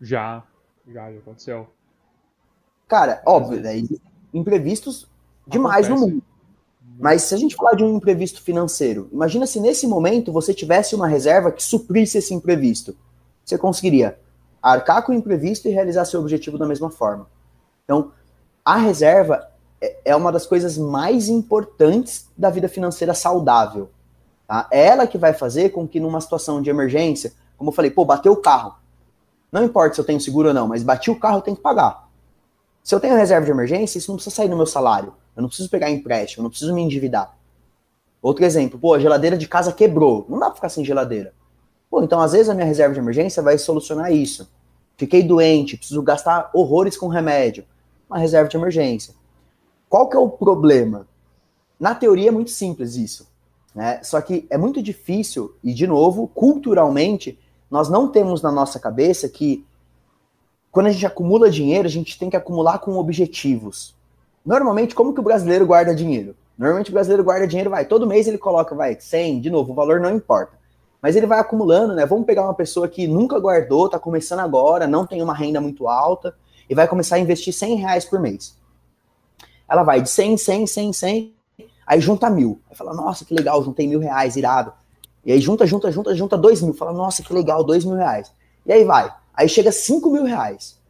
Já, 0.00 0.44
já, 0.86 1.12
já 1.12 1.18
aconteceu. 1.18 1.66
Cara, 2.88 3.22
óbvio, 3.26 3.60
né? 3.60 3.82
imprevistos 4.32 5.08
demais 5.46 5.86
Acontece. 5.86 6.06
no 6.06 6.14
mundo. 6.14 6.24
Mas 6.98 7.22
se 7.22 7.34
a 7.34 7.38
gente 7.38 7.54
falar 7.54 7.74
de 7.74 7.84
um 7.84 7.96
imprevisto 7.96 8.40
financeiro, 8.40 9.08
imagina 9.12 9.46
se 9.46 9.60
nesse 9.60 9.86
momento 9.86 10.32
você 10.32 10.54
tivesse 10.54 10.94
uma 10.94 11.06
reserva 11.06 11.52
que 11.52 11.62
suprisse 11.62 12.18
esse 12.18 12.32
imprevisto. 12.32 12.96
Você 13.44 13.58
conseguiria 13.58 14.18
arcar 14.62 15.04
com 15.04 15.12
o 15.12 15.14
imprevisto 15.14 15.68
e 15.68 15.70
realizar 15.70 16.04
seu 16.04 16.20
objetivo 16.20 16.58
da 16.58 16.66
mesma 16.66 16.90
forma. 16.90 17.26
Então, 17.84 18.12
a 18.64 18.76
reserva 18.76 19.46
é, 19.80 19.96
é 20.06 20.16
uma 20.16 20.32
das 20.32 20.46
coisas 20.46 20.76
mais 20.78 21.28
importantes 21.28 22.28
da 22.36 22.50
vida 22.50 22.68
financeira 22.68 23.14
saudável. 23.14 23.90
Tá? 24.46 24.66
É 24.70 24.86
ela 24.86 25.06
que 25.06 25.18
vai 25.18 25.32
fazer 25.32 25.70
com 25.70 25.86
que 25.86 26.00
numa 26.00 26.20
situação 26.20 26.62
de 26.62 26.70
emergência, 26.70 27.32
como 27.56 27.70
eu 27.70 27.74
falei, 27.74 27.90
pô, 27.90 28.04
bateu 28.04 28.32
o 28.32 28.36
carro. 28.36 28.74
Não 29.52 29.64
importa 29.64 29.94
se 29.94 30.00
eu 30.00 30.04
tenho 30.04 30.20
seguro 30.20 30.48
ou 30.48 30.54
não, 30.54 30.66
mas 30.66 30.82
bati 30.82 31.10
o 31.10 31.18
carro, 31.18 31.38
eu 31.38 31.42
tenho 31.42 31.56
que 31.56 31.62
pagar. 31.62 32.08
Se 32.82 32.94
eu 32.94 33.00
tenho 33.00 33.16
reserva 33.16 33.44
de 33.44 33.50
emergência, 33.50 33.98
isso 33.98 34.10
não 34.10 34.16
precisa 34.16 34.34
sair 34.34 34.48
do 34.48 34.56
meu 34.56 34.66
salário. 34.66 35.12
Eu 35.36 35.42
não 35.42 35.48
preciso 35.48 35.68
pegar 35.68 35.90
empréstimo, 35.90 36.40
eu 36.40 36.44
não 36.44 36.50
preciso 36.50 36.74
me 36.74 36.80
endividar. 36.80 37.36
Outro 38.22 38.44
exemplo, 38.44 38.78
pô, 38.78 38.94
a 38.94 38.98
geladeira 38.98 39.36
de 39.36 39.46
casa 39.46 39.72
quebrou. 39.72 40.26
Não 40.28 40.38
dá 40.38 40.46
pra 40.46 40.56
ficar 40.56 40.68
sem 40.68 40.84
geladeira. 40.84 41.34
Pô, 41.90 42.02
então 42.02 42.20
às 42.20 42.32
vezes 42.32 42.48
a 42.48 42.54
minha 42.54 42.66
reserva 42.66 42.94
de 42.94 43.00
emergência 43.00 43.42
vai 43.42 43.58
solucionar 43.58 44.12
isso. 44.12 44.50
Fiquei 44.96 45.22
doente, 45.22 45.76
preciso 45.76 46.02
gastar 46.02 46.50
horrores 46.54 46.96
com 46.96 47.06
remédio. 47.06 47.64
Uma 48.08 48.18
reserva 48.18 48.48
de 48.48 48.56
emergência. 48.56 49.14
Qual 49.88 50.08
que 50.08 50.16
é 50.16 50.18
o 50.18 50.28
problema? 50.28 51.06
Na 51.78 51.94
teoria 51.94 52.28
é 52.28 52.32
muito 52.32 52.50
simples 52.50 52.96
isso. 52.96 53.28
Né? 53.74 54.02
Só 54.02 54.20
que 54.22 54.46
é 54.48 54.56
muito 54.56 54.82
difícil, 54.82 55.54
e 55.62 55.74
de 55.74 55.86
novo, 55.86 56.26
culturalmente, 56.28 57.38
nós 57.70 57.90
não 57.90 58.08
temos 58.08 58.40
na 58.40 58.50
nossa 58.50 58.80
cabeça 58.80 59.28
que 59.28 59.66
quando 60.72 60.86
a 60.86 60.92
gente 60.92 61.06
acumula 61.06 61.50
dinheiro, 61.50 61.86
a 61.86 61.90
gente 61.90 62.18
tem 62.18 62.28
que 62.28 62.36
acumular 62.36 62.78
com 62.80 62.96
objetivos. 62.98 63.95
Normalmente, 64.46 64.94
como 64.94 65.12
que 65.12 65.18
o 65.18 65.24
brasileiro 65.24 65.66
guarda 65.66 65.92
dinheiro? 65.92 66.36
Normalmente 66.56 66.90
o 66.90 66.92
brasileiro 66.92 67.24
guarda 67.24 67.48
dinheiro, 67.48 67.68
vai, 67.68 67.84
todo 67.84 68.06
mês 68.06 68.28
ele 68.28 68.38
coloca, 68.38 68.76
vai, 68.76 68.96
100, 68.98 69.40
de 69.40 69.50
novo, 69.50 69.72
o 69.72 69.74
valor 69.74 69.98
não 69.98 70.14
importa. 70.14 70.52
Mas 71.02 71.16
ele 71.16 71.26
vai 71.26 71.40
acumulando, 71.40 71.94
né? 71.94 72.06
Vamos 72.06 72.24
pegar 72.24 72.44
uma 72.44 72.54
pessoa 72.54 72.86
que 72.86 73.08
nunca 73.08 73.40
guardou, 73.40 73.88
tá 73.88 73.98
começando 73.98 74.38
agora, 74.38 74.86
não 74.86 75.04
tem 75.04 75.20
uma 75.20 75.34
renda 75.34 75.60
muito 75.60 75.88
alta, 75.88 76.32
e 76.70 76.74
vai 76.76 76.86
começar 76.86 77.16
a 77.16 77.18
investir 77.18 77.52
100 77.52 77.74
reais 77.74 78.04
por 78.04 78.20
mês. 78.20 78.56
Ela 79.68 79.82
vai 79.82 80.00
de 80.00 80.08
100, 80.08 80.36
100, 80.36 80.66
100, 80.68 80.92
100, 80.92 81.34
aí 81.84 82.00
junta 82.00 82.30
mil. 82.30 82.60
Aí 82.70 82.76
fala, 82.76 82.94
nossa, 82.94 83.24
que 83.24 83.34
legal, 83.34 83.62
juntei 83.64 83.88
mil 83.88 83.98
reais, 83.98 84.36
irado. 84.36 84.72
E 85.24 85.32
aí 85.32 85.40
junta, 85.40 85.66
junta, 85.66 85.90
junta, 85.90 86.14
junta 86.14 86.38
dois 86.38 86.62
mil. 86.62 86.72
Fala, 86.72 86.92
nossa, 86.92 87.20
que 87.20 87.34
legal, 87.34 87.64
dois 87.64 87.84
mil 87.84 87.96
reais. 87.96 88.32
E 88.64 88.72
aí 88.72 88.84
vai. 88.84 89.12
Aí 89.34 89.48
chega 89.48 89.72
5 89.72 90.08
mil 90.08 90.24
reais. 90.24 90.80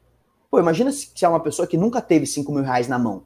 Pô, 0.51 0.59
imagina 0.61 0.93
se 0.93 1.11
é 1.23 1.29
uma 1.29 1.41
pessoa 1.41 1.67
que 1.67 1.77
nunca 1.77 2.01
teve 2.01 2.27
5 2.27 2.53
mil 2.53 2.63
reais 2.63 2.87
na 2.87 2.99
mão. 2.99 3.23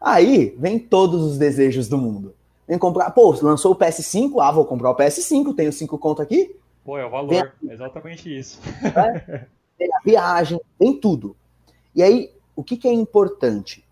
Aí 0.00 0.54
vem 0.58 0.78
todos 0.78 1.22
os 1.22 1.38
desejos 1.38 1.88
do 1.88 1.96
mundo. 1.96 2.34
Vem 2.66 2.78
comprar, 2.78 3.10
pô, 3.10 3.36
lançou 3.42 3.72
o 3.72 3.76
PS5, 3.76 4.40
ah, 4.40 4.50
vou 4.50 4.64
comprar 4.64 4.90
o 4.90 4.96
PS5, 4.96 5.54
tenho 5.54 5.72
cinco 5.72 5.98
conto 5.98 6.22
aqui. 6.22 6.56
Pô, 6.84 6.98
é 6.98 7.06
o 7.06 7.10
valor, 7.10 7.52
é 7.68 7.72
exatamente 7.72 8.36
isso. 8.36 8.60
É, 8.84 9.46
tem 9.78 9.94
a 9.94 10.00
viagem, 10.04 10.60
tem 10.78 10.98
tudo. 10.98 11.36
E 11.94 12.02
aí, 12.02 12.30
o 12.56 12.62
que, 12.62 12.76
que 12.76 12.88
é 12.88 12.92
importante? 12.92 13.84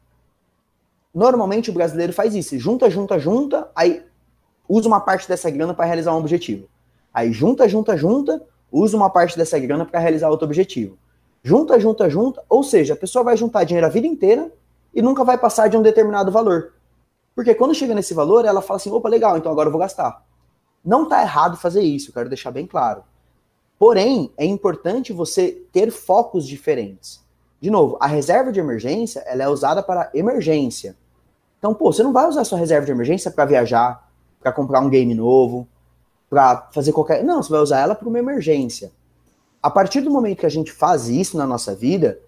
Normalmente 1.14 1.71
o 1.71 1.73
brasileiro 1.73 2.12
faz 2.12 2.35
isso, 2.35 2.59
junta, 2.59 2.89
junta, 2.89 3.18
junta, 3.18 3.71
aí 3.75 4.05
usa 4.68 4.87
uma 4.87 5.01
parte 5.01 5.29
dessa 5.29 5.51
grana 5.51 5.75
para 5.75 5.87
realizar 5.87 6.14
um 6.14 6.18
objetivo. 6.18 6.68
Aí 7.12 7.33
junta, 7.33 7.68
junta, 7.68 7.97
junta, 7.97 8.41
usa 8.71 8.97
uma 8.97 9.11
parte 9.11 9.37
dessa 9.37 9.59
grana 9.59 9.85
para 9.85 9.99
realizar 9.99 10.29
outro 10.29 10.47
objetivo. 10.47 10.97
Junta, 11.43 11.80
junta, 11.80 12.09
junta, 12.11 12.43
ou 12.49 12.62
seja, 12.62 12.95
a 12.95 12.97
pessoa 12.97 13.24
vai 13.24 13.36
juntar 13.36 13.64
dinheiro 13.64 13.86
a 13.86 13.91
vida 13.91 14.07
inteira 14.07 14.53
e 14.95 15.01
nunca 15.01 15.24
vai 15.24 15.38
passar 15.38 15.68
de 15.68 15.76
um 15.76 15.82
determinado 15.82 16.30
valor. 16.30 16.72
Porque 17.34 17.55
quando 17.55 17.74
chega 17.74 17.95
nesse 17.95 18.12
valor, 18.12 18.45
ela 18.45 18.61
fala 18.61 18.76
assim: 18.76 18.91
opa, 18.91 19.09
legal, 19.09 19.38
então 19.38 19.51
agora 19.51 19.68
eu 19.68 19.72
vou 19.72 19.80
gastar. 19.80 20.22
Não 20.84 21.05
está 21.05 21.22
errado 21.22 21.57
fazer 21.57 21.82
isso, 21.82 22.12
quero 22.12 22.28
deixar 22.28 22.51
bem 22.51 22.66
claro. 22.66 23.03
Porém, 23.78 24.30
é 24.36 24.45
importante 24.45 25.12
você 25.12 25.53
ter 25.72 25.91
focos 25.91 26.47
diferentes. 26.47 27.24
De 27.61 27.70
novo, 27.70 27.97
a 28.01 28.07
reserva 28.07 28.53
de 28.53 28.61
emergência 28.61 29.20
ela 29.20 29.43
é 29.43 29.49
usada 29.49 29.82
para 29.82 30.11
emergência. 30.12 30.97
Então, 31.59 31.74
pô, 31.74 31.93
você 31.93 32.03
não 32.03 32.12
vai 32.12 32.26
usar 32.26 32.45
sua 32.45 32.59
reserva 32.59 32.86
de 32.86 32.93
emergência 32.93 33.30
para 33.30 33.45
viajar, 33.45 34.11
para 34.41 34.53
comprar 34.53 34.80
um 34.80 34.88
game 34.88 35.14
novo, 35.14 35.68
para 36.28 36.68
fazer 36.72 36.93
qualquer. 36.93 37.22
Não, 37.22 37.43
você 37.43 37.51
vai 37.51 37.61
usar 37.61 37.80
ela 37.80 37.95
para 37.95 38.09
uma 38.09 38.18
emergência. 38.18 38.93
A 39.62 39.70
partir 39.70 40.00
do 40.00 40.11
momento 40.11 40.38
que 40.38 40.46
a 40.46 40.50
gente 40.50 40.72
faz 40.72 41.08
isso 41.08 41.36
na 41.36 41.46
nossa 41.46 41.74
vida, 41.74 42.18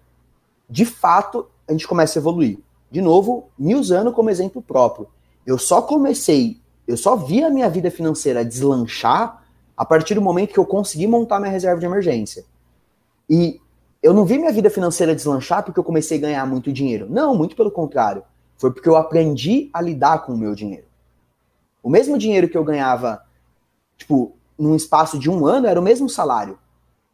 de 0.69 0.85
fato, 0.85 1.47
a 1.67 1.71
gente 1.71 1.87
começa 1.87 2.17
a 2.17 2.21
evoluir. 2.21 2.59
De 2.91 3.01
novo, 3.01 3.49
me 3.57 3.73
usando 3.73 4.11
como 4.11 4.29
exemplo 4.29 4.61
próprio. 4.61 5.07
Eu 5.45 5.57
só 5.57 5.81
comecei, 5.81 6.59
eu 6.87 6.95
só 6.95 7.15
vi 7.15 7.43
a 7.43 7.49
minha 7.49 7.69
vida 7.69 7.89
financeira 7.89 8.45
deslanchar 8.45 9.43
a 9.75 9.83
partir 9.83 10.13
do 10.13 10.21
momento 10.21 10.53
que 10.53 10.59
eu 10.59 10.65
consegui 10.65 11.07
montar 11.07 11.39
minha 11.39 11.51
reserva 11.51 11.79
de 11.79 11.85
emergência. 11.85 12.45
E 13.29 13.59
eu 14.01 14.13
não 14.13 14.25
vi 14.25 14.37
minha 14.37 14.51
vida 14.51 14.69
financeira 14.69 15.15
deslanchar 15.15 15.63
porque 15.63 15.79
eu 15.79 15.83
comecei 15.83 16.17
a 16.17 16.21
ganhar 16.21 16.45
muito 16.45 16.71
dinheiro. 16.71 17.07
Não, 17.09 17.35
muito 17.35 17.55
pelo 17.55 17.71
contrário. 17.71 18.23
Foi 18.57 18.71
porque 18.71 18.87
eu 18.87 18.95
aprendi 18.95 19.69
a 19.73 19.81
lidar 19.81 20.19
com 20.19 20.33
o 20.33 20.37
meu 20.37 20.53
dinheiro. 20.53 20.85
O 21.81 21.89
mesmo 21.89 22.17
dinheiro 22.17 22.47
que 22.47 22.57
eu 22.57 22.63
ganhava, 22.63 23.23
tipo, 23.97 24.33
num 24.57 24.75
espaço 24.75 25.17
de 25.17 25.29
um 25.29 25.45
ano, 25.45 25.67
era 25.67 25.79
o 25.79 25.83
mesmo 25.83 26.07
salário. 26.07 26.57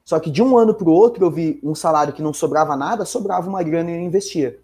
Só 0.10 0.20
que 0.20 0.32
de 0.32 0.42
um 0.42 0.58
ano 0.58 0.74
para 0.74 0.90
o 0.90 0.92
outro 0.92 1.24
eu 1.24 1.30
vi 1.30 1.60
um 1.62 1.76
salário 1.76 2.12
que 2.12 2.24
não 2.24 2.34
sobrava 2.34 2.76
nada, 2.76 3.06
sobrava 3.06 3.48
uma 3.48 3.62
grana 3.62 3.92
e 3.92 3.94
eu 3.94 4.02
investia. 4.02 4.60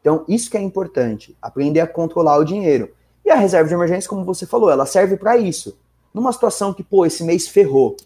Então, 0.00 0.24
isso 0.28 0.48
que 0.48 0.56
é 0.56 0.60
importante, 0.60 1.36
aprender 1.42 1.80
a 1.80 1.88
controlar 1.88 2.36
o 2.36 2.44
dinheiro. 2.44 2.94
E 3.24 3.30
a 3.32 3.34
reserva 3.34 3.66
de 3.68 3.74
emergência, 3.74 4.08
como 4.08 4.24
você 4.24 4.46
falou, 4.46 4.70
ela 4.70 4.86
serve 4.86 5.16
para 5.16 5.36
isso. 5.36 5.76
Numa 6.14 6.32
situação 6.32 6.72
que, 6.72 6.84
pô, 6.84 7.04
esse 7.04 7.24
mês 7.24 7.48
ferrou, 7.48 7.96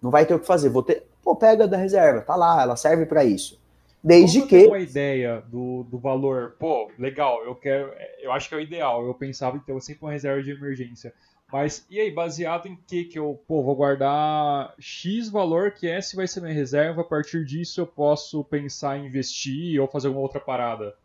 não 0.00 0.12
vai 0.12 0.24
ter 0.24 0.34
o 0.34 0.38
que 0.38 0.46
fazer, 0.46 0.68
vou 0.68 0.84
ter, 0.84 1.08
pô, 1.20 1.34
pega 1.34 1.66
da 1.66 1.76
reserva, 1.76 2.20
tá 2.20 2.36
lá, 2.36 2.62
ela 2.62 2.76
serve 2.76 3.04
para 3.04 3.24
isso. 3.24 3.60
Desde 4.00 4.42
Como 4.42 4.50
que. 4.50 4.66
uma 4.68 4.78
ideia 4.78 5.42
do, 5.48 5.82
do 5.90 5.98
valor, 5.98 6.54
pô, 6.56 6.88
legal, 6.96 7.42
eu 7.44 7.56
quero, 7.56 7.90
eu 8.20 8.30
acho 8.30 8.48
que 8.48 8.54
é 8.54 8.58
o 8.58 8.60
ideal. 8.60 9.04
Eu 9.04 9.14
pensava 9.14 9.56
em 9.56 9.60
ter 9.60 9.80
sempre 9.82 10.04
uma 10.04 10.12
reserva 10.12 10.40
de 10.40 10.52
emergência. 10.52 11.12
Mas 11.54 11.86
e 11.88 12.00
aí, 12.00 12.10
baseado 12.10 12.66
em 12.66 12.74
que 12.74 13.04
que 13.04 13.16
eu 13.16 13.40
pô, 13.46 13.62
vou 13.62 13.76
guardar 13.76 14.74
X 14.76 15.28
valor 15.28 15.70
que 15.70 15.86
esse 15.86 16.16
vai 16.16 16.26
ser 16.26 16.40
minha 16.40 16.52
reserva, 16.52 17.02
a 17.02 17.04
partir 17.04 17.44
disso 17.44 17.80
eu 17.80 17.86
posso 17.86 18.42
pensar 18.42 18.98
em 18.98 19.06
investir 19.06 19.80
ou 19.80 19.86
fazer 19.86 20.08
alguma 20.08 20.24
outra 20.24 20.40
parada? 20.40 20.96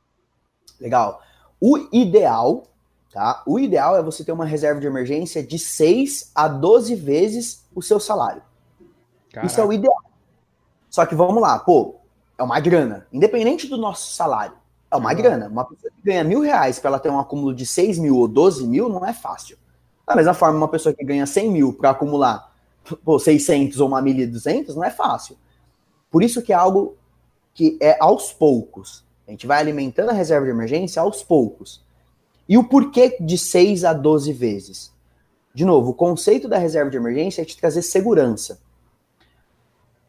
Legal. 0.81 1.21
O 1.61 1.77
ideal, 1.93 2.63
tá? 3.13 3.43
O 3.45 3.59
ideal 3.59 3.95
é 3.95 4.01
você 4.01 4.23
ter 4.23 4.31
uma 4.31 4.43
reserva 4.43 4.81
de 4.81 4.87
emergência 4.87 5.43
de 5.43 5.59
6 5.59 6.31
a 6.33 6.47
12 6.47 6.95
vezes 6.95 7.63
o 7.75 7.79
seu 7.83 7.99
salário. 7.99 8.41
Caraca. 9.31 9.45
Isso 9.45 9.61
é 9.61 9.63
o 9.63 9.71
ideal. 9.71 10.01
Só 10.89 11.05
que 11.05 11.13
vamos 11.13 11.43
lá, 11.43 11.59
pô, 11.59 11.97
é 12.39 12.41
uma 12.41 12.59
grana. 12.59 13.05
Independente 13.13 13.67
do 13.67 13.77
nosso 13.77 14.11
salário, 14.13 14.57
é 14.89 14.95
uma 14.95 15.13
grana. 15.13 15.47
Uma 15.47 15.65
pessoa 15.65 15.93
que 15.95 16.01
ganha 16.01 16.23
mil 16.23 16.41
reais 16.41 16.79
para 16.79 16.89
ela 16.89 16.99
ter 16.99 17.11
um 17.11 17.19
acúmulo 17.19 17.53
de 17.53 17.67
6 17.67 17.99
mil 17.99 18.17
ou 18.17 18.27
12 18.27 18.65
mil 18.65 18.89
não 18.89 19.05
é 19.05 19.13
fácil. 19.13 19.55
Da 20.09 20.15
mesma 20.15 20.33
forma, 20.33 20.57
uma 20.57 20.67
pessoa 20.67 20.91
que 20.91 21.05
ganha 21.05 21.27
100 21.27 21.51
mil 21.51 21.71
para 21.71 21.91
acumular 21.91 22.51
pô, 23.03 23.19
600 23.19 23.79
ou 23.79 23.87
uma 23.87 24.01
1.200 24.01 24.73
não 24.73 24.83
é 24.83 24.89
fácil. 24.89 25.37
Por 26.09 26.23
isso 26.23 26.41
que 26.41 26.51
é 26.51 26.55
algo 26.55 26.97
que 27.53 27.77
é 27.79 27.95
aos 27.99 28.33
poucos. 28.33 29.05
A 29.27 29.31
gente 29.31 29.45
vai 29.45 29.59
alimentando 29.59 30.09
a 30.09 30.13
reserva 30.13 30.47
de 30.47 30.51
emergência 30.51 30.99
aos 30.99 31.21
poucos. 31.21 31.85
E 32.47 32.57
o 32.57 32.63
porquê 32.63 33.17
de 33.19 33.37
6 33.37 33.85
a 33.85 33.93
12 33.93 34.33
vezes? 34.33 34.91
De 35.53 35.63
novo, 35.63 35.91
o 35.91 35.93
conceito 35.93 36.47
da 36.47 36.57
reserva 36.57 36.89
de 36.89 36.97
emergência 36.97 37.43
é 37.43 37.45
te 37.45 37.55
trazer 37.55 37.83
segurança. 37.83 38.59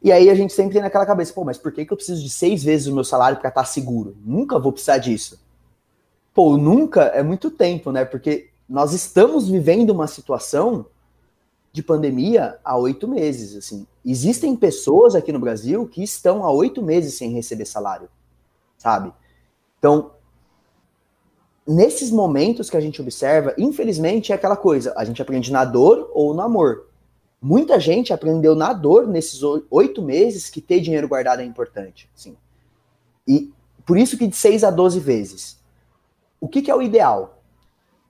E 0.03 0.11
aí 0.11 0.31
a 0.31 0.35
gente 0.35 0.55
sempre 0.55 0.73
tem 0.73 0.81
naquela 0.81 1.05
cabeça, 1.05 1.35
pô, 1.35 1.45
mas 1.45 1.59
por 1.59 1.73
que, 1.73 1.85
que 1.85 1.93
eu 1.93 1.97
preciso 1.99 2.23
de 2.23 2.31
seis 2.31 2.65
vezes 2.65 2.87
o 2.87 2.95
meu 2.95 3.05
salário 3.05 3.39
para 3.39 3.51
estar 3.51 3.61
tá 3.61 3.67
seguro? 3.67 4.17
Nunca 4.25 4.59
vou 4.59 4.73
precisar 4.73 4.97
disso. 4.97 5.39
Pô, 6.33 6.57
nunca 6.57 7.03
é 7.03 7.23
muito 7.23 7.51
tempo, 7.51 7.93
né? 7.93 8.07
Porque 8.07 8.50
nós 8.71 8.93
estamos 8.93 9.49
vivendo 9.49 9.91
uma 9.91 10.07
situação 10.07 10.87
de 11.73 11.83
pandemia 11.83 12.57
há 12.65 12.77
oito 12.77 13.09
meses. 13.09 13.57
Assim, 13.57 13.85
existem 14.05 14.55
pessoas 14.55 15.17
aqui 15.17 15.33
no 15.33 15.41
Brasil 15.41 15.89
que 15.89 16.05
estão 16.05 16.45
há 16.45 16.53
oito 16.53 16.81
meses 16.81 17.15
sem 17.15 17.33
receber 17.33 17.65
salário, 17.65 18.09
sabe? 18.79 19.13
Então, 19.77 20.13
nesses 21.67 22.13
momentos 22.13 22.71
que 22.71 22.77
a 22.77 22.81
gente 22.81 23.03
observa, 23.03 23.53
infelizmente 23.59 24.31
é 24.31 24.37
aquela 24.37 24.57
coisa: 24.57 24.95
a 24.97 25.05
gente 25.05 25.21
aprende 25.21 25.51
na 25.51 25.65
dor 25.65 26.09
ou 26.15 26.33
no 26.33 26.41
amor. 26.41 26.87
Muita 27.43 27.81
gente 27.81 28.13
aprendeu 28.13 28.55
na 28.55 28.73
dor 28.73 29.09
nesses 29.09 29.41
oito 29.69 30.01
meses 30.01 30.49
que 30.49 30.61
ter 30.61 30.79
dinheiro 30.81 31.09
guardado 31.09 31.41
é 31.41 31.45
importante. 31.45 32.09
Assim. 32.15 32.37
E 33.27 33.53
por 33.85 33.99
isso 33.99 34.17
que 34.17 34.29
de 34.29 34.37
6 34.37 34.63
a 34.63 34.71
12 34.71 35.01
vezes. 35.01 35.59
O 36.41 36.47
que, 36.47 36.63
que 36.63 36.71
é 36.71 36.75
o 36.75 36.83
ideal? 36.83 37.40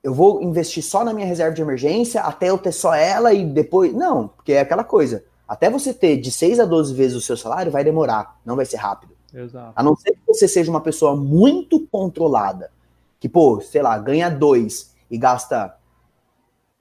Eu 0.03 0.14
vou 0.14 0.42
investir 0.42 0.82
só 0.82 1.05
na 1.05 1.12
minha 1.12 1.26
reserva 1.26 1.55
de 1.55 1.62
emergência 1.62 2.22
até 2.22 2.48
eu 2.48 2.59
ter 2.59 2.72
só 2.72 2.94
ela 2.94 3.32
e 3.32 3.44
depois. 3.44 3.92
Não, 3.92 4.28
porque 4.28 4.53
é 4.53 4.61
aquela 4.61 4.84
coisa. 4.84 5.24
Até 5.46 5.68
você 5.68 5.92
ter 5.92 6.16
de 6.16 6.30
6 6.30 6.61
a 6.61 6.64
12 6.64 6.94
vezes 6.94 7.16
o 7.16 7.20
seu 7.20 7.36
salário, 7.36 7.72
vai 7.72 7.84
demorar, 7.84 8.38
não 8.44 8.57
vai 8.57 8.64
ser 8.64 8.76
rápido. 8.76 9.14
Exato. 9.32 9.72
A 9.74 9.82
não 9.82 9.96
ser 9.96 10.12
que 10.12 10.20
você 10.26 10.48
seja 10.48 10.70
uma 10.70 10.80
pessoa 10.80 11.14
muito 11.14 11.80
controlada, 11.88 12.70
que, 13.18 13.28
pô, 13.28 13.61
sei 13.61 13.82
lá, 13.82 13.98
ganha 13.98 14.28
2 14.28 14.94
e 15.11 15.18
gasta 15.18 15.76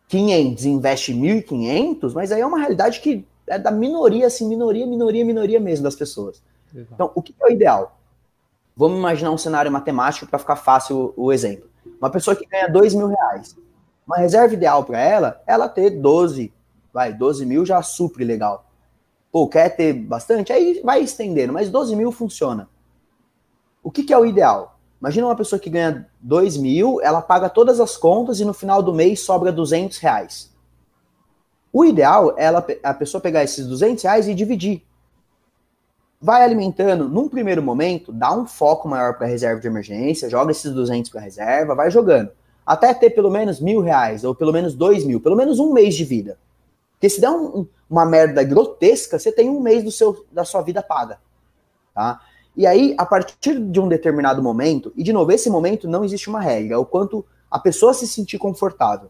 500 0.07 0.65
e 0.65 0.69
investe 0.69 1.13
1.500, 1.13 2.13
mas 2.13 2.31
aí 2.31 2.41
é 2.41 2.45
uma 2.45 2.59
realidade 2.59 2.99
que 2.99 3.25
é 3.47 3.57
da 3.57 3.71
minoria, 3.71 4.27
assim, 4.27 4.47
minoria, 4.47 4.85
minoria, 4.85 5.25
minoria 5.25 5.59
mesmo 5.59 5.83
das 5.83 5.95
pessoas. 5.95 6.41
Exato. 6.73 6.93
Então, 6.93 7.11
o 7.15 7.21
que 7.21 7.35
é 7.39 7.45
o 7.45 7.51
ideal? 7.51 7.99
Vamos 8.75 8.97
imaginar 8.97 9.31
um 9.31 9.37
cenário 9.37 9.71
matemático 9.71 10.27
para 10.27 10.39
ficar 10.39 10.55
fácil 10.55 11.13
o 11.17 11.33
exemplo. 11.33 11.68
Uma 11.99 12.09
pessoa 12.09 12.35
que 12.35 12.45
ganha 12.45 12.67
2 12.67 12.93
mil 12.93 13.07
reais. 13.07 13.55
Uma 14.05 14.17
reserva 14.17 14.53
ideal 14.53 14.83
para 14.83 14.99
ela, 14.99 15.41
ela 15.45 15.69
ter 15.69 15.91
12, 15.91 16.51
vai, 16.93 17.13
12 17.13 17.45
mil 17.45 17.65
já 17.65 17.81
supre 17.81 18.23
legal. 18.23 18.65
Pô, 19.31 19.47
quer 19.47 19.69
ter 19.75 19.93
bastante? 19.93 20.51
Aí 20.51 20.81
vai 20.83 21.01
estendendo, 21.01 21.53
mas 21.53 21.69
12 21.69 21.95
mil 21.95 22.11
funciona. 22.11 22.67
O 23.83 23.91
que, 23.91 24.03
que 24.03 24.13
é 24.13 24.17
o 24.17 24.25
ideal? 24.25 24.79
Imagina 24.99 25.27
uma 25.27 25.35
pessoa 25.35 25.59
que 25.59 25.69
ganha 25.69 26.09
2 26.19 26.57
mil, 26.57 26.99
ela 27.01 27.21
paga 27.21 27.49
todas 27.49 27.79
as 27.79 27.95
contas 27.95 28.39
e 28.39 28.45
no 28.45 28.53
final 28.53 28.83
do 28.83 28.93
mês 28.93 29.21
sobra 29.21 29.51
200 29.51 29.97
reais. 29.99 30.53
O 31.71 31.85
ideal 31.85 32.35
é 32.37 32.45
ela, 32.45 32.65
a 32.83 32.93
pessoa 32.93 33.21
pegar 33.21 33.43
esses 33.43 33.67
200 33.67 34.03
reais 34.03 34.27
e 34.27 34.33
dividir 34.33 34.83
vai 36.21 36.43
alimentando, 36.43 37.07
num 37.07 37.29
primeiro 37.29 37.63
momento, 37.63 38.11
dá 38.11 38.33
um 38.33 38.45
foco 38.45 38.87
maior 38.87 39.17
para 39.17 39.27
reserva 39.27 39.61
de 39.61 39.67
emergência, 39.67 40.29
joga 40.29 40.51
esses 40.51 40.73
200 40.73 41.09
para 41.09 41.21
reserva, 41.21 41.75
vai 41.75 41.89
jogando. 41.89 42.31
Até 42.65 42.93
ter 42.93 43.11
pelo 43.11 43.31
menos 43.31 43.59
mil 43.59 43.81
reais, 43.81 44.23
ou 44.23 44.35
pelo 44.35 44.51
menos 44.51 44.75
dois 44.75 45.03
mil, 45.03 45.21
pelo 45.21 45.35
menos 45.35 45.59
um 45.59 45.71
mês 45.71 45.95
de 45.95 46.03
vida. 46.03 46.37
Porque 46.91 47.09
se 47.09 47.21
der 47.21 47.29
um, 47.29 47.65
uma 47.89 48.05
merda 48.05 48.43
grotesca, 48.43 49.17
você 49.17 49.31
tem 49.31 49.49
um 49.49 49.61
mês 49.61 49.83
do 49.83 49.91
seu, 49.91 50.25
da 50.31 50.43
sua 50.43 50.61
vida 50.61 50.83
paga. 50.83 51.19
Tá? 51.95 52.19
E 52.55 52.67
aí, 52.67 52.93
a 52.97 53.05
partir 53.05 53.57
de 53.57 53.79
um 53.79 53.87
determinado 53.87 54.43
momento, 54.43 54.91
e 54.97 55.03
de 55.03 55.13
novo, 55.13 55.31
esse 55.31 55.49
momento 55.49 55.87
não 55.87 56.03
existe 56.03 56.29
uma 56.29 56.41
regra, 56.41 56.75
é 56.75 56.77
o 56.77 56.85
quanto 56.85 57.25
a 57.49 57.57
pessoa 57.57 57.93
se 57.93 58.05
sentir 58.05 58.37
confortável. 58.37 59.09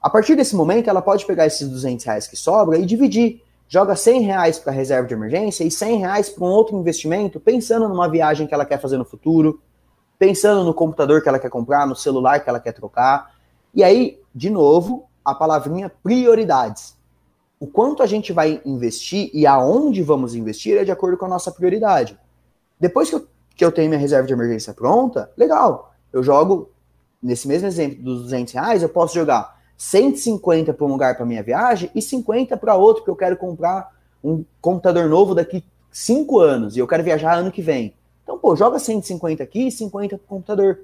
A 0.00 0.10
partir 0.10 0.36
desse 0.36 0.54
momento, 0.54 0.90
ela 0.90 1.00
pode 1.00 1.24
pegar 1.24 1.46
esses 1.46 1.66
200 1.66 2.04
reais 2.04 2.26
que 2.26 2.36
sobra 2.36 2.78
e 2.78 2.84
dividir 2.84 3.42
joga 3.68 3.96
100 3.96 4.22
reais 4.22 4.58
para 4.58 4.72
reserva 4.72 5.08
de 5.08 5.14
emergência 5.14 5.64
e 5.64 5.70
100 5.70 5.98
reais 5.98 6.28
para 6.28 6.44
um 6.44 6.48
outro 6.48 6.76
investimento, 6.76 7.40
pensando 7.40 7.88
numa 7.88 8.08
viagem 8.08 8.46
que 8.46 8.54
ela 8.54 8.64
quer 8.64 8.80
fazer 8.80 8.96
no 8.96 9.04
futuro, 9.04 9.60
pensando 10.18 10.64
no 10.64 10.72
computador 10.72 11.22
que 11.22 11.28
ela 11.28 11.38
quer 11.38 11.50
comprar, 11.50 11.86
no 11.86 11.96
celular 11.96 12.40
que 12.40 12.48
ela 12.48 12.60
quer 12.60 12.72
trocar. 12.72 13.34
E 13.74 13.82
aí, 13.82 14.20
de 14.34 14.50
novo, 14.50 15.08
a 15.24 15.34
palavrinha 15.34 15.90
prioridades. 16.02 16.96
O 17.58 17.66
quanto 17.66 18.02
a 18.02 18.06
gente 18.06 18.32
vai 18.32 18.60
investir 18.64 19.30
e 19.32 19.46
aonde 19.46 20.02
vamos 20.02 20.34
investir 20.34 20.76
é 20.76 20.84
de 20.84 20.92
acordo 20.92 21.16
com 21.16 21.24
a 21.24 21.28
nossa 21.28 21.50
prioridade. 21.50 22.18
Depois 22.78 23.08
que 23.08 23.16
eu, 23.16 23.26
que 23.56 23.64
eu 23.64 23.72
tenho 23.72 23.88
minha 23.88 24.00
reserva 24.00 24.26
de 24.26 24.32
emergência 24.32 24.74
pronta, 24.74 25.30
legal. 25.36 25.94
eu 26.12 26.22
jogo, 26.22 26.70
nesse 27.22 27.48
mesmo 27.48 27.66
exemplo 27.66 28.02
dos 28.02 28.22
200 28.24 28.52
reais, 28.54 28.82
eu 28.82 28.88
posso 28.88 29.14
jogar 29.14 29.55
150 29.76 30.72
para 30.72 30.86
um 30.86 30.90
lugar 30.90 31.16
para 31.16 31.26
minha 31.26 31.42
viagem 31.42 31.90
e 31.94 32.00
50 32.00 32.56
para 32.56 32.74
outro, 32.74 33.04
que 33.04 33.10
eu 33.10 33.16
quero 33.16 33.36
comprar 33.36 33.94
um 34.22 34.44
computador 34.60 35.08
novo 35.08 35.34
daqui 35.34 35.62
5 35.90 36.40
anos 36.40 36.76
e 36.76 36.80
eu 36.80 36.86
quero 36.86 37.02
viajar 37.02 37.34
ano 37.34 37.52
que 37.52 37.62
vem. 37.62 37.94
Então, 38.22 38.38
pô, 38.38 38.56
joga 38.56 38.78
150 38.78 39.42
aqui 39.42 39.68
e 39.68 39.70
50 39.70 40.18
para 40.18 40.24
o 40.24 40.28
computador. 40.28 40.80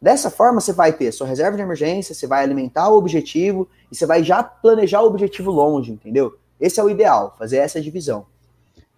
Dessa 0.00 0.30
forma, 0.30 0.60
você 0.60 0.72
vai 0.72 0.92
ter 0.92 1.10
sua 1.12 1.26
reserva 1.26 1.56
de 1.56 1.62
emergência, 1.62 2.14
você 2.14 2.26
vai 2.26 2.42
alimentar 2.42 2.88
o 2.88 2.96
objetivo 2.96 3.68
e 3.90 3.96
você 3.96 4.04
vai 4.04 4.22
já 4.22 4.42
planejar 4.42 5.02
o 5.02 5.06
objetivo 5.06 5.50
longe, 5.50 5.92
entendeu? 5.92 6.38
Esse 6.60 6.80
é 6.80 6.82
o 6.82 6.90
ideal, 6.90 7.34
fazer 7.38 7.58
essa 7.58 7.80
divisão. 7.80 8.26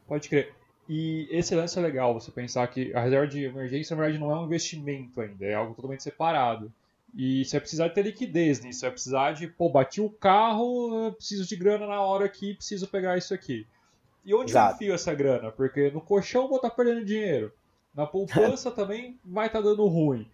Pode 0.06 0.28
crer. 0.28 0.52
E 0.88 1.28
esse 1.30 1.54
lance 1.54 1.78
é 1.78 1.82
legal, 1.82 2.14
você 2.14 2.30
pensar 2.30 2.66
que 2.68 2.94
a 2.94 3.00
reserva 3.00 3.26
de 3.26 3.44
emergência, 3.44 3.94
na 3.94 4.02
verdade, 4.02 4.22
não 4.22 4.32
é 4.32 4.40
um 4.40 4.46
investimento 4.46 5.20
ainda, 5.20 5.44
é 5.44 5.54
algo 5.54 5.74
totalmente 5.74 6.02
separado. 6.02 6.72
E 7.14 7.44
você 7.44 7.52
vai 7.52 7.60
precisar 7.60 7.88
ter 7.90 8.02
liquidez 8.02 8.60
nisso, 8.60 8.80
você 8.80 8.86
vai 8.86 8.92
precisar 8.92 9.32
de, 9.32 9.48
pô, 9.48 9.68
bati 9.68 10.00
o 10.00 10.10
carro, 10.10 11.12
preciso 11.12 11.46
de 11.46 11.56
grana 11.56 11.86
na 11.86 12.00
hora 12.00 12.24
aqui, 12.24 12.54
preciso 12.54 12.86
pegar 12.86 13.16
isso 13.16 13.32
aqui. 13.34 13.66
E 14.24 14.34
onde 14.34 14.52
Exato. 14.52 14.72
eu 14.72 14.74
enfio 14.74 14.94
essa 14.94 15.14
grana? 15.14 15.50
Porque 15.50 15.90
no 15.90 16.00
colchão 16.00 16.48
vou 16.48 16.56
estar 16.56 16.70
tá 16.70 16.76
perdendo 16.76 17.04
dinheiro. 17.04 17.52
Na 17.94 18.06
poupança 18.06 18.70
também 18.72 19.18
vai 19.24 19.46
estar 19.46 19.60
tá 19.60 19.64
dando 19.64 19.86
ruim. 19.86 20.28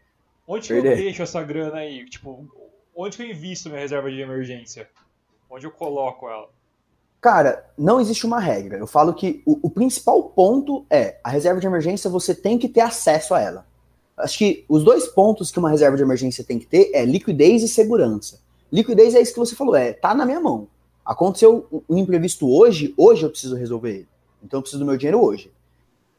Onde 0.47 0.67
que 0.69 0.75
eu 0.75 0.83
deixo 0.83 1.23
essa 1.23 1.43
grana 1.43 1.79
aí? 1.79 2.05
Tipo, 2.05 2.47
onde 2.95 3.17
que 3.17 3.23
eu 3.23 3.31
invisto 3.31 3.69
minha 3.69 3.81
reserva 3.81 4.11
de 4.11 4.21
emergência? 4.21 4.89
Onde 5.49 5.67
eu 5.67 5.71
coloco 5.71 6.29
ela? 6.29 6.49
Cara, 7.21 7.65
não 7.79 8.01
existe 8.01 8.27
uma 8.27 8.39
regra. 8.39 8.77
Eu 8.77 8.87
falo 8.87 9.15
que 9.15 9.43
o, 9.47 9.59
o, 9.63 9.71
principal 9.71 10.23
ponto 10.25 10.85
é 10.91 11.19
a 11.25 11.31
reserva 11.31 11.59
de 11.59 11.67
emergência 11.67 12.11
você 12.11 12.35
tem 12.35 12.59
que 12.59 12.69
ter 12.69 12.83
acesso 12.83 13.33
a 13.33 13.41
ela. 13.41 13.67
Acho 14.17 14.39
que 14.39 14.65
os 14.69 14.85
dois 14.85 15.09
pontos 15.09 15.51
que 15.51 15.59
uma 15.59 15.71
reserva 15.71 15.97
de 15.97 16.03
emergência 16.03 16.45
tem 16.45 16.59
que 16.59 16.67
ter 16.67 16.91
é 16.95 17.05
liquidez 17.05 17.63
e 17.63 17.69
segurança. 17.69 18.41
Liquidez 18.73 19.15
é 19.15 19.21
isso 19.21 19.33
que 19.33 19.39
você 19.39 19.57
falou, 19.57 19.75
é 19.75 19.93
tá 19.93 20.15
na 20.15 20.25
minha 20.25 20.41
mão. 20.41 20.69
Aconteceu 21.05 21.67
um 21.89 21.99
imprevisto 21.99 22.49
hoje, 22.49 22.95
hoje 22.97 23.25
eu 23.25 23.31
preciso 23.31 23.57
resolver 23.57 23.91
ele. 23.91 24.09
Então 24.43 24.59
eu 24.59 24.63
preciso 24.63 24.81
do 24.81 24.87
meu 24.87 24.97
dinheiro 24.97 25.23
hoje. 25.23 25.53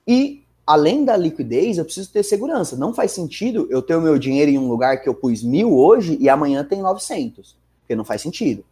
E 0.07 0.43
além 0.65 1.05
da 1.05 1.15
liquidez, 1.15 1.77
eu 1.77 1.85
preciso 1.85 2.11
ter 2.11 2.23
segurança. 2.23 2.75
Não 2.75 2.93
faz 2.93 3.11
sentido 3.11 3.67
eu 3.69 3.81
ter 3.81 3.95
o 3.95 4.01
meu 4.01 4.17
dinheiro 4.17 4.51
em 4.51 4.57
um 4.57 4.67
lugar 4.67 5.01
que 5.01 5.09
eu 5.09 5.15
pus 5.15 5.41
mil 5.43 5.77
hoje 5.77 6.17
e 6.19 6.29
amanhã 6.29 6.63
tem 6.63 6.81
900. 6.81 7.55
Porque 7.81 7.95
não 7.95 8.05
faz 8.05 8.21
sentido. 8.21 8.63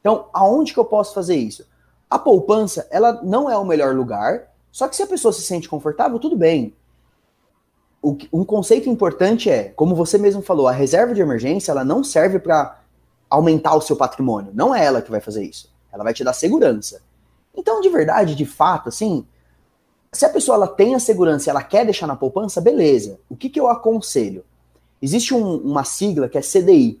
Então, 0.00 0.26
aonde 0.32 0.72
que 0.72 0.78
eu 0.78 0.84
posso 0.84 1.14
fazer 1.14 1.36
isso? 1.36 1.64
A 2.10 2.18
poupança, 2.18 2.86
ela 2.90 3.20
não 3.22 3.48
é 3.48 3.56
o 3.56 3.64
melhor 3.64 3.94
lugar, 3.94 4.52
só 4.70 4.88
que 4.88 4.96
se 4.96 5.02
a 5.02 5.06
pessoa 5.06 5.32
se 5.32 5.42
sente 5.42 5.68
confortável, 5.68 6.18
tudo 6.18 6.36
bem. 6.36 6.74
O, 8.02 8.18
um 8.32 8.44
conceito 8.44 8.90
importante 8.90 9.48
é, 9.48 9.64
como 9.70 9.94
você 9.94 10.18
mesmo 10.18 10.42
falou, 10.42 10.66
a 10.66 10.72
reserva 10.72 11.14
de 11.14 11.20
emergência, 11.20 11.70
ela 11.70 11.84
não 11.84 12.02
serve 12.02 12.38
para 12.38 12.80
aumentar 13.30 13.74
o 13.76 13.80
seu 13.80 13.96
patrimônio. 13.96 14.50
Não 14.52 14.74
é 14.74 14.84
ela 14.84 15.00
que 15.00 15.10
vai 15.10 15.20
fazer 15.20 15.44
isso. 15.44 15.72
Ela 15.92 16.04
vai 16.04 16.12
te 16.12 16.24
dar 16.24 16.32
segurança. 16.32 17.00
Então, 17.54 17.80
de 17.80 17.88
verdade, 17.88 18.34
de 18.34 18.44
fato, 18.44 18.88
assim, 18.88 19.24
se 20.12 20.26
a 20.26 20.28
pessoa 20.28 20.56
ela 20.56 20.68
tem 20.68 20.94
a 20.94 20.98
segurança 20.98 21.48
e 21.48 21.50
ela 21.50 21.62
quer 21.62 21.84
deixar 21.84 22.06
na 22.06 22.16
poupança, 22.16 22.60
beleza. 22.60 23.20
O 23.30 23.36
que, 23.36 23.48
que 23.48 23.60
eu 23.60 23.68
aconselho? 23.68 24.44
Existe 25.00 25.32
um, 25.32 25.56
uma 25.58 25.84
sigla 25.84 26.28
que 26.28 26.36
é 26.36 26.40
CDI. 26.40 27.00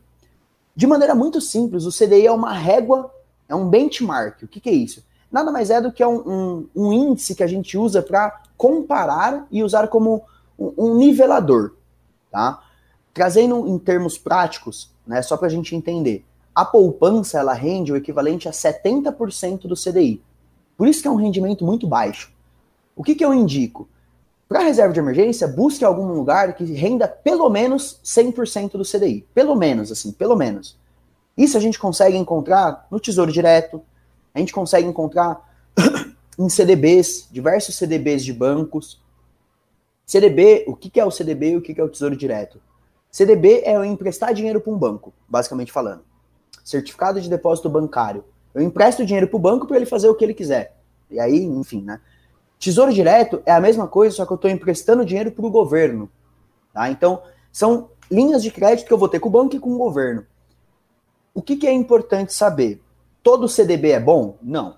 De 0.74 0.86
maneira 0.86 1.14
muito 1.14 1.40
simples, 1.40 1.84
o 1.84 1.90
CDI 1.90 2.26
é 2.26 2.32
uma 2.32 2.52
régua 2.52 3.10
é 3.52 3.54
um 3.54 3.68
benchmark. 3.68 4.42
O 4.42 4.48
que, 4.48 4.60
que 4.60 4.70
é 4.70 4.72
isso? 4.72 5.04
Nada 5.30 5.52
mais 5.52 5.70
é 5.70 5.80
do 5.80 5.92
que 5.92 6.04
um, 6.04 6.16
um, 6.26 6.68
um 6.74 6.92
índice 6.92 7.34
que 7.34 7.42
a 7.42 7.46
gente 7.46 7.76
usa 7.76 8.02
para 8.02 8.42
comparar 8.56 9.46
e 9.50 9.62
usar 9.62 9.88
como 9.88 10.22
um, 10.76 10.96
nivelador. 10.96 11.72
Tá? 12.30 12.62
Trazendo 13.12 13.66
em 13.66 13.78
termos 13.78 14.16
práticos, 14.16 14.90
né, 15.06 15.20
só 15.22 15.36
para 15.36 15.48
a 15.48 15.50
gente 15.50 15.74
entender, 15.74 16.24
a 16.54 16.64
poupança 16.64 17.38
ela 17.38 17.52
rende 17.52 17.92
o 17.92 17.96
equivalente 17.96 18.48
a 18.48 18.52
70% 18.52 19.62
do 19.62 19.74
CDI. 19.74 20.22
Por 20.76 20.86
isso 20.86 21.02
que 21.02 21.08
é 21.08 21.10
um 21.10 21.16
rendimento 21.16 21.64
muito 21.64 21.86
baixo. 21.86 22.32
O 22.94 23.02
que, 23.02 23.14
que 23.14 23.24
eu 23.24 23.32
indico? 23.32 23.88
Para 24.48 24.60
reserva 24.60 24.92
de 24.92 25.00
emergência, 25.00 25.48
busque 25.48 25.84
algum 25.84 26.12
lugar 26.12 26.54
que 26.54 26.64
renda 26.64 27.08
pelo 27.08 27.48
menos 27.48 27.98
100% 28.04 28.72
do 28.72 28.84
CDI. 28.84 29.26
Pelo 29.34 29.56
menos, 29.56 29.90
assim, 29.90 30.12
pelo 30.12 30.36
menos. 30.36 30.76
Isso 31.36 31.56
a 31.56 31.60
gente 31.60 31.78
consegue 31.78 32.16
encontrar 32.16 32.86
no 32.90 33.00
Tesouro 33.00 33.32
Direto, 33.32 33.82
a 34.34 34.38
gente 34.38 34.52
consegue 34.52 34.86
encontrar 34.86 35.40
em 36.38 36.48
CDBs, 36.48 37.28
diversos 37.30 37.76
CDBs 37.76 38.24
de 38.24 38.32
bancos. 38.32 39.00
CDB, 40.06 40.64
o 40.66 40.76
que 40.76 40.98
é 41.00 41.04
o 41.04 41.10
CDB 41.10 41.50
e 41.50 41.56
o 41.56 41.62
que 41.62 41.80
é 41.80 41.84
o 41.84 41.88
Tesouro 41.88 42.16
Direto? 42.16 42.60
CDB 43.10 43.62
é 43.64 43.76
eu 43.76 43.84
emprestar 43.84 44.32
dinheiro 44.32 44.60
para 44.60 44.72
um 44.72 44.78
banco, 44.78 45.12
basicamente 45.28 45.70
falando. 45.70 46.02
Certificado 46.64 47.20
de 47.20 47.28
depósito 47.28 47.68
bancário. 47.68 48.24
Eu 48.54 48.62
empresto 48.62 49.04
dinheiro 49.04 49.28
para 49.28 49.36
o 49.36 49.40
banco 49.40 49.66
para 49.66 49.76
ele 49.76 49.86
fazer 49.86 50.08
o 50.08 50.14
que 50.14 50.24
ele 50.24 50.34
quiser. 50.34 50.76
E 51.10 51.20
aí, 51.20 51.44
enfim, 51.44 51.82
né? 51.82 52.00
Tesouro 52.58 52.92
Direto 52.92 53.42
é 53.44 53.52
a 53.52 53.60
mesma 53.60 53.88
coisa, 53.88 54.16
só 54.16 54.24
que 54.24 54.32
eu 54.32 54.36
estou 54.36 54.50
emprestando 54.50 55.04
dinheiro 55.04 55.32
para 55.32 55.44
o 55.44 55.50
governo. 55.50 56.08
Tá? 56.72 56.90
Então, 56.90 57.22
são 57.50 57.90
linhas 58.10 58.42
de 58.42 58.50
crédito 58.50 58.86
que 58.86 58.92
eu 58.92 58.98
vou 58.98 59.08
ter 59.08 59.20
com 59.20 59.28
o 59.28 59.32
banco 59.32 59.56
e 59.56 59.58
com 59.58 59.72
o 59.72 59.78
governo. 59.78 60.24
O 61.34 61.42
que, 61.42 61.56
que 61.56 61.66
é 61.66 61.72
importante 61.72 62.32
saber? 62.32 62.80
Todo 63.22 63.48
CDB 63.48 63.90
é 63.90 64.00
bom? 64.00 64.36
Não. 64.42 64.76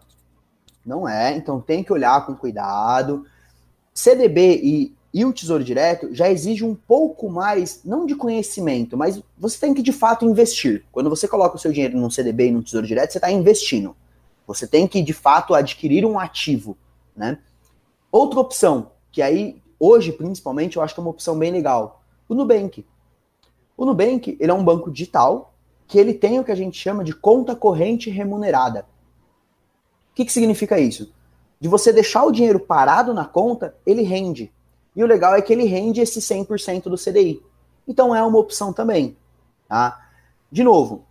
Não 0.84 1.08
é, 1.08 1.36
então 1.36 1.60
tem 1.60 1.82
que 1.82 1.92
olhar 1.92 2.24
com 2.26 2.34
cuidado. 2.34 3.26
CDB 3.92 4.60
e, 4.62 4.96
e 5.14 5.24
o 5.24 5.32
Tesouro 5.32 5.62
Direto 5.62 6.12
já 6.12 6.28
exige 6.28 6.64
um 6.64 6.74
pouco 6.74 7.30
mais, 7.30 7.80
não 7.84 8.04
de 8.04 8.16
conhecimento, 8.16 8.96
mas 8.96 9.22
você 9.38 9.56
tem 9.60 9.72
que 9.72 9.80
de 9.80 9.92
fato 9.92 10.24
investir. 10.24 10.84
Quando 10.90 11.08
você 11.08 11.28
coloca 11.28 11.54
o 11.54 11.58
seu 11.58 11.70
dinheiro 11.70 11.96
num 11.96 12.10
CDB 12.10 12.48
e 12.48 12.50
num 12.50 12.60
Tesouro 12.60 12.84
Direto, 12.84 13.12
você 13.12 13.18
está 13.18 13.30
investindo. 13.30 13.94
Você 14.44 14.66
tem 14.66 14.88
que 14.88 15.00
de 15.00 15.12
fato 15.12 15.54
adquirir 15.54 16.04
um 16.04 16.18
ativo, 16.18 16.76
né? 17.16 17.38
Outra 18.10 18.40
opção, 18.40 18.90
que 19.12 19.22
aí 19.22 19.62
hoje 19.78 20.10
principalmente 20.10 20.76
eu 20.76 20.82
acho 20.82 20.92
que 20.92 20.98
é 20.98 21.02
uma 21.02 21.10
opção 21.10 21.38
bem 21.38 21.52
legal, 21.52 22.02
o 22.28 22.34
Nubank. 22.34 22.84
O 23.76 23.84
Nubank, 23.84 24.36
ele 24.40 24.50
é 24.50 24.54
um 24.54 24.64
banco 24.64 24.90
digital, 24.90 25.54
que 25.86 25.96
ele 25.96 26.12
tem 26.12 26.40
o 26.40 26.44
que 26.44 26.50
a 26.50 26.56
gente 26.56 26.76
chama 26.76 27.04
de 27.04 27.14
conta 27.14 27.54
corrente 27.54 28.10
remunerada. 28.10 28.84
O 30.10 30.14
que, 30.16 30.24
que 30.24 30.32
significa 30.32 30.80
isso? 30.80 31.14
De 31.60 31.68
você 31.68 31.92
deixar 31.92 32.24
o 32.24 32.32
dinheiro 32.32 32.58
parado 32.58 33.14
na 33.14 33.24
conta, 33.24 33.76
ele 33.86 34.02
rende. 34.02 34.52
E 34.94 35.02
o 35.02 35.06
legal 35.06 35.34
é 35.34 35.42
que 35.42 35.52
ele 35.52 35.64
rende 35.64 36.00
esse 36.00 36.20
100% 36.20 36.84
do 36.84 36.96
CDI. 36.96 37.42
Então 37.86 38.14
é 38.14 38.22
uma 38.22 38.38
opção 38.38 38.72
também. 38.72 39.16
Tá? 39.68 40.00
De 40.50 40.62
novo, 40.62 41.04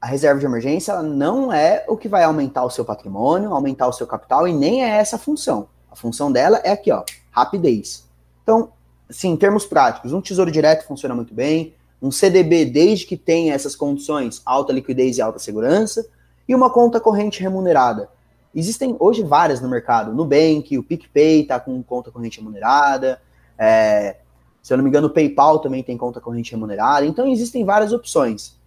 a 0.00 0.06
reserva 0.06 0.38
de 0.40 0.46
emergência 0.46 0.92
ela 0.92 1.02
não 1.02 1.52
é 1.52 1.84
o 1.88 1.96
que 1.96 2.08
vai 2.08 2.24
aumentar 2.24 2.64
o 2.64 2.70
seu 2.70 2.84
patrimônio, 2.84 3.52
aumentar 3.52 3.86
o 3.86 3.92
seu 3.92 4.06
capital, 4.06 4.46
e 4.46 4.52
nem 4.52 4.84
é 4.84 4.88
essa 4.88 5.16
a 5.16 5.18
função. 5.18 5.68
A 5.90 5.96
função 5.96 6.30
dela 6.30 6.60
é 6.64 6.70
aqui, 6.70 6.90
ó, 6.92 7.02
rapidez. 7.30 8.06
Então, 8.42 8.72
assim, 9.08 9.30
em 9.30 9.36
termos 9.36 9.64
práticos, 9.64 10.12
um 10.12 10.20
tesouro 10.20 10.50
direto 10.50 10.86
funciona 10.86 11.14
muito 11.14 11.32
bem, 11.32 11.74
um 12.00 12.10
CDB 12.10 12.66
desde 12.66 13.06
que 13.06 13.16
tenha 13.16 13.54
essas 13.54 13.74
condições, 13.74 14.42
alta 14.44 14.72
liquidez 14.72 15.16
e 15.16 15.22
alta 15.22 15.38
segurança, 15.38 16.06
e 16.48 16.54
uma 16.54 16.70
conta 16.70 17.00
corrente 17.00 17.42
remunerada. 17.42 18.08
Existem 18.56 18.96
hoje 18.98 19.22
várias 19.22 19.60
no 19.60 19.68
mercado. 19.68 20.14
Nubank, 20.14 20.78
o 20.78 20.82
PicPay 20.82 21.42
está 21.42 21.60
com 21.60 21.82
conta 21.82 22.10
corrente 22.10 22.38
remunerada. 22.38 23.20
É, 23.58 24.16
se 24.62 24.72
eu 24.72 24.78
não 24.78 24.82
me 24.82 24.88
engano, 24.88 25.08
o 25.08 25.10
PayPal 25.10 25.58
também 25.58 25.82
tem 25.82 25.98
conta 25.98 26.22
corrente 26.22 26.52
remunerada. 26.52 27.04
Então 27.04 27.28
existem 27.28 27.66
várias 27.66 27.92
opções. 27.92 28.58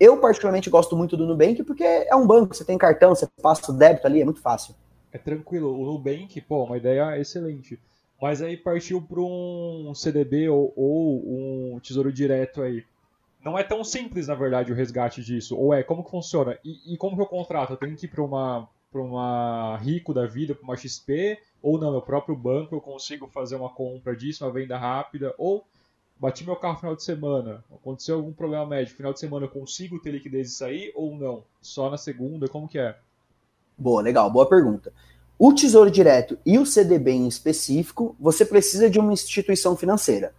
Eu 0.00 0.16
particularmente 0.18 0.70
gosto 0.70 0.96
muito 0.96 1.18
do 1.18 1.26
Nubank 1.26 1.62
porque 1.64 1.84
é 1.84 2.16
um 2.16 2.26
banco, 2.26 2.54
você 2.54 2.64
tem 2.64 2.78
cartão, 2.78 3.14
você 3.14 3.28
passa 3.42 3.70
o 3.70 3.74
débito 3.74 4.06
ali, 4.06 4.22
é 4.22 4.24
muito 4.24 4.40
fácil. 4.40 4.74
É 5.12 5.18
tranquilo. 5.18 5.78
O 5.78 5.84
Nubank, 5.84 6.40
pô, 6.40 6.64
uma 6.64 6.78
ideia 6.78 7.18
excelente. 7.18 7.78
Mas 8.20 8.40
aí 8.40 8.56
partiu 8.56 9.02
para 9.02 9.20
um 9.20 9.92
CDB 9.94 10.48
ou, 10.48 10.72
ou, 10.74 11.74
um 11.74 11.80
tesouro 11.80 12.10
direto 12.10 12.62
aí. 12.62 12.82
Não 13.44 13.58
é 13.58 13.62
tão 13.62 13.84
simples, 13.84 14.28
na 14.28 14.34
verdade, 14.34 14.72
o 14.72 14.74
resgate 14.74 15.22
disso. 15.22 15.54
Ou 15.58 15.74
é, 15.74 15.82
como 15.82 16.02
que 16.02 16.10
funciona? 16.10 16.58
E, 16.64 16.94
e 16.94 16.96
como 16.96 17.14
que 17.14 17.22
eu 17.22 17.26
contrato? 17.26 17.74
Eu 17.74 17.76
tenho 17.76 17.94
que 17.94 18.06
ir 18.06 18.08
para 18.08 18.24
uma, 18.24 18.66
pra 18.96 19.02
uma 19.02 19.76
Rico 19.76 20.14
da 20.14 20.26
vida, 20.26 20.54
para 20.54 20.64
uma 20.64 20.76
XP? 20.76 21.38
Ou 21.62 21.78
não, 21.78 21.90
meu 21.90 22.00
próprio 22.00 22.34
banco 22.34 22.74
eu 22.74 22.80
consigo 22.80 23.26
fazer 23.26 23.56
uma 23.56 23.68
compra 23.68 24.16
disso, 24.16 24.44
uma 24.44 24.52
venda 24.52 24.78
rápida? 24.78 25.34
Ou 25.36 25.66
bati 26.18 26.44
meu 26.44 26.56
carro 26.56 26.74
no 26.74 26.80
final 26.80 26.96
de 26.96 27.02
semana, 27.02 27.64
aconteceu 27.70 28.16
algum 28.16 28.32
problema 28.32 28.64
médico, 28.64 28.96
final 28.96 29.12
de 29.12 29.20
semana 29.20 29.44
eu 29.44 29.50
consigo 29.50 29.98
ter 29.98 30.12
liquidez 30.12 30.48
e 30.48 30.54
sair 30.54 30.92
ou 30.94 31.14
não? 31.14 31.44
Só 31.60 31.90
na 31.90 31.98
segunda, 31.98 32.48
como 32.48 32.66
que 32.66 32.78
é? 32.78 32.96
Boa, 33.76 34.00
legal, 34.00 34.30
boa 34.30 34.48
pergunta. 34.48 34.90
O 35.38 35.52
Tesouro 35.52 35.90
Direto 35.90 36.38
e 36.46 36.58
o 36.58 36.64
CDB 36.64 37.10
em 37.10 37.28
específico, 37.28 38.16
você 38.18 38.46
precisa 38.46 38.88
de 38.88 38.98
uma 38.98 39.12
instituição 39.12 39.76
financeira. 39.76 40.32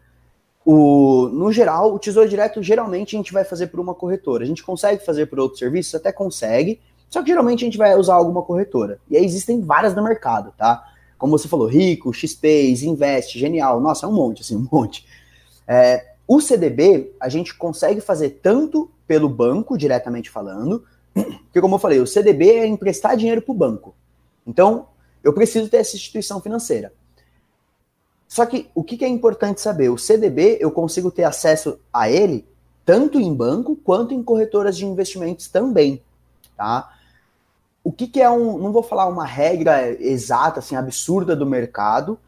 O, 0.65 1.29
no 1.31 1.51
geral, 1.51 1.93
o 1.93 1.99
Tesouro 1.99 2.27
Direto 2.27 2.63
geralmente 2.63 3.15
a 3.15 3.19
gente 3.19 3.31
vai 3.31 3.45
fazer 3.45 3.67
por 3.67 3.79
uma 3.79 3.93
corretora. 3.93 4.43
A 4.43 4.47
gente 4.47 4.63
consegue 4.63 5.05
fazer 5.05 5.27
por 5.27 5.39
outros 5.39 5.59
serviços? 5.59 5.93
Até 5.93 6.11
consegue, 6.11 6.81
só 7.09 7.21
que 7.21 7.29
geralmente 7.29 7.63
a 7.63 7.65
gente 7.65 7.77
vai 7.77 7.95
usar 7.95 8.15
alguma 8.15 8.41
corretora. 8.41 8.99
E 9.09 9.17
aí 9.17 9.25
existem 9.25 9.61
várias 9.61 9.95
no 9.95 10.03
mercado, 10.03 10.53
tá? 10.57 10.91
Como 11.17 11.37
você 11.37 11.47
falou, 11.47 11.67
Rico, 11.67 12.13
XP, 12.13 12.73
Invest, 12.83 13.37
Genial, 13.37 13.79
nossa, 13.79 14.05
é 14.05 14.09
um 14.09 14.13
monte, 14.13 14.41
assim, 14.41 14.55
um 14.55 14.67
monte. 14.71 15.05
É, 15.67 16.13
O 16.27 16.41
CDB, 16.41 17.13
a 17.19 17.29
gente 17.29 17.55
consegue 17.55 18.01
fazer 18.01 18.39
tanto 18.41 18.91
pelo 19.07 19.29
banco, 19.29 19.77
diretamente 19.77 20.29
falando, 20.29 20.83
que 21.51 21.61
como 21.61 21.75
eu 21.75 21.79
falei, 21.79 21.99
o 21.99 22.07
CDB 22.07 22.51
é 22.51 22.67
emprestar 22.67 23.15
dinheiro 23.15 23.41
para 23.41 23.51
o 23.51 23.55
banco. 23.55 23.95
Então, 24.45 24.87
eu 25.23 25.33
preciso 25.33 25.69
ter 25.69 25.77
essa 25.77 25.95
instituição 25.95 26.41
financeira. 26.41 26.93
Só 28.27 28.45
que 28.45 28.69
o 28.75 28.83
que 28.83 29.03
é 29.03 29.07
importante 29.07 29.61
saber? 29.61 29.89
O 29.89 29.97
CDB, 29.97 30.57
eu 30.59 30.69
consigo 30.69 31.09
ter 31.09 31.23
acesso 31.23 31.79
a 31.91 32.09
ele 32.09 32.45
tanto 32.85 33.19
em 33.19 33.33
banco 33.33 33.75
quanto 33.75 34.13
em 34.13 34.23
corretoras 34.23 34.77
de 34.77 34.85
investimentos 34.85 35.47
também, 35.49 36.01
tá? 36.55 36.96
O 37.87 37.91
que, 37.93 38.05
que 38.05 38.21
é 38.21 38.29
um, 38.29 38.57
não 38.57 38.73
vou 38.73 38.83
falar 38.83 39.07
uma 39.07 39.23
regra 39.23 39.89
exata, 40.03 40.59
assim, 40.59 40.75
absurda 40.75 41.37
do 41.37 41.45
mercado, 41.45 42.19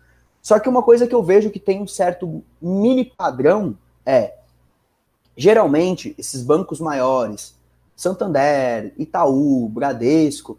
só 0.41 0.57
que 0.57 0.69
uma 0.69 0.81
coisa 0.81 1.05
que 1.05 1.13
eu 1.13 1.21
vejo 1.21 1.49
que 1.49 1.59
tem 1.59 1.81
um 1.81 1.85
certo 1.85 2.41
mini 2.61 3.03
padrão 3.03 3.77
é, 4.05 4.35
geralmente, 5.35 6.15
esses 6.17 6.43
bancos 6.43 6.79
maiores, 6.79 7.57
Santander, 7.93 8.93
Itaú, 8.97 9.67
Bradesco, 9.67 10.57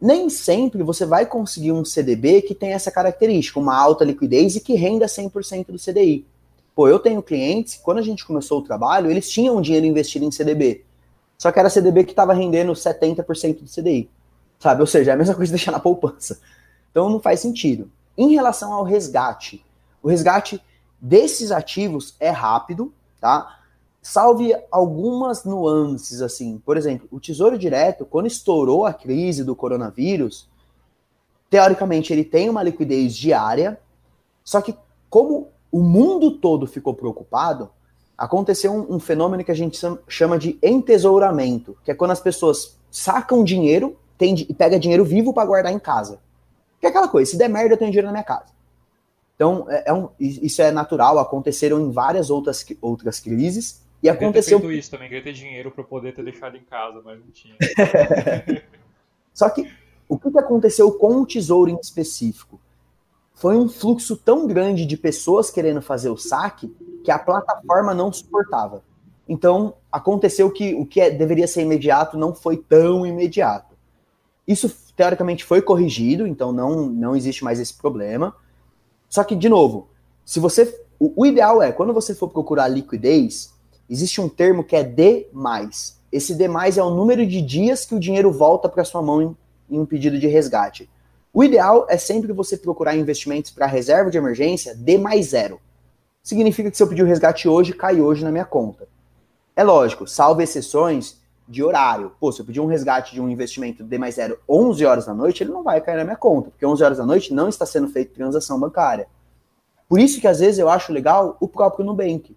nem 0.00 0.28
sempre 0.28 0.82
você 0.82 1.06
vai 1.06 1.26
conseguir 1.26 1.70
um 1.70 1.84
CDB 1.84 2.42
que 2.42 2.52
tem 2.52 2.72
essa 2.72 2.90
característica, 2.90 3.60
uma 3.60 3.80
alta 3.80 4.04
liquidez 4.04 4.56
e 4.56 4.60
que 4.60 4.74
renda 4.74 5.06
100% 5.06 5.66
do 5.66 5.78
CDI. 5.78 6.26
Pô, 6.74 6.88
eu 6.88 6.98
tenho 6.98 7.22
clientes, 7.22 7.76
quando 7.80 7.98
a 7.98 8.02
gente 8.02 8.26
começou 8.26 8.58
o 8.58 8.64
trabalho, 8.64 9.12
eles 9.12 9.30
tinham 9.30 9.62
dinheiro 9.62 9.86
investido 9.86 10.24
em 10.24 10.32
CDB. 10.32 10.84
Só 11.38 11.52
que 11.52 11.60
era 11.60 11.70
CDB 11.70 12.02
que 12.02 12.10
estava 12.10 12.34
rendendo 12.34 12.72
70% 12.72 13.60
do 13.60 13.70
CDI. 13.70 14.10
Sabe? 14.60 14.82
Ou 14.82 14.86
seja, 14.86 15.10
é 15.10 15.14
a 15.14 15.16
mesma 15.16 15.34
coisa 15.34 15.50
de 15.50 15.56
deixar 15.56 15.72
na 15.72 15.80
poupança. 15.80 16.38
Então 16.90 17.08
não 17.08 17.18
faz 17.18 17.40
sentido. 17.40 17.90
Em 18.16 18.34
relação 18.34 18.72
ao 18.72 18.84
resgate, 18.84 19.64
o 20.02 20.08
resgate 20.08 20.62
desses 21.00 21.50
ativos 21.50 22.14
é 22.20 22.28
rápido, 22.28 22.92
tá? 23.18 23.58
Salve 24.02 24.54
algumas 24.70 25.44
nuances, 25.44 26.20
assim. 26.20 26.58
Por 26.64 26.76
exemplo, 26.76 27.08
o 27.10 27.18
Tesouro 27.18 27.56
Direto, 27.56 28.04
quando 28.04 28.26
estourou 28.26 28.84
a 28.84 28.92
crise 28.92 29.42
do 29.42 29.56
coronavírus, 29.56 30.48
teoricamente 31.48 32.12
ele 32.12 32.24
tem 32.24 32.48
uma 32.48 32.62
liquidez 32.62 33.14
diária, 33.14 33.80
só 34.44 34.60
que 34.60 34.76
como 35.08 35.48
o 35.72 35.80
mundo 35.80 36.32
todo 36.32 36.66
ficou 36.66 36.94
preocupado, 36.94 37.70
aconteceu 38.16 38.72
um, 38.72 38.96
um, 38.96 39.00
fenômeno 39.00 39.42
que 39.42 39.50
a 39.50 39.56
gente 39.56 39.80
chama 40.06 40.38
de 40.38 40.58
entesouramento, 40.62 41.76
que 41.84 41.90
é 41.90 41.94
quando 41.94 42.10
as 42.10 42.20
pessoas 42.20 42.78
sacam 42.90 43.42
dinheiro 43.42 43.96
tem, 44.20 44.46
e 44.48 44.54
pega 44.54 44.78
dinheiro 44.78 45.04
vivo 45.04 45.32
para 45.32 45.46
guardar 45.46 45.72
em 45.72 45.78
casa. 45.78 46.20
Que 46.78 46.86
é 46.86 46.90
aquela 46.90 47.08
coisa, 47.08 47.30
se 47.30 47.36
der 47.36 47.48
merda, 47.48 47.74
eu 47.74 47.78
tenho 47.78 47.90
dinheiro 47.90 48.06
na 48.06 48.12
minha 48.12 48.24
casa. 48.24 48.52
Então, 49.34 49.66
é, 49.68 49.84
é 49.86 49.92
um, 49.92 50.10
isso 50.20 50.60
é 50.60 50.70
natural, 50.70 51.18
aconteceram 51.18 51.80
em 51.80 51.90
várias 51.90 52.28
outras, 52.28 52.64
outras 52.80 53.18
crises, 53.18 53.82
e 54.02 54.06
eu 54.06 54.12
aconteceu... 54.12 54.60
Ter 54.60 54.72
isso 54.74 54.90
também, 54.90 55.08
queria 55.08 55.24
ter 55.24 55.32
dinheiro 55.32 55.70
para 55.70 55.82
poder 55.82 56.14
ter 56.14 56.22
deixado 56.22 56.56
em 56.56 56.62
casa, 56.62 57.00
mas 57.02 57.18
não 57.18 57.30
tinha. 57.32 57.56
Só 59.34 59.48
que, 59.48 59.66
o 60.06 60.18
que 60.18 60.38
aconteceu 60.38 60.92
com 60.92 61.22
o 61.22 61.26
tesouro 61.26 61.70
em 61.70 61.78
específico? 61.80 62.60
foi 63.40 63.56
um 63.56 63.70
fluxo 63.70 64.18
tão 64.18 64.46
grande 64.46 64.84
de 64.84 64.98
pessoas 64.98 65.50
querendo 65.50 65.80
fazer 65.80 66.10
o 66.10 66.16
saque 66.18 66.68
que 67.02 67.10
a 67.10 67.18
plataforma 67.18 67.94
não 67.94 68.12
suportava. 68.12 68.84
Então, 69.26 69.72
aconteceu 69.90 70.50
que 70.50 70.74
o 70.74 70.84
que 70.84 71.00
é, 71.00 71.10
deveria 71.10 71.46
ser 71.46 71.62
imediato 71.62 72.18
não 72.18 72.34
foi 72.34 72.58
tão 72.58 73.06
imediato. 73.06 73.69
Isso, 74.50 74.68
teoricamente, 74.96 75.44
foi 75.44 75.62
corrigido, 75.62 76.26
então 76.26 76.50
não, 76.50 76.86
não 76.86 77.14
existe 77.14 77.44
mais 77.44 77.60
esse 77.60 77.72
problema. 77.72 78.34
Só 79.08 79.22
que, 79.22 79.36
de 79.36 79.48
novo, 79.48 79.90
se 80.24 80.40
você. 80.40 80.76
O, 80.98 81.22
o 81.22 81.24
ideal 81.24 81.62
é, 81.62 81.70
quando 81.70 81.94
você 81.94 82.16
for 82.16 82.28
procurar 82.28 82.66
liquidez, 82.66 83.54
existe 83.88 84.20
um 84.20 84.28
termo 84.28 84.64
que 84.64 84.74
é 84.74 84.82
D. 84.82 85.28
Esse 86.10 86.34
D 86.34 86.46
é 86.46 86.82
o 86.82 86.90
número 86.90 87.24
de 87.24 87.40
dias 87.40 87.84
que 87.84 87.94
o 87.94 88.00
dinheiro 88.00 88.32
volta 88.32 88.68
para 88.68 88.84
sua 88.84 89.00
mão 89.00 89.22
em, 89.22 89.36
em 89.70 89.78
um 89.78 89.86
pedido 89.86 90.18
de 90.18 90.26
resgate. 90.26 90.90
O 91.32 91.44
ideal 91.44 91.86
é 91.88 91.96
sempre 91.96 92.32
você 92.32 92.56
procurar 92.56 92.96
investimentos 92.96 93.52
para 93.52 93.66
reserva 93.66 94.10
de 94.10 94.18
emergência 94.18 94.74
D 94.74 94.98
mais 94.98 95.26
zero. 95.26 95.60
Significa 96.24 96.72
que 96.72 96.76
se 96.76 96.82
eu 96.82 96.88
pedir 96.88 97.04
o 97.04 97.06
resgate 97.06 97.48
hoje, 97.48 97.72
cai 97.72 98.00
hoje 98.00 98.24
na 98.24 98.32
minha 98.32 98.44
conta. 98.44 98.88
É 99.54 99.62
lógico, 99.62 100.08
salvo 100.08 100.42
exceções 100.42 101.19
de 101.50 101.64
horário. 101.64 102.12
Pô, 102.20 102.30
se 102.30 102.40
eu 102.40 102.46
pedir 102.46 102.60
um 102.60 102.66
resgate 102.66 103.12
de 103.12 103.20
um 103.20 103.28
investimento 103.28 103.82
D 103.82 103.98
mais 103.98 104.14
zero 104.14 104.38
11 104.48 104.86
horas 104.86 105.06
da 105.06 105.12
noite, 105.12 105.42
ele 105.42 105.50
não 105.50 105.64
vai 105.64 105.80
cair 105.80 105.96
na 105.96 106.04
minha 106.04 106.16
conta, 106.16 106.48
porque 106.50 106.64
11 106.64 106.84
horas 106.84 106.98
da 106.98 107.04
noite 107.04 107.34
não 107.34 107.48
está 107.48 107.66
sendo 107.66 107.88
feita 107.88 108.14
transação 108.14 108.58
bancária. 108.58 109.08
Por 109.88 109.98
isso 109.98 110.20
que 110.20 110.28
às 110.28 110.38
vezes 110.38 110.60
eu 110.60 110.70
acho 110.70 110.92
legal 110.92 111.36
o 111.40 111.48
próprio 111.48 111.84
Nubank. 111.84 112.36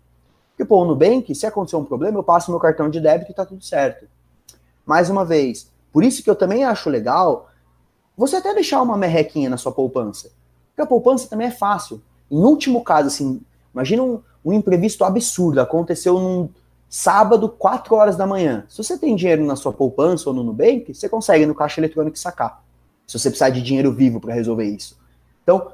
Porque, 0.50 0.66
pô, 0.66 0.82
o 0.82 0.86
Nubank, 0.86 1.34
se 1.36 1.46
acontecer 1.46 1.76
um 1.76 1.86
problema, 1.86 2.18
eu 2.18 2.24
passo 2.24 2.50
meu 2.50 2.60
cartão 2.60 2.90
de 2.90 3.00
débito 3.00 3.32
e 3.32 3.36
tá 3.36 3.46
tudo 3.46 3.64
certo. 3.64 4.08
Mais 4.84 5.12
uma 5.12 5.24
vez, 5.24 5.72
por 5.92 6.04
isso 6.04 6.24
que 6.24 6.30
eu 6.30 6.36
também 6.36 6.64
acho 6.64 6.90
legal 6.90 7.50
você 8.18 8.38
até 8.38 8.52
deixar 8.54 8.82
uma 8.82 8.98
merrequinha 8.98 9.50
na 9.50 9.58
sua 9.58 9.72
poupança. 9.72 10.32
Porque 10.70 10.82
a 10.82 10.88
poupança 10.88 11.30
também 11.30 11.48
é 11.48 11.52
fácil. 11.52 12.02
Em 12.32 12.44
último 12.44 12.84
caso, 12.84 13.08
assim, 13.08 13.42
imagina 13.72 14.02
um, 14.02 14.22
um 14.44 14.54
imprevisto 14.54 15.04
absurdo, 15.04 15.62
aconteceu 15.62 16.20
num 16.20 16.50
sábado, 16.94 17.50
4 17.50 17.96
horas 17.96 18.16
da 18.16 18.28
manhã. 18.28 18.66
Se 18.70 18.78
você 18.78 18.96
tem 19.00 19.16
dinheiro 19.16 19.44
na 19.44 19.56
sua 19.56 19.74
poupança 19.74 20.30
ou 20.30 20.36
no 20.36 20.44
Nubank, 20.44 20.94
você 20.94 21.10
consegue 21.10 21.44
no 21.44 21.56
caixa 21.56 21.80
eletrônico 21.80 22.20
sacar. 22.20 22.64
Se 23.08 23.18
você 23.18 23.30
precisar 23.30 23.50
de 23.50 23.64
dinheiro 23.64 23.92
vivo 23.92 24.22
para 24.22 24.32
resolver 24.32 24.66
isso. 24.66 24.96
Então, 25.42 25.72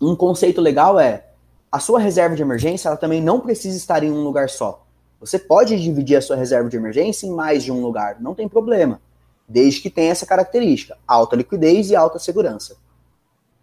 um 0.00 0.16
conceito 0.16 0.60
legal 0.60 0.98
é 0.98 1.28
a 1.70 1.78
sua 1.78 2.00
reserva 2.00 2.34
de 2.34 2.42
emergência, 2.42 2.88
ela 2.88 2.96
também 2.96 3.22
não 3.22 3.38
precisa 3.38 3.76
estar 3.76 4.02
em 4.02 4.10
um 4.10 4.24
lugar 4.24 4.50
só. 4.50 4.84
Você 5.20 5.38
pode 5.38 5.80
dividir 5.80 6.16
a 6.16 6.20
sua 6.20 6.34
reserva 6.34 6.68
de 6.68 6.76
emergência 6.76 7.28
em 7.28 7.30
mais 7.30 7.62
de 7.62 7.70
um 7.70 7.80
lugar, 7.80 8.20
não 8.20 8.34
tem 8.34 8.48
problema 8.48 9.00
desde 9.48 9.82
que 9.82 9.88
tenha 9.88 10.10
essa 10.10 10.26
característica, 10.26 10.98
alta 11.06 11.36
liquidez 11.36 11.90
e 11.90 11.94
alta 11.94 12.18
segurança. 12.18 12.76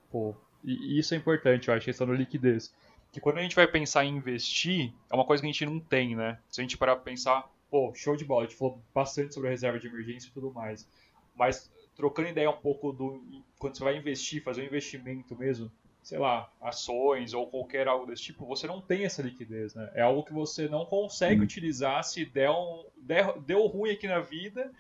Pô, 0.09 0.33
e 0.63 0.97
isso 0.97 1.13
é 1.13 1.17
importante, 1.17 1.67
eu 1.67 1.73
acho, 1.73 1.83
questão 1.83 2.07
da 2.07 2.13
liquidez. 2.13 2.71
Que 3.11 3.19
quando 3.19 3.39
a 3.39 3.41
gente 3.41 3.55
vai 3.55 3.67
pensar 3.67 4.05
em 4.05 4.15
investir, 4.15 4.93
é 5.09 5.15
uma 5.15 5.25
coisa 5.25 5.41
que 5.41 5.47
a 5.47 5.51
gente 5.51 5.65
não 5.65 5.79
tem, 5.79 6.15
né? 6.15 6.39
Se 6.49 6.61
a 6.61 6.63
gente 6.63 6.77
parar 6.77 6.95
pra 6.95 7.03
pensar, 7.03 7.49
pô, 7.69 7.93
show 7.93 8.15
de 8.15 8.23
bola, 8.23 8.43
a 8.43 8.47
gente 8.47 8.57
falou 8.57 8.81
bastante 8.93 9.33
sobre 9.33 9.49
a 9.49 9.51
reserva 9.51 9.79
de 9.79 9.87
emergência 9.87 10.29
e 10.29 10.31
tudo 10.31 10.51
mais. 10.51 10.87
Mas 11.35 11.69
trocando 11.95 12.29
ideia 12.29 12.49
um 12.49 12.57
pouco 12.57 12.91
do. 12.91 13.21
Quando 13.59 13.77
você 13.77 13.83
vai 13.83 13.97
investir, 13.97 14.43
fazer 14.43 14.61
um 14.61 14.65
investimento 14.65 15.35
mesmo, 15.37 15.71
sei 16.01 16.17
lá, 16.17 16.51
ações 16.61 17.33
ou 17.33 17.47
qualquer 17.47 17.87
algo 17.87 18.05
desse 18.05 18.23
tipo, 18.23 18.45
você 18.45 18.65
não 18.65 18.81
tem 18.81 19.05
essa 19.05 19.21
liquidez, 19.21 19.75
né? 19.75 19.91
É 19.93 20.01
algo 20.01 20.23
que 20.23 20.33
você 20.33 20.67
não 20.67 20.85
consegue 20.85 21.41
hum. 21.41 21.43
utilizar 21.43 22.03
se 22.03 22.25
der 22.25 22.49
um, 22.49 22.85
der, 22.97 23.39
deu 23.41 23.65
ruim 23.67 23.91
aqui 23.91 24.07
na 24.07 24.19
vida, 24.19 24.71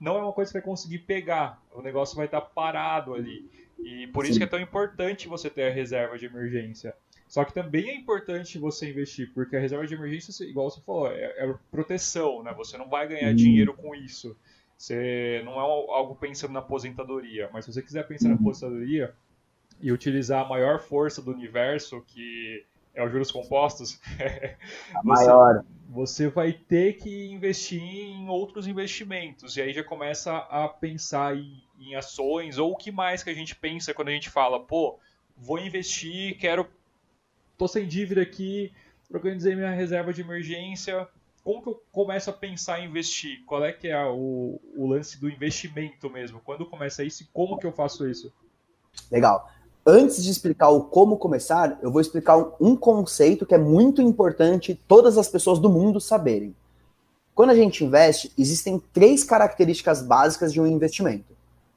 não 0.00 0.16
é 0.16 0.22
uma 0.22 0.32
coisa 0.32 0.50
que 0.50 0.58
vai 0.58 0.62
conseguir 0.62 1.00
pegar. 1.00 1.62
O 1.72 1.82
negócio 1.82 2.16
vai 2.16 2.26
estar 2.26 2.40
parado 2.40 3.14
ali. 3.14 3.50
E 3.78 4.06
por 4.08 4.24
Sim. 4.24 4.30
isso 4.30 4.38
que 4.38 4.44
é 4.44 4.48
tão 4.48 4.60
importante 4.60 5.28
você 5.28 5.50
ter 5.50 5.64
a 5.64 5.74
reserva 5.74 6.16
de 6.16 6.26
emergência. 6.26 6.94
Só 7.32 7.46
que 7.46 7.54
também 7.54 7.88
é 7.88 7.94
importante 7.94 8.58
você 8.58 8.90
investir, 8.90 9.32
porque 9.32 9.56
a 9.56 9.58
reserva 9.58 9.86
de 9.86 9.94
emergência, 9.94 10.44
igual 10.44 10.70
você 10.70 10.82
falou, 10.82 11.10
é, 11.10 11.32
é 11.38 11.54
proteção, 11.70 12.42
né? 12.42 12.52
Você 12.52 12.76
não 12.76 12.90
vai 12.90 13.08
ganhar 13.08 13.32
hum. 13.32 13.34
dinheiro 13.34 13.72
com 13.72 13.94
isso. 13.94 14.36
Você 14.76 15.40
não 15.42 15.54
é 15.54 15.60
algo 15.60 16.14
pensando 16.14 16.52
na 16.52 16.58
aposentadoria, 16.58 17.48
mas 17.50 17.64
se 17.64 17.72
você 17.72 17.80
quiser 17.80 18.06
pensar 18.06 18.28
na 18.28 18.34
uhum. 18.34 18.40
aposentadoria 18.42 19.14
e 19.80 19.90
utilizar 19.90 20.44
a 20.44 20.48
maior 20.48 20.78
força 20.78 21.22
do 21.22 21.30
universo, 21.30 22.02
que 22.06 22.66
é 22.94 23.02
os 23.02 23.10
juros 23.10 23.32
compostos, 23.32 23.98
a 24.94 25.02
maior 25.02 25.64
você 25.88 26.28
vai 26.28 26.52
ter 26.52 26.98
que 26.98 27.32
investir 27.32 27.80
em 27.80 28.28
outros 28.28 28.66
investimentos. 28.66 29.56
E 29.56 29.62
aí 29.62 29.72
já 29.72 29.82
começa 29.82 30.36
a 30.36 30.68
pensar 30.68 31.34
em, 31.34 31.62
em, 31.80 31.94
ações, 31.94 32.58
ou 32.58 32.72
o 32.72 32.76
que 32.76 32.92
mais 32.92 33.22
que 33.22 33.30
a 33.30 33.34
gente 33.34 33.56
pensa 33.56 33.94
quando 33.94 34.08
a 34.08 34.12
gente 34.12 34.28
fala, 34.28 34.60
pô, 34.60 34.98
vou 35.34 35.58
investir, 35.58 36.36
quero. 36.36 36.68
Tô 37.62 37.68
sem 37.68 37.86
dívida 37.86 38.20
aqui, 38.20 38.72
organizei 39.08 39.54
minha 39.54 39.70
reserva 39.70 40.12
de 40.12 40.20
emergência. 40.20 41.06
Como 41.44 41.62
que 41.62 41.68
eu 41.68 41.82
começo 41.92 42.28
a 42.28 42.32
pensar 42.32 42.80
em 42.80 42.86
investir? 42.86 43.44
Qual 43.46 43.64
é 43.64 43.72
que 43.72 43.86
é 43.86 44.04
o, 44.04 44.60
o 44.76 44.88
lance 44.88 45.20
do 45.20 45.30
investimento 45.30 46.10
mesmo? 46.10 46.40
Quando 46.44 46.66
começa 46.66 47.04
isso 47.04 47.22
e 47.22 47.26
como 47.32 47.56
que 47.56 47.66
eu 47.66 47.70
faço 47.70 48.08
isso? 48.08 48.32
Legal. 49.08 49.48
Antes 49.86 50.24
de 50.24 50.30
explicar 50.30 50.70
o 50.70 50.82
como 50.82 51.16
começar, 51.16 51.78
eu 51.82 51.92
vou 51.92 52.00
explicar 52.00 52.36
um, 52.60 52.74
conceito 52.74 53.46
que 53.46 53.54
é 53.54 53.58
muito 53.58 54.02
importante 54.02 54.80
todas 54.88 55.16
as 55.16 55.28
pessoas 55.28 55.60
do 55.60 55.70
mundo 55.70 56.00
saberem. 56.00 56.56
Quando 57.32 57.50
a 57.50 57.54
gente 57.54 57.84
investe, 57.84 58.32
existem 58.36 58.82
três 58.92 59.22
características 59.22 60.02
básicas 60.02 60.52
de 60.52 60.60
um 60.60 60.66
investimento: 60.66 61.32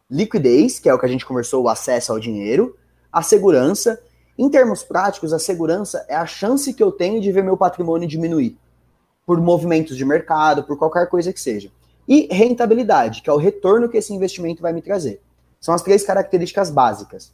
liquidez, 0.09 0.79
que 0.79 0.89
é 0.89 0.93
o 0.93 0.99
que 0.99 1.05
a 1.05 1.09
gente 1.09 1.25
conversou, 1.25 1.63
o 1.63 1.69
acesso 1.69 2.11
ao 2.11 2.19
dinheiro, 2.19 2.75
a 3.11 3.21
segurança. 3.21 4.01
Em 4.37 4.49
termos 4.49 4.83
práticos, 4.83 5.33
a 5.33 5.39
segurança 5.39 6.05
é 6.09 6.15
a 6.15 6.25
chance 6.25 6.73
que 6.73 6.83
eu 6.83 6.91
tenho 6.91 7.21
de 7.21 7.31
ver 7.31 7.43
meu 7.43 7.55
patrimônio 7.55 8.07
diminuir 8.07 8.57
por 9.25 9.39
movimentos 9.41 9.97
de 9.97 10.05
mercado, 10.05 10.63
por 10.63 10.77
qualquer 10.77 11.09
coisa 11.09 11.33
que 11.33 11.39
seja. 11.39 11.71
E 12.07 12.27
rentabilidade, 12.31 13.21
que 13.21 13.29
é 13.29 13.33
o 13.33 13.37
retorno 13.37 13.89
que 13.89 13.97
esse 13.97 14.13
investimento 14.13 14.61
vai 14.61 14.73
me 14.73 14.81
trazer. 14.81 15.21
São 15.59 15.73
as 15.73 15.81
três 15.81 16.03
características 16.03 16.69
básicas. 16.69 17.33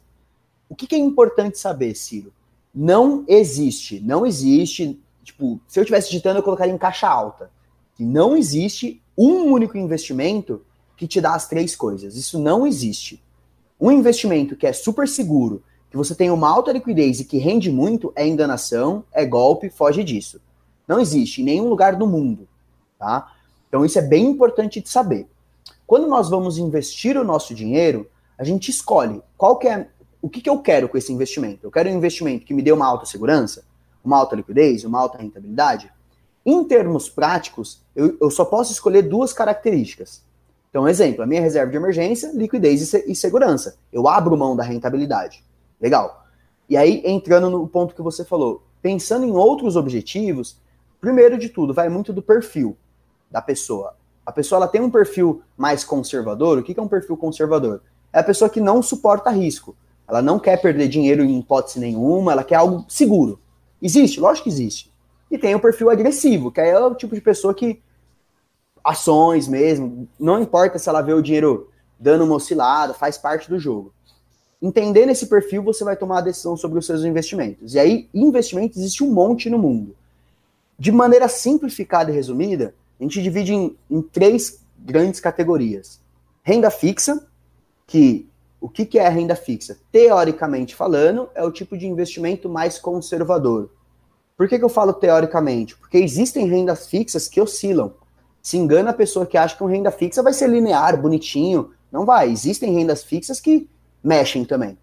O 0.68 0.74
que, 0.74 0.86
que 0.86 0.94
é 0.94 0.98
importante 0.98 1.58
saber, 1.58 1.94
Ciro? 1.94 2.32
Não 2.74 3.24
existe, 3.28 4.00
não 4.00 4.24
existe 4.24 4.98
tipo, 5.22 5.60
se 5.68 5.78
eu 5.78 5.82
estivesse 5.82 6.08
digitando, 6.08 6.38
eu 6.38 6.42
colocaria 6.42 6.72
em 6.72 6.78
caixa 6.78 7.08
alta. 7.08 7.50
Que 7.94 8.04
não 8.04 8.36
existe 8.36 9.02
um 9.16 9.52
único 9.52 9.76
investimento 9.76 10.62
que 10.96 11.06
te 11.06 11.20
dá 11.20 11.34
as 11.34 11.48
três 11.48 11.76
coisas. 11.76 12.16
Isso 12.16 12.38
não 12.38 12.66
existe. 12.66 13.22
Um 13.80 13.90
investimento 13.90 14.56
que 14.56 14.66
é 14.66 14.72
super 14.72 15.08
seguro, 15.08 15.62
que 15.92 15.96
você 15.98 16.14
tem 16.14 16.30
uma 16.30 16.48
alta 16.48 16.72
liquidez 16.72 17.20
e 17.20 17.24
que 17.26 17.36
rende 17.36 17.70
muito, 17.70 18.14
é 18.16 18.26
enganação, 18.26 19.04
é 19.12 19.26
golpe, 19.26 19.68
foge 19.68 20.02
disso. 20.02 20.40
Não 20.88 20.98
existe 20.98 21.42
em 21.42 21.44
nenhum 21.44 21.68
lugar 21.68 21.96
do 21.96 22.06
mundo, 22.06 22.48
tá? 22.98 23.30
Então 23.68 23.84
isso 23.84 23.98
é 23.98 24.02
bem 24.02 24.24
importante 24.24 24.80
de 24.80 24.88
saber. 24.88 25.28
Quando 25.86 26.08
nós 26.08 26.30
vamos 26.30 26.56
investir 26.56 27.14
o 27.18 27.22
nosso 27.22 27.54
dinheiro, 27.54 28.08
a 28.38 28.42
gente 28.42 28.70
escolhe 28.70 29.20
qual 29.36 29.58
que 29.58 29.68
é 29.68 29.86
o 30.22 30.30
que, 30.30 30.40
que 30.40 30.48
eu 30.48 30.60
quero 30.60 30.88
com 30.88 30.96
esse 30.96 31.12
investimento. 31.12 31.66
Eu 31.66 31.70
quero 31.70 31.90
um 31.90 31.94
investimento 31.94 32.46
que 32.46 32.54
me 32.54 32.62
dê 32.62 32.72
uma 32.72 32.86
alta 32.86 33.04
segurança, 33.04 33.62
uma 34.02 34.16
alta 34.16 34.34
liquidez, 34.34 34.84
uma 34.84 34.98
alta 34.98 35.18
rentabilidade. 35.18 35.92
Em 36.46 36.64
termos 36.64 37.10
práticos, 37.10 37.82
eu, 37.94 38.16
eu 38.18 38.30
só 38.30 38.46
posso 38.46 38.72
escolher 38.72 39.02
duas 39.02 39.34
características. 39.34 40.22
Então, 40.70 40.88
exemplo, 40.88 41.22
a 41.22 41.26
minha 41.26 41.42
reserva 41.42 41.70
de 41.70 41.76
emergência, 41.76 42.32
liquidez 42.32 42.94
e, 42.94 43.12
e 43.12 43.14
segurança. 43.14 43.76
Eu 43.92 44.08
abro 44.08 44.38
mão 44.38 44.56
da 44.56 44.62
rentabilidade. 44.62 45.44
Legal. 45.82 46.24
E 46.68 46.76
aí, 46.76 47.02
entrando 47.04 47.50
no 47.50 47.66
ponto 47.66 47.94
que 47.94 48.00
você 48.00 48.24
falou, 48.24 48.62
pensando 48.80 49.26
em 49.26 49.32
outros 49.32 49.74
objetivos, 49.74 50.56
primeiro 51.00 51.36
de 51.36 51.48
tudo, 51.48 51.74
vai 51.74 51.88
muito 51.88 52.12
do 52.12 52.22
perfil 52.22 52.76
da 53.28 53.42
pessoa. 53.42 53.96
A 54.24 54.30
pessoa 54.30 54.58
ela 54.58 54.68
tem 54.68 54.80
um 54.80 54.90
perfil 54.90 55.42
mais 55.56 55.82
conservador. 55.82 56.58
O 56.58 56.62
que 56.62 56.78
é 56.78 56.82
um 56.82 56.88
perfil 56.88 57.16
conservador? 57.16 57.82
É 58.12 58.20
a 58.20 58.24
pessoa 58.24 58.48
que 58.48 58.60
não 58.60 58.80
suporta 58.80 59.30
risco. 59.30 59.76
Ela 60.06 60.22
não 60.22 60.38
quer 60.38 60.60
perder 60.60 60.88
dinheiro 60.88 61.24
em 61.24 61.40
hipótese 61.40 61.80
nenhuma, 61.80 62.32
ela 62.32 62.44
quer 62.44 62.56
algo 62.56 62.84
seguro. 62.88 63.40
Existe? 63.80 64.20
Lógico 64.20 64.44
que 64.44 64.50
existe. 64.50 64.92
E 65.30 65.38
tem 65.38 65.54
o 65.54 65.60
perfil 65.60 65.90
agressivo, 65.90 66.52
que 66.52 66.60
é 66.60 66.78
o 66.78 66.94
tipo 66.94 67.14
de 67.14 67.20
pessoa 67.20 67.54
que 67.54 67.82
ações 68.84 69.48
mesmo, 69.48 70.08
não 70.18 70.40
importa 70.40 70.78
se 70.78 70.88
ela 70.88 71.02
vê 71.02 71.12
o 71.12 71.22
dinheiro 71.22 71.70
dando 71.98 72.24
uma 72.24 72.34
oscilada, 72.34 72.92
faz 72.92 73.16
parte 73.16 73.48
do 73.48 73.58
jogo. 73.58 73.92
Entendendo 74.62 75.10
esse 75.10 75.26
perfil, 75.26 75.60
você 75.60 75.82
vai 75.82 75.96
tomar 75.96 76.18
a 76.18 76.22
decisão 76.22 76.56
sobre 76.56 76.78
os 76.78 76.86
seus 76.86 77.02
investimentos. 77.02 77.74
E 77.74 77.80
aí, 77.80 78.08
investimentos 78.14 78.78
existe 78.78 79.02
um 79.02 79.10
monte 79.10 79.50
no 79.50 79.58
mundo. 79.58 79.96
De 80.78 80.92
maneira 80.92 81.26
simplificada 81.26 82.12
e 82.12 82.14
resumida, 82.14 82.72
a 82.98 83.02
gente 83.02 83.20
divide 83.20 83.52
em, 83.52 83.76
em 83.90 84.00
três 84.00 84.60
grandes 84.78 85.18
categorias. 85.18 86.00
Renda 86.44 86.70
fixa, 86.70 87.26
que 87.88 88.28
o 88.60 88.68
que, 88.68 88.86
que 88.86 89.00
é 89.00 89.08
renda 89.08 89.34
fixa? 89.34 89.76
Teoricamente 89.90 90.76
falando, 90.76 91.28
é 91.34 91.42
o 91.42 91.50
tipo 91.50 91.76
de 91.76 91.88
investimento 91.88 92.48
mais 92.48 92.78
conservador. 92.78 93.68
Por 94.36 94.48
que, 94.48 94.56
que 94.56 94.64
eu 94.64 94.68
falo 94.68 94.92
teoricamente? 94.92 95.76
Porque 95.76 95.98
existem 95.98 96.46
rendas 96.46 96.86
fixas 96.86 97.26
que 97.26 97.40
oscilam. 97.40 97.92
Se 98.40 98.56
engana 98.56 98.90
a 98.90 98.94
pessoa 98.94 99.26
que 99.26 99.36
acha 99.36 99.56
que 99.56 99.62
uma 99.64 99.70
renda 99.70 99.90
fixa 99.90 100.22
vai 100.22 100.32
ser 100.32 100.48
linear, 100.48 101.00
bonitinho. 101.00 101.72
Não 101.90 102.04
vai. 102.04 102.30
Existem 102.30 102.72
rendas 102.72 103.02
fixas 103.02 103.40
que 103.40 103.68
mexem 104.02 104.44
também. 104.44 104.78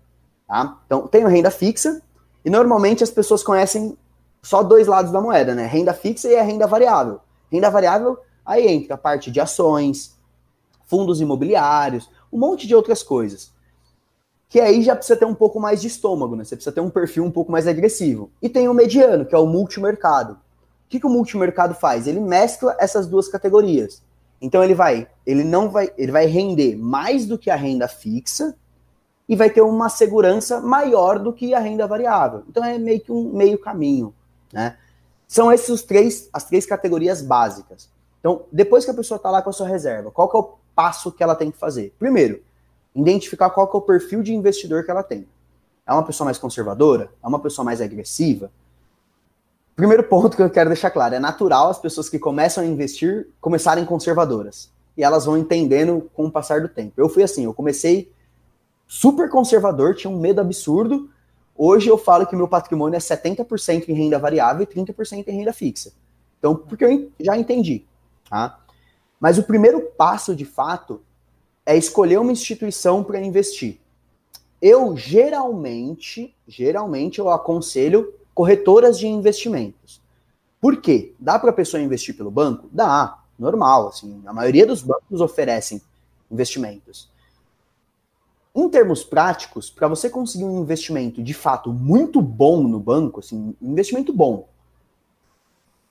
Tá? 0.47 0.79
Então, 0.85 1.07
tenho 1.07 1.27
renda 1.27 1.51
fixa, 1.51 2.01
e 2.43 2.49
normalmente 2.49 3.03
as 3.03 3.11
pessoas 3.11 3.43
conhecem 3.43 3.97
só 4.41 4.63
dois 4.63 4.87
lados 4.87 5.11
da 5.11 5.21
moeda, 5.21 5.53
né? 5.53 5.65
Renda 5.65 5.93
fixa 5.93 6.27
e 6.29 6.37
a 6.37 6.43
renda 6.43 6.65
variável. 6.65 7.19
Renda 7.51 7.69
variável, 7.69 8.17
aí 8.45 8.67
entra 8.67 8.95
a 8.95 8.97
parte 8.97 9.29
de 9.29 9.39
ações, 9.39 10.17
fundos 10.85 11.19
imobiliários, 11.19 12.09
um 12.31 12.39
monte 12.39 12.65
de 12.65 12.75
outras 12.75 13.03
coisas. 13.03 13.51
Que 14.47 14.59
aí 14.59 14.81
já 14.81 14.95
precisa 14.95 15.19
ter 15.19 15.25
um 15.25 15.35
pouco 15.35 15.59
mais 15.59 15.81
de 15.81 15.87
estômago, 15.87 16.35
né? 16.35 16.43
Você 16.43 16.55
precisa 16.55 16.73
ter 16.73 16.81
um 16.81 16.89
perfil 16.89 17.23
um 17.23 17.31
pouco 17.31 17.51
mais 17.51 17.67
agressivo. 17.67 18.31
E 18.41 18.49
tem 18.49 18.67
o 18.67 18.73
mediano, 18.73 19.25
que 19.25 19.35
é 19.35 19.37
o 19.37 19.45
multimercado. 19.45 20.33
O 20.33 20.37
que, 20.89 20.99
que 20.99 21.05
o 21.05 21.09
multimercado 21.09 21.75
faz? 21.75 22.07
Ele 22.07 22.19
mescla 22.19 22.75
essas 22.79 23.05
duas 23.05 23.27
categorias. 23.27 24.01
Então 24.41 24.63
ele 24.63 24.73
vai, 24.73 25.07
ele 25.25 25.43
não 25.43 25.69
vai, 25.69 25.91
ele 25.97 26.11
vai 26.11 26.25
render 26.25 26.75
mais 26.75 27.25
do 27.25 27.37
que 27.37 27.51
a 27.51 27.55
renda 27.55 27.87
fixa 27.87 28.55
e 29.29 29.35
vai 29.35 29.51
ter 29.51 29.61
uma 29.61 29.89
segurança 29.89 30.59
maior 30.59 31.19
do 31.19 31.31
que 31.31 31.53
a 31.53 31.59
renda 31.59 31.85
variável. 31.85 32.43
Então 32.49 32.65
é 32.65 32.79
meio 32.79 32.99
que 32.99 33.11
um 33.11 33.31
meio 33.31 33.59
caminho, 33.59 34.11
né? 34.51 34.75
São 35.27 35.53
esses 35.53 35.69
os 35.69 35.83
três, 35.83 36.27
as 36.33 36.43
três 36.45 36.65
categorias 36.65 37.21
básicas. 37.21 37.87
Então, 38.19 38.41
depois 38.51 38.83
que 38.83 38.89
a 38.89 38.93
pessoa 38.95 39.17
está 39.17 39.29
lá 39.29 39.43
com 39.43 39.51
a 39.51 39.53
sua 39.53 39.67
reserva, 39.67 40.09
qual 40.09 40.27
que 40.27 40.35
é 40.35 40.39
o 40.39 40.53
passo 40.73 41.11
que 41.11 41.21
ela 41.21 41.35
tem 41.35 41.51
que 41.51 41.57
fazer? 41.59 41.93
Primeiro, 41.99 42.41
identificar 42.95 43.51
qual 43.51 43.67
que 43.67 43.77
é 43.77 43.79
o 43.79 43.83
perfil 43.83 44.23
de 44.23 44.33
investidor 44.33 44.83
que 44.83 44.89
ela 44.89 45.03
tem. 45.03 45.27
É 45.85 45.93
uma 45.93 46.03
pessoa 46.03 46.25
mais 46.25 46.39
conservadora? 46.39 47.11
É 47.23 47.27
uma 47.27 47.39
pessoa 47.39 47.63
mais 47.63 47.79
agressiva? 47.79 48.51
Primeiro 49.75 50.03
ponto 50.03 50.35
que 50.35 50.41
eu 50.41 50.49
quero 50.49 50.71
deixar 50.71 50.89
claro, 50.89 51.13
é 51.13 51.19
natural 51.19 51.69
as 51.69 51.77
pessoas 51.77 52.09
que 52.09 52.17
começam 52.17 52.63
a 52.63 52.67
investir 52.67 53.27
começarem 53.39 53.85
conservadoras. 53.85 54.71
E 54.97 55.03
elas 55.03 55.25
vão 55.25 55.37
entendendo 55.37 56.09
com 56.15 56.25
o 56.25 56.31
passar 56.31 56.61
do 56.61 56.67
tempo. 56.67 56.93
Eu 56.97 57.07
fui 57.07 57.21
assim, 57.21 57.45
eu 57.45 57.53
comecei 57.53 58.11
super 58.89 59.29
conservador, 59.29 59.93
tinha 59.95 60.09
um 60.09 60.19
medo 60.19 60.41
absurdo. 60.41 61.11
Hoje 61.55 61.87
eu 61.87 61.97
falo 61.97 62.25
que 62.25 62.35
meu 62.35 62.47
patrimônio 62.47 62.97
é 62.97 62.99
70% 62.99 63.87
em 63.87 63.93
renda 63.93 64.17
variável 64.17 64.63
e 64.63 64.65
30% 64.65 65.27
em 65.27 65.31
renda 65.31 65.53
fixa. 65.53 65.93
Então, 66.39 66.55
porque 66.55 66.83
eu 66.83 67.11
já 67.19 67.37
entendi. 67.37 67.85
Tá? 68.27 68.59
Mas 69.19 69.37
o 69.37 69.43
primeiro 69.43 69.79
passo, 69.95 70.35
de 70.35 70.43
fato, 70.43 71.01
é 71.65 71.77
escolher 71.77 72.17
uma 72.17 72.31
instituição 72.31 73.03
para 73.03 73.21
investir. 73.21 73.79
Eu 74.59 74.97
geralmente, 74.97 76.35
geralmente 76.47 77.19
eu 77.19 77.29
aconselho 77.29 78.13
corretoras 78.33 78.97
de 78.97 79.07
investimentos. 79.07 80.01
Por 80.59 80.81
quê? 80.81 81.13
Dá 81.19 81.37
para 81.37 81.51
a 81.51 81.53
pessoa 81.53 81.81
investir 81.81 82.17
pelo 82.17 82.31
banco? 82.31 82.67
Dá, 82.71 83.19
normal, 83.37 83.89
assim, 83.89 84.21
a 84.25 84.33
maioria 84.33 84.65
dos 84.65 84.81
bancos 84.81 85.21
oferecem 85.21 85.79
investimentos. 86.31 87.09
Em 88.55 88.67
termos 88.69 89.03
práticos, 89.03 89.69
para 89.69 89.87
você 89.87 90.09
conseguir 90.09 90.43
um 90.43 90.61
investimento 90.61 91.21
de 91.21 91.33
fato 91.33 91.71
muito 91.71 92.21
bom 92.21 92.67
no 92.67 92.79
banco, 92.79 93.19
assim, 93.19 93.55
investimento 93.61 94.11
bom, 94.11 94.47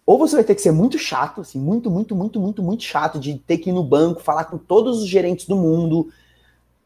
ou 0.04 0.18
você 0.18 0.36
vai 0.36 0.44
ter 0.44 0.54
que 0.54 0.62
ser 0.62 0.72
muito 0.72 0.98
chato, 0.98 1.42
assim, 1.42 1.60
muito, 1.60 1.90
muito, 1.90 2.16
muito, 2.16 2.40
muito, 2.40 2.62
muito 2.62 2.82
chato 2.82 3.18
de 3.20 3.38
ter 3.38 3.58
que 3.58 3.70
ir 3.70 3.74
no 3.74 3.84
banco, 3.84 4.22
falar 4.22 4.46
com 4.46 4.56
todos 4.56 5.02
os 5.02 5.06
gerentes 5.06 5.46
do 5.46 5.54
mundo, 5.54 6.08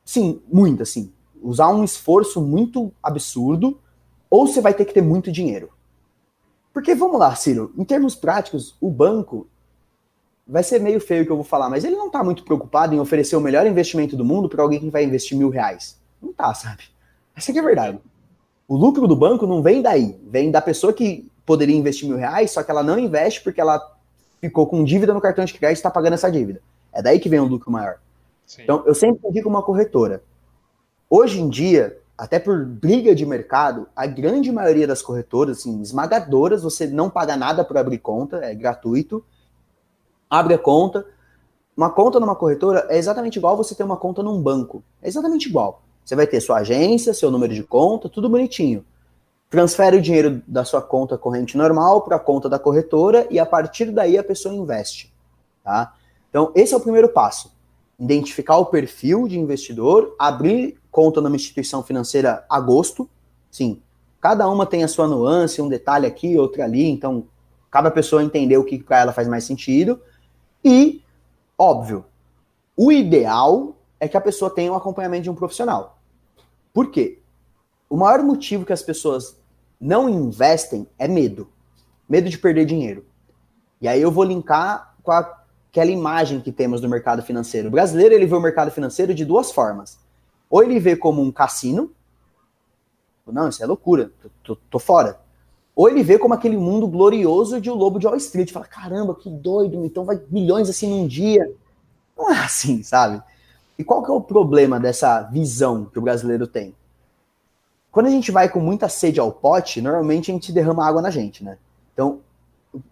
sim, 0.05 0.43
muito, 0.53 0.83
assim, 0.83 1.13
usar 1.41 1.69
um 1.69 1.85
esforço 1.85 2.43
muito 2.43 2.93
absurdo, 3.03 3.79
ou 4.29 4.47
você 4.47 4.61
vai 4.61 4.75
ter 4.75 4.85
que 4.85 4.93
ter 4.93 5.03
muito 5.03 5.31
dinheiro. 5.31 5.71
Porque, 6.73 6.95
vamos 6.95 7.21
lá, 7.21 7.35
Ciro, 7.35 7.73
em 7.79 7.85
termos 7.85 8.15
práticos, 8.15 8.77
o 8.81 8.91
banco, 8.91 9.47
vai 10.47 10.63
ser 10.63 10.81
meio 10.81 11.01
feio 11.01 11.25
que 11.25 11.33
eu 11.33 11.37
vou 11.37 11.45
falar, 11.45 11.71
mas 11.71 11.85
ele 11.85 11.97
não 11.97 12.11
tá 12.11 12.23
muito 12.23 12.45
preocupado 12.45 12.95
em 12.95 13.01
oferecer 13.01 13.37
o 13.37 13.41
melhor 13.41 13.67
investimento 13.67 14.17
do 14.17 14.25
mundo 14.25 14.49
para 14.49 14.63
alguém 14.63 14.81
que 14.81 14.91
vai 14.91 15.05
investir 15.05 15.37
mil 15.37 15.49
reais. 15.49 15.99
Não 16.21 16.33
tá, 16.33 16.53
sabe? 16.55 16.85
Essa 17.35 17.51
aqui 17.51 17.59
é 17.59 17.63
a 17.63 17.65
verdade. 17.65 17.99
O 18.69 18.77
lucro 18.77 19.07
do 19.07 19.17
banco 19.17 19.47
não 19.47 19.63
vem 19.63 19.83
daí, 19.83 20.19
vem 20.25 20.51
da 20.51 20.61
pessoa 20.61 20.93
que 20.93 21.31
poderia 21.45 21.77
investir 21.77 22.09
mil 22.09 22.19
reais, 22.19 22.51
só 22.51 22.63
que 22.63 22.71
ela 22.71 22.83
não 22.83 22.99
investe 22.99 23.43
porque 23.43 23.61
ela 23.61 23.81
ficou 24.41 24.67
com 24.67 24.85
dívida 24.85 25.15
no 25.15 25.21
cartão 25.21 25.45
de 25.45 25.53
crédito 25.53 25.77
e 25.77 25.79
está 25.79 25.91
pagando 25.91 26.15
essa 26.15 26.31
dívida. 26.31 26.61
É 26.93 27.03
daí 27.03 27.19
que 27.19 27.29
vem 27.29 27.41
o 27.41 27.45
lucro 27.45 27.71
maior. 27.71 27.99
Sim. 28.47 28.63
Então, 28.63 28.83
eu 28.87 28.95
sempre 28.95 29.31
digo 29.31 29.49
uma 29.49 29.63
corretora. 29.63 30.23
Hoje 31.09 31.41
em 31.41 31.49
dia, 31.49 31.99
até 32.17 32.39
por 32.39 32.65
briga 32.65 33.15
de 33.15 33.25
mercado, 33.25 33.89
a 33.95 34.07
grande 34.07 34.51
maioria 34.53 34.87
das 34.87 35.03
corretoras, 35.03 35.59
assim, 35.59 35.81
esmagadoras, 35.81 36.63
você 36.63 36.87
não 36.87 37.09
paga 37.09 37.37
nada 37.37 37.65
por 37.65 37.77
abrir 37.77 37.99
conta, 37.99 38.39
é 38.45 38.55
gratuito 38.55 39.25
abre 40.33 40.55
a 40.55 40.59
conta. 40.59 41.05
Uma 41.77 41.91
conta 41.91 42.19
numa 42.19 42.35
corretora 42.35 42.87
é 42.89 42.97
exatamente 42.97 43.37
igual 43.37 43.55
você 43.55 43.75
ter 43.75 43.85
uma 43.85 43.99
conta 43.99 44.23
num 44.23 44.41
banco. 44.41 44.83
É 45.03 45.09
exatamente 45.09 45.47
igual. 45.47 45.83
Você 46.03 46.17
vai 46.17 46.27
ter 46.27 46.41
sua 46.41 46.59
agência, 46.59 47.13
seu 47.13 47.31
número 47.31 47.53
de 47.53 47.63
conta, 47.63 48.09
tudo 48.09 48.31
bonitinho. 48.31 48.83
Transfere 49.51 49.99
o 49.99 50.01
dinheiro 50.01 50.43
da 50.49 50.65
sua 50.65 50.81
conta 50.81 51.19
corrente 51.19 51.59
normal 51.59 52.01
para 52.01 52.17
a 52.17 52.19
conta 52.19 52.49
da 52.49 52.59
corretora 52.59 53.27
e 53.31 53.39
a 53.39 53.45
partir 53.45 53.91
daí 53.91 54.17
a 54.17 54.25
pessoa 54.25 54.55
investe. 54.55 55.13
Tá? 55.63 55.95
Então, 56.31 56.51
esse 56.55 56.73
é 56.73 56.77
o 56.77 56.81
primeiro 56.81 57.11
passo. 57.11 57.53
Identificar 58.01 58.57
o 58.57 58.67
perfil 58.67 59.29
de 59.29 59.39
investidor, 59.39 60.17
abrir 60.19 60.79
conta 60.91 61.21
numa 61.21 61.37
instituição 61.37 61.83
financeira 61.83 62.43
a 62.49 62.59
gosto. 62.59 63.09
Sim, 63.51 63.83
cada 64.19 64.49
uma 64.49 64.65
tem 64.65 64.83
a 64.83 64.89
sua 64.89 65.07
nuance, 65.07 65.61
um 65.61 65.69
detalhe 65.69 66.07
aqui, 66.07 66.39
outro 66.39 66.63
ali, 66.63 66.89
então 66.89 67.27
cada 67.71 67.91
pessoa 67.91 68.25
entender 68.25 68.57
o 68.57 68.65
que 68.65 68.83
para 68.83 69.01
ela 69.01 69.13
faz 69.13 69.29
mais 69.29 69.45
sentido 69.45 70.01
e, 70.65 71.03
óbvio, 71.59 72.05
o 72.77 72.91
ideal 72.91 73.77
é 73.99 74.09
que 74.09 74.17
a 74.17 74.21
pessoa 74.21 74.51
tenha 74.53 74.73
um 74.73 74.77
acompanhamento 74.77 75.25
de 75.25 75.31
um 75.31 75.35
profissional. 75.35 75.99
Por 76.73 76.91
quê? 76.91 77.21
O 77.89 77.97
maior 77.97 78.23
motivo 78.23 78.65
que 78.65 78.73
as 78.73 78.83
pessoas 78.83 79.37
não 79.81 80.09
investem 80.09 80.87
é 80.99 81.07
medo. 81.07 81.49
Medo 82.09 82.31
de 82.31 82.39
perder 82.39 82.65
dinheiro. 82.65 83.05
E 83.81 83.89
aí 83.89 84.01
eu 84.01 84.11
vou 84.11 84.25
linkar 84.25 84.95
com 85.03 85.13
aquela 85.13 85.91
imagem 85.91 86.41
que 86.41 86.53
temos 86.53 86.81
do 86.81 86.89
mercado 86.89 87.23
financeiro. 87.23 87.69
O 87.69 87.71
brasileiro 87.71 88.15
ele 88.15 88.27
vê 88.27 88.35
o 88.35 88.41
mercado 88.41 88.71
financeiro 88.71 89.15
de 89.15 89.25
duas 89.25 89.51
formas. 89.51 89.99
Ou 90.49 90.63
ele 90.63 90.79
vê 90.79 90.97
como 90.97 91.23
um 91.23 91.33
cassino. 91.33 91.93
Não, 93.27 93.49
isso 93.49 93.63
é 93.63 93.67
loucura, 93.67 94.11
tô, 94.21 94.31
tô, 94.43 94.57
tô 94.71 94.79
fora. 94.79 95.21
Ou 95.75 95.89
ele 95.89 96.03
vê 96.03 96.19
como 96.19 96.35
aquele 96.35 96.57
mundo 96.57 96.87
glorioso 96.87 97.61
de 97.61 97.71
O 97.71 97.75
Lobo 97.75 97.99
de 97.99 98.07
Wall 98.07 98.17
Street. 98.17 98.53
Fala, 98.53 98.67
caramba, 98.67 99.15
que 99.15 99.31
doido, 99.31 99.85
então 99.85 100.05
vai 100.05 100.21
milhões 100.31 100.69
assim 100.69 100.89
num 100.89 101.07
dia. 101.07 101.51
Não 102.17 102.31
é 102.31 102.39
assim, 102.39 102.83
sabe? 102.83 103.23
E 103.79 103.83
qual 103.83 104.03
que 104.03 104.11
é 104.11 104.15
o 104.15 104.21
problema 104.21 104.79
dessa 104.79 105.23
visão 105.23 105.87
que 105.87 105.99
o 105.99 106.03
brasileiro 106.03 106.47
tem? 106.47 106.75
Quando 107.91 108.07
a 108.07 108.11
gente 108.11 108.31
vai 108.31 108.49
com 108.49 108.61
muita 108.61 108.89
sede 108.89 109.19
ao 109.19 109.33
pote, 109.33 109.81
normalmente 109.81 110.31
a 110.31 110.35
gente 110.35 110.53
derrama 110.53 110.87
água 110.87 111.03
na 111.03 111.11
gente, 111.11 111.43
né? 111.45 111.59
Então, 111.93 112.21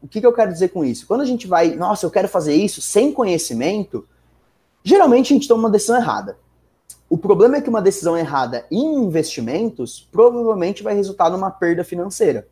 o 0.02 0.06
que, 0.06 0.20
que 0.20 0.26
eu 0.26 0.32
quero 0.32 0.52
dizer 0.52 0.68
com 0.68 0.84
isso? 0.84 1.06
Quando 1.06 1.22
a 1.22 1.24
gente 1.24 1.46
vai, 1.46 1.74
nossa, 1.74 2.04
eu 2.04 2.10
quero 2.10 2.28
fazer 2.28 2.54
isso 2.54 2.82
sem 2.82 3.12
conhecimento, 3.12 4.06
geralmente 4.84 5.32
a 5.32 5.36
gente 5.36 5.48
toma 5.48 5.64
uma 5.64 5.70
decisão 5.70 5.96
errada. 5.96 6.36
O 7.08 7.16
problema 7.16 7.56
é 7.56 7.60
que 7.60 7.70
uma 7.70 7.80
decisão 7.80 8.16
errada 8.16 8.66
em 8.70 9.02
investimentos 9.02 10.06
provavelmente 10.12 10.82
vai 10.82 10.94
resultar 10.94 11.30
numa 11.30 11.50
perda 11.50 11.82
financeira. 11.82 12.46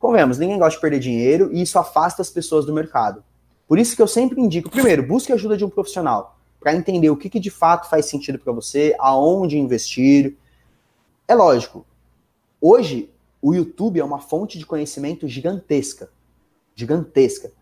Convenhamos, 0.00 0.38
ninguém 0.38 0.58
gosta 0.58 0.76
de 0.76 0.80
perder 0.80 0.98
dinheiro 0.98 1.50
e 1.52 1.60
isso 1.60 1.78
afasta 1.78 2.22
as 2.22 2.30
pessoas 2.30 2.64
do 2.64 2.72
mercado. 2.72 3.22
Por 3.68 3.78
isso 3.78 3.94
que 3.94 4.00
eu 4.00 4.08
sempre 4.08 4.40
indico, 4.40 4.70
primeiro, 4.70 5.06
busque 5.06 5.30
ajuda 5.30 5.58
de 5.58 5.64
um 5.64 5.68
profissional 5.68 6.38
para 6.58 6.74
entender 6.74 7.10
o 7.10 7.16
que, 7.16 7.28
que 7.28 7.38
de 7.38 7.50
fato 7.50 7.88
faz 7.88 8.06
sentido 8.06 8.38
para 8.38 8.50
você, 8.50 8.96
aonde 8.98 9.58
investir. 9.58 10.38
É 11.28 11.34
lógico, 11.34 11.84
hoje 12.58 13.10
o 13.42 13.54
YouTube 13.54 14.00
é 14.00 14.04
uma 14.04 14.18
fonte 14.18 14.58
de 14.58 14.64
conhecimento 14.64 15.28
gigantesca. 15.28 16.10
Gigantesca. 16.74 17.52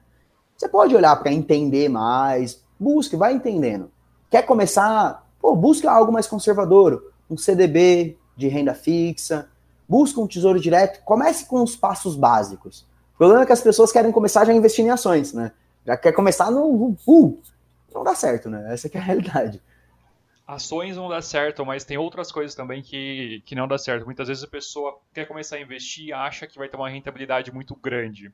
Você 0.56 0.69
pode 0.69 0.94
olhar 0.94 1.16
para 1.16 1.32
entender 1.32 1.89
mais, 1.89 2.62
busque, 2.78 3.16
vai 3.16 3.35
entendendo. 3.35 3.90
Quer 4.31 4.43
começar? 4.43 5.28
Pô, 5.40 5.56
busca 5.56 5.90
algo 5.90 6.12
mais 6.12 6.28
conservador, 6.28 7.12
um 7.28 7.36
CDB 7.36 8.16
de 8.36 8.47
renda 8.47 8.74
fixa, 8.74 9.51
busca 9.89 10.20
um 10.20 10.27
tesouro 10.27 10.60
direto, 10.60 11.02
comece 11.05 11.47
com 11.47 11.62
os 11.62 11.74
passos 11.74 12.15
básicos. 12.15 12.86
O 13.15 13.19
problema 13.19 13.43
é 13.43 13.47
que 13.47 13.52
as 13.52 13.62
pessoas 13.62 13.90
querem 13.90 14.12
começar 14.12 14.44
já 14.44 14.52
investindo 14.52 14.86
em 14.86 14.90
ações, 14.90 15.32
né? 15.32 15.52
Já 15.85 15.97
quer 15.97 16.12
começar 16.12 16.51
no. 16.51 16.97
Uh, 17.06 17.40
não 17.94 18.05
dá 18.05 18.15
certo, 18.15 18.51
né? 18.51 18.73
Essa 18.73 18.89
é 18.89 18.98
a 18.98 19.02
realidade. 19.02 19.62
Ações 20.47 20.97
não 20.97 21.09
dá 21.09 21.20
certo, 21.20 21.65
mas 21.66 21.85
tem 21.85 21.98
outras 21.98 22.32
coisas 22.32 22.55
também 22.55 22.81
que, 22.81 23.43
que 23.44 23.55
não 23.55 23.69
dá 23.69 23.77
certo. 23.77 24.06
Muitas 24.06 24.28
vezes 24.28 24.44
a 24.44 24.47
pessoa 24.47 24.98
quer 25.12 25.27
começar 25.27 25.56
a 25.56 25.60
investir 25.60 26.06
e 26.06 26.12
acha 26.12 26.47
que 26.47 26.59
vai 26.59 26.69
ter 26.69 26.77
uma 26.77 26.89
rentabilidade 26.89 27.52
muito 27.52 27.74
grande. 27.77 28.32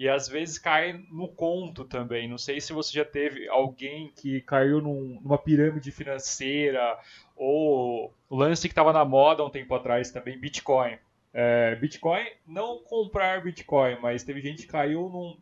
E 0.00 0.08
às 0.08 0.26
vezes 0.26 0.56
cai 0.56 1.04
no 1.12 1.28
conto 1.28 1.84
também. 1.84 2.26
Não 2.26 2.38
sei 2.38 2.58
se 2.58 2.72
você 2.72 2.90
já 2.90 3.04
teve 3.04 3.46
alguém 3.50 4.10
que 4.16 4.40
caiu 4.40 4.80
num, 4.80 5.20
numa 5.22 5.36
pirâmide 5.36 5.92
financeira 5.92 6.98
ou 7.36 8.10
lance 8.30 8.66
que 8.66 8.72
estava 8.72 8.94
na 8.94 9.04
moda 9.04 9.44
um 9.44 9.50
tempo 9.50 9.74
atrás 9.74 10.10
também, 10.10 10.38
Bitcoin. 10.38 10.96
É, 11.34 11.74
Bitcoin, 11.74 12.24
não 12.46 12.78
comprar 12.78 13.42
Bitcoin, 13.42 13.98
mas 14.00 14.24
teve 14.24 14.40
gente 14.40 14.62
que 14.62 14.72
caiu 14.72 15.10
num, 15.10 15.36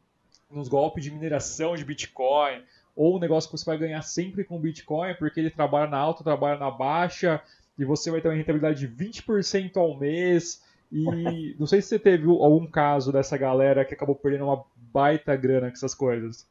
nos 0.50 0.66
golpes 0.66 1.04
de 1.04 1.12
mineração 1.12 1.76
de 1.76 1.84
Bitcoin, 1.84 2.60
ou 2.96 3.14
um 3.14 3.20
negócio 3.20 3.48
que 3.48 3.56
você 3.56 3.64
vai 3.64 3.78
ganhar 3.78 4.02
sempre 4.02 4.42
com 4.42 4.58
Bitcoin, 4.58 5.14
porque 5.14 5.38
ele 5.38 5.50
trabalha 5.50 5.88
na 5.88 5.98
alta, 5.98 6.24
trabalha 6.24 6.58
na 6.58 6.68
baixa, 6.70 7.40
e 7.78 7.84
você 7.84 8.10
vai 8.10 8.20
ter 8.20 8.26
uma 8.26 8.34
rentabilidade 8.34 8.88
de 8.88 8.88
20% 8.88 9.76
ao 9.76 9.96
mês. 9.96 10.64
E 10.90 11.54
não 11.58 11.66
sei 11.66 11.82
se 11.82 11.88
você 11.88 11.98
teve 11.98 12.26
algum 12.26 12.66
caso 12.66 13.12
dessa 13.12 13.36
galera 13.36 13.84
que 13.84 13.94
acabou 13.94 14.14
perdendo 14.14 14.44
uma 14.44 14.64
baita 14.76 15.36
grana 15.36 15.68
com 15.68 15.74
essas 15.74 15.94
coisas. 15.94 16.46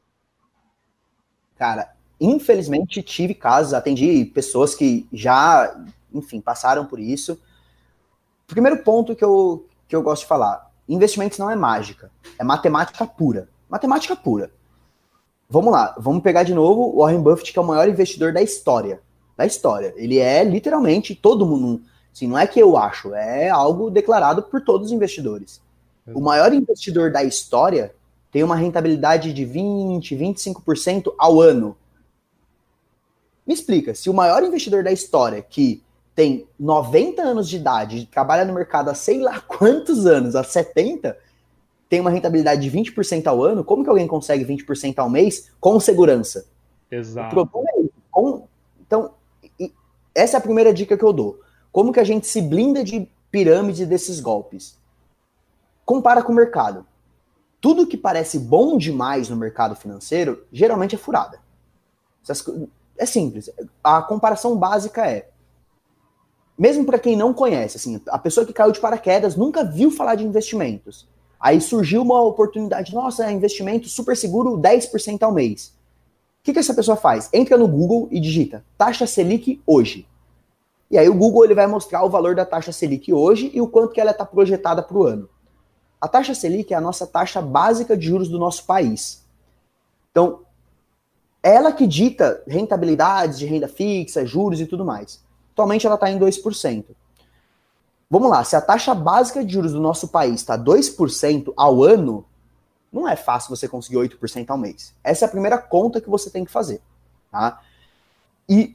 Cara, 1.56 1.92
Infelizmente, 2.20 3.02
tive 3.02 3.32
casos, 3.32 3.72
atendi 3.72 4.24
pessoas 4.24 4.74
que 4.74 5.08
já, 5.12 5.84
enfim, 6.12 6.40
passaram 6.40 6.84
por 6.84 6.98
isso. 6.98 7.40
Primeiro 8.46 8.82
ponto 8.82 9.14
que 9.14 9.24
eu, 9.24 9.66
que 9.86 9.94
eu 9.94 10.02
gosto 10.02 10.22
de 10.22 10.28
falar: 10.28 10.70
investimentos 10.88 11.38
não 11.38 11.50
é 11.50 11.54
mágica, 11.54 12.10
é 12.38 12.42
matemática 12.42 13.06
pura. 13.06 13.48
Matemática 13.68 14.16
pura. 14.16 14.50
Vamos 15.48 15.72
lá, 15.72 15.94
vamos 15.98 16.22
pegar 16.22 16.42
de 16.42 16.52
novo 16.52 16.82
o 16.82 16.98
Warren 17.00 17.22
Buffett, 17.22 17.52
que 17.52 17.58
é 17.58 17.62
o 17.62 17.66
maior 17.66 17.88
investidor 17.88 18.32
da 18.32 18.42
história. 18.42 19.00
Da 19.36 19.46
história. 19.46 19.94
Ele 19.96 20.18
é 20.18 20.42
literalmente 20.42 21.14
todo 21.14 21.46
mundo. 21.46 21.82
Assim, 22.18 22.26
não 22.26 22.36
é 22.36 22.48
que 22.48 22.58
eu 22.58 22.76
acho, 22.76 23.14
é 23.14 23.48
algo 23.48 23.90
declarado 23.90 24.42
por 24.42 24.60
todos 24.60 24.88
os 24.88 24.92
investidores. 24.92 25.60
O 26.12 26.20
maior 26.20 26.52
investidor 26.52 27.12
da 27.12 27.22
história 27.22 27.94
tem 28.32 28.42
uma 28.42 28.56
rentabilidade 28.56 29.32
de 29.32 29.44
20, 29.44 30.16
25% 30.16 31.14
ao 31.16 31.40
ano. 31.40 31.76
Me 33.46 33.54
explica, 33.54 33.94
se 33.94 34.10
o 34.10 34.14
maior 34.14 34.42
investidor 34.42 34.82
da 34.82 34.90
história, 34.90 35.40
que 35.42 35.80
tem 36.12 36.48
90 36.58 37.22
anos 37.22 37.48
de 37.48 37.56
idade, 37.56 38.08
trabalha 38.10 38.44
no 38.44 38.52
mercado 38.52 38.88
há 38.88 38.94
sei 38.94 39.20
lá 39.20 39.40
quantos 39.40 40.04
anos, 40.04 40.34
há 40.34 40.42
70, 40.42 41.16
tem 41.88 42.00
uma 42.00 42.10
rentabilidade 42.10 42.68
de 42.68 42.76
20% 42.76 43.28
ao 43.28 43.44
ano, 43.44 43.62
como 43.62 43.84
que 43.84 43.90
alguém 43.90 44.08
consegue 44.08 44.44
20% 44.44 44.98
ao 44.98 45.08
mês 45.08 45.52
com 45.60 45.78
segurança? 45.78 46.46
Exato. 46.90 47.38
É 47.40 47.88
com, 48.10 48.48
então, 48.80 49.12
essa 50.12 50.36
é 50.36 50.38
a 50.38 50.42
primeira 50.42 50.74
dica 50.74 50.96
que 50.96 51.04
eu 51.04 51.12
dou. 51.12 51.38
Como 51.78 51.92
que 51.92 52.00
a 52.00 52.04
gente 52.04 52.26
se 52.26 52.42
blinda 52.42 52.82
de 52.82 53.08
pirâmide 53.30 53.86
desses 53.86 54.18
golpes? 54.18 54.76
Compara 55.84 56.24
com 56.24 56.32
o 56.32 56.34
mercado. 56.34 56.84
Tudo 57.60 57.86
que 57.86 57.96
parece 57.96 58.36
bom 58.36 58.76
demais 58.76 59.28
no 59.28 59.36
mercado 59.36 59.76
financeiro, 59.76 60.44
geralmente 60.52 60.96
é 60.96 60.98
furada. 60.98 61.38
É 62.98 63.06
simples. 63.06 63.48
A 63.84 64.02
comparação 64.02 64.56
básica 64.56 65.06
é, 65.06 65.28
mesmo 66.58 66.84
para 66.84 66.98
quem 66.98 67.14
não 67.14 67.32
conhece, 67.32 67.76
assim, 67.76 68.02
a 68.08 68.18
pessoa 68.18 68.44
que 68.44 68.52
caiu 68.52 68.72
de 68.72 68.80
paraquedas 68.80 69.36
nunca 69.36 69.62
viu 69.62 69.92
falar 69.92 70.16
de 70.16 70.24
investimentos. 70.24 71.06
Aí 71.38 71.60
surgiu 71.60 72.02
uma 72.02 72.20
oportunidade, 72.22 72.92
nossa, 72.92 73.24
é 73.24 73.30
investimento 73.30 73.88
super 73.88 74.16
seguro, 74.16 74.58
10% 74.58 75.22
ao 75.22 75.30
mês. 75.30 75.68
O 76.40 76.42
que, 76.42 76.52
que 76.52 76.58
essa 76.58 76.74
pessoa 76.74 76.96
faz? 76.96 77.30
Entra 77.32 77.56
no 77.56 77.68
Google 77.68 78.08
e 78.10 78.18
digita 78.18 78.64
taxa 78.76 79.06
Selic 79.06 79.62
hoje. 79.64 80.08
E 80.90 80.96
aí 80.96 81.08
o 81.08 81.14
Google 81.14 81.44
ele 81.44 81.54
vai 81.54 81.66
mostrar 81.66 82.02
o 82.04 82.10
valor 82.10 82.34
da 82.34 82.44
taxa 82.44 82.72
Selic 82.72 83.12
hoje 83.12 83.50
e 83.52 83.60
o 83.60 83.68
quanto 83.68 83.92
que 83.92 84.00
ela 84.00 84.10
está 84.10 84.24
projetada 84.24 84.82
para 84.82 84.96
o 84.96 85.04
ano. 85.04 85.28
A 86.00 86.08
taxa 86.08 86.34
Selic 86.34 86.72
é 86.72 86.76
a 86.76 86.80
nossa 86.80 87.06
taxa 87.06 87.42
básica 87.42 87.96
de 87.96 88.06
juros 88.06 88.28
do 88.28 88.38
nosso 88.38 88.64
país. 88.64 89.24
Então, 90.10 90.40
ela 91.42 91.72
que 91.72 91.86
dita 91.86 92.42
rentabilidades 92.46 93.38
de 93.38 93.46
renda 93.46 93.68
fixa, 93.68 94.24
juros 94.24 94.60
e 94.60 94.66
tudo 94.66 94.84
mais. 94.84 95.22
Atualmente 95.52 95.86
ela 95.86 95.96
está 95.96 96.10
em 96.10 96.18
2%. 96.18 96.84
Vamos 98.10 98.30
lá, 98.30 98.42
se 98.42 98.56
a 98.56 98.60
taxa 98.60 98.94
básica 98.94 99.44
de 99.44 99.52
juros 99.52 99.72
do 99.72 99.80
nosso 99.80 100.08
país 100.08 100.36
está 100.36 100.56
2% 100.56 101.52
ao 101.54 101.82
ano, 101.82 102.24
não 102.90 103.06
é 103.06 103.16
fácil 103.16 103.54
você 103.54 103.68
conseguir 103.68 103.98
8% 103.98 104.48
ao 104.48 104.56
mês. 104.56 104.94
Essa 105.04 105.26
é 105.26 105.28
a 105.28 105.30
primeira 105.30 105.58
conta 105.58 106.00
que 106.00 106.08
você 106.08 106.30
tem 106.30 106.44
que 106.44 106.50
fazer. 106.50 106.80
Tá? 107.30 107.60
E 108.48 108.74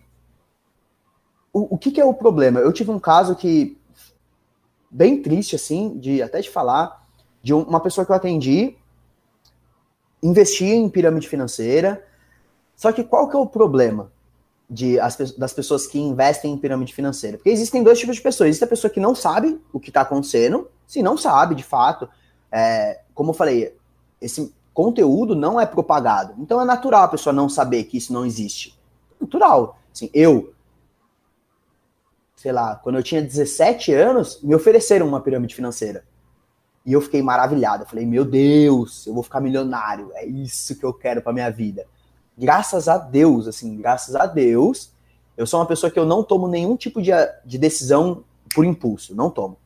o, 1.53 1.75
o 1.75 1.77
que, 1.77 1.91
que 1.91 2.01
é 2.01 2.05
o 2.05 2.13
problema? 2.13 2.59
Eu 2.59 2.73
tive 2.73 2.89
um 2.89 2.99
caso 2.99 3.35
que, 3.35 3.77
bem 4.89 5.21
triste, 5.21 5.55
assim, 5.55 5.97
de 5.99 6.21
até 6.21 6.41
de 6.41 6.49
falar, 6.49 7.05
de 7.41 7.53
uma 7.53 7.79
pessoa 7.79 8.03
que 8.03 8.11
eu 8.11 8.15
atendi, 8.15 8.75
investia 10.21 10.73
em 10.73 10.89
pirâmide 10.89 11.29
financeira, 11.29 12.03
só 12.75 12.91
que 12.91 13.03
qual 13.03 13.29
que 13.29 13.35
é 13.35 13.39
o 13.39 13.45
problema 13.45 14.11
de, 14.69 14.99
as, 14.99 15.15
das 15.37 15.53
pessoas 15.53 15.85
que 15.85 15.99
investem 15.99 16.53
em 16.53 16.57
pirâmide 16.57 16.93
financeira? 16.93 17.37
Porque 17.37 17.49
existem 17.49 17.83
dois 17.83 17.99
tipos 17.99 18.15
de 18.15 18.21
pessoas. 18.21 18.49
Existe 18.49 18.63
a 18.63 18.67
pessoa 18.67 18.91
que 18.91 18.99
não 18.99 19.13
sabe 19.13 19.61
o 19.71 19.79
que 19.79 19.89
está 19.89 20.01
acontecendo, 20.01 20.69
se 20.87 21.03
não 21.03 21.17
sabe, 21.17 21.53
de 21.53 21.63
fato. 21.63 22.09
É, 22.51 23.01
como 23.13 23.29
eu 23.29 23.33
falei, 23.33 23.75
esse 24.19 24.53
conteúdo 24.73 25.35
não 25.35 25.59
é 25.59 25.65
propagado. 25.65 26.33
Então 26.39 26.59
é 26.59 26.65
natural 26.65 27.03
a 27.03 27.09
pessoa 27.09 27.33
não 27.33 27.47
saber 27.47 27.83
que 27.83 27.97
isso 27.97 28.11
não 28.11 28.25
existe. 28.25 28.77
Natural. 29.19 29.77
Assim, 29.93 30.09
eu, 30.13 30.52
sei 32.43 32.51
lá, 32.51 32.75
quando 32.75 32.97
eu 32.97 33.03
tinha 33.03 33.21
17 33.21 33.91
anos, 33.93 34.39
me 34.43 34.53
ofereceram 34.53 35.07
uma 35.07 35.21
pirâmide 35.21 35.55
financeira. 35.55 36.03
E 36.85 36.93
eu 36.93 37.01
fiquei 37.01 37.23
maravilhado. 37.23 37.83
Eu 37.83 37.87
falei, 37.87 38.05
meu 38.05 38.23
Deus, 38.23 39.07
eu 39.07 39.13
vou 39.13 39.23
ficar 39.23 39.39
milionário. 39.39 40.11
É 40.13 40.25
isso 40.25 40.75
que 40.75 40.83
eu 40.83 40.93
quero 40.93 41.21
para 41.21 41.33
minha 41.33 41.49
vida 41.49 41.85
graças 42.37 42.87
a 42.87 42.97
Deus, 42.97 43.47
assim, 43.47 43.77
graças 43.77 44.15
a 44.15 44.25
Deus, 44.25 44.91
eu 45.37 45.45
sou 45.45 45.59
uma 45.59 45.65
pessoa 45.65 45.91
que 45.91 45.99
eu 45.99 46.05
não 46.05 46.23
tomo 46.23 46.47
nenhum 46.47 46.75
tipo 46.75 47.01
de, 47.01 47.11
de 47.45 47.57
decisão 47.57 48.23
por 48.53 48.65
impulso, 48.65 49.15
não 49.15 49.29
tomo. 49.29 49.57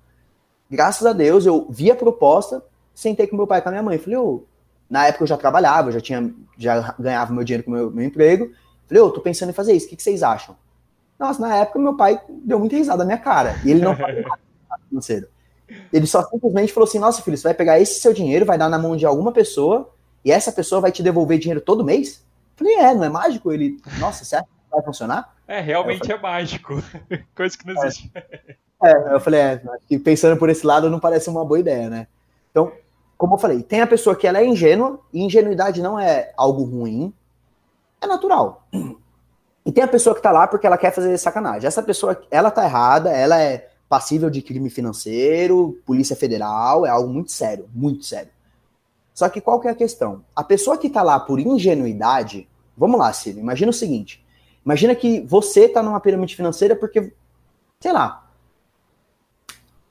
Graças 0.70 1.06
a 1.06 1.14
Deus, 1.14 1.46
eu 1.46 1.68
vi 1.70 1.90
a 1.90 1.96
proposta, 1.96 2.64
sentei 2.94 3.28
com 3.28 3.36
meu 3.36 3.48
pai 3.48 3.60
e 3.60 3.62
com 3.62 3.70
a 3.70 3.72
minha 3.72 3.84
mãe, 3.84 3.98
falei, 3.98 4.18
ô, 4.18 4.44
na 4.90 5.08
época 5.08 5.24
eu 5.24 5.28
já 5.28 5.38
trabalhava, 5.38 5.90
eu 5.90 5.94
já 5.94 6.02
tinha, 6.02 6.34
já 6.58 6.96
ganhava 7.00 7.34
meu 7.34 7.44
dinheiro 7.44 7.64
com 7.64 7.72
meu, 7.72 7.92
meu 7.92 8.06
emprego, 8.06 8.52
falei, 8.86 9.04
ô, 9.04 9.10
tô 9.10 9.22
pensando 9.22 9.50
em 9.50 9.54
fazer 9.54 9.74
isso, 9.74 9.88
o 9.88 9.90
que, 9.90 9.96
que 9.96 10.04
vocês 10.04 10.24
acham? 10.24 10.56
Nossa, 11.20 11.42
na 11.42 11.56
época 11.56 11.80
meu 11.80 11.96
pai 11.96 12.22
deu 12.30 12.60
muita 12.60 12.76
risada 12.76 13.00
na 13.00 13.06
minha 13.06 13.18
cara, 13.18 13.60
e 13.66 13.72
ele 13.72 13.82
não 13.82 13.94
nada 13.98 14.82
financeiro. 14.88 15.28
Ele 15.92 16.08
só 16.08 16.24
simplesmente 16.24 16.72
falou 16.72 16.88
assim, 16.88 17.00
nossa 17.00 17.22
filho, 17.22 17.38
você 17.38 17.44
vai 17.44 17.54
pegar 17.54 17.80
esse 17.80 18.00
seu 18.00 18.14
dinheiro, 18.14 18.46
vai 18.46 18.58
dar 18.58 18.70
na 18.70 18.80
mão 18.80 18.96
de 18.96 19.06
alguma 19.06 19.32
pessoa, 19.32 19.90
e 20.24 20.32
essa 20.32 20.52
pessoa 20.52 20.82
vai 20.82 20.92
te 20.92 21.04
devolver 21.04 21.40
dinheiro 21.40 21.62
todo 21.62 21.84
mês? 21.84 22.26
Falei, 22.56 22.76
é, 22.76 22.94
não 22.94 23.04
é 23.04 23.10
mágico? 23.10 23.52
Ele, 23.52 23.78
nossa, 24.00 24.24
você 24.24 24.36
acha 24.36 24.46
que 24.46 24.72
vai 24.72 24.82
funcionar? 24.82 25.36
É, 25.48 25.60
realmente 25.60 26.00
falei, 26.00 26.18
é 26.18 26.22
mágico. 26.22 26.84
Coisa 27.36 27.58
que 27.58 27.68
não 27.68 27.84
existe. 27.84 28.12
É, 28.84 28.92
é 28.92 29.14
eu 29.14 29.20
falei, 29.20 29.40
é, 29.40 29.62
pensando 30.04 30.38
por 30.38 30.50
esse 30.50 30.66
lado 30.66 30.90
não 30.90 31.00
parece 31.00 31.30
uma 31.30 31.46
boa 31.46 31.60
ideia, 31.60 31.90
né? 31.90 32.08
Então, 32.52 32.72
como 33.18 33.36
eu 33.36 33.40
falei, 33.40 33.62
tem 33.62 33.82
a 33.82 33.88
pessoa 33.88 34.16
que 34.16 34.28
ela 34.28 34.40
é 34.40 34.46
ingênua, 34.46 35.00
e 35.14 35.24
ingenuidade 35.24 35.82
não 35.82 36.00
é 36.00 36.34
algo 36.38 36.64
ruim, 36.64 37.14
é 38.02 38.08
natural. 38.08 38.68
E 39.68 39.72
tem 39.74 39.84
a 39.84 39.88
pessoa 39.88 40.16
que 40.16 40.22
tá 40.22 40.32
lá 40.32 40.48
porque 40.48 40.66
ela 40.66 40.78
quer 40.78 40.94
fazer 40.94 41.18
sacanagem. 41.18 41.68
Essa 41.68 41.84
pessoa, 41.84 42.18
ela 42.32 42.50
tá 42.50 42.64
errada, 42.64 43.12
ela 43.12 43.38
é 43.38 43.70
passível 43.90 44.30
de 44.30 44.42
crime 44.42 44.70
financeiro, 44.70 45.78
polícia 45.86 46.16
federal, 46.16 46.86
é 46.86 46.90
algo 46.90 47.12
muito 47.12 47.34
sério, 47.34 47.70
muito 47.76 48.06
sério. 48.06 48.32
Só 49.14 49.28
que 49.28 49.42
qual 49.42 49.60
que 49.60 49.68
é 49.68 49.72
a 49.72 49.76
questão? 49.76 50.24
A 50.34 50.42
pessoa 50.42 50.78
que 50.78 50.90
tá 50.90 51.04
lá 51.04 51.20
por 51.20 51.38
ingenuidade, 51.38 52.48
vamos 52.78 52.98
lá, 52.98 53.12
Cílio, 53.12 53.42
imagina 53.42 53.70
o 53.70 53.74
seguinte, 53.74 54.26
imagina 54.66 54.96
que 54.96 55.20
você 55.20 55.68
tá 55.68 55.84
numa 55.84 56.00
pirâmide 56.00 56.34
financeira 56.34 56.74
porque, 56.74 57.12
sei 57.82 57.92
lá, 57.92 58.26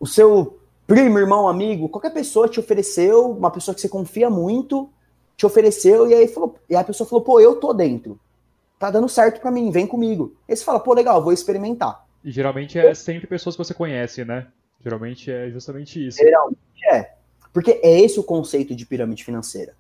o 0.00 0.06
seu 0.06 0.58
primo, 0.86 1.18
irmão, 1.18 1.46
amigo, 1.48 1.90
qualquer 1.90 2.14
pessoa 2.14 2.48
te 2.48 2.58
ofereceu, 2.58 3.30
uma 3.30 3.50
pessoa 3.50 3.74
que 3.74 3.82
você 3.82 3.90
confia 3.90 4.30
muito, 4.30 4.88
te 5.36 5.44
ofereceu 5.44 6.08
e 6.08 6.14
aí 6.14 6.28
falou, 6.28 6.54
e 6.66 6.74
a 6.74 6.82
pessoa 6.82 7.06
falou, 7.06 7.22
pô, 7.22 7.40
eu 7.40 7.56
tô 7.56 7.74
dentro. 7.74 8.18
Tá 8.78 8.90
dando 8.90 9.08
certo 9.08 9.40
para 9.40 9.50
mim, 9.50 9.70
vem 9.70 9.86
comigo. 9.86 10.36
Aí 10.48 10.56
você 10.56 10.64
fala, 10.64 10.80
pô, 10.80 10.92
legal, 10.92 11.22
vou 11.22 11.32
experimentar. 11.32 12.04
E 12.22 12.30
geralmente 12.30 12.78
é 12.78 12.92
sempre 12.94 13.26
pessoas 13.26 13.56
que 13.56 13.64
você 13.64 13.72
conhece, 13.72 14.24
né? 14.24 14.46
Geralmente 14.82 15.30
é 15.30 15.50
justamente 15.50 16.06
isso. 16.06 16.18
Geralmente 16.18 16.58
é. 16.92 17.14
Porque 17.52 17.80
é 17.82 18.00
esse 18.00 18.20
o 18.20 18.24
conceito 18.24 18.74
de 18.74 18.84
pirâmide 18.84 19.24
financeira. 19.24 19.74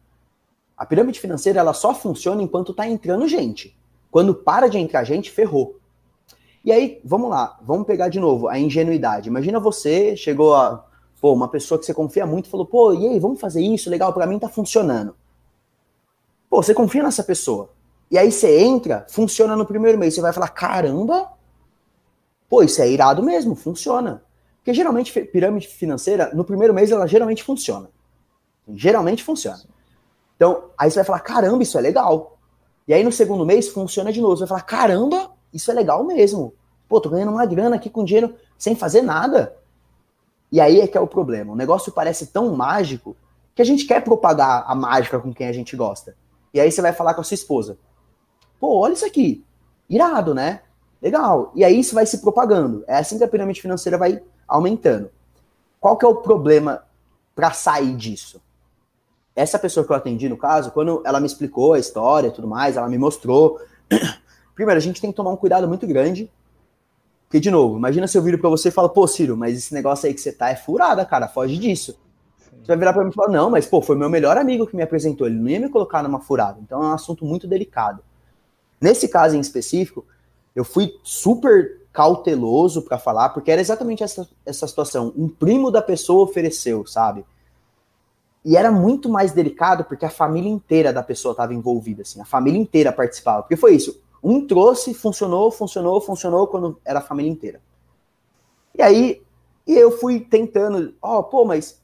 A 0.76 0.86
pirâmide 0.86 1.20
financeira 1.20 1.60
ela 1.60 1.72
só 1.72 1.94
funciona 1.94 2.42
enquanto 2.42 2.72
tá 2.72 2.88
entrando 2.88 3.28
gente. 3.28 3.76
Quando 4.10 4.34
para 4.34 4.68
de 4.68 4.78
entrar 4.78 5.04
gente, 5.04 5.30
ferrou. 5.30 5.78
E 6.64 6.72
aí, 6.72 7.00
vamos 7.04 7.30
lá, 7.30 7.58
vamos 7.62 7.86
pegar 7.86 8.08
de 8.08 8.18
novo 8.18 8.48
a 8.48 8.58
ingenuidade. 8.58 9.28
Imagina 9.28 9.60
você 9.60 10.16
chegou 10.16 10.54
a 10.54 10.84
pô, 11.20 11.32
uma 11.32 11.48
pessoa 11.48 11.78
que 11.78 11.84
você 11.84 11.94
confia 11.94 12.26
muito 12.26 12.48
falou, 12.48 12.66
pô, 12.66 12.92
e 12.94 13.06
aí, 13.08 13.18
vamos 13.18 13.40
fazer 13.40 13.60
isso, 13.60 13.90
legal, 13.90 14.12
para 14.12 14.26
mim 14.26 14.38
tá 14.38 14.48
funcionando. 14.48 15.14
Pô, 16.48 16.62
você 16.62 16.72
confia 16.74 17.02
nessa 17.02 17.24
pessoa. 17.24 17.70
E 18.10 18.16
aí 18.16 18.30
você 18.30 18.60
entra, 18.60 19.04
funciona 19.08 19.56
no 19.56 19.66
primeiro 19.66 19.98
mês, 19.98 20.14
você 20.14 20.20
vai 20.20 20.32
falar, 20.32 20.48
caramba, 20.48 21.28
pô, 22.48 22.62
isso 22.62 22.80
é 22.80 22.88
irado 22.88 23.22
mesmo, 23.22 23.54
funciona. 23.54 24.22
Porque 24.58 24.74
geralmente 24.74 25.12
pirâmide 25.26 25.68
financeira, 25.68 26.30
no 26.34 26.44
primeiro 26.44 26.74
mês 26.74 26.90
ela 26.90 27.06
geralmente 27.06 27.42
funciona. 27.42 27.88
Geralmente 28.74 29.22
funciona. 29.22 29.62
Então, 30.36 30.70
aí 30.76 30.90
você 30.90 30.96
vai 30.96 31.04
falar, 31.04 31.20
caramba, 31.20 31.62
isso 31.62 31.78
é 31.78 31.80
legal. 31.80 32.38
E 32.86 32.94
aí 32.94 33.02
no 33.02 33.10
segundo 33.10 33.44
mês 33.44 33.68
funciona 33.68 34.12
de 34.12 34.20
novo. 34.20 34.36
Você 34.36 34.40
vai 34.40 34.48
falar, 34.48 34.62
caramba, 34.62 35.30
isso 35.52 35.70
é 35.70 35.74
legal 35.74 36.04
mesmo. 36.04 36.54
Pô, 36.88 37.00
tô 37.00 37.08
ganhando 37.08 37.32
uma 37.32 37.46
grana 37.46 37.76
aqui 37.76 37.90
com 37.90 38.04
dinheiro 38.04 38.34
sem 38.56 38.76
fazer 38.76 39.02
nada. 39.02 39.56
E 40.52 40.60
aí 40.60 40.80
é 40.80 40.86
que 40.86 40.96
é 40.96 41.00
o 41.00 41.06
problema. 41.06 41.52
O 41.52 41.56
negócio 41.56 41.90
parece 41.90 42.28
tão 42.28 42.54
mágico 42.54 43.16
que 43.54 43.62
a 43.62 43.64
gente 43.64 43.86
quer 43.86 44.04
propagar 44.04 44.64
a 44.66 44.74
mágica 44.74 45.18
com 45.18 45.32
quem 45.32 45.48
a 45.48 45.52
gente 45.52 45.74
gosta. 45.76 46.16
E 46.52 46.60
aí 46.60 46.70
você 46.70 46.80
vai 46.80 46.92
falar 46.92 47.14
com 47.14 47.20
a 47.20 47.24
sua 47.24 47.34
esposa. 47.34 47.78
Pô, 48.60 48.78
olha 48.78 48.92
isso 48.92 49.04
aqui. 49.06 49.44
Irado, 49.88 50.34
né? 50.34 50.60
Legal. 51.00 51.52
E 51.54 51.64
aí 51.64 51.78
isso 51.78 51.94
vai 51.94 52.06
se 52.06 52.18
propagando. 52.18 52.84
É 52.86 52.96
assim 52.96 53.18
que 53.18 53.24
a 53.24 53.28
pirâmide 53.28 53.60
financeira 53.60 53.98
vai 53.98 54.22
aumentando. 54.48 55.10
Qual 55.80 55.96
que 55.96 56.04
é 56.04 56.08
o 56.08 56.16
problema 56.16 56.82
para 57.34 57.52
sair 57.52 57.94
disso? 57.96 58.40
Essa 59.34 59.58
pessoa 59.58 59.84
que 59.84 59.92
eu 59.92 59.96
atendi 59.96 60.28
no 60.28 60.36
caso, 60.36 60.70
quando 60.70 61.02
ela 61.04 61.20
me 61.20 61.26
explicou 61.26 61.74
a 61.74 61.78
história 61.78 62.28
e 62.28 62.32
tudo 62.32 62.48
mais, 62.48 62.76
ela 62.76 62.88
me 62.88 62.98
mostrou. 62.98 63.60
Primeiro, 64.54 64.78
a 64.78 64.82
gente 64.82 65.00
tem 65.00 65.10
que 65.10 65.16
tomar 65.16 65.30
um 65.30 65.36
cuidado 65.36 65.68
muito 65.68 65.86
grande 65.86 66.30
porque, 67.28 67.40
de 67.40 67.50
novo, 67.50 67.76
imagina 67.76 68.06
se 68.06 68.16
eu 68.16 68.22
viro 68.22 68.38
pra 68.38 68.48
você 68.48 68.68
e 68.68 68.72
falo, 68.72 68.88
pô, 68.88 69.06
Ciro, 69.06 69.36
mas 69.36 69.58
esse 69.58 69.74
negócio 69.74 70.06
aí 70.06 70.14
que 70.14 70.20
você 70.20 70.32
tá 70.32 70.48
é 70.48 70.56
furada, 70.56 71.04
cara, 71.04 71.26
foge 71.26 71.58
disso. 71.58 71.98
Sim. 72.38 72.56
Você 72.60 72.68
vai 72.68 72.76
virar 72.76 72.92
pra 72.92 73.02
mim 73.02 73.10
e 73.10 73.14
falar, 73.14 73.28
não, 73.28 73.50
mas, 73.50 73.66
pô, 73.66 73.82
foi 73.82 73.96
meu 73.96 74.08
melhor 74.08 74.36
amigo 74.36 74.66
que 74.66 74.76
me 74.76 74.82
apresentou, 74.82 75.26
ele 75.26 75.36
não 75.36 75.48
ia 75.48 75.58
me 75.58 75.68
colocar 75.68 76.02
numa 76.02 76.20
furada. 76.20 76.58
Então 76.62 76.82
é 76.82 76.86
um 76.86 76.92
assunto 76.92 77.24
muito 77.24 77.48
delicado. 77.48 78.00
Nesse 78.80 79.08
caso 79.08 79.36
em 79.36 79.40
específico, 79.40 80.04
eu 80.54 80.64
fui 80.64 80.98
super 81.02 81.80
cauteloso 81.92 82.82
para 82.82 82.98
falar, 82.98 83.30
porque 83.30 83.50
era 83.50 83.60
exatamente 83.60 84.02
essa, 84.02 84.28
essa 84.44 84.66
situação. 84.66 85.12
Um 85.16 85.28
primo 85.28 85.70
da 85.70 85.80
pessoa 85.80 86.24
ofereceu, 86.24 86.86
sabe? 86.86 87.24
E 88.44 88.56
era 88.56 88.70
muito 88.70 89.08
mais 89.08 89.32
delicado 89.32 89.84
porque 89.84 90.04
a 90.04 90.10
família 90.10 90.50
inteira 90.50 90.92
da 90.92 91.02
pessoa 91.02 91.32
estava 91.32 91.54
envolvida, 91.54 92.02
assim, 92.02 92.20
a 92.20 92.24
família 92.24 92.60
inteira 92.60 92.92
participava. 92.92 93.42
Porque 93.42 93.56
foi 93.56 93.74
isso. 93.74 94.00
Um 94.22 94.46
trouxe, 94.46 94.94
funcionou, 94.94 95.50
funcionou, 95.50 96.00
funcionou 96.00 96.46
quando 96.46 96.78
era 96.84 96.98
a 96.98 97.02
família 97.02 97.30
inteira. 97.30 97.60
E 98.76 98.82
aí, 98.82 99.22
e 99.66 99.74
eu 99.74 99.90
fui 99.90 100.20
tentando, 100.20 100.94
ó, 101.00 101.18
oh, 101.18 101.24
pô, 101.24 101.44
mas 101.44 101.80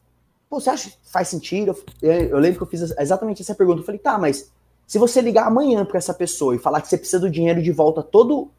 pô, 0.49 0.61
você 0.61 0.71
acha 0.71 0.91
que 0.91 0.97
faz 1.11 1.29
sentido? 1.29 1.75
Eu, 2.03 2.13
eu, 2.13 2.39
lembro 2.39 2.59
que 2.59 2.63
eu 2.65 2.67
fiz 2.67 2.95
exatamente 2.99 3.41
essa 3.41 3.55
pergunta. 3.55 3.81
Eu 3.81 3.85
falei, 3.87 3.99
tá, 3.99 4.19
mas 4.19 4.53
se 4.87 4.99
você 4.99 5.21
ligar 5.21 5.47
amanhã 5.47 5.85
para 5.85 5.99
essa 5.99 6.13
pessoa 6.13 6.55
e 6.55 6.59
falar 6.59 6.81
que 6.81 6.89
você 6.89 6.99
precisa 6.99 7.21
do 7.21 7.31
dinheiro 7.31 7.63
de 7.63 7.73
volta 7.73 8.03
todo 8.03 8.51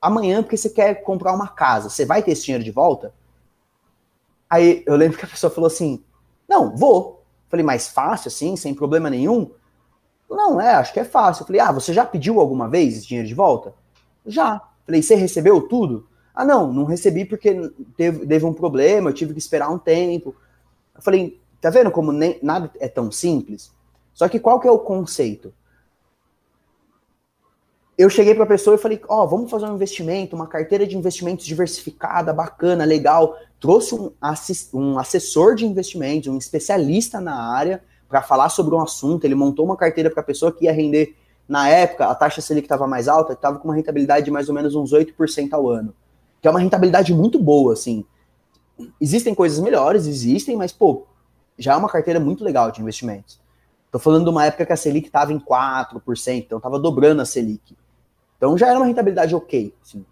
amanhã 0.00 0.42
porque 0.42 0.56
você 0.56 0.70
quer 0.70 1.02
comprar 1.02 1.34
uma 1.34 1.48
casa, 1.48 1.88
você 1.88 2.04
vai 2.04 2.22
ter 2.22 2.32
esse 2.32 2.44
dinheiro 2.44 2.64
de 2.64 2.70
volta? 2.70 3.14
Aí 4.48 4.82
eu 4.86 4.96
lembro 4.96 5.18
que 5.18 5.24
a 5.24 5.28
pessoa 5.28 5.50
falou 5.50 5.66
assim: 5.66 6.02
não, 6.48 6.76
vou. 6.76 7.22
Falei, 7.48 7.64
mais 7.64 7.88
fácil 7.88 8.28
assim, 8.28 8.56
sem 8.56 8.74
problema 8.74 9.08
nenhum? 9.08 9.50
Não, 10.28 10.60
é, 10.60 10.74
acho 10.74 10.92
que 10.92 11.00
é 11.00 11.04
fácil. 11.04 11.44
Falei, 11.44 11.60
ah, 11.60 11.70
você 11.70 11.92
já 11.92 12.04
pediu 12.04 12.40
alguma 12.40 12.68
vez 12.68 12.96
esse 12.96 13.06
dinheiro 13.06 13.28
de 13.28 13.34
volta? 13.34 13.74
Já. 14.26 14.60
Falei, 14.84 15.02
você 15.02 15.14
recebeu 15.14 15.68
tudo? 15.68 16.08
Ah, 16.34 16.44
não, 16.44 16.72
não 16.72 16.84
recebi 16.84 17.24
porque 17.24 17.70
teve, 17.96 18.26
teve 18.26 18.44
um 18.44 18.52
problema, 18.52 19.10
eu 19.10 19.14
tive 19.14 19.32
que 19.32 19.38
esperar 19.38 19.70
um 19.70 19.78
tempo. 19.78 20.34
Falei, 20.98 21.40
tá 21.60 21.70
vendo 21.70 21.90
como 21.90 22.10
nem, 22.10 22.38
nada 22.42 22.70
é 22.80 22.88
tão 22.88 23.10
simples? 23.10 23.72
Só 24.12 24.28
que 24.28 24.40
qual 24.40 24.58
que 24.58 24.66
é 24.66 24.70
o 24.70 24.78
conceito? 24.78 25.54
Eu 27.96 28.10
cheguei 28.10 28.34
para 28.34 28.44
a 28.44 28.48
pessoa 28.48 28.74
e 28.74 28.78
falei, 28.78 29.00
ó, 29.08 29.22
oh, 29.22 29.28
vamos 29.28 29.50
fazer 29.50 29.66
um 29.66 29.74
investimento, 29.74 30.34
uma 30.34 30.48
carteira 30.48 30.86
de 30.86 30.96
investimentos 30.96 31.46
diversificada, 31.46 32.32
bacana, 32.32 32.84
legal. 32.84 33.36
Trouxe 33.60 33.94
um, 33.94 34.12
um 34.72 34.98
assessor 34.98 35.54
de 35.54 35.64
investimentos, 35.64 36.28
um 36.28 36.36
especialista 36.36 37.20
na 37.20 37.36
área, 37.36 37.82
para 38.08 38.22
falar 38.22 38.48
sobre 38.48 38.74
um 38.74 38.80
assunto, 38.80 39.24
ele 39.24 39.34
montou 39.34 39.64
uma 39.64 39.76
carteira 39.76 40.10
para 40.10 40.20
a 40.20 40.24
pessoa 40.24 40.52
que 40.52 40.64
ia 40.66 40.72
render, 40.72 41.16
na 41.48 41.68
época, 41.68 42.06
a 42.06 42.14
taxa 42.14 42.40
Selic 42.40 42.64
estava 42.64 42.86
mais 42.86 43.06
alta, 43.06 43.34
estava 43.34 43.58
com 43.58 43.68
uma 43.68 43.74
rentabilidade 43.74 44.24
de 44.24 44.30
mais 44.30 44.48
ou 44.48 44.54
menos 44.54 44.74
uns 44.74 44.92
8% 44.92 45.52
ao 45.52 45.68
ano, 45.68 45.94
que 46.40 46.48
é 46.48 46.50
uma 46.50 46.60
rentabilidade 46.60 47.12
muito 47.12 47.38
boa, 47.38 47.74
assim. 47.74 48.04
Existem 49.00 49.34
coisas 49.34 49.58
melhores, 49.58 50.06
existem, 50.06 50.56
mas, 50.56 50.72
pô, 50.72 51.06
já 51.58 51.74
é 51.74 51.76
uma 51.76 51.88
carteira 51.88 52.18
muito 52.18 52.42
legal 52.42 52.70
de 52.70 52.80
investimentos. 52.80 53.40
Tô 53.90 53.98
falando 53.98 54.24
de 54.24 54.30
uma 54.30 54.46
época 54.46 54.66
que 54.66 54.72
a 54.72 54.76
Selic 54.76 55.06
estava 55.06 55.32
em 55.32 55.38
4%, 55.38 56.38
então 56.38 56.58
estava 56.58 56.78
dobrando 56.78 57.20
a 57.20 57.24
Selic. 57.24 57.76
Então 58.44 58.58
já 58.58 58.68
era 58.68 58.78
uma 58.78 58.86
rentabilidade 58.86 59.34
ok, 59.34 59.74
assim. 59.82 60.04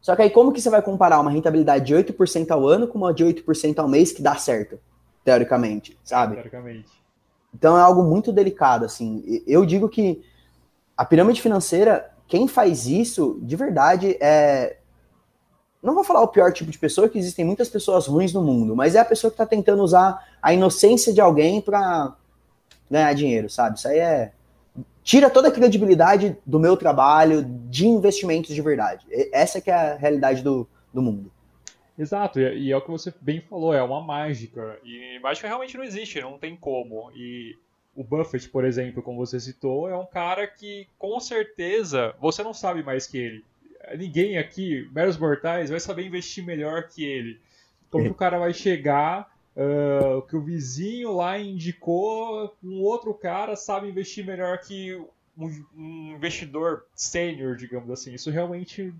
Só 0.00 0.14
que 0.14 0.22
aí 0.22 0.30
como 0.30 0.52
que 0.52 0.60
você 0.60 0.70
vai 0.70 0.82
comparar 0.82 1.20
uma 1.20 1.30
rentabilidade 1.30 1.86
de 1.86 1.94
8% 1.94 2.50
ao 2.50 2.66
ano 2.66 2.86
com 2.86 2.98
uma 2.98 3.14
de 3.14 3.24
8% 3.24 3.78
ao 3.78 3.88
mês 3.88 4.12
que 4.12 4.22
dá 4.22 4.36
certo? 4.36 4.78
teoricamente, 5.24 5.98
sabe? 6.02 6.34
Teoricamente. 6.34 6.90
Então 7.54 7.76
é 7.76 7.80
algo 7.80 8.02
muito 8.02 8.32
delicado, 8.32 8.84
assim. 8.84 9.42
Eu 9.46 9.66
digo 9.66 9.88
que 9.88 10.22
a 10.96 11.04
pirâmide 11.04 11.42
financeira, 11.42 12.10
quem 12.26 12.46
faz 12.46 12.86
isso, 12.86 13.38
de 13.42 13.56
verdade, 13.56 14.16
é. 14.20 14.76
Não 15.82 15.94
vou 15.94 16.04
falar 16.04 16.20
o 16.20 16.28
pior 16.28 16.52
tipo 16.52 16.70
de 16.70 16.78
pessoa, 16.78 17.08
que 17.08 17.18
existem 17.18 17.44
muitas 17.44 17.68
pessoas 17.68 18.06
ruins 18.06 18.34
no 18.34 18.42
mundo, 18.42 18.76
mas 18.76 18.94
é 18.94 19.00
a 19.00 19.04
pessoa 19.04 19.30
que 19.30 19.34
está 19.34 19.46
tentando 19.46 19.82
usar 19.82 20.36
a 20.42 20.52
inocência 20.52 21.12
de 21.12 21.22
alguém 21.22 21.60
para 21.60 22.14
ganhar 22.90 23.14
dinheiro, 23.14 23.48
sabe? 23.48 23.78
Isso 23.78 23.88
aí 23.88 23.98
é. 23.98 24.32
Tira 25.02 25.30
toda 25.30 25.48
a 25.48 25.52
credibilidade 25.52 26.36
do 26.44 26.60
meu 26.60 26.76
trabalho 26.76 27.44
de 27.44 27.86
investimentos 27.86 28.54
de 28.54 28.60
verdade. 28.60 29.06
Essa 29.32 29.60
que 29.60 29.70
é 29.70 29.74
a 29.74 29.96
realidade 29.96 30.42
do, 30.42 30.68
do 30.92 31.00
mundo. 31.02 31.32
Exato, 31.98 32.40
e 32.40 32.72
é 32.72 32.76
o 32.76 32.80
que 32.80 32.90
você 32.90 33.12
bem 33.20 33.40
falou, 33.42 33.74
é 33.74 33.82
uma 33.82 34.00
mágica. 34.00 34.78
E 34.82 35.18
mágica 35.18 35.46
realmente 35.46 35.76
não 35.76 35.84
existe, 35.84 36.20
não 36.20 36.38
tem 36.38 36.56
como. 36.56 37.10
E 37.14 37.58
o 37.94 38.02
Buffett, 38.02 38.48
por 38.48 38.64
exemplo, 38.64 39.02
como 39.02 39.18
você 39.18 39.38
citou, 39.38 39.88
é 39.88 39.96
um 39.96 40.06
cara 40.06 40.46
que 40.46 40.88
com 40.98 41.20
certeza 41.20 42.14
você 42.18 42.42
não 42.42 42.54
sabe 42.54 42.82
mais 42.82 43.06
que 43.06 43.18
ele. 43.18 43.44
Ninguém 43.98 44.38
aqui, 44.38 44.88
meros 44.92 45.18
mortais, 45.18 45.68
vai 45.68 45.78
saber 45.78 46.06
investir 46.06 46.44
melhor 46.44 46.88
que 46.88 47.04
ele. 47.04 47.38
Como 47.90 48.04
que 48.04 48.10
o 48.10 48.14
cara 48.14 48.38
vai 48.38 48.54
chegar, 48.54 49.30
uh, 49.56 50.22
que 50.22 50.36
o 50.36 50.42
vizinho 50.42 51.12
lá 51.12 51.38
indicou, 51.38 52.56
um 52.62 52.80
outro 52.80 53.14
cara 53.14 53.56
sabe 53.56 53.88
investir 53.88 54.24
melhor 54.24 54.58
que 54.58 55.00
um, 55.36 56.14
investidor 56.14 56.84
sênior, 56.94 57.56
digamos 57.56 57.90
assim. 57.90 58.12
Isso 58.12 58.30
realmente 58.30 58.92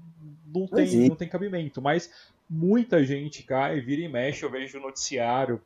não 0.46 0.66
tem, 0.66 1.08
não 1.08 1.16
tem 1.16 1.28
cabimento. 1.28 1.82
Mas 1.82 2.10
muita 2.48 3.04
gente 3.04 3.42
cai, 3.42 3.80
vira 3.80 4.02
e 4.02 4.08
mexe, 4.08 4.44
eu 4.44 4.50
vejo 4.50 4.78
o 4.78 4.82
noticiário. 4.82 5.60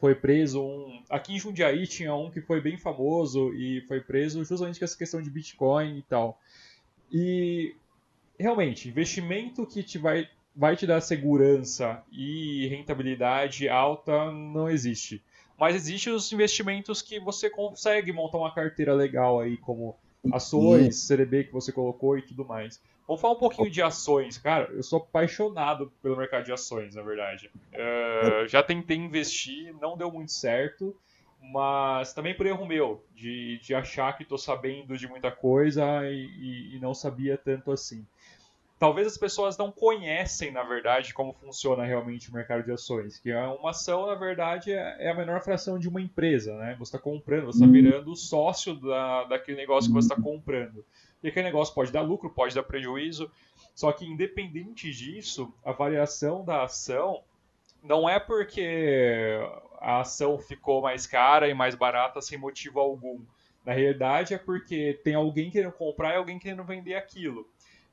Foi 0.00 0.14
preso 0.14 0.62
um. 0.62 1.02
Aqui 1.10 1.34
em 1.34 1.38
Jundiaí 1.38 1.86
tinha 1.86 2.14
um 2.14 2.30
que 2.30 2.40
foi 2.40 2.60
bem 2.60 2.78
famoso 2.78 3.52
e 3.54 3.82
foi 3.82 4.00
preso 4.00 4.42
justamente 4.44 4.78
com 4.78 4.84
essa 4.84 4.96
questão 4.96 5.20
de 5.20 5.30
Bitcoin 5.30 5.98
e 5.98 6.02
tal. 6.02 6.40
E 7.12 7.74
realmente, 8.38 8.88
investimento 8.88 9.66
que 9.66 9.82
te 9.82 9.98
vai 9.98 10.28
vai 10.60 10.76
te 10.76 10.86
dar 10.86 11.00
segurança 11.00 12.02
e 12.12 12.66
rentabilidade 12.66 13.66
alta 13.66 14.30
não 14.30 14.68
existe. 14.68 15.24
Mas 15.58 15.74
existem 15.74 16.12
os 16.12 16.30
investimentos 16.30 17.00
que 17.00 17.18
você 17.18 17.48
consegue 17.48 18.12
montar 18.12 18.36
uma 18.36 18.54
carteira 18.54 18.92
legal 18.92 19.40
aí, 19.40 19.56
como 19.56 19.96
ações, 20.30 20.96
CDB 20.96 21.44
que 21.44 21.52
você 21.52 21.72
colocou 21.72 22.18
e 22.18 22.20
tudo 22.20 22.44
mais. 22.44 22.78
Vamos 23.06 23.22
falar 23.22 23.32
um 23.32 23.38
pouquinho 23.38 23.70
de 23.70 23.80
ações. 23.80 24.36
Cara, 24.36 24.70
eu 24.70 24.82
sou 24.82 24.98
apaixonado 24.98 25.90
pelo 26.02 26.18
mercado 26.18 26.44
de 26.44 26.52
ações, 26.52 26.94
na 26.94 27.00
verdade. 27.00 27.50
Uh, 27.72 28.46
já 28.46 28.62
tentei 28.62 28.98
investir, 28.98 29.74
não 29.80 29.96
deu 29.96 30.12
muito 30.12 30.30
certo, 30.30 30.94
mas 31.40 32.12
também 32.12 32.36
por 32.36 32.44
erro 32.44 32.66
meu, 32.66 33.02
de, 33.14 33.58
de 33.62 33.74
achar 33.74 34.14
que 34.14 34.24
estou 34.24 34.36
sabendo 34.36 34.98
de 34.98 35.08
muita 35.08 35.30
coisa 35.30 36.04
e, 36.04 36.26
e, 36.26 36.76
e 36.76 36.80
não 36.80 36.92
sabia 36.92 37.38
tanto 37.38 37.72
assim 37.72 38.04
talvez 38.80 39.06
as 39.06 39.18
pessoas 39.18 39.58
não 39.58 39.70
conhecem, 39.70 40.50
na 40.50 40.62
verdade, 40.62 41.12
como 41.12 41.34
funciona 41.34 41.84
realmente 41.84 42.30
o 42.30 42.34
mercado 42.34 42.64
de 42.64 42.72
ações. 42.72 43.18
Que 43.18 43.30
é 43.30 43.46
uma 43.46 43.70
ação, 43.70 44.06
na 44.06 44.14
verdade, 44.14 44.72
é, 44.72 44.96
é 44.98 45.10
a 45.10 45.14
menor 45.14 45.42
fração 45.42 45.78
de 45.78 45.86
uma 45.86 46.00
empresa, 46.00 46.56
né? 46.56 46.74
Você 46.78 46.96
está 46.96 46.98
comprando, 46.98 47.44
você 47.44 47.58
está 47.58 47.66
uhum. 47.66 47.72
virando 47.72 48.16
sócio 48.16 48.74
da, 48.74 49.24
daquele 49.24 49.58
negócio 49.58 49.90
que 49.90 49.94
você 49.94 50.10
está 50.10 50.20
comprando. 50.20 50.82
E 51.22 51.28
aquele 51.28 51.44
negócio 51.44 51.74
pode 51.74 51.92
dar 51.92 52.00
lucro, 52.00 52.30
pode 52.30 52.54
dar 52.54 52.62
prejuízo. 52.62 53.30
Só 53.74 53.92
que, 53.92 54.06
independente 54.06 54.90
disso, 54.90 55.52
a 55.62 55.72
variação 55.72 56.42
da 56.42 56.64
ação 56.64 57.22
não 57.82 58.08
é 58.08 58.18
porque 58.18 59.38
a 59.78 60.00
ação 60.00 60.38
ficou 60.38 60.80
mais 60.80 61.06
cara 61.06 61.48
e 61.50 61.54
mais 61.54 61.74
barata 61.74 62.22
sem 62.22 62.38
motivo 62.38 62.80
algum. 62.80 63.20
Na 63.64 63.74
realidade, 63.74 64.32
é 64.32 64.38
porque 64.38 64.98
tem 65.04 65.14
alguém 65.14 65.50
querendo 65.50 65.72
comprar 65.72 66.14
e 66.14 66.16
alguém 66.16 66.38
querendo 66.38 66.64
vender 66.64 66.94
aquilo. 66.94 67.46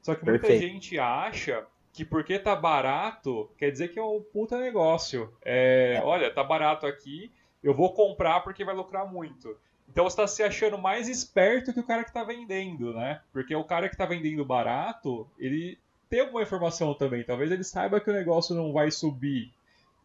Só 0.08 0.16
que 0.16 0.24
muita 0.24 0.48
Perfeito. 0.48 0.74
gente 0.74 0.98
acha 0.98 1.66
que 1.92 2.06
porque 2.06 2.40
tá 2.40 2.56
barato, 2.56 3.52
quer 3.58 3.70
dizer 3.72 3.90
que 3.90 4.00
é 4.00 4.02
um 4.02 4.22
puta 4.22 4.58
negócio. 4.58 5.34
É, 5.44 5.96
é. 5.98 6.02
Olha, 6.02 6.34
tá 6.34 6.42
barato 6.42 6.86
aqui, 6.86 7.30
eu 7.62 7.74
vou 7.74 7.94
comprar 7.94 8.40
porque 8.40 8.64
vai 8.64 8.74
lucrar 8.74 9.06
muito. 9.06 9.58
Então 9.90 10.06
você 10.06 10.14
está 10.14 10.26
se 10.26 10.42
achando 10.42 10.78
mais 10.78 11.10
esperto 11.10 11.74
que 11.74 11.82
o 11.82 11.86
cara 11.86 12.06
que 12.06 12.10
está 12.10 12.24
vendendo, 12.24 12.94
né? 12.94 13.20
Porque 13.34 13.54
o 13.54 13.66
cara 13.66 13.90
que 13.90 13.96
está 13.96 14.06
vendendo 14.06 14.46
barato, 14.46 15.30
ele 15.38 15.78
tem 16.10 16.22
alguma 16.22 16.42
informação 16.42 16.94
também. 16.94 17.26
Talvez 17.26 17.52
ele 17.52 17.66
saiba 17.66 18.00
que 18.00 18.10
o 18.10 18.14
negócio 18.14 18.56
não 18.56 18.72
vai 18.72 18.90
subir 18.92 19.52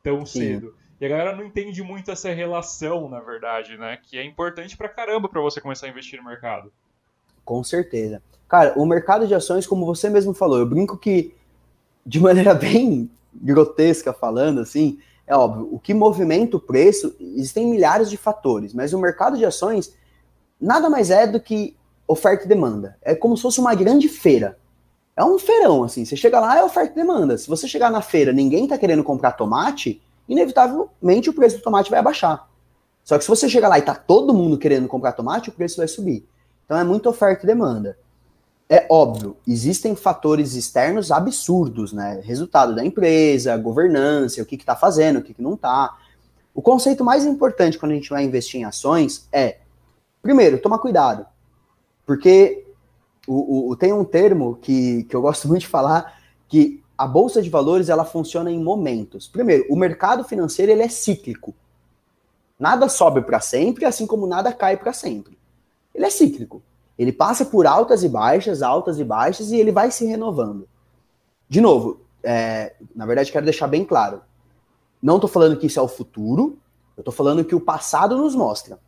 tão 0.02 0.26
Sim. 0.26 0.40
cedo. 0.40 0.76
E 1.00 1.06
a 1.06 1.08
galera 1.08 1.36
não 1.36 1.44
entende 1.44 1.80
muito 1.80 2.10
essa 2.10 2.32
relação, 2.32 3.08
na 3.08 3.20
verdade, 3.20 3.78
né? 3.78 4.00
Que 4.02 4.18
é 4.18 4.24
importante 4.24 4.76
pra 4.76 4.88
caramba 4.88 5.28
para 5.28 5.40
você 5.40 5.60
começar 5.60 5.86
a 5.86 5.90
investir 5.90 6.18
no 6.20 6.28
mercado. 6.28 6.72
Com 7.44 7.62
certeza. 7.62 8.22
Cara, 8.48 8.74
o 8.76 8.84
mercado 8.84 9.26
de 9.26 9.34
ações, 9.34 9.66
como 9.66 9.86
você 9.86 10.08
mesmo 10.10 10.34
falou, 10.34 10.58
eu 10.58 10.66
brinco 10.66 10.96
que, 10.96 11.34
de 12.04 12.18
maneira 12.20 12.54
bem 12.54 13.10
grotesca 13.32 14.12
falando, 14.12 14.60
assim, 14.60 14.98
é 15.26 15.34
óbvio, 15.34 15.68
o 15.72 15.78
que 15.78 15.94
movimenta 15.94 16.56
o 16.56 16.60
preço, 16.60 17.14
existem 17.18 17.66
milhares 17.66 18.10
de 18.10 18.16
fatores, 18.16 18.74
mas 18.74 18.92
o 18.92 18.98
mercado 18.98 19.38
de 19.38 19.44
ações 19.44 19.94
nada 20.60 20.90
mais 20.90 21.10
é 21.10 21.26
do 21.26 21.40
que 21.40 21.74
oferta 22.06 22.44
e 22.44 22.48
demanda. 22.48 22.96
É 23.02 23.14
como 23.14 23.36
se 23.36 23.42
fosse 23.42 23.60
uma 23.60 23.74
grande 23.74 24.08
feira. 24.08 24.58
É 25.16 25.24
um 25.24 25.38
feirão, 25.38 25.84
assim. 25.84 26.04
Você 26.04 26.16
chega 26.16 26.40
lá, 26.40 26.58
é 26.58 26.64
oferta 26.64 26.92
e 26.92 26.96
demanda. 26.96 27.36
Se 27.36 27.48
você 27.48 27.66
chegar 27.66 27.90
na 27.90 28.00
feira 28.00 28.32
ninguém 28.32 28.66
tá 28.66 28.78
querendo 28.78 29.04
comprar 29.04 29.32
tomate, 29.32 30.02
inevitavelmente 30.28 31.30
o 31.30 31.32
preço 31.32 31.56
do 31.58 31.62
tomate 31.62 31.90
vai 31.90 32.00
abaixar. 32.00 32.48
Só 33.04 33.18
que 33.18 33.24
se 33.24 33.30
você 33.30 33.48
chegar 33.48 33.68
lá 33.68 33.78
e 33.78 33.82
tá 33.82 33.94
todo 33.94 34.34
mundo 34.34 34.56
querendo 34.56 34.86
comprar 34.86 35.12
tomate, 35.12 35.48
o 35.48 35.52
preço 35.52 35.78
vai 35.78 35.88
subir. 35.88 36.26
Então 36.72 36.80
é 36.80 36.84
muita 36.84 37.10
oferta 37.10 37.44
e 37.44 37.46
demanda. 37.46 37.98
É 38.66 38.86
óbvio, 38.90 39.36
existem 39.46 39.94
fatores 39.94 40.54
externos 40.54 41.12
absurdos, 41.12 41.92
né? 41.92 42.22
Resultado 42.24 42.74
da 42.74 42.82
empresa, 42.82 43.54
governança, 43.58 44.40
o 44.40 44.46
que 44.46 44.54
está 44.54 44.74
fazendo, 44.74 45.18
o 45.18 45.22
que, 45.22 45.34
que 45.34 45.42
não 45.42 45.52
está. 45.52 45.94
O 46.54 46.62
conceito 46.62 47.04
mais 47.04 47.26
importante 47.26 47.78
quando 47.78 47.92
a 47.92 47.94
gente 47.94 48.08
vai 48.08 48.24
investir 48.24 48.58
em 48.58 48.64
ações 48.64 49.28
é, 49.30 49.58
primeiro, 50.22 50.62
tomar 50.62 50.78
cuidado. 50.78 51.26
Porque 52.06 52.64
o, 53.28 53.68
o, 53.68 53.76
tem 53.76 53.92
um 53.92 54.02
termo 54.02 54.56
que, 54.56 55.04
que 55.04 55.14
eu 55.14 55.20
gosto 55.20 55.46
muito 55.48 55.60
de 55.60 55.68
falar, 55.68 56.22
que 56.48 56.82
a 56.96 57.06
bolsa 57.06 57.42
de 57.42 57.50
valores 57.50 57.90
ela 57.90 58.06
funciona 58.06 58.50
em 58.50 58.64
momentos. 58.64 59.28
Primeiro, 59.28 59.66
o 59.68 59.76
mercado 59.76 60.24
financeiro 60.24 60.72
ele 60.72 60.84
é 60.84 60.88
cíclico. 60.88 61.54
Nada 62.58 62.88
sobe 62.88 63.20
para 63.20 63.40
sempre, 63.40 63.84
assim 63.84 64.06
como 64.06 64.26
nada 64.26 64.54
cai 64.54 64.78
para 64.78 64.94
sempre. 64.94 65.41
Ele 65.94 66.06
é 66.06 66.10
cíclico. 66.10 66.62
Ele 66.98 67.12
passa 67.12 67.44
por 67.44 67.66
altas 67.66 68.04
e 68.04 68.08
baixas, 68.08 68.62
altas 68.62 68.98
e 68.98 69.04
baixas, 69.04 69.50
e 69.50 69.56
ele 69.56 69.72
vai 69.72 69.90
se 69.90 70.04
renovando. 70.04 70.68
De 71.48 71.60
novo, 71.60 72.00
é, 72.22 72.74
na 72.94 73.06
verdade, 73.06 73.32
quero 73.32 73.44
deixar 73.44 73.66
bem 73.66 73.84
claro. 73.84 74.22
Não 75.02 75.16
estou 75.16 75.28
falando 75.28 75.56
que 75.56 75.66
isso 75.66 75.80
é 75.80 75.82
o 75.82 75.88
futuro, 75.88 76.58
eu 76.96 77.00
estou 77.00 77.12
falando 77.12 77.44
que 77.44 77.54
o 77.54 77.60
passado 77.60 78.16
nos 78.16 78.34
mostra. 78.34 78.78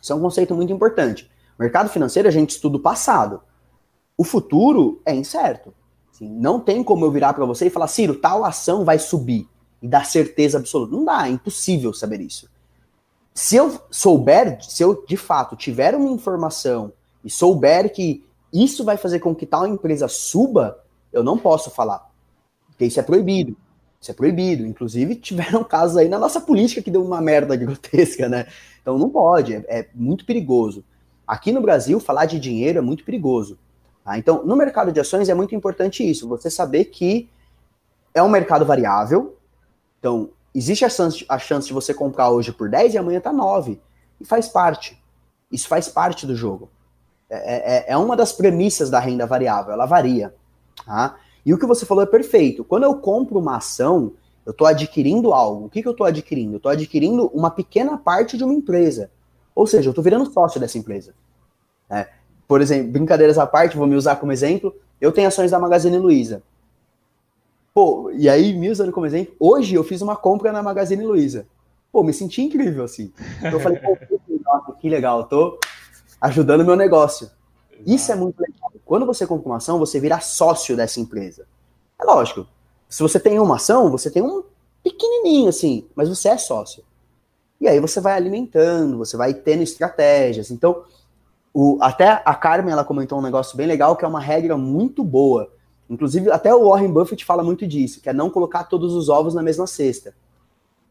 Isso 0.00 0.12
é 0.12 0.16
um 0.16 0.20
conceito 0.20 0.54
muito 0.54 0.72
importante. 0.72 1.30
Mercado 1.58 1.88
financeiro, 1.88 2.28
a 2.28 2.30
gente 2.30 2.50
estuda 2.50 2.76
o 2.76 2.80
passado. 2.80 3.40
O 4.16 4.24
futuro 4.24 5.00
é 5.04 5.14
incerto. 5.14 5.72
Assim, 6.12 6.28
não 6.28 6.60
tem 6.60 6.82
como 6.84 7.04
eu 7.04 7.10
virar 7.10 7.32
para 7.32 7.46
você 7.46 7.66
e 7.66 7.70
falar, 7.70 7.86
Ciro, 7.86 8.16
tal 8.16 8.44
ação 8.44 8.84
vai 8.84 8.98
subir 8.98 9.48
e 9.80 9.88
dar 9.88 10.04
certeza 10.04 10.58
absoluta. 10.58 10.94
Não 10.94 11.04
dá, 11.04 11.26
é 11.26 11.30
impossível 11.30 11.94
saber 11.94 12.20
isso. 12.20 12.49
Se 13.34 13.56
eu 13.56 13.80
souber, 13.90 14.62
se 14.62 14.82
eu 14.82 15.04
de 15.06 15.16
fato 15.16 15.56
tiver 15.56 15.94
uma 15.94 16.10
informação 16.10 16.92
e 17.24 17.30
souber 17.30 17.92
que 17.92 18.24
isso 18.52 18.84
vai 18.84 18.96
fazer 18.96 19.20
com 19.20 19.34
que 19.34 19.46
tal 19.46 19.66
empresa 19.66 20.08
suba, 20.08 20.82
eu 21.12 21.22
não 21.22 21.38
posso 21.38 21.70
falar. 21.70 22.10
Porque 22.66 22.86
isso 22.86 22.98
é 22.98 23.02
proibido. 23.02 23.56
Isso 24.00 24.10
é 24.10 24.14
proibido. 24.14 24.66
Inclusive, 24.66 25.14
tiveram 25.14 25.62
casos 25.64 25.96
aí 25.96 26.08
na 26.08 26.18
nossa 26.18 26.40
política 26.40 26.82
que 26.82 26.90
deu 26.90 27.04
uma 27.04 27.20
merda 27.20 27.54
grotesca, 27.56 28.28
né? 28.28 28.46
Então 28.80 28.98
não 28.98 29.10
pode, 29.10 29.54
é, 29.54 29.64
é 29.68 29.88
muito 29.94 30.24
perigoso. 30.24 30.84
Aqui 31.26 31.52
no 31.52 31.60
Brasil, 31.60 32.00
falar 32.00 32.26
de 32.26 32.40
dinheiro 32.40 32.78
é 32.78 32.82
muito 32.82 33.04
perigoso. 33.04 33.58
Tá? 34.04 34.18
Então, 34.18 34.44
no 34.44 34.56
mercado 34.56 34.90
de 34.90 34.98
ações 34.98 35.28
é 35.28 35.34
muito 35.34 35.54
importante 35.54 36.08
isso, 36.08 36.26
você 36.26 36.50
saber 36.50 36.86
que 36.86 37.28
é 38.12 38.22
um 38.22 38.28
mercado 38.28 38.64
variável. 38.64 39.36
Então, 39.98 40.30
existe 40.54 40.84
a 40.84 40.88
chance, 40.88 41.24
a 41.28 41.38
chance 41.38 41.66
de 41.66 41.72
você 41.72 41.94
comprar 41.94 42.30
hoje 42.30 42.52
por 42.52 42.68
10 42.68 42.94
e 42.94 42.98
amanhã 42.98 43.20
tá 43.20 43.32
9. 43.32 43.80
E 44.20 44.24
faz 44.24 44.48
parte. 44.48 45.00
Isso 45.50 45.68
faz 45.68 45.88
parte 45.88 46.26
do 46.26 46.34
jogo. 46.34 46.68
É, 47.28 47.90
é, 47.90 47.92
é 47.92 47.96
uma 47.96 48.16
das 48.16 48.32
premissas 48.32 48.90
da 48.90 48.98
renda 48.98 49.26
variável, 49.26 49.72
ela 49.72 49.86
varia. 49.86 50.34
Tá? 50.84 51.16
E 51.44 51.54
o 51.54 51.58
que 51.58 51.66
você 51.66 51.86
falou 51.86 52.02
é 52.02 52.06
perfeito. 52.06 52.64
Quando 52.64 52.84
eu 52.84 52.94
compro 52.96 53.38
uma 53.38 53.56
ação, 53.56 54.12
eu 54.44 54.50
estou 54.50 54.66
adquirindo 54.66 55.32
algo. 55.32 55.66
O 55.66 55.70
que, 55.70 55.82
que 55.82 55.88
eu 55.88 55.92
estou 55.92 56.06
adquirindo? 56.06 56.54
Eu 56.54 56.56
estou 56.58 56.72
adquirindo 56.72 57.26
uma 57.28 57.50
pequena 57.50 57.96
parte 57.96 58.36
de 58.36 58.44
uma 58.44 58.54
empresa. 58.54 59.10
Ou 59.54 59.66
seja, 59.66 59.88
eu 59.88 59.92
estou 59.92 60.04
virando 60.04 60.30
sócio 60.32 60.60
dessa 60.60 60.78
empresa. 60.78 61.14
É, 61.88 62.08
por 62.46 62.60
exemplo, 62.60 62.92
brincadeiras 62.92 63.38
à 63.38 63.46
parte, 63.46 63.76
vou 63.76 63.86
me 63.86 63.94
usar 63.94 64.16
como 64.16 64.32
exemplo. 64.32 64.74
Eu 65.00 65.12
tenho 65.12 65.28
ações 65.28 65.50
da 65.50 65.58
Magazine 65.58 65.98
Luiza. 65.98 66.42
Pô, 67.72 68.10
e 68.12 68.28
aí, 68.28 68.52
me 68.52 68.68
usando 68.70 68.92
como 68.92 69.06
exemplo, 69.06 69.34
hoje 69.38 69.74
eu 69.74 69.84
fiz 69.84 70.02
uma 70.02 70.16
compra 70.16 70.52
na 70.52 70.62
Magazine 70.62 71.04
Luiza. 71.04 71.46
Pô, 71.92 72.02
me 72.02 72.12
senti 72.12 72.42
incrível, 72.42 72.84
assim. 72.84 73.12
Eu 73.42 73.60
falei, 73.60 73.78
pô, 73.78 73.96
que 74.80 74.88
legal, 74.88 75.24
tô 75.24 75.58
ajudando 76.20 76.60
o 76.60 76.64
meu 76.64 76.76
negócio. 76.76 77.30
Isso 77.86 78.10
é 78.12 78.14
muito 78.14 78.40
legal. 78.40 78.72
Quando 78.84 79.06
você 79.06 79.26
compra 79.26 79.48
uma 79.48 79.56
ação, 79.56 79.78
você 79.78 79.98
vira 80.00 80.20
sócio 80.20 80.76
dessa 80.76 81.00
empresa. 81.00 81.46
É 82.00 82.04
lógico. 82.04 82.46
Se 82.88 83.02
você 83.02 83.18
tem 83.20 83.38
uma 83.38 83.56
ação, 83.56 83.90
você 83.90 84.10
tem 84.10 84.22
um 84.22 84.42
pequenininho 84.82 85.48
assim, 85.48 85.86
mas 85.94 86.08
você 86.08 86.28
é 86.28 86.36
sócio. 86.36 86.82
E 87.60 87.68
aí 87.68 87.78
você 87.78 88.00
vai 88.00 88.14
alimentando, 88.14 88.98
você 88.98 89.16
vai 89.16 89.34
tendo 89.34 89.62
estratégias. 89.62 90.50
Então, 90.50 90.82
o, 91.52 91.78
até 91.80 92.22
a 92.24 92.34
Carmen 92.34 92.72
ela 92.72 92.84
comentou 92.84 93.18
um 93.18 93.22
negócio 93.22 93.56
bem 93.56 93.66
legal 93.66 93.96
que 93.96 94.04
é 94.04 94.08
uma 94.08 94.20
regra 94.20 94.56
muito 94.56 95.04
boa. 95.04 95.50
Inclusive, 95.90 96.30
até 96.30 96.54
o 96.54 96.68
Warren 96.68 96.92
Buffett 96.92 97.24
fala 97.24 97.42
muito 97.42 97.66
disso, 97.66 98.00
que 98.00 98.08
é 98.08 98.12
não 98.12 98.30
colocar 98.30 98.64
todos 98.64 98.94
os 98.94 99.08
ovos 99.08 99.34
na 99.34 99.42
mesma 99.42 99.66
cesta. 99.66 100.14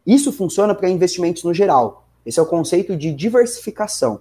Isso 0.06 0.34
funciona 0.34 0.76
para 0.76 0.90
investimentos 0.90 1.42
no 1.46 1.54
geral. 1.54 2.06
Esse 2.26 2.38
é 2.38 2.44
o 2.44 2.46
conceito 2.46 2.98
de 2.98 3.14
diversificação. 3.14 4.20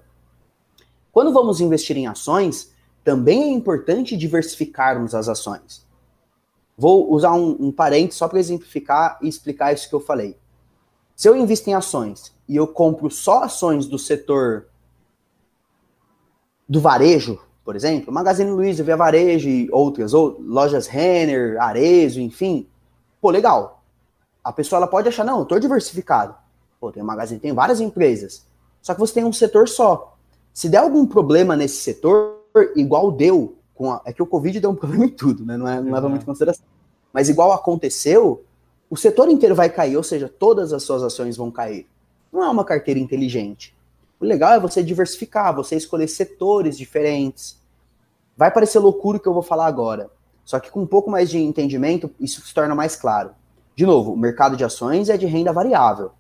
Quando 1.10 1.32
vamos 1.32 1.60
investir 1.60 1.96
em 1.96 2.06
ações, 2.06 2.72
também 3.02 3.42
é 3.42 3.48
importante 3.48 4.16
diversificarmos 4.16 5.16
as 5.16 5.28
ações. 5.28 5.84
Vou 6.76 7.12
usar 7.12 7.32
um, 7.32 7.56
um 7.58 7.72
parente 7.72 8.14
só 8.14 8.28
para 8.28 8.38
exemplificar 8.38 9.18
e 9.20 9.26
explicar 9.26 9.74
isso 9.74 9.88
que 9.88 9.94
eu 9.96 10.00
falei. 10.00 10.36
Se 11.16 11.28
eu 11.28 11.34
invisto 11.34 11.68
em 11.68 11.74
ações 11.74 12.32
e 12.48 12.54
eu 12.54 12.68
compro 12.68 13.10
só 13.10 13.42
ações 13.42 13.86
do 13.86 13.98
setor 13.98 14.68
do 16.68 16.80
varejo, 16.80 17.40
por 17.68 17.76
exemplo, 17.76 18.10
Magazine 18.10 18.50
Luiza, 18.50 18.82
Via 18.82 18.96
Varejo 18.96 19.46
e 19.46 19.68
outras, 19.70 20.14
ou 20.14 20.40
lojas 20.40 20.86
Renner, 20.86 21.60
Arezo, 21.60 22.18
enfim, 22.18 22.66
pô, 23.20 23.28
legal. 23.28 23.82
A 24.42 24.50
pessoa 24.50 24.78
ela 24.78 24.86
pode 24.86 25.06
achar, 25.06 25.22
não, 25.22 25.40
eu 25.40 25.44
tô 25.44 25.58
diversificado. 25.58 26.34
Pô, 26.80 26.90
tem 26.90 27.02
Magazine, 27.02 27.38
tem 27.38 27.52
várias 27.52 27.78
empresas. 27.78 28.46
Só 28.80 28.94
que 28.94 29.00
você 29.00 29.12
tem 29.12 29.24
um 29.24 29.34
setor 29.34 29.68
só. 29.68 30.16
Se 30.50 30.66
der 30.66 30.78
algum 30.78 31.04
problema 31.04 31.54
nesse 31.54 31.82
setor, 31.82 32.38
igual 32.74 33.12
deu, 33.12 33.58
com 33.74 33.92
a, 33.92 34.00
é 34.06 34.14
que 34.14 34.22
o 34.22 34.26
Covid 34.26 34.58
deu 34.60 34.70
um 34.70 34.74
problema 34.74 35.04
em 35.04 35.10
tudo, 35.10 35.44
né? 35.44 35.58
Não, 35.58 35.68
é, 35.68 35.78
não 35.78 35.92
leva 35.92 36.08
muito 36.08 36.22
em 36.22 36.24
consideração. 36.24 36.64
mas 37.12 37.28
igual 37.28 37.52
aconteceu, 37.52 38.46
o 38.88 38.96
setor 38.96 39.28
inteiro 39.28 39.54
vai 39.54 39.68
cair, 39.68 39.94
ou 39.94 40.02
seja, 40.02 40.26
todas 40.26 40.72
as 40.72 40.84
suas 40.84 41.02
ações 41.02 41.36
vão 41.36 41.50
cair. 41.50 41.86
Não 42.32 42.42
é 42.42 42.48
uma 42.48 42.64
carteira 42.64 42.98
inteligente. 42.98 43.76
O 44.18 44.24
legal 44.24 44.54
é 44.54 44.58
você 44.58 44.82
diversificar, 44.82 45.54
você 45.54 45.76
escolher 45.76 46.08
setores 46.08 46.78
diferentes. 46.78 47.57
Vai 48.38 48.52
parecer 48.52 48.78
loucura 48.78 49.18
o 49.18 49.20
que 49.20 49.26
eu 49.26 49.34
vou 49.34 49.42
falar 49.42 49.66
agora, 49.66 50.08
só 50.44 50.60
que 50.60 50.70
com 50.70 50.80
um 50.80 50.86
pouco 50.86 51.10
mais 51.10 51.28
de 51.28 51.38
entendimento, 51.38 52.08
isso 52.20 52.40
se 52.40 52.54
torna 52.54 52.72
mais 52.72 52.94
claro. 52.94 53.32
De 53.74 53.84
novo, 53.84 54.12
o 54.12 54.16
mercado 54.16 54.56
de 54.56 54.62
ações 54.62 55.08
é 55.08 55.16
de 55.16 55.26
renda 55.26 55.52
variável. 55.52 56.12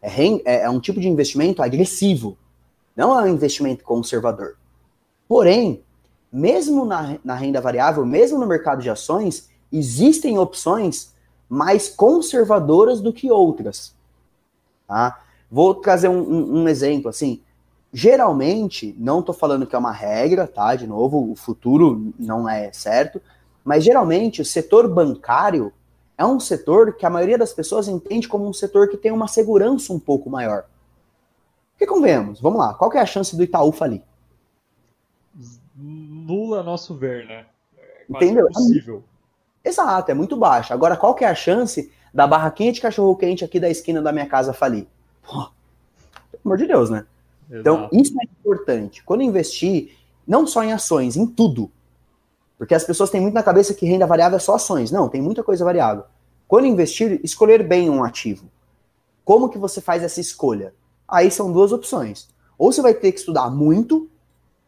É, 0.00 0.08
renda, 0.08 0.42
é, 0.46 0.62
é 0.62 0.70
um 0.70 0.80
tipo 0.80 0.98
de 0.98 1.06
investimento 1.06 1.62
agressivo, 1.62 2.38
não 2.96 3.20
é 3.20 3.24
um 3.24 3.34
investimento 3.34 3.84
conservador. 3.84 4.56
Porém, 5.28 5.84
mesmo 6.32 6.86
na, 6.86 7.18
na 7.22 7.34
renda 7.34 7.60
variável, 7.60 8.06
mesmo 8.06 8.38
no 8.38 8.46
mercado 8.46 8.80
de 8.80 8.88
ações, 8.88 9.50
existem 9.70 10.38
opções 10.38 11.12
mais 11.46 11.90
conservadoras 11.90 13.02
do 13.02 13.12
que 13.12 13.30
outras. 13.30 13.94
Tá? 14.88 15.22
Vou 15.50 15.74
trazer 15.74 16.08
um, 16.08 16.22
um, 16.22 16.62
um 16.62 16.68
exemplo 16.68 17.10
assim. 17.10 17.42
Geralmente, 17.98 18.94
não 18.98 19.20
estou 19.20 19.34
falando 19.34 19.66
que 19.66 19.74
é 19.74 19.78
uma 19.78 19.90
regra, 19.90 20.46
tá? 20.46 20.76
De 20.76 20.86
novo, 20.86 21.32
o 21.32 21.34
futuro 21.34 22.12
não 22.18 22.46
é 22.46 22.70
certo, 22.70 23.22
mas 23.64 23.82
geralmente 23.82 24.42
o 24.42 24.44
setor 24.44 24.86
bancário 24.86 25.72
é 26.18 26.22
um 26.22 26.38
setor 26.38 26.92
que 26.92 27.06
a 27.06 27.10
maioria 27.10 27.38
das 27.38 27.54
pessoas 27.54 27.88
entende 27.88 28.28
como 28.28 28.46
um 28.46 28.52
setor 28.52 28.90
que 28.90 28.98
tem 28.98 29.10
uma 29.10 29.26
segurança 29.26 29.94
um 29.94 29.98
pouco 29.98 30.28
maior. 30.28 30.66
Que 31.78 31.86
convenhamos, 31.86 32.38
vamos 32.38 32.58
lá, 32.58 32.74
qual 32.74 32.92
é 32.92 32.98
a 32.98 33.06
chance 33.06 33.34
do 33.34 33.42
Itaú 33.42 33.72
falir? 33.72 34.02
Nula 35.74 36.60
a 36.60 36.62
nosso 36.62 36.94
ver, 36.94 37.24
né? 37.26 37.46
É 37.78 38.04
Entendeu? 38.10 38.46
Impossível. 38.50 39.04
Exato, 39.64 40.10
é 40.10 40.14
muito 40.14 40.36
baixa. 40.36 40.74
Agora, 40.74 40.98
qual 40.98 41.14
que 41.14 41.24
é 41.24 41.28
a 41.28 41.34
chance 41.34 41.90
da 42.12 42.26
barraquinha 42.26 42.74
de 42.74 42.80
cachorro 42.82 43.16
quente 43.16 43.42
aqui 43.42 43.58
da 43.58 43.70
esquina 43.70 44.02
da 44.02 44.12
minha 44.12 44.26
casa 44.26 44.52
falir? 44.52 44.86
Pô, 45.22 45.48
pelo 46.30 46.42
amor 46.44 46.58
de 46.58 46.66
Deus, 46.66 46.90
né? 46.90 47.06
Então, 47.50 47.76
Exato. 47.76 47.88
Então, 47.94 48.00
isso 48.00 48.14
é 48.20 48.24
importante. 48.24 49.02
Quando 49.04 49.22
investir, 49.22 49.90
não 50.26 50.46
só 50.46 50.62
em 50.62 50.72
ações, 50.72 51.16
em 51.16 51.26
tudo. 51.26 51.70
Porque 52.58 52.74
as 52.74 52.84
pessoas 52.84 53.10
têm 53.10 53.20
muito 53.20 53.34
na 53.34 53.42
cabeça 53.42 53.74
que 53.74 53.86
renda 53.86 54.06
variável 54.06 54.36
é 54.36 54.40
só 54.40 54.54
ações. 54.54 54.90
Não, 54.90 55.08
tem 55.08 55.20
muita 55.20 55.42
coisa 55.42 55.64
variável. 55.64 56.04
Quando 56.48 56.66
investir, 56.66 57.20
escolher 57.22 57.66
bem 57.66 57.90
um 57.90 58.02
ativo. 58.02 58.46
Como 59.24 59.48
que 59.48 59.58
você 59.58 59.80
faz 59.80 60.02
essa 60.02 60.20
escolha? 60.20 60.72
Aí 61.08 61.30
são 61.30 61.52
duas 61.52 61.72
opções. 61.72 62.28
Ou 62.58 62.72
você 62.72 62.80
vai 62.80 62.94
ter 62.94 63.12
que 63.12 63.18
estudar 63.18 63.50
muito, 63.50 64.08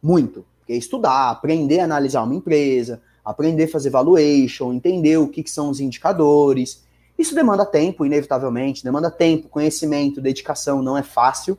muito, 0.02 0.44
porque 0.58 0.74
estudar, 0.74 1.30
aprender 1.30 1.80
a 1.80 1.84
analisar 1.84 2.22
uma 2.22 2.34
empresa, 2.34 3.00
aprender 3.24 3.64
a 3.64 3.68
fazer 3.68 3.90
valuation, 3.90 4.72
entender 4.72 5.16
o 5.16 5.28
que, 5.28 5.42
que 5.42 5.50
são 5.50 5.70
os 5.70 5.80
indicadores. 5.80 6.84
Isso 7.18 7.34
demanda 7.34 7.64
tempo, 7.64 8.04
inevitavelmente, 8.04 8.84
demanda 8.84 9.10
tempo, 9.10 9.48
conhecimento, 9.48 10.20
dedicação, 10.20 10.82
não 10.82 10.96
é 10.96 11.02
fácil. 11.02 11.56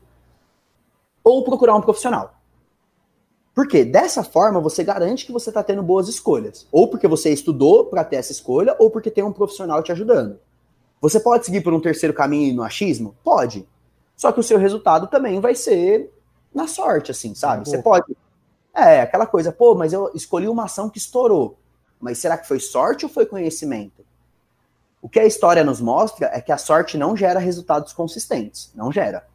Ou 1.24 1.44
procurar 1.44 1.76
um 1.76 1.82
profissional. 1.82 2.36
Porque 3.54 3.84
dessa 3.84 4.24
forma 4.24 4.60
você 4.60 4.84
garante 4.84 5.26
que 5.26 5.32
você 5.32 5.50
está 5.50 5.62
tendo 5.62 5.84
boas 5.84 6.08
escolhas. 6.08 6.68
Ou 6.72 6.88
porque 6.88 7.08
você 7.08 7.32
estudou 7.32 7.86
para 7.86 8.04
ter 8.04 8.16
essa 8.16 8.32
escolha, 8.32 8.76
ou 8.80 8.90
porque 8.90 9.12
tem 9.12 9.24
um 9.24 9.34
profissional 9.34 9.84
te 9.84 9.91
ajudando. 9.91 10.40
Você 11.02 11.20
pode 11.20 11.46
seguir 11.46 11.62
por 11.62 11.74
um 11.74 11.82
terceiro 11.82 12.14
caminho 12.14 12.56
no 12.56 12.64
achismo? 12.64 13.16
Pode. 13.24 13.68
Só 14.16 14.32
que 14.32 14.40
o 14.40 14.44
seu 14.44 14.58
resultado 14.58 15.08
também 15.08 15.40
vai 15.40 15.56
ser 15.56 16.14
na 16.54 16.68
sorte, 16.68 17.12
assim, 17.12 17.34
sabe? 17.34 17.68
Você 17.68 17.82
pode. 17.82 18.16
É, 18.74 19.02
aquela 19.02 19.26
coisa, 19.26 19.52
pô, 19.52 19.76
mas 19.76 19.94
eu 19.94 20.12
escolhi 20.14 20.48
uma 20.48 20.66
ação 20.66 20.90
que 20.90 20.98
estourou. 20.98 21.58
Mas 22.00 22.18
será 22.18 22.38
que 22.38 22.48
foi 22.48 22.60
sorte 22.60 23.06
ou 23.06 23.12
foi 23.12 23.26
conhecimento? 23.26 24.06
O 25.02 25.08
que 25.08 25.20
a 25.20 25.26
história 25.26 25.64
nos 25.64 25.80
mostra 25.80 26.30
é 26.34 26.41
que 26.41 26.52
a 26.52 26.58
sorte 26.58 26.98
não 26.98 27.16
gera 27.16 27.40
resultados 27.40 27.94
consistentes. 27.94 28.72
Não 28.76 28.91
gera. 28.91 29.26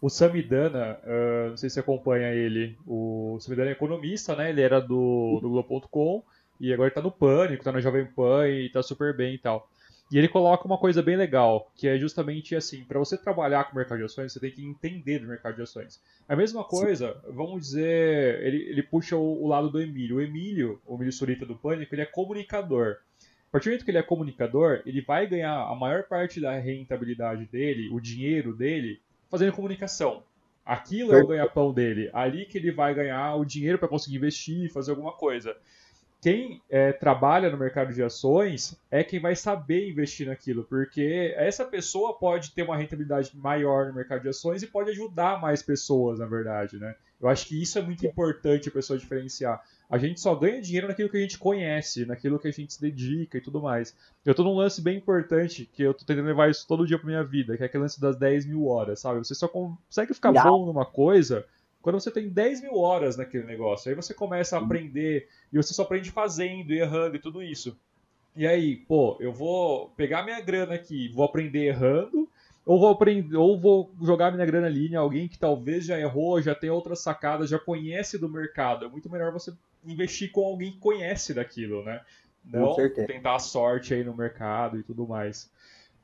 O 0.00 0.08
Samidana, 0.08 0.98
uh, 1.04 1.50
não 1.50 1.56
sei 1.56 1.68
se 1.68 1.74
você 1.74 1.80
acompanha 1.80 2.32
ele, 2.32 2.78
o 2.86 3.36
Samidana 3.40 3.70
é 3.70 3.72
economista, 3.72 4.36
né? 4.36 4.50
Ele 4.50 4.62
era 4.62 4.80
do, 4.80 5.38
do 5.42 5.50
Globo.com 5.50 6.22
e 6.60 6.72
agora 6.72 6.88
está 6.88 7.02
no 7.02 7.10
Pânico, 7.10 7.60
está 7.60 7.72
na 7.72 7.80
Jovem 7.80 8.06
Pan 8.06 8.48
e 8.48 8.66
está 8.66 8.82
super 8.82 9.16
bem 9.16 9.34
e 9.34 9.38
tal. 9.38 9.68
E 10.10 10.16
ele 10.16 10.28
coloca 10.28 10.64
uma 10.64 10.78
coisa 10.78 11.02
bem 11.02 11.16
legal, 11.16 11.70
que 11.76 11.86
é 11.86 11.98
justamente 11.98 12.56
assim, 12.56 12.82
para 12.82 12.98
você 12.98 13.16
trabalhar 13.16 13.64
com 13.64 13.72
o 13.72 13.76
mercado 13.76 13.98
de 13.98 14.04
ações, 14.04 14.32
você 14.32 14.40
tem 14.40 14.50
que 14.50 14.64
entender 14.64 15.18
do 15.18 15.26
mercado 15.26 15.56
de 15.56 15.62
ações. 15.62 16.00
A 16.26 16.34
mesma 16.34 16.64
coisa, 16.64 17.20
vamos 17.28 17.60
dizer, 17.60 18.42
ele, 18.42 18.56
ele 18.70 18.82
puxa 18.82 19.16
o, 19.16 19.42
o, 19.42 19.46
lado 19.46 19.68
do 19.68 19.82
Emílio. 19.82 20.16
O 20.16 20.20
Emílio, 20.20 20.80
o 20.86 20.94
Emílio 20.94 21.12
Surita 21.12 21.44
do 21.44 21.56
Pânico, 21.56 21.94
ele 21.94 22.02
é 22.02 22.06
comunicador. 22.06 22.96
A 23.48 23.52
partir 23.52 23.66
do 23.66 23.72
momento 23.72 23.84
que 23.84 23.90
ele 23.90 23.98
é 23.98 24.02
comunicador, 24.02 24.82
ele 24.86 25.02
vai 25.02 25.26
ganhar 25.26 25.54
a 25.54 25.74
maior 25.74 26.04
parte 26.04 26.40
da 26.40 26.52
rentabilidade 26.58 27.44
dele, 27.46 27.90
o 27.90 28.00
dinheiro 28.00 28.54
dele, 28.54 29.00
fazendo 29.30 29.52
comunicação. 29.52 30.22
Aquilo 30.64 31.14
é 31.14 31.22
o 31.22 31.26
ganha-pão 31.26 31.72
dele. 31.72 32.10
Ali 32.12 32.44
que 32.44 32.58
ele 32.58 32.70
vai 32.70 32.94
ganhar 32.94 33.34
o 33.36 33.44
dinheiro 33.44 33.78
para 33.78 33.88
conseguir 33.88 34.16
investir, 34.16 34.70
fazer 34.70 34.90
alguma 34.90 35.12
coisa. 35.12 35.56
Quem 36.20 36.60
é, 36.68 36.92
trabalha 36.92 37.48
no 37.48 37.56
mercado 37.56 37.94
de 37.94 38.02
ações 38.02 38.78
é 38.90 39.04
quem 39.04 39.20
vai 39.20 39.36
saber 39.36 39.88
investir 39.88 40.26
naquilo, 40.26 40.64
porque 40.64 41.32
essa 41.36 41.64
pessoa 41.64 42.18
pode 42.18 42.50
ter 42.50 42.62
uma 42.62 42.76
rentabilidade 42.76 43.30
maior 43.36 43.86
no 43.86 43.94
mercado 43.94 44.22
de 44.22 44.28
ações 44.28 44.62
e 44.62 44.66
pode 44.66 44.90
ajudar 44.90 45.40
mais 45.40 45.62
pessoas, 45.62 46.18
na 46.18 46.26
verdade, 46.26 46.76
né? 46.76 46.96
Eu 47.20 47.28
acho 47.28 47.46
que 47.46 47.60
isso 47.60 47.78
é 47.78 47.82
muito 47.82 48.06
importante 48.06 48.68
a 48.68 48.72
pessoa 48.72 48.98
diferenciar 48.98 49.62
a 49.88 49.96
gente 49.96 50.20
só 50.20 50.34
ganha 50.34 50.60
dinheiro 50.60 50.86
naquilo 50.86 51.08
que 51.08 51.16
a 51.16 51.20
gente 51.20 51.38
conhece, 51.38 52.04
naquilo 52.04 52.38
que 52.38 52.46
a 52.46 52.50
gente 52.50 52.74
se 52.74 52.80
dedica 52.80 53.38
e 53.38 53.40
tudo 53.40 53.62
mais. 53.62 53.96
Eu 54.24 54.34
tô 54.34 54.44
num 54.44 54.54
lance 54.54 54.82
bem 54.82 54.98
importante, 54.98 55.68
que 55.72 55.82
eu 55.82 55.94
tô 55.94 56.04
tentando 56.04 56.26
levar 56.26 56.50
isso 56.50 56.66
todo 56.68 56.86
dia 56.86 56.98
pra 56.98 57.06
minha 57.06 57.24
vida, 57.24 57.56
que 57.56 57.62
é 57.62 57.66
aquele 57.66 57.84
lance 57.84 57.98
das 57.98 58.16
10 58.16 58.44
mil 58.44 58.66
horas, 58.66 59.00
sabe? 59.00 59.18
Você 59.18 59.34
só 59.34 59.48
consegue 59.48 60.12
ficar 60.12 60.32
bom 60.32 60.66
numa 60.66 60.84
coisa 60.84 61.46
quando 61.80 61.98
você 61.98 62.10
tem 62.10 62.28
10 62.28 62.62
mil 62.62 62.76
horas 62.76 63.16
naquele 63.16 63.44
negócio. 63.44 63.88
Aí 63.88 63.94
você 63.94 64.12
começa 64.12 64.56
a 64.56 64.60
aprender, 64.60 65.26
e 65.50 65.56
você 65.56 65.72
só 65.72 65.82
aprende 65.82 66.10
fazendo, 66.10 66.70
errando 66.70 67.16
e 67.16 67.20
tudo 67.20 67.42
isso. 67.42 67.74
E 68.36 68.46
aí, 68.46 68.76
pô, 68.76 69.16
eu 69.20 69.32
vou 69.32 69.88
pegar 69.96 70.22
minha 70.22 70.40
grana 70.40 70.74
aqui, 70.74 71.08
vou 71.08 71.24
aprender 71.24 71.64
errando, 71.64 72.28
ou 72.68 72.78
vou 72.78 72.90
aprender, 72.90 73.34
ou 73.34 73.58
vou 73.58 73.90
jogar 74.02 74.30
minha 74.30 74.44
grana 74.44 74.66
ali 74.66 74.88
em 74.88 74.94
alguém 74.94 75.26
que 75.26 75.38
talvez 75.38 75.86
já 75.86 75.98
errou, 75.98 76.42
já 76.42 76.54
tem 76.54 76.68
outras 76.68 77.00
sacadas, 77.00 77.48
já 77.48 77.58
conhece 77.58 78.18
do 78.18 78.28
mercado. 78.28 78.84
É 78.84 78.88
muito 78.90 79.08
melhor 79.08 79.32
você 79.32 79.54
investir 79.86 80.30
com 80.30 80.44
alguém 80.44 80.72
que 80.72 80.78
conhece 80.78 81.32
daquilo, 81.32 81.82
né? 81.82 82.02
Não 82.44 82.76
tentar 83.06 83.36
a 83.36 83.38
sorte 83.38 83.94
aí 83.94 84.04
no 84.04 84.14
mercado 84.14 84.78
e 84.78 84.82
tudo 84.82 85.06
mais. 85.06 85.50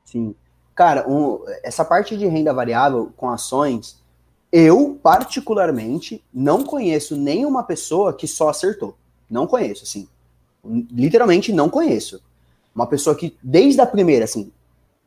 Sim. 0.05 0.33
Cara, 0.73 1.07
um, 1.07 1.45
essa 1.63 1.85
parte 1.85 2.17
de 2.17 2.25
renda 2.25 2.51
variável 2.51 3.13
com 3.15 3.29
ações, 3.29 4.01
eu, 4.51 4.99
particularmente, 5.03 6.23
não 6.33 6.63
conheço 6.63 7.15
nenhuma 7.15 7.61
pessoa 7.61 8.11
que 8.11 8.27
só 8.27 8.49
acertou. 8.49 8.97
Não 9.29 9.45
conheço, 9.45 9.83
assim. 9.83 10.09
Literalmente 10.63 11.53
não 11.53 11.69
conheço. 11.69 12.23
Uma 12.73 12.87
pessoa 12.87 13.15
que, 13.15 13.37
desde 13.43 13.79
a 13.81 13.85
primeira, 13.85 14.25
assim, 14.25 14.51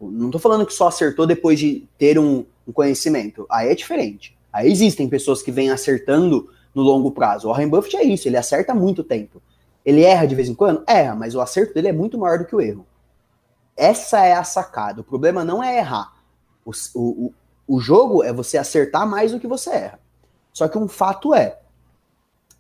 não 0.00 0.30
tô 0.30 0.38
falando 0.38 0.64
que 0.64 0.72
só 0.72 0.88
acertou 0.88 1.26
depois 1.26 1.58
de 1.58 1.86
ter 1.98 2.18
um, 2.18 2.44
um 2.66 2.72
conhecimento. 2.72 3.46
Aí 3.50 3.68
é 3.68 3.74
diferente. 3.74 4.36
Aí 4.52 4.70
existem 4.70 5.08
pessoas 5.08 5.42
que 5.42 5.50
vêm 5.50 5.70
acertando 5.70 6.50
no 6.74 6.82
longo 6.82 7.10
prazo. 7.10 7.48
O 7.48 7.50
Warren 7.50 7.68
Buffett 7.68 7.96
é 7.96 8.04
isso, 8.04 8.28
ele 8.28 8.36
acerta 8.36 8.74
muito 8.74 9.02
tempo. 9.02 9.42
Ele 9.84 10.02
erra 10.02 10.26
de 10.26 10.34
vez 10.34 10.48
em 10.48 10.54
quando? 10.54 10.84
Erra, 10.86 11.14
mas 11.14 11.34
o 11.34 11.40
acerto 11.40 11.74
dele 11.74 11.88
é 11.88 11.92
muito 11.92 12.18
maior 12.18 12.38
do 12.38 12.44
que 12.44 12.54
o 12.54 12.60
erro. 12.60 12.86
Essa 13.76 14.24
é 14.24 14.34
a 14.34 14.44
sacada. 14.44 15.00
O 15.00 15.04
problema 15.04 15.44
não 15.44 15.62
é 15.62 15.78
errar. 15.78 16.12
O, 16.64 16.72
o, 16.94 17.32
o 17.66 17.80
jogo 17.80 18.22
é 18.22 18.32
você 18.32 18.58
acertar 18.58 19.08
mais 19.08 19.32
do 19.32 19.40
que 19.40 19.46
você 19.46 19.70
erra. 19.70 20.00
Só 20.52 20.68
que 20.68 20.76
um 20.76 20.88
fato 20.88 21.34
é: 21.34 21.58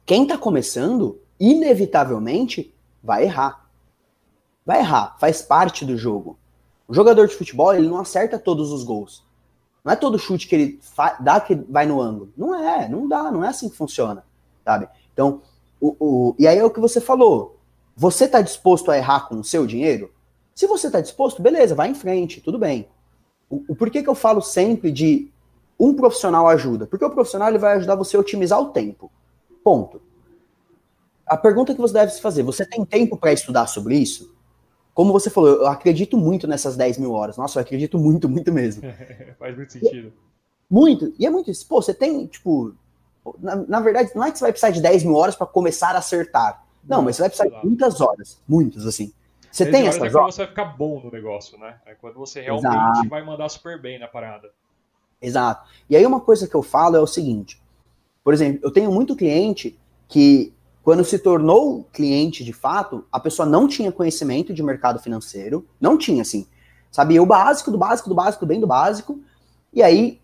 quem 0.06 0.22
está 0.22 0.38
começando, 0.38 1.20
inevitavelmente, 1.38 2.72
vai 3.02 3.24
errar. 3.24 3.68
Vai 4.64 4.80
errar, 4.80 5.16
faz 5.18 5.42
parte 5.42 5.84
do 5.84 5.96
jogo. 5.96 6.38
O 6.88 6.94
jogador 6.94 7.28
de 7.28 7.34
futebol, 7.34 7.74
ele 7.74 7.86
não 7.86 8.00
acerta 8.00 8.38
todos 8.38 8.72
os 8.72 8.82
gols. 8.82 9.22
Não 9.84 9.92
é 9.92 9.96
todo 9.96 10.18
chute 10.18 10.48
que 10.48 10.54
ele 10.54 10.80
dá 11.20 11.38
que 11.38 11.54
vai 11.54 11.84
no 11.84 12.00
ângulo. 12.00 12.32
Não 12.34 12.54
é, 12.54 12.88
não 12.88 13.06
dá, 13.06 13.30
não 13.30 13.44
é 13.44 13.48
assim 13.48 13.68
que 13.68 13.76
funciona, 13.76 14.24
sabe? 14.64 14.88
Então, 15.12 15.42
o, 15.78 15.94
o, 16.00 16.34
e 16.38 16.48
aí 16.48 16.58
é 16.58 16.64
o 16.64 16.70
que 16.70 16.80
você 16.80 17.00
falou. 17.00 17.58
Você 17.94 18.24
está 18.24 18.40
disposto 18.40 18.90
a 18.90 18.96
errar 18.96 19.28
com 19.28 19.38
o 19.38 19.44
seu 19.44 19.66
dinheiro? 19.66 20.12
Se 20.54 20.66
você 20.66 20.86
está 20.86 21.00
disposto, 21.00 21.42
beleza, 21.42 21.74
vai 21.74 21.90
em 21.90 21.94
frente, 21.94 22.40
tudo 22.40 22.58
bem. 22.58 22.88
O, 23.50 23.64
o 23.68 23.76
porquê 23.76 24.02
que 24.02 24.08
eu 24.08 24.14
falo 24.14 24.40
sempre 24.40 24.90
de 24.90 25.30
um 25.78 25.94
profissional 25.94 26.48
ajuda? 26.48 26.86
Porque 26.86 27.04
o 27.04 27.10
profissional 27.10 27.48
ele 27.48 27.58
vai 27.58 27.76
ajudar 27.76 27.96
você 27.96 28.16
a 28.16 28.20
otimizar 28.20 28.60
o 28.60 28.70
tempo. 28.70 29.10
Ponto. 29.62 30.00
A 31.26 31.36
pergunta 31.36 31.74
que 31.74 31.80
você 31.80 31.92
deve 31.92 32.12
se 32.12 32.20
fazer: 32.20 32.42
você 32.42 32.64
tem 32.64 32.84
tempo 32.84 33.16
para 33.16 33.32
estudar 33.32 33.66
sobre 33.66 33.96
isso? 33.96 34.34
Como 34.98 35.12
você 35.12 35.30
falou, 35.30 35.50
eu 35.50 35.68
acredito 35.68 36.16
muito 36.16 36.48
nessas 36.48 36.76
10 36.76 36.98
mil 36.98 37.12
horas. 37.12 37.36
Nossa, 37.36 37.60
eu 37.60 37.62
acredito 37.62 37.96
muito, 37.96 38.28
muito 38.28 38.52
mesmo. 38.52 38.82
Faz 39.38 39.54
muito 39.56 39.72
sentido. 39.72 40.12
Muito. 40.68 41.14
E 41.16 41.24
é 41.24 41.30
muito 41.30 41.52
isso. 41.52 41.64
Pô, 41.68 41.80
você 41.80 41.94
tem, 41.94 42.26
tipo. 42.26 42.74
Na, 43.38 43.54
na 43.54 43.78
verdade, 43.78 44.10
não 44.16 44.24
é 44.24 44.32
que 44.32 44.38
você 44.38 44.44
vai 44.46 44.50
precisar 44.50 44.70
de 44.70 44.82
10 44.82 45.04
mil 45.04 45.14
horas 45.14 45.36
para 45.36 45.46
começar 45.46 45.94
a 45.94 45.98
acertar. 45.98 46.64
Não, 46.82 46.96
não, 46.96 47.04
mas 47.04 47.14
você 47.14 47.22
vai 47.22 47.28
precisar 47.28 47.48
de 47.48 47.64
muitas 47.64 48.00
horas. 48.00 48.42
Muitas, 48.48 48.86
assim. 48.86 49.12
Você 49.52 49.70
tem 49.70 49.86
essa 49.86 50.04
é 50.04 50.10
quando 50.10 50.32
você 50.32 50.38
vai 50.38 50.48
ficar 50.48 50.64
bom 50.64 51.00
no 51.00 51.12
negócio, 51.12 51.56
né? 51.60 51.76
É 51.86 51.94
quando 51.94 52.16
você 52.16 52.40
realmente 52.40 52.66
Exato. 52.66 53.08
vai 53.08 53.24
mandar 53.24 53.48
super 53.50 53.80
bem 53.80 54.00
na 54.00 54.08
parada. 54.08 54.50
Exato. 55.22 55.64
E 55.88 55.96
aí 55.96 56.04
uma 56.04 56.20
coisa 56.20 56.48
que 56.48 56.56
eu 56.56 56.62
falo 56.64 56.96
é 56.96 57.00
o 57.00 57.06
seguinte, 57.06 57.62
por 58.24 58.34
exemplo, 58.34 58.58
eu 58.64 58.72
tenho 58.72 58.90
muito 58.90 59.14
cliente 59.14 59.78
que 60.08 60.52
quando 60.88 61.04
se 61.04 61.18
tornou 61.18 61.84
cliente 61.92 62.42
de 62.42 62.50
fato, 62.54 63.04
a 63.12 63.20
pessoa 63.20 63.44
não 63.44 63.68
tinha 63.68 63.92
conhecimento 63.92 64.54
de 64.54 64.62
mercado 64.62 64.98
financeiro, 64.98 65.66
não 65.78 65.98
tinha 65.98 66.22
assim, 66.22 66.46
sabia 66.90 67.22
o 67.22 67.26
básico 67.26 67.70
do 67.70 67.76
básico 67.76 68.08
do 68.08 68.14
básico 68.14 68.46
bem 68.46 68.58
do 68.58 68.66
básico, 68.66 69.20
e 69.70 69.82
aí 69.82 70.18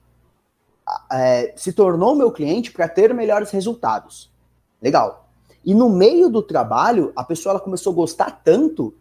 é, 1.12 1.52
se 1.54 1.70
tornou 1.70 2.16
meu 2.16 2.32
cliente 2.32 2.72
para 2.72 2.88
ter 2.88 3.12
melhores 3.12 3.50
resultados. 3.50 4.32
Legal. 4.80 5.28
E 5.62 5.74
no 5.74 5.90
meio 5.90 6.30
do 6.30 6.40
trabalho, 6.40 7.12
a 7.14 7.22
pessoa 7.22 7.52
ela 7.52 7.60
começou 7.60 7.92
a 7.92 7.96
gostar 7.96 8.40
tanto. 8.42 8.94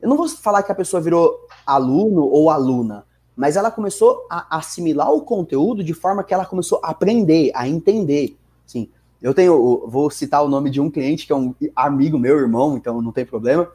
Eu 0.00 0.08
não 0.08 0.16
vou 0.16 0.28
falar 0.28 0.62
que 0.62 0.70
a 0.70 0.76
pessoa 0.76 1.00
virou 1.00 1.40
aluno 1.66 2.22
ou 2.22 2.50
aluna, 2.50 3.04
mas 3.34 3.56
ela 3.56 3.72
começou 3.72 4.28
a 4.30 4.58
assimilar 4.58 5.10
o 5.12 5.22
conteúdo 5.22 5.82
de 5.82 5.92
forma 5.92 6.22
que 6.22 6.32
ela 6.32 6.46
começou 6.46 6.80
a 6.84 6.90
aprender, 6.90 7.50
a 7.52 7.66
entender. 7.66 8.38
Sim. 8.64 8.88
Eu 9.20 9.34
tenho, 9.34 9.86
vou 9.86 10.10
citar 10.10 10.42
o 10.42 10.48
nome 10.48 10.70
de 10.70 10.80
um 10.80 10.90
cliente 10.90 11.26
que 11.26 11.32
é 11.32 11.36
um 11.36 11.54
amigo 11.76 12.18
meu, 12.18 12.38
irmão, 12.38 12.76
então 12.76 13.02
não 13.02 13.12
tem 13.12 13.24
problema. 13.24 13.70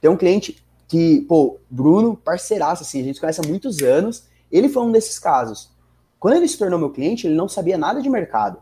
Tem 0.00 0.10
um 0.10 0.16
cliente 0.16 0.62
que, 0.88 1.20
pô, 1.22 1.58
Bruno, 1.70 2.16
parceiraço, 2.16 2.82
assim, 2.82 3.00
a 3.00 3.04
gente 3.04 3.20
conhece 3.20 3.40
há 3.40 3.46
muitos 3.46 3.80
anos. 3.82 4.24
Ele 4.50 4.68
foi 4.68 4.82
um 4.82 4.90
desses 4.90 5.18
casos. 5.18 5.70
Quando 6.18 6.36
ele 6.36 6.48
se 6.48 6.58
tornou 6.58 6.78
meu 6.78 6.90
cliente, 6.90 7.26
ele 7.26 7.36
não 7.36 7.48
sabia 7.48 7.78
nada 7.78 8.02
de 8.02 8.10
mercado. 8.10 8.58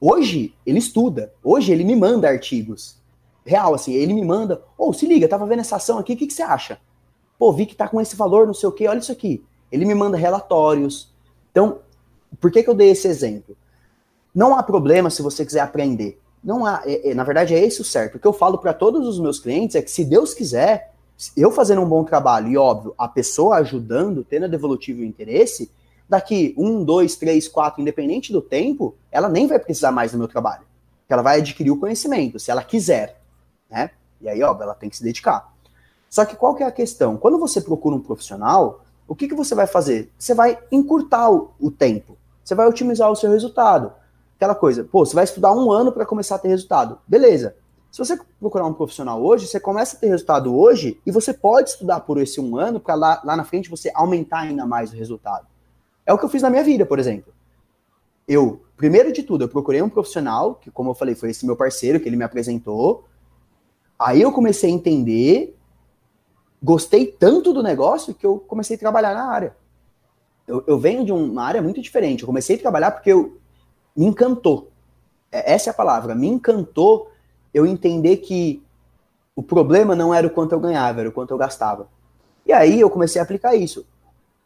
Hoje, 0.00 0.54
ele 0.64 0.78
estuda. 0.78 1.32
Hoje, 1.44 1.72
ele 1.72 1.84
me 1.84 1.94
manda 1.94 2.28
artigos. 2.28 2.96
Real, 3.44 3.74
assim, 3.74 3.92
ele 3.92 4.14
me 4.14 4.24
manda. 4.24 4.62
Ô, 4.78 4.88
oh, 4.88 4.92
se 4.92 5.06
liga, 5.06 5.28
tava 5.28 5.44
vendo 5.44 5.60
essa 5.60 5.76
ação 5.76 5.98
aqui, 5.98 6.14
o 6.14 6.16
que, 6.16 6.26
que 6.26 6.32
você 6.32 6.42
acha? 6.42 6.80
Pô, 7.38 7.52
vi 7.52 7.66
que 7.66 7.74
tá 7.74 7.86
com 7.86 8.00
esse 8.00 8.16
valor, 8.16 8.46
não 8.46 8.54
sei 8.54 8.68
o 8.68 8.72
quê, 8.72 8.88
olha 8.88 8.98
isso 8.98 9.12
aqui. 9.12 9.44
Ele 9.70 9.84
me 9.84 9.94
manda 9.94 10.16
relatórios. 10.16 11.12
Então, 11.50 11.80
por 12.40 12.50
que, 12.50 12.62
que 12.62 12.70
eu 12.70 12.74
dei 12.74 12.90
esse 12.90 13.08
exemplo? 13.08 13.56
Não 14.34 14.56
há 14.56 14.62
problema 14.62 15.10
se 15.10 15.22
você 15.22 15.44
quiser 15.44 15.60
aprender. 15.60 16.20
Não 16.42 16.64
há, 16.64 16.82
é, 16.84 17.10
é, 17.10 17.14
na 17.14 17.24
verdade, 17.24 17.54
é 17.54 17.64
esse 17.64 17.80
o 17.80 17.84
certo. 17.84 18.16
O 18.16 18.18
que 18.18 18.26
eu 18.26 18.32
falo 18.32 18.58
para 18.58 18.72
todos 18.72 19.06
os 19.06 19.20
meus 19.20 19.38
clientes 19.38 19.76
é 19.76 19.82
que, 19.82 19.90
se 19.90 20.04
Deus 20.04 20.32
quiser, 20.32 20.92
eu 21.36 21.50
fazendo 21.50 21.82
um 21.82 21.88
bom 21.88 22.02
trabalho 22.04 22.48
e, 22.48 22.56
óbvio, 22.56 22.94
a 22.96 23.06
pessoa 23.06 23.56
ajudando, 23.56 24.24
tendo 24.24 24.44
a 24.44 24.48
devolutiva 24.48 25.00
e 25.00 25.02
o 25.02 25.06
interesse, 25.06 25.70
daqui 26.08 26.54
um, 26.56 26.82
dois, 26.82 27.16
três, 27.16 27.46
quatro, 27.46 27.80
independente 27.80 28.32
do 28.32 28.40
tempo, 28.40 28.96
ela 29.12 29.28
nem 29.28 29.46
vai 29.46 29.58
precisar 29.58 29.92
mais 29.92 30.12
do 30.12 30.18
meu 30.18 30.26
trabalho. 30.26 30.62
Ela 31.08 31.22
vai 31.22 31.38
adquirir 31.38 31.70
o 31.70 31.78
conhecimento, 31.78 32.38
se 32.38 32.50
ela 32.50 32.62
quiser, 32.62 33.20
né? 33.68 33.90
E 34.20 34.28
aí, 34.28 34.42
óbvio, 34.42 34.64
ela 34.64 34.74
tem 34.74 34.88
que 34.88 34.96
se 34.96 35.02
dedicar. 35.02 35.52
Só 36.08 36.24
que 36.24 36.36
qual 36.36 36.54
que 36.54 36.62
é 36.62 36.66
a 36.66 36.72
questão? 36.72 37.16
Quando 37.16 37.38
você 37.38 37.60
procura 37.60 37.96
um 37.96 38.00
profissional, 38.00 38.84
o 39.06 39.14
que, 39.14 39.28
que 39.28 39.34
você 39.34 39.54
vai 39.54 39.66
fazer? 39.66 40.10
Você 40.18 40.34
vai 40.34 40.58
encurtar 40.70 41.30
o, 41.30 41.52
o 41.58 41.70
tempo. 41.70 42.16
Você 42.44 42.54
vai 42.54 42.66
otimizar 42.66 43.10
o 43.10 43.16
seu 43.16 43.30
resultado. 43.30 43.92
Aquela 44.40 44.54
coisa, 44.54 44.84
pô, 44.84 45.04
você 45.04 45.14
vai 45.14 45.24
estudar 45.24 45.52
um 45.52 45.70
ano 45.70 45.92
para 45.92 46.06
começar 46.06 46.36
a 46.36 46.38
ter 46.38 46.48
resultado. 46.48 46.98
Beleza. 47.06 47.56
Se 47.92 47.98
você 47.98 48.18
procurar 48.38 48.64
um 48.64 48.72
profissional 48.72 49.22
hoje, 49.22 49.46
você 49.46 49.60
começa 49.60 49.98
a 49.98 50.00
ter 50.00 50.06
resultado 50.06 50.58
hoje 50.58 50.98
e 51.04 51.10
você 51.10 51.34
pode 51.34 51.68
estudar 51.68 52.00
por 52.00 52.16
esse 52.16 52.40
um 52.40 52.56
ano 52.56 52.80
para 52.80 52.94
lá, 52.94 53.20
lá 53.22 53.36
na 53.36 53.44
frente 53.44 53.68
você 53.68 53.92
aumentar 53.94 54.38
ainda 54.38 54.64
mais 54.64 54.94
o 54.94 54.96
resultado. 54.96 55.46
É 56.06 56.12
o 56.14 56.16
que 56.16 56.24
eu 56.24 56.28
fiz 56.30 56.40
na 56.40 56.48
minha 56.48 56.64
vida, 56.64 56.86
por 56.86 56.98
exemplo. 56.98 57.34
Eu, 58.26 58.62
primeiro 58.78 59.12
de 59.12 59.22
tudo, 59.22 59.44
eu 59.44 59.48
procurei 59.50 59.82
um 59.82 59.90
profissional, 59.90 60.54
que 60.54 60.70
como 60.70 60.88
eu 60.88 60.94
falei, 60.94 61.14
foi 61.14 61.28
esse 61.28 61.44
meu 61.44 61.54
parceiro 61.54 62.00
que 62.00 62.08
ele 62.08 62.16
me 62.16 62.24
apresentou. 62.24 63.04
Aí 63.98 64.22
eu 64.22 64.32
comecei 64.32 64.70
a 64.70 64.72
entender, 64.72 65.54
gostei 66.62 67.04
tanto 67.04 67.52
do 67.52 67.62
negócio 67.62 68.14
que 68.14 68.24
eu 68.24 68.38
comecei 68.38 68.76
a 68.76 68.80
trabalhar 68.80 69.12
na 69.12 69.30
área. 69.30 69.54
Eu, 70.48 70.64
eu 70.66 70.78
venho 70.78 71.04
de 71.04 71.12
uma 71.12 71.44
área 71.44 71.60
muito 71.60 71.82
diferente. 71.82 72.22
Eu 72.22 72.26
comecei 72.26 72.56
a 72.56 72.58
trabalhar 72.58 72.92
porque 72.92 73.12
eu 73.12 73.38
me 73.96 74.06
encantou. 74.06 74.70
É, 75.30 75.54
essa 75.54 75.70
é 75.70 75.72
a 75.72 75.74
palavra, 75.74 76.14
me 76.14 76.28
encantou 76.28 77.10
eu 77.52 77.66
entender 77.66 78.18
que 78.18 78.62
o 79.34 79.42
problema 79.42 79.94
não 79.94 80.12
era 80.12 80.26
o 80.26 80.30
quanto 80.30 80.52
eu 80.52 80.60
ganhava, 80.60 81.00
era 81.00 81.08
o 81.08 81.12
quanto 81.12 81.32
eu 81.32 81.38
gastava. 81.38 81.88
E 82.46 82.52
aí 82.52 82.80
eu 82.80 82.90
comecei 82.90 83.20
a 83.20 83.24
aplicar 83.24 83.54
isso. 83.54 83.86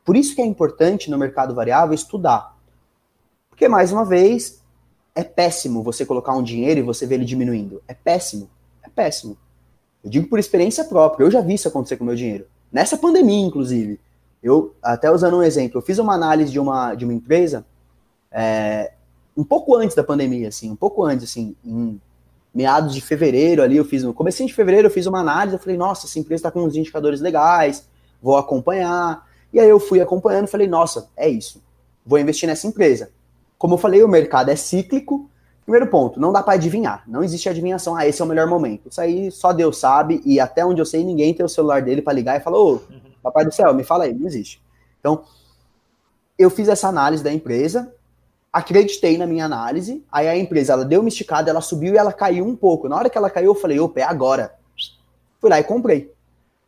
Por 0.04 0.16
isso 0.16 0.34
que 0.34 0.42
é 0.42 0.44
importante 0.44 1.10
no 1.10 1.18
mercado 1.18 1.54
variável 1.54 1.94
estudar. 1.94 2.54
Porque, 3.48 3.68
mais 3.68 3.92
uma 3.92 4.04
vez, 4.04 4.60
é 5.14 5.24
péssimo 5.24 5.82
você 5.82 6.04
colocar 6.04 6.34
um 6.34 6.42
dinheiro 6.42 6.80
e 6.80 6.82
você 6.82 7.06
ver 7.06 7.16
ele 7.16 7.24
diminuindo. 7.24 7.82
É 7.88 7.94
péssimo. 7.94 8.50
É 8.82 8.88
péssimo. 8.88 9.38
Eu 10.02 10.10
digo 10.10 10.28
por 10.28 10.38
experiência 10.38 10.84
própria. 10.84 11.24
Eu 11.24 11.30
já 11.30 11.40
vi 11.40 11.54
isso 11.54 11.68
acontecer 11.68 11.96
com 11.96 12.04
o 12.04 12.06
meu 12.06 12.16
dinheiro. 12.16 12.46
Nessa 12.70 12.96
pandemia, 12.96 13.46
inclusive. 13.46 14.00
Eu, 14.42 14.74
até 14.82 15.10
usando 15.10 15.38
um 15.38 15.42
exemplo, 15.42 15.78
eu 15.78 15.82
fiz 15.82 15.98
uma 15.98 16.14
análise 16.14 16.52
de 16.52 16.60
uma, 16.60 16.94
de 16.94 17.04
uma 17.04 17.14
empresa 17.14 17.64
é, 18.30 18.92
um 19.36 19.44
pouco 19.44 19.74
antes 19.74 19.96
da 19.96 20.04
pandemia, 20.04 20.48
assim, 20.48 20.70
um 20.70 20.76
pouco 20.76 21.02
antes, 21.04 21.24
assim, 21.24 21.56
em 21.64 22.00
meados 22.54 22.94
de 22.94 23.00
fevereiro 23.00 23.62
ali, 23.62 23.76
eu 23.76 23.84
fiz, 23.84 24.04
no 24.04 24.14
começo 24.14 24.44
de 24.46 24.54
fevereiro 24.54 24.86
eu 24.86 24.90
fiz 24.90 25.06
uma 25.06 25.20
análise, 25.20 25.56
eu 25.56 25.60
falei, 25.60 25.76
nossa, 25.76 26.06
essa 26.06 26.18
empresa 26.18 26.40
está 26.40 26.50
com 26.50 26.62
uns 26.62 26.76
indicadores 26.76 27.20
legais, 27.20 27.88
vou 28.22 28.36
acompanhar. 28.36 29.26
E 29.52 29.60
aí 29.60 29.68
eu 29.68 29.80
fui 29.80 30.00
acompanhando 30.00 30.46
e 30.46 30.50
falei, 30.50 30.66
nossa, 30.66 31.08
é 31.16 31.28
isso. 31.28 31.62
Vou 32.06 32.18
investir 32.18 32.48
nessa 32.48 32.66
empresa. 32.66 33.10
Como 33.58 33.74
eu 33.74 33.78
falei, 33.78 34.02
o 34.02 34.08
mercado 34.08 34.50
é 34.50 34.56
cíclico. 34.56 35.28
Primeiro 35.64 35.86
ponto, 35.88 36.20
não 36.20 36.32
dá 36.32 36.42
para 36.42 36.54
adivinhar. 36.54 37.02
Não 37.06 37.22
existe 37.24 37.48
adivinhação. 37.48 37.96
Ah, 37.96 38.06
esse 38.06 38.20
é 38.20 38.24
o 38.24 38.28
melhor 38.28 38.46
momento. 38.46 38.88
Isso 38.88 39.00
aí 39.00 39.30
só 39.30 39.52
Deus 39.52 39.78
sabe. 39.78 40.20
E 40.24 40.38
até 40.38 40.64
onde 40.64 40.80
eu 40.80 40.84
sei, 40.84 41.04
ninguém 41.04 41.32
tem 41.32 41.44
o 41.44 41.48
celular 41.48 41.82
dele 41.82 42.02
para 42.02 42.12
ligar 42.12 42.38
e 42.38 42.42
falar, 42.42 42.58
ô, 42.58 42.82
papai 43.22 43.44
do 43.44 43.54
céu, 43.54 43.72
me 43.72 43.84
fala 43.84 44.04
aí. 44.04 44.12
Não 44.12 44.26
existe. 44.26 44.60
Então, 45.00 45.22
eu 46.38 46.50
fiz 46.50 46.68
essa 46.68 46.88
análise 46.88 47.22
da 47.22 47.32
empresa, 47.32 47.94
acreditei 48.54 49.18
na 49.18 49.26
minha 49.26 49.44
análise. 49.44 50.04
Aí 50.12 50.28
a 50.28 50.36
empresa, 50.36 50.74
ela 50.74 50.84
deu 50.84 51.00
uma 51.00 51.08
esticada, 51.08 51.50
ela 51.50 51.60
subiu 51.60 51.94
e 51.94 51.98
ela 51.98 52.12
caiu 52.12 52.46
um 52.46 52.54
pouco. 52.54 52.88
Na 52.88 52.96
hora 52.96 53.10
que 53.10 53.18
ela 53.18 53.28
caiu, 53.28 53.50
eu 53.50 53.54
falei, 53.56 53.80
opa, 53.80 53.98
é 53.98 54.04
agora. 54.04 54.54
Fui 55.40 55.50
lá 55.50 55.58
e 55.58 55.64
comprei. 55.64 56.14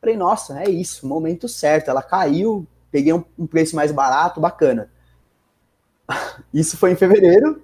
Falei, 0.00 0.16
nossa, 0.16 0.60
é 0.60 0.68
isso, 0.68 1.06
momento 1.06 1.48
certo. 1.48 1.88
Ela 1.88 2.02
caiu, 2.02 2.66
peguei 2.90 3.12
um, 3.12 3.22
um 3.38 3.46
preço 3.46 3.76
mais 3.76 3.92
barato, 3.92 4.40
bacana. 4.40 4.90
Isso 6.52 6.76
foi 6.76 6.90
em 6.90 6.96
fevereiro. 6.96 7.62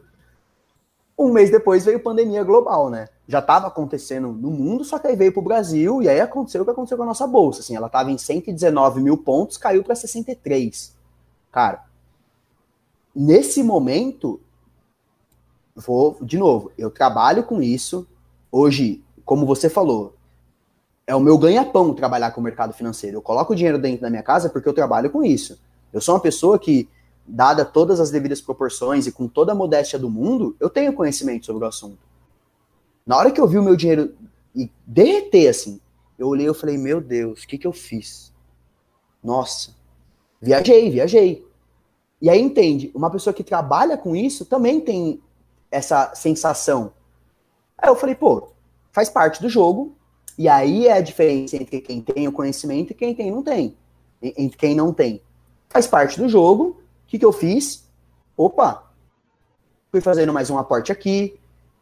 Um 1.18 1.32
mês 1.32 1.50
depois 1.50 1.84
veio 1.84 2.00
pandemia 2.00 2.44
global, 2.44 2.90
né? 2.90 3.08
Já 3.26 3.40
estava 3.40 3.66
acontecendo 3.66 4.28
no 4.28 4.50
mundo, 4.50 4.84
só 4.84 4.98
que 4.98 5.06
aí 5.08 5.16
veio 5.16 5.32
para 5.32 5.40
o 5.40 5.44
Brasil 5.44 6.00
e 6.00 6.08
aí 6.08 6.20
aconteceu 6.20 6.62
o 6.62 6.64
que 6.64 6.70
aconteceu 6.70 6.96
com 6.96 7.02
a 7.02 7.06
nossa 7.06 7.26
bolsa. 7.26 7.60
Assim, 7.60 7.76
ela 7.76 7.86
estava 7.88 8.10
em 8.10 8.18
119 8.18 9.00
mil 9.00 9.18
pontos, 9.18 9.56
caiu 9.56 9.82
para 9.82 9.94
63. 9.94 10.96
Cara, 11.50 11.84
nesse 13.14 13.62
momento, 13.62 14.40
vou 15.74 16.16
de 16.22 16.38
novo, 16.38 16.72
eu 16.76 16.90
trabalho 16.90 17.44
com 17.44 17.62
isso. 17.62 18.06
Hoje, 18.50 19.02
como 19.24 19.46
você 19.46 19.68
falou, 19.70 20.14
é 21.06 21.14
o 21.14 21.20
meu 21.20 21.36
ganha-pão 21.38 21.94
trabalhar 21.94 22.30
com 22.30 22.40
o 22.40 22.44
mercado 22.44 22.72
financeiro. 22.72 23.16
Eu 23.16 23.22
coloco 23.22 23.52
o 23.52 23.56
dinheiro 23.56 23.78
dentro 23.78 24.02
da 24.02 24.10
minha 24.10 24.22
casa 24.22 24.48
porque 24.48 24.68
eu 24.68 24.74
trabalho 24.74 25.10
com 25.10 25.22
isso. 25.22 25.58
Eu 25.92 26.00
sou 26.00 26.14
uma 26.14 26.20
pessoa 26.20 26.58
que, 26.58 26.88
dada 27.26 27.64
todas 27.64 28.00
as 28.00 28.10
devidas 28.10 28.40
proporções 28.40 29.06
e 29.06 29.12
com 29.12 29.28
toda 29.28 29.52
a 29.52 29.54
modéstia 29.54 29.98
do 29.98 30.10
mundo, 30.10 30.56
eu 30.58 30.70
tenho 30.70 30.92
conhecimento 30.92 31.46
sobre 31.46 31.64
o 31.64 31.68
assunto. 31.68 31.98
Na 33.06 33.16
hora 33.16 33.30
que 33.30 33.40
eu 33.40 33.46
vi 33.46 33.58
o 33.58 33.62
meu 33.62 33.76
dinheiro 33.76 34.14
derreter 34.86 35.48
assim, 35.48 35.80
eu 36.18 36.28
olhei 36.28 36.48
e 36.48 36.54
falei, 36.54 36.78
meu 36.78 37.00
Deus, 37.00 37.42
o 37.42 37.48
que, 37.48 37.58
que 37.58 37.66
eu 37.66 37.72
fiz? 37.72 38.32
Nossa, 39.22 39.70
viajei, 40.40 40.90
viajei. 40.90 41.46
E 42.22 42.30
aí 42.30 42.40
entende, 42.40 42.92
uma 42.94 43.10
pessoa 43.10 43.34
que 43.34 43.42
trabalha 43.42 43.98
com 43.98 44.14
isso 44.14 44.44
também 44.44 44.80
tem 44.80 45.20
essa 45.72 46.14
sensação. 46.14 46.92
Aí 47.76 47.90
eu 47.90 47.96
falei, 47.96 48.14
pô, 48.14 48.52
faz 48.92 49.08
parte 49.08 49.42
do 49.42 49.48
jogo, 49.48 49.96
e 50.38 50.48
aí 50.48 50.86
é 50.86 50.92
a 50.92 51.00
diferença 51.00 51.56
entre 51.56 51.80
quem 51.80 52.00
tem 52.00 52.28
o 52.28 52.32
conhecimento 52.32 52.92
e 52.92 52.94
quem 52.94 53.12
tem 53.12 53.28
não 53.28 53.42
tem. 53.42 53.76
Entre 54.22 54.56
quem 54.56 54.72
não 54.72 54.92
tem. 54.92 55.20
Faz 55.68 55.88
parte 55.88 56.16
do 56.16 56.28
jogo. 56.28 56.80
O 57.04 57.08
que, 57.08 57.18
que 57.18 57.24
eu 57.24 57.32
fiz? 57.32 57.88
Opa! 58.36 58.88
Fui 59.90 60.00
fazendo 60.00 60.32
mais 60.32 60.48
um 60.48 60.56
aporte 60.56 60.92
aqui. 60.92 61.36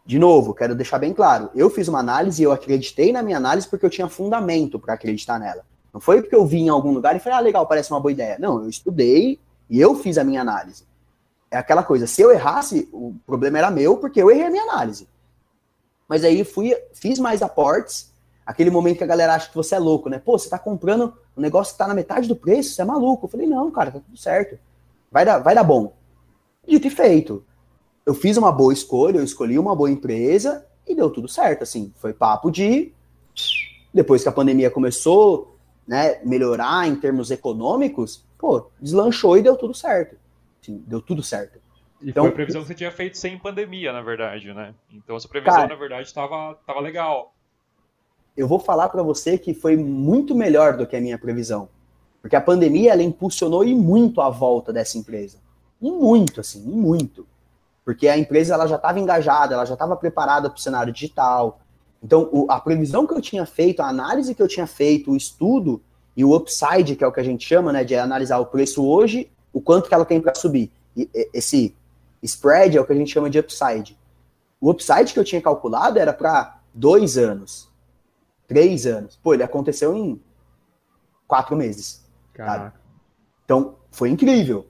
De 0.06 0.18
novo, 0.18 0.54
quero 0.54 0.74
deixar 0.74 0.98
bem 0.98 1.12
claro. 1.12 1.50
Eu 1.54 1.68
fiz 1.68 1.86
uma 1.86 2.00
análise 2.00 2.40
e 2.40 2.46
eu 2.46 2.50
acreditei 2.50 3.12
na 3.12 3.22
minha 3.22 3.36
análise 3.36 3.68
porque 3.68 3.84
eu 3.84 3.90
tinha 3.90 4.08
fundamento 4.08 4.78
para 4.78 4.94
acreditar 4.94 5.38
nela. 5.38 5.66
Não 5.92 6.00
foi 6.00 6.22
porque 6.22 6.34
eu 6.34 6.46
vi 6.46 6.60
em 6.60 6.70
algum 6.70 6.92
lugar 6.92 7.14
e 7.14 7.18
falei, 7.18 7.38
ah, 7.38 7.42
legal, 7.42 7.66
parece 7.66 7.90
uma 7.92 8.00
boa 8.00 8.10
ideia. 8.10 8.38
Não, 8.38 8.62
eu 8.62 8.70
estudei 8.70 9.38
e 9.70 9.80
eu 9.80 9.94
fiz 9.94 10.18
a 10.18 10.24
minha 10.24 10.42
análise. 10.42 10.84
É 11.50 11.56
aquela 11.56 11.82
coisa, 11.82 12.06
se 12.06 12.20
eu 12.20 12.30
errasse, 12.30 12.88
o 12.92 13.14
problema 13.24 13.58
era 13.58 13.70
meu 13.70 13.96
porque 13.96 14.20
eu 14.20 14.30
errei 14.30 14.46
a 14.46 14.50
minha 14.50 14.64
análise. 14.64 15.08
Mas 16.06 16.24
aí 16.24 16.44
fui, 16.44 16.76
fiz 16.92 17.18
mais 17.18 17.40
aportes 17.40 18.10
Aquele 18.50 18.68
momento 18.68 18.98
que 18.98 19.04
a 19.04 19.06
galera 19.06 19.36
acha 19.36 19.48
que 19.48 19.54
você 19.54 19.76
é 19.76 19.78
louco, 19.78 20.08
né? 20.08 20.18
Pô, 20.18 20.36
você 20.36 20.48
tá 20.48 20.58
comprando 20.58 21.14
um 21.36 21.40
negócio 21.40 21.72
que 21.72 21.78
tá 21.78 21.86
na 21.86 21.94
metade 21.94 22.26
do 22.26 22.34
preço, 22.34 22.70
você 22.70 22.82
é 22.82 22.84
maluco. 22.84 23.26
Eu 23.26 23.30
falei, 23.30 23.46
não, 23.46 23.70
cara, 23.70 23.92
tá 23.92 24.00
tudo 24.00 24.16
certo. 24.16 24.58
Vai 25.08 25.24
dar, 25.24 25.38
vai 25.38 25.54
dar 25.54 25.62
bom. 25.62 25.94
Dito 26.66 26.88
e 26.88 26.90
feito. 26.90 27.44
Eu 28.04 28.12
fiz 28.12 28.36
uma 28.36 28.50
boa 28.50 28.72
escolha, 28.72 29.18
eu 29.18 29.22
escolhi 29.22 29.56
uma 29.56 29.76
boa 29.76 29.88
empresa 29.88 30.66
e 30.84 30.96
deu 30.96 31.08
tudo 31.10 31.28
certo, 31.28 31.62
assim. 31.62 31.92
Foi 31.96 32.12
papo 32.12 32.50
de 32.50 32.92
depois 33.94 34.20
que 34.20 34.28
a 34.28 34.32
pandemia 34.32 34.68
começou, 34.68 35.49
né, 35.90 36.20
melhorar 36.24 36.86
em 36.86 36.94
termos 36.94 37.32
econômicos, 37.32 38.24
pô, 38.38 38.70
deslanchou 38.80 39.36
e 39.36 39.42
deu 39.42 39.56
tudo 39.56 39.74
certo. 39.74 40.14
Sim, 40.62 40.84
deu 40.86 41.02
tudo 41.02 41.20
certo. 41.20 41.58
E 42.00 42.10
então, 42.10 42.22
foi 42.22 42.30
a 42.30 42.34
previsão 42.34 42.60
que 42.62 42.68
você 42.68 42.74
tinha 42.76 42.92
feito 42.92 43.18
sem 43.18 43.36
pandemia, 43.36 43.92
na 43.92 44.00
verdade, 44.00 44.54
né? 44.54 44.72
Então 44.92 45.16
essa 45.16 45.26
previsão, 45.26 45.56
cara, 45.56 45.66
na 45.66 45.74
verdade, 45.74 46.06
estava 46.06 46.54
tava 46.64 46.78
legal. 46.78 47.34
Eu 48.36 48.46
vou 48.46 48.60
falar 48.60 48.88
para 48.88 49.02
você 49.02 49.36
que 49.36 49.52
foi 49.52 49.76
muito 49.76 50.32
melhor 50.32 50.76
do 50.76 50.86
que 50.86 50.94
a 50.94 51.00
minha 51.00 51.18
previsão. 51.18 51.68
Porque 52.22 52.36
a 52.36 52.40
pandemia, 52.40 52.92
ela 52.92 53.02
impulsionou 53.02 53.64
e 53.64 53.74
muito 53.74 54.20
a 54.20 54.30
volta 54.30 54.72
dessa 54.72 54.96
empresa. 54.96 55.38
E 55.82 55.90
muito, 55.90 56.40
assim, 56.40 56.62
e 56.62 56.70
muito. 56.70 57.26
Porque 57.84 58.06
a 58.06 58.16
empresa 58.16 58.54
ela 58.54 58.68
já 58.68 58.76
estava 58.76 59.00
engajada, 59.00 59.54
ela 59.54 59.64
já 59.64 59.72
estava 59.72 59.96
preparada 59.96 60.48
para 60.48 60.56
o 60.56 60.60
cenário 60.60 60.92
digital. 60.92 61.59
Então, 62.02 62.28
o, 62.32 62.50
a 62.50 62.60
previsão 62.60 63.06
que 63.06 63.12
eu 63.12 63.20
tinha 63.20 63.44
feito, 63.44 63.80
a 63.80 63.88
análise 63.88 64.34
que 64.34 64.42
eu 64.42 64.48
tinha 64.48 64.66
feito, 64.66 65.10
o 65.10 65.16
estudo 65.16 65.82
e 66.16 66.24
o 66.24 66.34
upside, 66.34 66.96
que 66.96 67.04
é 67.04 67.06
o 67.06 67.12
que 67.12 67.20
a 67.20 67.24
gente 67.24 67.46
chama, 67.46 67.72
né, 67.72 67.84
de 67.84 67.94
analisar 67.94 68.38
o 68.38 68.46
preço 68.46 68.84
hoje, 68.84 69.30
o 69.52 69.60
quanto 69.60 69.88
que 69.88 69.94
ela 69.94 70.04
tem 70.04 70.20
para 70.20 70.34
subir. 70.34 70.72
E, 70.96 71.08
esse 71.32 71.76
spread 72.22 72.76
é 72.76 72.80
o 72.80 72.84
que 72.84 72.92
a 72.92 72.96
gente 72.96 73.12
chama 73.12 73.30
de 73.30 73.38
upside. 73.38 73.98
O 74.60 74.70
upside 74.70 75.12
que 75.12 75.18
eu 75.18 75.24
tinha 75.24 75.40
calculado 75.40 75.98
era 75.98 76.12
para 76.12 76.60
dois 76.72 77.16
anos, 77.16 77.68
três 78.46 78.86
anos. 78.86 79.18
Pô, 79.22 79.34
ele 79.34 79.42
aconteceu 79.42 79.94
em 79.96 80.20
quatro 81.26 81.56
meses. 81.56 82.04
Então, 83.44 83.76
foi 83.90 84.10
incrível. 84.10 84.66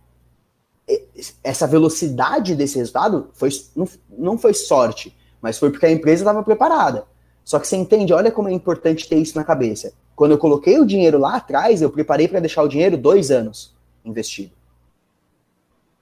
Essa 1.44 1.66
velocidade 1.66 2.55
desse 2.55 2.77
resultado 2.78 3.31
foi, 3.35 3.51
não, 3.77 3.89
não 4.09 4.39
foi 4.39 4.55
sorte, 4.55 5.16
mas 5.40 5.59
foi 5.59 5.70
porque 5.70 5.86
a 5.86 5.90
empresa 5.90 6.23
estava 6.23 6.43
preparada. 6.43 7.07
Só 7.45 7.59
que 7.59 7.67
você 7.67 7.77
entende, 7.77 8.12
olha 8.12 8.31
como 8.31 8.49
é 8.49 8.53
importante 8.53 9.09
ter 9.09 9.17
isso 9.17 9.37
na 9.37 9.45
cabeça. 9.45 9.93
Quando 10.15 10.33
eu 10.33 10.39
coloquei 10.39 10.79
o 10.79 10.87
dinheiro 10.87 11.19
lá 11.19 11.37
atrás, 11.37 11.83
eu 11.83 11.91
preparei 11.91 12.29
para 12.29 12.41
deixar 12.41 12.62
o 12.62 12.69
dinheiro 12.69 12.97
dois 12.97 13.31
anos 13.31 13.75
investido. 14.05 14.53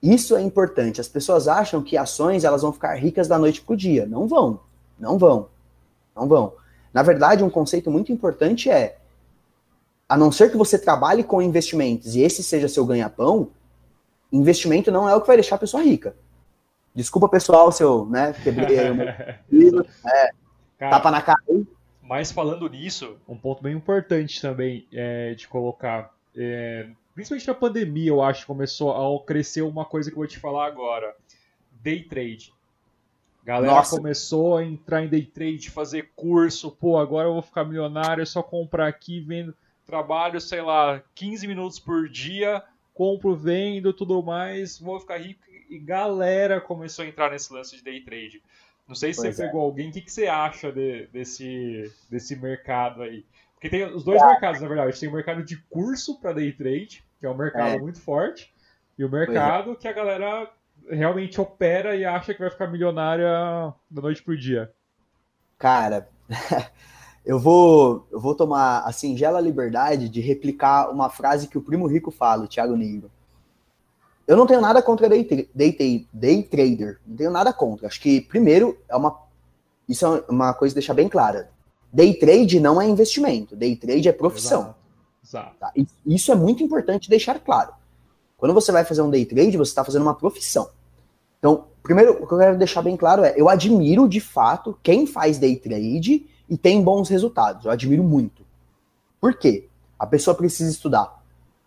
Isso 0.03 0.37
é 0.37 0.43
importante. 0.43 1.01
As 1.01 1.09
pessoas 1.09 1.49
acham 1.49 1.83
que 1.83 1.97
ações 1.97 2.45
elas 2.45 2.63
vão 2.63 2.73
ficar 2.73 2.95
ricas 2.95 3.27
da 3.27 3.39
noite 3.39 3.61
para 3.61 3.75
o 3.75 3.77
dia. 3.77 4.07
Não 4.07 4.29
vão. 4.29 4.61
Não 4.99 5.19
vão. 5.19 5.49
Não 6.15 6.29
vão. 6.29 6.53
Na 6.93 7.03
verdade, 7.03 7.45
um 7.45 7.51
conceito 7.51 7.91
muito 7.91 8.13
importante 8.13 8.71
é 8.71 8.99
a 10.09 10.17
não 10.17 10.33
ser 10.33 10.51
que 10.51 10.57
você 10.57 10.79
trabalhe 10.79 11.23
com 11.23 11.43
investimentos 11.43 12.17
e 12.17 12.23
esse 12.23 12.43
seja 12.43 12.67
seu 12.67 12.87
ganha-pão, 12.87 13.51
investimento 14.33 14.91
não 14.91 15.09
é 15.09 15.15
o 15.15 15.21
que 15.21 15.27
vai 15.27 15.37
deixar 15.37 15.57
a 15.57 15.59
pessoa 15.59 15.83
rica. 15.83 16.17
Desculpa, 16.95 17.29
pessoal, 17.29 17.71
se 17.71 17.83
eu 17.83 18.07
né, 18.07 18.35
quebrei 18.43 18.79
aí 18.79 18.89
é, 20.07 20.31
Cara, 20.79 20.93
tapa 20.93 21.11
na 21.11 21.21
cara. 21.21 21.43
Mas 22.03 22.33
falando 22.33 22.69
nisso, 22.69 23.19
um 23.29 23.37
ponto 23.37 23.63
bem 23.63 23.75
importante 23.75 24.41
também 24.41 24.87
é, 24.93 25.35
de 25.35 25.47
colocar, 25.47 26.15
é, 26.35 26.89
principalmente 27.15 27.47
na 27.47 27.55
pandemia, 27.55 28.09
eu 28.09 28.23
acho 28.23 28.41
que 28.41 28.47
começou 28.47 28.93
a 28.93 29.25
crescer 29.25 29.63
uma 29.63 29.85
coisa 29.85 30.11
que 30.11 30.15
eu 30.15 30.21
vou 30.21 30.27
te 30.27 30.39
falar 30.39 30.67
agora: 30.67 31.15
day 31.83 32.03
trade. 32.03 32.55
Galera 33.45 33.75
Nossa. 33.75 33.97
começou 33.97 34.59
a 34.59 34.65
entrar 34.65 35.03
em 35.03 35.09
day 35.09 35.25
trade, 35.25 35.71
fazer 35.71 36.11
curso, 36.15 36.71
pô, 36.71 36.99
agora 36.99 37.29
eu 37.29 37.33
vou 37.33 37.43
ficar 37.43 37.65
milionário, 37.65 38.23
é 38.23 38.27
só 38.27 38.43
comprar 38.43 38.87
aqui, 38.87 39.21
vendo 39.21 39.55
trabalho, 39.89 40.39
sei 40.39 40.61
lá, 40.61 41.03
15 41.15 41.47
minutos 41.47 41.79
por 41.79 42.11
dia, 42.11 42.63
compro, 42.93 43.35
vendo, 43.35 43.91
tudo 43.91 44.23
mais, 44.23 44.79
vou 44.79 45.01
ficar 45.01 45.17
rico. 45.17 45.41
E 45.71 45.79
galera 45.79 46.61
começou 46.61 47.05
a 47.07 47.09
entrar 47.09 47.31
nesse 47.31 47.51
lance 47.53 47.77
de 47.77 47.83
day 47.83 48.01
trade. 48.03 48.43
Não 48.89 48.95
sei 48.95 49.13
se 49.13 49.21
pois 49.21 49.37
você 49.37 49.43
é. 49.43 49.47
pegou 49.47 49.61
alguém, 49.61 49.91
o 49.91 49.93
que, 49.93 50.01
que 50.01 50.11
você 50.11 50.27
acha 50.27 50.73
de, 50.73 51.07
desse, 51.09 51.93
desse 52.11 52.35
mercado 52.35 53.03
aí? 53.03 53.25
Porque 53.55 53.69
tem 53.69 53.85
os 53.85 54.03
dois 54.03 54.21
é. 54.21 54.27
mercados, 54.27 54.61
na 54.61 54.69
verdade. 54.69 54.99
Tem 54.99 55.09
o 55.09 55.13
mercado 55.13 55.45
de 55.45 55.57
curso 55.69 56.19
para 56.21 56.33
day 56.33 56.53
trade, 56.53 57.05
que 57.21 57.27
é 57.27 57.31
um 57.31 57.37
mercado 57.37 57.77
é. 57.77 57.79
muito 57.79 58.01
forte, 58.01 58.53
e 58.99 59.05
o 59.05 59.09
é. 59.09 59.11
mercado 59.11 59.77
que 59.77 59.87
a 59.87 59.93
galera 59.93 60.51
realmente 60.89 61.41
opera 61.41 61.95
e 61.95 62.05
acha 62.05 62.33
que 62.33 62.41
vai 62.41 62.51
ficar 62.51 62.67
milionária 62.69 63.29
da 63.91 64.03
noite 64.03 64.23
pro 64.23 64.39
dia. 64.39 64.73
Cara, 65.59 66.09
Eu 67.29 67.39
vou, 67.39 68.09
eu 68.11 68.19
vou 68.19 68.35
tomar 68.35 68.81
a 68.87 68.91
singela 68.91 69.39
liberdade 69.39 70.09
de 70.09 70.19
replicar 70.19 70.91
uma 70.91 71.11
frase 71.11 71.47
que 71.47 71.59
o 71.59 71.63
primo 71.63 71.87
rico 71.87 72.11
fala, 72.11 72.45
o 72.45 72.49
Thiago 72.49 72.75
Negro. 72.75 73.11
Eu 74.29 74.37
não 74.37 74.47
tenho 74.47 74.61
nada 74.61 74.83
contra 74.83 75.09
day, 75.09 75.25
day, 75.55 76.07
day 76.13 76.43
trader, 76.43 77.01
não 77.07 77.17
tenho 77.17 77.31
nada 77.31 77.51
contra. 77.51 77.87
Acho 77.87 77.99
que, 77.99 78.21
primeiro, 78.21 78.79
é 78.87 78.95
uma, 78.95 79.19
isso 79.89 80.05
é 80.05 80.23
uma 80.29 80.53
coisa 80.53 80.75
deixar 80.75 80.93
bem 80.93 81.09
clara. 81.09 81.51
Day 81.91 82.13
trade 82.13 82.61
não 82.61 82.81
é 82.81 82.87
investimento, 82.87 83.57
day 83.57 83.75
trade 83.75 84.07
é 84.07 84.13
profissão. 84.13 84.61
Exato. 84.61 84.79
Exato. 85.25 85.57
Tá? 85.59 85.73
Isso 86.07 86.31
é 86.31 86.35
muito 86.35 86.63
importante 86.63 87.09
deixar 87.09 87.41
claro. 87.41 87.73
Quando 88.37 88.53
você 88.53 88.71
vai 88.71 88.85
fazer 88.85 89.01
um 89.01 89.11
day 89.11 89.25
trade, 89.25 89.57
você 89.57 89.71
está 89.71 89.83
fazendo 89.83 90.03
uma 90.03 90.15
profissão. 90.15 90.69
Então, 91.39 91.65
primeiro, 91.83 92.23
o 92.23 92.27
que 92.27 92.33
eu 92.33 92.39
quero 92.39 92.59
deixar 92.59 92.83
bem 92.83 92.97
claro 92.97 93.25
é: 93.25 93.33
eu 93.35 93.49
admiro 93.49 94.07
de 94.07 94.21
fato 94.21 94.79
quem 94.83 95.07
faz 95.07 95.39
day 95.39 95.57
trade 95.57 96.27
e 96.49 96.57
tem 96.57 96.83
bons 96.83 97.09
resultados. 97.09 97.65
Eu 97.65 97.71
admiro 97.71 98.05
muito. 98.05 98.43
Por 99.19 99.35
quê? 99.35 99.69
A 99.99 100.07
pessoa 100.07 100.35
precisa 100.35 100.71
estudar 100.71 101.19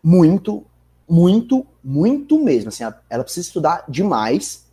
muito, 0.04 0.64
muito, 1.12 1.66
muito 1.84 2.42
mesmo. 2.42 2.70
Assim, 2.70 2.86
ela 3.10 3.24
precisa 3.24 3.46
estudar 3.46 3.84
demais. 3.90 4.66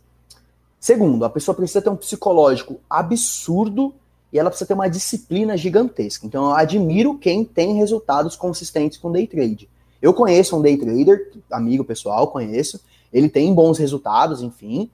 Segundo, 0.79 1.25
a 1.25 1.29
pessoa 1.29 1.53
precisa 1.53 1.81
ter 1.81 1.89
um 1.89 1.97
psicológico 1.97 2.79
absurdo 2.89 3.93
e 4.31 4.39
ela 4.39 4.49
precisa 4.49 4.65
ter 4.65 4.73
uma 4.73 4.89
disciplina 4.89 5.57
gigantesca. 5.57 6.25
Então, 6.25 6.45
eu 6.45 6.55
admiro 6.55 7.17
quem 7.17 7.43
tem 7.43 7.75
resultados 7.75 8.37
consistentes 8.37 8.97
com 8.97 9.11
day 9.11 9.27
trade. 9.27 9.69
Eu 10.01 10.13
conheço 10.13 10.57
um 10.57 10.61
day 10.61 10.77
trader, 10.77 11.29
amigo 11.51 11.83
pessoal, 11.83 12.27
conheço. 12.27 12.79
Ele 13.11 13.27
tem 13.27 13.53
bons 13.53 13.77
resultados, 13.77 14.41
enfim. 14.41 14.89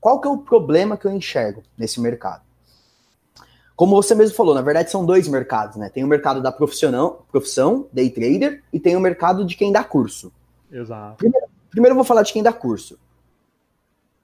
Qual 0.00 0.18
que 0.18 0.26
é 0.26 0.30
o 0.30 0.38
problema 0.38 0.96
que 0.96 1.04
eu 1.04 1.12
enxergo 1.12 1.62
nesse 1.76 2.00
mercado? 2.00 2.40
Como 3.76 3.94
você 3.94 4.14
mesmo 4.14 4.34
falou, 4.34 4.54
na 4.54 4.62
verdade 4.62 4.90
são 4.90 5.04
dois 5.04 5.28
mercados, 5.28 5.76
né? 5.76 5.90
Tem 5.90 6.04
o 6.04 6.06
mercado 6.06 6.40
da 6.40 6.50
profissional, 6.50 7.26
profissão, 7.30 7.86
day 7.92 8.08
trader, 8.08 8.62
e 8.72 8.80
tem 8.80 8.96
o 8.96 9.00
mercado 9.00 9.44
de 9.44 9.56
quem 9.56 9.70
dá 9.70 9.84
curso. 9.84 10.32
Exato. 10.70 11.16
Primeiro, 11.16 11.46
primeiro 11.70 11.92
eu 11.92 11.96
vou 11.96 12.04
falar 12.04 12.22
de 12.22 12.32
quem 12.32 12.42
dá 12.42 12.52
curso. 12.52 12.98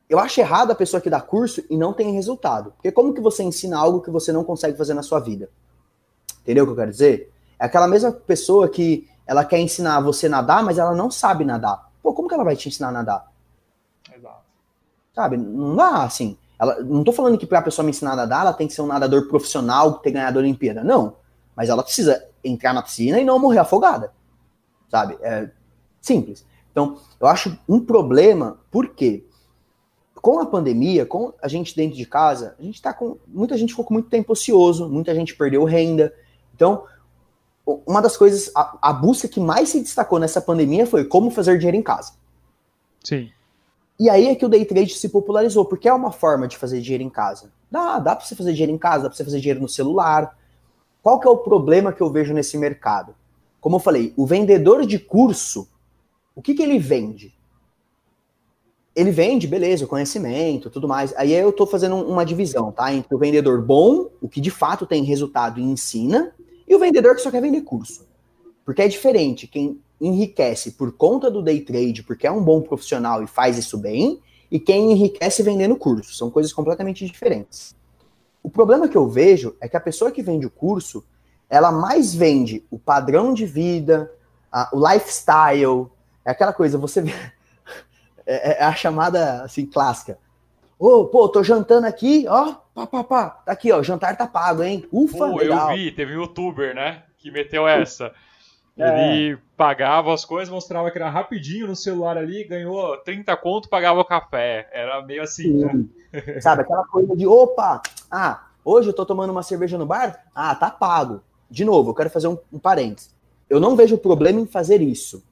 Eu 0.09 0.19
acho 0.21 0.41
errado 0.41 0.71
a 0.71 0.75
pessoa 0.75 1.01
que 1.01 1.11
dá 1.11 1.21
curso 1.21 1.63
e 1.69 1.77
não 1.77 1.93
tem 1.93 2.13
resultado. 2.13 2.73
Porque 2.73 2.93
como 2.93 3.13
que 3.13 3.21
você 3.21 3.43
ensina 3.43 3.77
algo 3.77 4.01
que 4.01 4.11
você 4.11 4.33
não 4.33 4.45
consegue 4.45 4.77
fazer 4.79 4.95
na 4.95 5.03
sua 5.03 5.19
vida? 5.19 5.51
Entendeu 6.43 6.63
o 6.63 6.67
que 6.69 6.73
eu 6.73 6.77
quero 6.77 6.91
dizer? 6.91 7.33
É 7.59 7.67
aquela 7.67 7.89
mesma 7.89 8.13
pessoa 8.13 8.69
que 8.69 9.09
ela 9.27 9.45
quer 9.45 9.59
ensinar 9.59 10.01
você 10.01 10.27
a 10.27 10.31
nadar, 10.31 10.63
mas 10.63 10.79
ela 10.79 10.95
não 10.95 11.11
sabe 11.11 11.45
nadar. 11.45 11.91
Pô, 12.01 12.13
como 12.15 12.29
que 12.29 12.35
ela 12.35 12.45
vai 12.45 12.55
te 12.55 12.69
ensinar 12.69 12.89
a 12.89 12.93
nadar? 12.93 13.33
Exato. 14.15 14.45
Sabe? 15.13 15.37
Não 15.37 15.75
dá 15.75 16.05
assim. 16.05 16.39
Ela, 16.57 16.81
não 16.85 17.01
estou 17.01 17.13
falando 17.13 17.37
que 17.37 17.47
para 17.47 17.59
a 17.59 17.63
pessoa 17.63 17.85
me 17.85 17.91
ensinar 17.91 18.13
a 18.13 18.17
nadar, 18.17 18.43
ela 18.43 18.53
tem 18.53 18.69
que 18.69 18.75
ser 18.75 18.83
um 18.83 18.87
nadador 18.87 19.27
profissional, 19.27 19.95
ter 19.95 20.13
ganhado 20.13 20.39
a 20.39 20.43
Olimpíada. 20.43 20.85
Não. 20.85 21.17
Mas 21.57 21.69
ela 21.69 21.83
precisa 21.83 22.25
entrar 22.45 22.73
na 22.73 22.83
piscina 22.83 23.19
e 23.19 23.25
não 23.25 23.41
morrer 23.41 23.59
afogada. 23.59 24.13
Sabe? 24.89 25.19
É 25.21 25.51
simples. 26.07 26.45
Então, 26.71 26.99
eu 27.21 27.27
acho 27.27 27.59
um 27.69 27.81
problema, 27.81 28.59
porque 28.71 29.25
com 30.15 30.41
a 30.41 30.47
pandemia, 30.47 31.07
com 31.07 31.33
a 31.43 31.49
gente 31.49 31.75
dentro 31.77 31.97
de 31.97 32.05
casa, 32.05 32.55
a 32.59 32.63
gente 32.63 32.81
tá 32.83 32.93
com. 32.93 33.17
Muita 33.27 33.57
gente 33.57 33.71
ficou 33.71 33.85
com 33.85 33.95
muito 33.95 34.09
tempo 34.09 34.33
ocioso, 34.33 34.89
muita 34.89 35.15
gente 35.15 35.37
perdeu 35.37 35.65
renda. 35.65 36.13
Então, 36.55 36.85
uma 37.87 38.01
das 38.01 38.17
coisas, 38.17 38.51
a, 38.55 38.79
a 38.83 38.93
busca 38.93 39.29
que 39.29 39.41
mais 39.41 39.69
se 39.69 39.81
destacou 39.81 40.19
nessa 40.19 40.41
pandemia 40.41 40.87
foi 40.87 41.05
como 41.05 41.31
fazer 41.31 41.59
dinheiro 41.59 41.77
em 41.77 41.83
casa. 41.83 42.13
Sim. 43.05 43.31
E 43.99 44.11
aí 44.11 44.29
é 44.29 44.35
que 44.35 44.45
o 44.45 44.49
day 44.49 44.65
trade 44.65 44.95
se 44.95 45.09
popularizou, 45.09 45.65
porque 45.65 45.89
é 45.89 45.93
uma 45.93 46.13
forma 46.13 46.47
de 46.47 46.57
fazer 46.57 46.81
dinheiro 46.81 47.03
em 47.03 47.11
casa. 47.11 47.51
Dá, 47.71 47.99
dá 47.99 48.15
para 48.15 48.25
você 48.25 48.37
fazer 48.37 48.53
dinheiro 48.53 48.73
em 48.73 48.79
casa, 48.79 49.05
dá 49.05 49.09
para 49.09 49.17
você 49.17 49.25
fazer 49.25 49.41
dinheiro 49.41 49.61
no 49.61 49.69
celular. 49.69 50.37
Qual 51.03 51.19
que 51.19 51.27
é 51.27 51.31
o 51.31 51.39
problema 51.39 51.93
que 51.93 52.01
eu 52.01 52.11
vejo 52.11 52.35
nesse 52.35 52.59
mercado? 52.59 53.15
Como 53.61 53.77
eu 53.77 53.81
falei, 53.81 54.13
o 54.17 54.27
vendedor 54.27 54.85
de 54.85 54.99
curso, 54.99 55.69
o 56.37 56.43
que, 56.43 56.55
que 56.55 56.63
ele 56.63 56.79
vende? 56.79 57.35
Ele 58.95 59.11
vende, 59.11 59.47
beleza, 59.47 59.87
o 59.87 59.89
conhecimento, 59.89 60.71
tudo 60.71 60.87
mais. 60.87 61.15
Aí 61.17 61.33
eu 61.33 61.49
estou 61.49 61.67
fazendo 61.67 61.97
uma 61.97 62.25
divisão, 62.25 62.71
tá? 62.71 62.93
Entre 62.93 63.13
o 63.15 63.19
vendedor 63.19 63.61
bom, 63.63 64.11
o 64.21 64.29
que 64.29 64.41
de 64.41 64.51
fato 64.51 64.87
tem 64.87 65.03
resultado 65.03 65.59
e 65.59 65.63
ensina, 65.63 66.33
e 66.69 66.75
o 66.75 66.79
vendedor 66.79 67.17
que 67.17 67.23
só 67.23 67.31
quer 67.31 67.41
vender 67.41 67.63
curso. 67.63 68.07
Porque 68.65 68.83
é 68.83 68.89
diferente 68.89 69.47
quem 69.47 69.81
enriquece 69.99 70.73
por 70.73 70.93
conta 70.93 71.31
do 71.31 71.43
day 71.43 71.61
trade, 71.61 72.03
porque 72.03 72.27
é 72.27 72.31
um 72.31 72.43
bom 72.43 72.61
profissional 72.61 73.23
e 73.23 73.27
faz 73.27 73.57
isso 73.57 73.79
bem, 73.79 74.21
e 74.51 74.61
quem 74.61 74.93
enriquece 74.93 75.43
vendendo 75.43 75.77
curso. 75.77 76.15
São 76.15 76.31
coisas 76.31 76.53
completamente 76.53 77.05
diferentes. 77.07 77.75
O 78.43 78.51
problema 78.51 78.89
que 78.89 78.97
eu 78.97 79.09
vejo 79.09 79.57
é 79.59 79.69
que 79.69 79.77
a 79.77 79.81
pessoa 79.81 80.11
que 80.11 80.23
vende 80.23 80.47
o 80.47 80.51
curso, 80.51 81.03
ela 81.49 81.73
mais 81.73 82.15
vende 82.15 82.65
o 82.71 82.79
padrão 82.79 83.33
de 83.33 83.47
vida, 83.47 84.11
a, 84.53 84.69
o 84.73 84.87
lifestyle, 84.87 85.89
é 86.27 86.31
aquela 86.33 86.53
coisa, 86.53 86.77
você 86.77 87.01
vê, 87.01 87.13
é, 88.27 88.61
é, 88.61 88.65
a 88.65 88.75
chamada 88.75 89.43
assim 89.43 89.65
clássica. 89.65 90.19
Ô, 90.79 90.89
oh, 90.89 91.05
pô, 91.07 91.29
tô 91.29 91.43
jantando 91.43 91.87
aqui, 91.87 92.27
ó, 92.29 92.55
pá, 92.75 92.87
pá, 92.87 93.05
pá. 93.05 93.31
Tá 93.31 93.53
aqui, 93.53 93.71
ó, 93.73 93.79
o 93.79 93.85
jantar 93.85 94.17
tá 94.17 94.27
pago, 94.27 94.63
hein? 94.63 94.87
Ufa, 94.93 95.17
pô, 95.17 95.37
legal. 95.37 95.71
eu 95.71 95.77
vi, 95.77 95.93
teve 95.93 96.15
um 96.15 96.23
youtuber, 96.23 96.75
né, 96.75 97.05
que 97.17 97.31
meteu 97.31 97.67
essa. 97.67 98.13
É. 98.77 99.15
Ele 99.15 99.39
pagava 99.57 100.13
as 100.13 100.25
coisas, 100.25 100.53
mostrava 100.53 100.91
que 100.91 100.99
era 100.99 101.09
rapidinho 101.09 101.67
no 101.67 101.77
celular 101.77 102.19
ali, 102.19 102.45
ganhou 102.45 102.99
30 102.99 103.35
conto, 103.39 103.71
pagava 103.71 104.01
o 104.01 104.05
café. 104.05 104.69
Era 104.71 105.01
meio 105.01 105.23
assim, 105.23 105.65
né? 105.65 105.87
Sabe, 106.43 106.63
aquela 106.63 106.85
coisa 106.85 107.17
de, 107.17 107.27
opa, 107.27 107.81
ah, 108.11 108.49
hoje 108.63 108.91
eu 108.91 108.93
tô 108.93 109.07
tomando 109.07 109.31
uma 109.31 109.43
cerveja 109.43 109.79
no 109.79 109.87
bar, 109.87 110.27
ah, 110.35 110.55
tá 110.55 110.71
pago. 110.71 111.23
De 111.51 111.65
novo, 111.65 111.91
eu 111.91 111.95
quero 111.95 112.11
fazer 112.11 112.29
um, 112.29 112.37
um 112.53 112.59
parênteses. 112.59 113.15
Eu 113.49 113.61
não 113.61 113.77
vejo 113.77 113.97
problema 113.97 114.41
em 114.41 114.47
fazer 114.47 114.83
isso. 114.83 115.25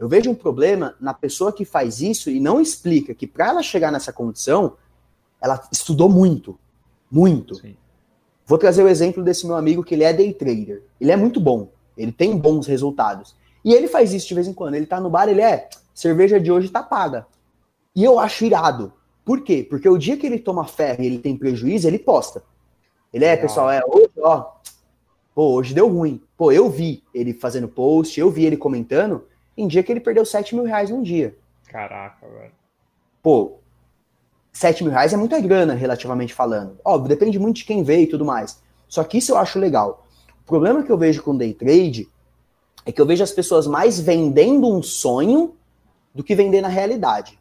Eu 0.00 0.08
vejo 0.08 0.30
um 0.30 0.34
problema 0.34 0.96
na 0.98 1.12
pessoa 1.12 1.52
que 1.52 1.66
faz 1.66 2.00
isso 2.00 2.30
e 2.30 2.40
não 2.40 2.58
explica 2.58 3.14
que 3.14 3.26
para 3.26 3.48
ela 3.48 3.62
chegar 3.62 3.92
nessa 3.92 4.10
condição, 4.10 4.78
ela 5.38 5.62
estudou 5.70 6.08
muito. 6.08 6.58
Muito. 7.10 7.56
Sim. 7.56 7.76
Vou 8.46 8.56
trazer 8.56 8.82
o 8.82 8.88
exemplo 8.88 9.22
desse 9.22 9.46
meu 9.46 9.56
amigo 9.56 9.84
que 9.84 9.94
ele 9.94 10.02
é 10.02 10.10
day 10.14 10.32
trader. 10.32 10.82
Ele 10.98 11.12
é 11.12 11.16
muito 11.16 11.38
bom. 11.38 11.68
Ele 11.98 12.10
tem 12.10 12.34
bons 12.34 12.66
resultados. 12.66 13.36
E 13.62 13.74
ele 13.74 13.88
faz 13.88 14.14
isso 14.14 14.26
de 14.26 14.34
vez 14.34 14.48
em 14.48 14.54
quando. 14.54 14.74
Ele 14.74 14.86
tá 14.86 14.98
no 14.98 15.10
bar, 15.10 15.28
ele 15.28 15.42
é, 15.42 15.68
cerveja 15.92 16.40
de 16.40 16.50
hoje 16.50 16.70
tá 16.70 16.82
paga. 16.82 17.26
E 17.94 18.02
eu 18.02 18.18
acho 18.18 18.46
irado. 18.46 18.94
Por 19.22 19.42
quê? 19.42 19.66
Porque 19.68 19.86
o 19.86 19.98
dia 19.98 20.16
que 20.16 20.26
ele 20.26 20.38
toma 20.38 20.66
ferro 20.66 21.02
e 21.02 21.06
ele 21.06 21.18
tem 21.18 21.36
prejuízo, 21.36 21.86
ele 21.86 21.98
posta. 21.98 22.42
Ele 23.12 23.26
é, 23.26 23.36
pessoal, 23.36 23.70
é, 23.70 23.82
hoje, 23.86 24.10
ó, 24.16 24.46
pô, 25.34 25.52
hoje 25.56 25.74
deu 25.74 25.88
ruim. 25.88 26.22
Pô, 26.38 26.50
eu 26.50 26.70
vi 26.70 27.04
ele 27.12 27.34
fazendo 27.34 27.68
post, 27.68 28.18
eu 28.18 28.30
vi 28.30 28.46
ele 28.46 28.56
comentando, 28.56 29.24
em 29.56 29.66
dia 29.66 29.82
que 29.82 29.92
ele 29.92 30.00
perdeu 30.00 30.24
7 30.24 30.54
mil 30.54 30.64
reais 30.64 30.90
num 30.90 31.02
dia. 31.02 31.36
Caraca, 31.68 32.26
velho. 32.26 32.52
Pô, 33.22 33.58
7 34.52 34.82
mil 34.82 34.92
reais 34.92 35.12
é 35.12 35.16
muita 35.16 35.40
grana, 35.40 35.74
relativamente 35.74 36.34
falando. 36.34 36.78
Óbvio, 36.84 37.08
depende 37.08 37.38
muito 37.38 37.56
de 37.56 37.64
quem 37.64 37.82
vê 37.82 38.00
e 38.00 38.06
tudo 38.06 38.24
mais. 38.24 38.60
Só 38.88 39.04
que 39.04 39.18
isso 39.18 39.32
eu 39.32 39.36
acho 39.36 39.58
legal. 39.58 40.06
O 40.42 40.46
problema 40.46 40.82
que 40.82 40.90
eu 40.90 40.98
vejo 40.98 41.22
com 41.22 41.36
day 41.36 41.54
trade 41.54 42.08
é 42.84 42.90
que 42.90 43.00
eu 43.00 43.06
vejo 43.06 43.22
as 43.22 43.30
pessoas 43.30 43.66
mais 43.66 44.00
vendendo 44.00 44.66
um 44.66 44.82
sonho 44.82 45.54
do 46.14 46.24
que 46.24 46.34
vendendo 46.34 46.64
a 46.64 46.68
realidade. 46.68 47.38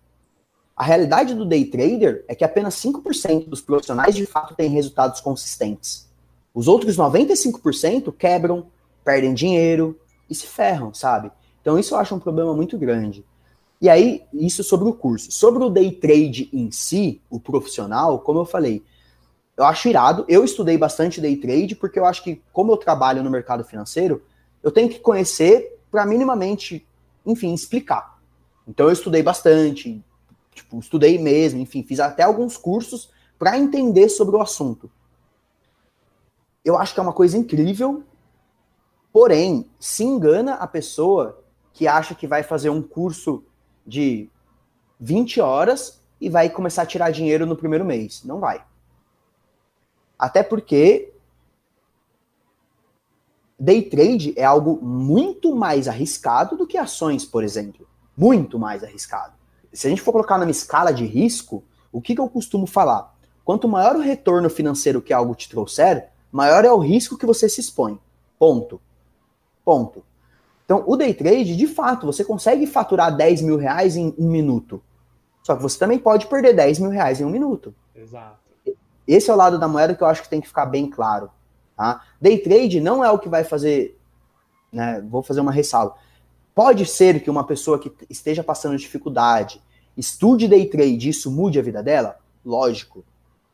A 0.76 0.84
realidade 0.84 1.34
do 1.34 1.46
day 1.46 1.66
trader 1.66 2.24
é 2.28 2.34
que 2.34 2.44
apenas 2.44 2.76
5% 2.76 3.50
dos 3.50 3.62
profissionais 3.62 4.16
de 4.16 4.26
fato 4.26 4.56
têm 4.56 4.70
resultados 4.70 5.20
consistentes. 5.20 6.08
Os 6.54 6.68
outros 6.68 6.98
95% 6.98 8.14
quebram, 8.14 8.68
perdem 9.04 9.34
dinheiro 9.34 10.00
e 10.30 10.36
se 10.36 10.48
ferram, 10.48 10.94
sabe? 10.94 11.32
Então 11.70 11.78
isso 11.78 11.94
eu 11.94 12.00
acho 12.00 12.16
um 12.16 12.20
problema 12.20 12.52
muito 12.52 12.80
grande. 12.80 13.24
E 13.80 13.88
aí, 13.88 14.24
isso 14.34 14.64
sobre 14.64 14.90
o 14.90 14.94
curso. 14.94 15.32
Sobre 15.32 15.64
o 15.64 15.70
day 15.70 15.92
trade 15.92 16.50
em 16.52 16.72
si, 16.72 17.22
o 17.30 17.40
profissional, 17.40 18.18
como 18.18 18.40
eu 18.40 18.46
falei, 18.46 18.84
eu 19.56 19.64
acho 19.64 19.88
irado. 19.88 20.26
Eu 20.28 20.44
estudei 20.44 20.80
bastante 20.80 21.22
day 21.22 21.38
trade 21.38 21.76
porque 21.76 22.00
eu 22.00 22.06
acho 22.06 22.24
que, 22.24 22.42
como 22.52 22.72
eu 22.72 22.78
trabalho 22.78 23.22
no 23.22 23.30
mercado 23.30 23.64
financeiro, 23.64 24.24
eu 24.64 24.72
tenho 24.72 24.90
que 24.90 24.98
conhecer 24.98 25.80
para 25.92 26.08
minimamente, 26.08 26.84
enfim, 27.24 27.54
explicar. 27.54 28.20
Então 28.68 28.88
eu 28.88 28.92
estudei 28.92 29.22
bastante, 29.22 30.04
tipo, 30.52 30.80
estudei 30.80 31.20
mesmo, 31.20 31.62
enfim, 31.62 31.84
fiz 31.84 32.00
até 32.00 32.24
alguns 32.24 32.58
cursos 32.58 33.12
para 33.38 33.60
entender 33.60 34.10
sobre 34.10 34.36
o 34.36 34.42
assunto. 34.42 34.90
Eu 36.66 36.80
acho 36.80 36.96
que 36.96 37.00
é 37.00 37.04
uma 37.04 37.14
coisa 37.14 37.38
incrível, 37.38 38.04
porém, 39.14 39.70
se 39.80 40.04
engana 40.04 40.56
a 40.56 40.66
pessoa 40.66 41.44
que 41.74 41.88
acha 41.88 42.16
que 42.16 42.28
vai 42.28 42.44
fazer 42.44 42.70
um 42.70 42.82
curso 42.82 43.44
de 43.86 44.30
20 45.00 45.40
horas 45.42 46.02
e 46.20 46.30
vai 46.30 46.50
começar 46.50 46.84
a 46.84 46.86
tirar 46.86 47.12
dinheiro 47.12 47.46
no 47.46 47.56
primeiro 47.56 47.86
mês. 47.86 48.24
Não 48.24 48.40
vai. 48.40 48.64
Até 50.18 50.44
porque 50.44 51.14
day 53.58 53.82
trade 53.82 54.34
é 54.38 54.44
algo 54.44 54.80
muito 54.82 55.56
mais 55.56 55.88
arriscado 55.88 56.58
do 56.58 56.68
que 56.68 56.78
ações, 56.78 57.26
por 57.26 57.44
exemplo. 57.44 57.88
Muito 58.18 58.60
mais 58.60 58.84
arriscado. 58.84 59.34
Se 59.72 59.88
a 59.88 59.90
gente 59.90 60.02
for 60.02 60.12
colocar 60.12 60.38
numa 60.38 60.52
escala 60.52 60.92
de 60.92 61.06
risco, 61.06 61.64
o 61.92 62.02
que, 62.02 62.16
que 62.16 62.22
eu 62.22 62.30
costumo 62.30 62.68
falar? 62.68 63.16
Quanto 63.46 63.68
maior 63.68 63.96
o 63.96 64.02
retorno 64.02 64.50
financeiro 64.50 65.02
que 65.02 65.14
algo 65.14 65.34
te 65.34 65.50
trouxer, 65.50 66.10
maior 66.32 66.66
é 66.66 66.72
o 66.72 66.78
risco 66.78 67.18
que 67.18 67.26
você 67.26 67.48
se 67.48 67.62
expõe. 67.62 68.00
Ponto. 68.38 68.82
Ponto. 69.64 70.04
Então, 70.70 70.84
o 70.86 70.96
day 70.96 71.16
trade, 71.16 71.56
de 71.56 71.66
fato, 71.66 72.06
você 72.06 72.24
consegue 72.24 72.68
faturar 72.68 73.18
10 73.18 73.42
mil 73.42 73.58
reais 73.58 73.98
em 73.98 74.14
um 74.20 74.30
minuto. 74.30 74.80
Só 75.42 75.56
que 75.56 75.64
você 75.64 75.80
também 75.80 75.98
pode 75.98 76.28
perder 76.28 76.54
10 76.54 76.78
mil 76.78 76.92
reais 76.92 77.20
em 77.20 77.26
um 77.26 77.30
minuto. 77.32 77.74
Exato. 77.96 78.38
Esse 79.08 79.32
é 79.32 79.34
o 79.34 79.36
lado 79.36 79.58
da 79.58 79.68
moeda 79.68 79.96
que 79.96 80.04
eu 80.04 80.08
acho 80.08 80.22
que 80.22 80.30
tem 80.30 80.40
que 80.40 80.48
ficar 80.48 80.68
bem 80.68 80.88
claro. 80.88 81.32
Tá? 81.76 82.04
Day 82.22 82.38
trade 82.38 82.80
não 82.80 83.04
é 83.04 83.10
o 83.10 83.18
que 83.18 83.28
vai 83.28 83.44
fazer. 83.44 83.98
Né, 84.72 85.04
vou 85.10 85.24
fazer 85.24 85.42
uma 85.42 85.52
ressalva. 85.52 85.96
Pode 86.54 86.86
ser 86.86 87.24
que 87.24 87.32
uma 87.32 87.44
pessoa 87.44 87.80
que 87.80 87.92
esteja 88.08 88.44
passando 88.44 88.78
dificuldade 88.78 89.60
estude 89.98 90.48
day 90.48 90.68
trade 90.68 91.08
e 91.08 91.10
isso 91.10 91.32
mude 91.32 91.58
a 91.58 91.64
vida 91.64 91.82
dela? 91.82 92.20
Lógico. 92.46 93.04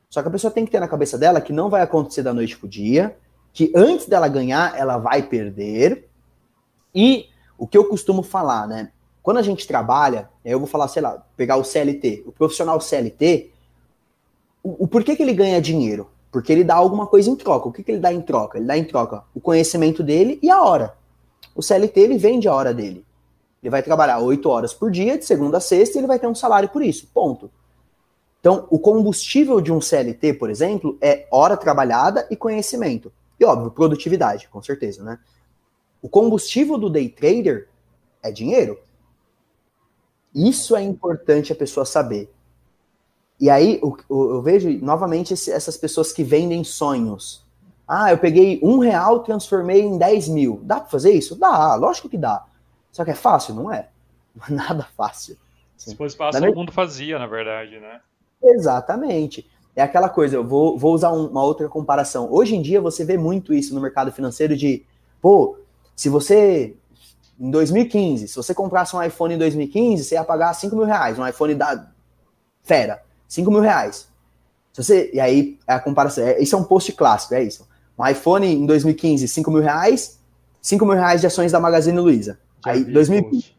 Só 0.09 0.21
que 0.21 0.27
a 0.27 0.31
pessoa 0.31 0.51
tem 0.51 0.65
que 0.65 0.71
ter 0.71 0.81
na 0.81 0.87
cabeça 0.89 1.17
dela 1.17 1.39
que 1.39 1.53
não 1.53 1.69
vai 1.69 1.81
acontecer 1.81 2.23
da 2.23 2.33
noite 2.33 2.57
pro 2.57 2.67
dia, 2.67 3.17
que 3.53 3.71
antes 3.73 4.05
dela 4.05 4.27
ganhar, 4.27 4.77
ela 4.77 4.97
vai 4.97 5.23
perder, 5.23 6.09
e 6.95 7.27
o 7.57 7.67
que 7.67 7.77
eu 7.77 7.85
costumo 7.85 8.23
falar, 8.23 8.67
né? 8.67 8.91
Quando 9.21 9.37
a 9.37 9.41
gente 9.41 9.67
trabalha, 9.67 10.29
eu 10.45 10.59
vou 10.59 10.67
falar, 10.67 10.87
sei 10.87 11.01
lá, 11.01 11.23
pegar 11.35 11.57
o 11.57 11.63
CLT, 11.63 12.23
o 12.25 12.31
profissional 12.31 12.79
CLT, 12.79 13.51
o, 14.63 14.85
o 14.85 14.87
porquê 14.87 15.15
que 15.15 15.23
ele 15.23 15.33
ganha 15.33 15.59
dinheiro? 15.59 16.09
Porque 16.31 16.51
ele 16.51 16.63
dá 16.63 16.75
alguma 16.75 17.07
coisa 17.07 17.29
em 17.29 17.35
troca. 17.35 17.67
O 17.67 17.71
que, 17.71 17.83
que 17.83 17.91
ele 17.91 17.99
dá 17.99 18.13
em 18.13 18.21
troca? 18.21 18.57
Ele 18.57 18.67
dá 18.67 18.77
em 18.77 18.83
troca 18.83 19.23
o 19.33 19.41
conhecimento 19.41 20.03
dele 20.03 20.39
e 20.41 20.49
a 20.49 20.61
hora. 20.61 20.95
O 21.55 21.61
CLT, 21.61 21.99
ele 21.99 22.17
vende 22.17 22.47
a 22.47 22.53
hora 22.53 22.73
dele. 22.73 23.05
Ele 23.63 23.69
vai 23.69 23.81
trabalhar 23.81 24.19
oito 24.19 24.47
horas 24.49 24.73
por 24.73 24.91
dia, 24.91 25.17
de 25.17 25.25
segunda 25.25 25.57
a 25.57 25.61
sexta, 25.61 25.97
e 25.97 25.99
ele 26.01 26.07
vai 26.07 26.19
ter 26.19 26.27
um 26.27 26.35
salário 26.35 26.69
por 26.69 26.83
isso. 26.83 27.07
Ponto. 27.13 27.49
Então, 28.39 28.67
o 28.69 28.77
combustível 28.77 29.59
de 29.59 29.71
um 29.71 29.81
CLT, 29.81 30.33
por 30.33 30.51
exemplo, 30.51 30.97
é 31.01 31.25
hora 31.31 31.57
trabalhada 31.57 32.27
e 32.29 32.35
conhecimento. 32.35 33.11
E, 33.39 33.43
óbvio, 33.43 33.71
produtividade, 33.71 34.47
com 34.49 34.61
certeza, 34.61 35.03
né? 35.03 35.17
O 36.05 36.07
combustível 36.07 36.77
do 36.77 36.87
day 36.87 37.09
trader 37.09 37.67
é 38.21 38.31
dinheiro. 38.31 38.79
Isso 40.35 40.75
é 40.75 40.83
importante 40.83 41.51
a 41.51 41.55
pessoa 41.55 41.83
saber. 41.83 42.31
E 43.39 43.49
aí 43.49 43.79
eu, 43.81 43.97
eu 44.07 44.39
vejo 44.39 44.69
novamente 44.85 45.33
esse, 45.33 45.51
essas 45.51 45.75
pessoas 45.75 46.13
que 46.13 46.23
vendem 46.23 46.63
sonhos. 46.63 47.43
Ah, 47.87 48.11
eu 48.11 48.19
peguei 48.19 48.59
um 48.61 48.77
real, 48.77 49.21
transformei 49.21 49.81
em 49.81 49.97
10 49.97 50.27
mil. 50.29 50.59
Dá 50.61 50.79
para 50.79 50.91
fazer 50.91 51.11
isso? 51.11 51.35
Dá, 51.35 51.73
lógico 51.73 52.07
que 52.07 52.19
dá. 52.19 52.45
Só 52.91 53.03
que 53.03 53.09
é 53.09 53.15
fácil? 53.15 53.55
Não 53.55 53.73
é. 53.73 53.89
Não 54.37 54.45
é 54.45 54.51
nada 54.51 54.87
fácil. 54.95 55.35
Se 55.75 55.95
fosse 55.95 56.15
fácil, 56.15 56.39
todo 56.39 56.55
mundo 56.55 56.71
fazia, 56.71 57.17
na 57.17 57.25
verdade, 57.25 57.79
né? 57.79 57.99
Exatamente. 58.43 59.49
É 59.75 59.81
aquela 59.81 60.07
coisa, 60.07 60.35
eu 60.35 60.43
vou, 60.43 60.77
vou 60.77 60.93
usar 60.93 61.09
uma 61.09 61.43
outra 61.43 61.67
comparação. 61.67 62.31
Hoje 62.31 62.55
em 62.55 62.61
dia 62.61 62.79
você 62.79 63.03
vê 63.03 63.17
muito 63.17 63.55
isso 63.55 63.73
no 63.73 63.81
mercado 63.81 64.11
financeiro 64.11 64.55
de, 64.55 64.85
pô, 65.19 65.64
se 65.95 66.09
você, 66.09 66.75
em 67.39 67.49
2015, 67.49 68.27
se 68.27 68.35
você 68.35 68.53
comprasse 68.53 68.95
um 68.95 69.01
iPhone 69.01 69.35
em 69.35 69.37
2015, 69.37 70.03
você 70.03 70.15
ia 70.15 70.23
pagar 70.23 70.53
5 70.53 70.75
mil 70.75 70.85
reais, 70.85 71.17
um 71.17 71.27
iPhone 71.27 71.55
da 71.55 71.87
fera, 72.63 73.01
5 73.27 73.49
mil 73.49 73.61
reais. 73.61 74.07
Se 74.73 74.83
você, 74.83 75.09
e 75.13 75.19
aí, 75.19 75.57
é 75.65 75.73
a 75.73 75.79
comparação, 75.79 76.25
é, 76.25 76.39
isso 76.41 76.55
é 76.55 76.59
um 76.59 76.63
post 76.63 76.91
clássico, 76.93 77.33
é 77.33 77.43
isso. 77.43 77.67
Um 77.97 78.05
iPhone 78.05 78.45
em 78.45 78.65
2015, 78.65 79.27
5 79.27 79.49
mil 79.49 79.61
reais, 79.61 80.19
5 80.61 80.85
mil 80.85 80.95
reais 80.95 81.21
de 81.21 81.27
ações 81.27 81.51
da 81.51 81.59
Magazine 81.59 81.97
Luiza. 81.97 82.37
Aí, 82.65 82.83
2020, 82.83 83.55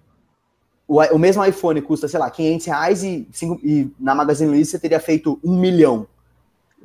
o, 0.87 1.01
o 1.01 1.19
mesmo 1.19 1.45
iPhone 1.45 1.81
custa, 1.81 2.07
sei 2.07 2.21
lá, 2.21 2.31
500 2.31 2.67
reais 2.67 3.03
e, 3.03 3.27
5, 3.33 3.61
e 3.63 3.91
na 3.99 4.15
Magazine 4.15 4.51
Luiza 4.51 4.73
você 4.73 4.79
teria 4.79 5.01
feito 5.01 5.41
um 5.43 5.59
milhão. 5.59 6.07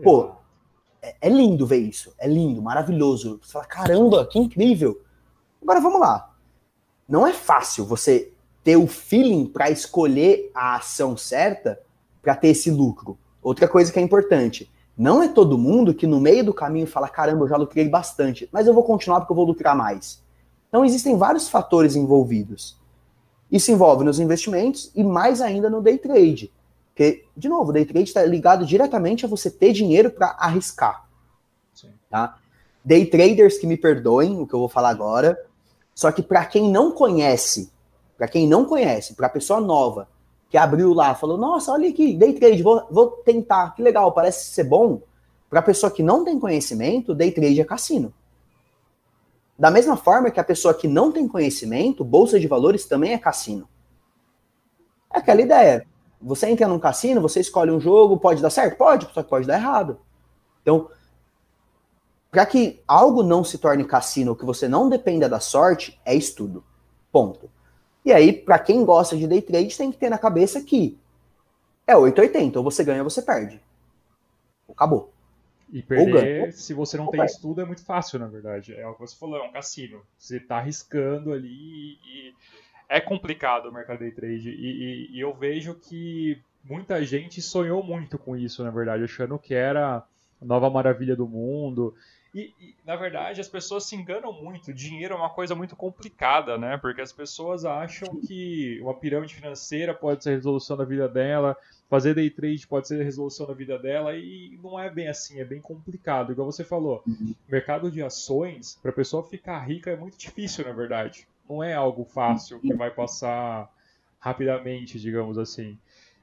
Pô, 0.01 0.31
é, 1.01 1.15
é, 1.21 1.29
lindo 1.29 1.67
ver 1.67 1.77
isso. 1.77 2.13
É 2.17 2.27
lindo, 2.27 2.61
maravilhoso. 2.61 3.39
Você 3.43 3.51
fala, 3.51 3.65
caramba, 3.65 4.25
que 4.25 4.39
incrível. 4.39 5.01
Agora 5.61 5.79
vamos 5.79 5.99
lá. 5.99 6.33
Não 7.07 7.27
é 7.27 7.33
fácil 7.33 7.85
você 7.85 8.31
ter 8.63 8.77
o 8.77 8.87
feeling 8.87 9.45
para 9.45 9.69
escolher 9.69 10.51
a 10.53 10.75
ação 10.75 11.17
certa 11.17 11.79
para 12.21 12.35
ter 12.35 12.49
esse 12.49 12.69
lucro. 12.71 13.17
Outra 13.41 13.67
coisa 13.67 13.91
que 13.91 13.99
é 13.99 14.01
importante, 14.01 14.71
não 14.97 15.21
é 15.21 15.27
todo 15.27 15.57
mundo 15.57 15.93
que 15.93 16.05
no 16.05 16.19
meio 16.19 16.43
do 16.43 16.53
caminho 16.53 16.87
fala: 16.87 17.09
caramba, 17.09 17.45
eu 17.45 17.49
já 17.49 17.57
lucrei 17.57 17.89
bastante, 17.89 18.47
mas 18.51 18.67
eu 18.67 18.73
vou 18.73 18.83
continuar 18.83 19.19
porque 19.19 19.31
eu 19.31 19.35
vou 19.35 19.45
lucrar 19.45 19.75
mais. 19.75 20.21
Então 20.67 20.85
existem 20.85 21.17
vários 21.17 21.49
fatores 21.49 21.95
envolvidos. 21.95 22.79
Isso 23.51 23.71
envolve 23.71 24.05
nos 24.05 24.19
investimentos 24.19 24.91
e 24.95 25.03
mais 25.03 25.41
ainda 25.41 25.69
no 25.69 25.81
day 25.81 25.97
trade. 25.97 26.51
Porque, 26.87 27.25
de 27.35 27.49
novo, 27.49 27.71
o 27.71 27.73
day 27.73 27.83
trade 27.83 28.07
está 28.07 28.23
ligado 28.23 28.65
diretamente 28.65 29.25
a 29.25 29.27
você 29.27 29.49
ter 29.49 29.73
dinheiro 29.73 30.11
para 30.11 30.27
arriscar. 30.39 31.05
Sim. 31.73 31.89
Tá? 32.09 32.37
Day 32.83 33.05
traders 33.05 33.57
que 33.57 33.67
me 33.67 33.75
perdoem 33.75 34.39
o 34.39 34.47
que 34.47 34.53
eu 34.53 34.59
vou 34.59 34.69
falar 34.69 34.89
agora, 34.89 35.37
só 35.93 36.11
que 36.11 36.21
para 36.21 36.45
quem 36.45 36.71
não 36.71 36.91
conhece, 36.91 37.71
para 38.17 38.27
quem 38.27 38.47
não 38.47 38.65
conhece, 38.65 39.13
para 39.13 39.29
pessoa 39.29 39.59
nova 39.59 40.07
que 40.49 40.57
abriu 40.57 40.93
lá, 40.93 41.15
falou: 41.15 41.37
Nossa, 41.37 41.71
olha 41.71 41.89
aqui, 41.89 42.13
day 42.13 42.33
trade, 42.33 42.61
vou, 42.61 42.85
vou 42.91 43.11
tentar, 43.11 43.73
que 43.73 43.81
legal, 43.81 44.11
parece 44.11 44.51
ser 44.51 44.65
bom. 44.65 45.01
Para 45.49 45.61
pessoa 45.61 45.91
que 45.91 46.03
não 46.03 46.23
tem 46.23 46.39
conhecimento, 46.39 47.15
day 47.15 47.31
trade 47.31 47.61
é 47.61 47.65
cassino. 47.65 48.13
Da 49.57 49.69
mesma 49.69 49.95
forma 49.95 50.31
que 50.31 50.39
a 50.39 50.43
pessoa 50.43 50.73
que 50.73 50.87
não 50.87 51.11
tem 51.11 51.27
conhecimento, 51.27 52.03
bolsa 52.03 52.39
de 52.39 52.47
valores 52.47 52.85
também 52.85 53.13
é 53.13 53.17
cassino. 53.17 53.67
É 55.13 55.19
aquela 55.19 55.41
ideia. 55.41 55.85
Você 56.21 56.49
entra 56.49 56.67
num 56.67 56.79
cassino, 56.79 57.21
você 57.21 57.39
escolhe 57.39 57.71
um 57.71 57.79
jogo, 57.79 58.17
pode 58.17 58.41
dar 58.41 58.49
certo? 58.49 58.77
Pode, 58.77 59.07
só 59.13 59.23
que 59.23 59.29
pode 59.29 59.47
dar 59.47 59.55
errado. 59.55 59.99
Então, 60.61 60.89
para 62.31 62.45
que 62.45 62.81
algo 62.87 63.21
não 63.21 63.43
se 63.43 63.57
torne 63.57 63.83
cassino, 63.83 64.35
que 64.35 64.45
você 64.45 64.67
não 64.67 64.89
dependa 64.89 65.27
da 65.27 65.41
sorte, 65.41 65.99
é 66.05 66.15
estudo. 66.15 66.63
Ponto. 67.11 67.51
E 68.05 68.13
aí, 68.13 68.31
para 68.31 68.57
quem 68.57 68.85
gosta 68.85 69.17
de 69.17 69.27
day 69.27 69.41
trade, 69.41 69.77
tem 69.77 69.91
que 69.91 69.97
ter 69.97 70.09
na 70.09 70.17
cabeça 70.17 70.61
que 70.61 70.97
é 71.85 71.95
880, 71.95 72.57
ou 72.57 72.63
você 72.63 72.83
ganha 72.85 73.03
ou 73.03 73.09
você 73.09 73.21
perde. 73.21 73.61
Acabou. 74.69 75.13
E 75.71 75.81
perder, 75.81 76.51
se 76.53 76.73
você 76.73 76.97
não 76.97 77.07
tem 77.07 77.23
estudo, 77.23 77.61
é 77.61 77.65
muito 77.65 77.83
fácil, 77.83 78.19
na 78.19 78.27
verdade. 78.27 78.73
É 78.73 78.87
o 78.87 78.93
que 78.93 79.01
você 79.01 79.15
falou, 79.15 79.37
é 79.37 79.43
um 79.43 79.51
cassino. 79.51 80.01
Você 80.17 80.37
está 80.37 80.57
arriscando 80.57 81.31
ali 81.31 81.97
e 82.05 82.33
é 82.89 82.99
complicado 82.99 83.67
o 83.67 83.73
mercado 83.73 83.99
day 83.99 84.11
trade. 84.11 84.49
E, 84.49 84.53
e, 84.53 85.17
e, 85.17 85.19
eu 85.19 85.33
vejo 85.33 85.75
que 85.75 86.41
muita 86.63 87.03
gente 87.05 87.41
sonhou 87.41 87.81
muito 87.81 88.17
com 88.17 88.35
isso, 88.35 88.63
na 88.63 88.71
verdade, 88.71 89.03
achando 89.03 89.39
que 89.39 89.53
era 89.53 90.03
a 90.41 90.45
nova 90.45 90.69
maravilha 90.69 91.15
do 91.15 91.27
mundo. 91.27 91.95
E, 92.33 92.53
e, 92.61 92.75
na 92.85 92.95
verdade, 92.95 93.41
as 93.41 93.47
pessoas 93.47 93.85
se 93.85 93.95
enganam 93.95 94.31
muito. 94.31 94.73
Dinheiro 94.73 95.13
é 95.13 95.17
uma 95.17 95.29
coisa 95.29 95.53
muito 95.53 95.75
complicada, 95.75 96.57
né? 96.57 96.77
Porque 96.77 97.01
as 97.01 97.11
pessoas 97.11 97.65
acham 97.65 98.07
que 98.21 98.79
uma 98.81 98.93
pirâmide 98.93 99.35
financeira 99.35 99.93
pode 99.93 100.23
ser 100.23 100.29
a 100.29 100.33
resolução 100.35 100.77
da 100.77 100.85
vida 100.85 101.09
dela, 101.09 101.57
fazer 101.89 102.15
day 102.15 102.29
trade 102.29 102.65
pode 102.65 102.87
ser 102.87 103.01
a 103.01 103.03
resolução 103.03 103.45
da 103.45 103.53
vida 103.53 103.77
dela 103.77 104.15
e 104.15 104.57
não 104.63 104.79
é 104.79 104.89
bem 104.89 105.09
assim, 105.09 105.41
é 105.41 105.45
bem 105.45 105.59
complicado. 105.59 106.31
Igual 106.31 106.49
você 106.49 106.63
falou, 106.63 107.03
uhum. 107.05 107.35
mercado 107.49 107.91
de 107.91 108.01
ações, 108.01 108.79
para 108.81 108.91
a 108.91 108.93
pessoa 108.95 109.27
ficar 109.27 109.59
rica 109.59 109.91
é 109.91 109.97
muito 109.97 110.17
difícil, 110.17 110.65
na 110.65 110.71
verdade. 110.71 111.27
Não 111.49 111.61
é 111.61 111.73
algo 111.73 112.05
fácil 112.05 112.61
que 112.61 112.73
vai 112.73 112.89
passar 112.91 113.69
rapidamente, 114.21 114.99
digamos 114.99 115.37
assim. 115.37 115.77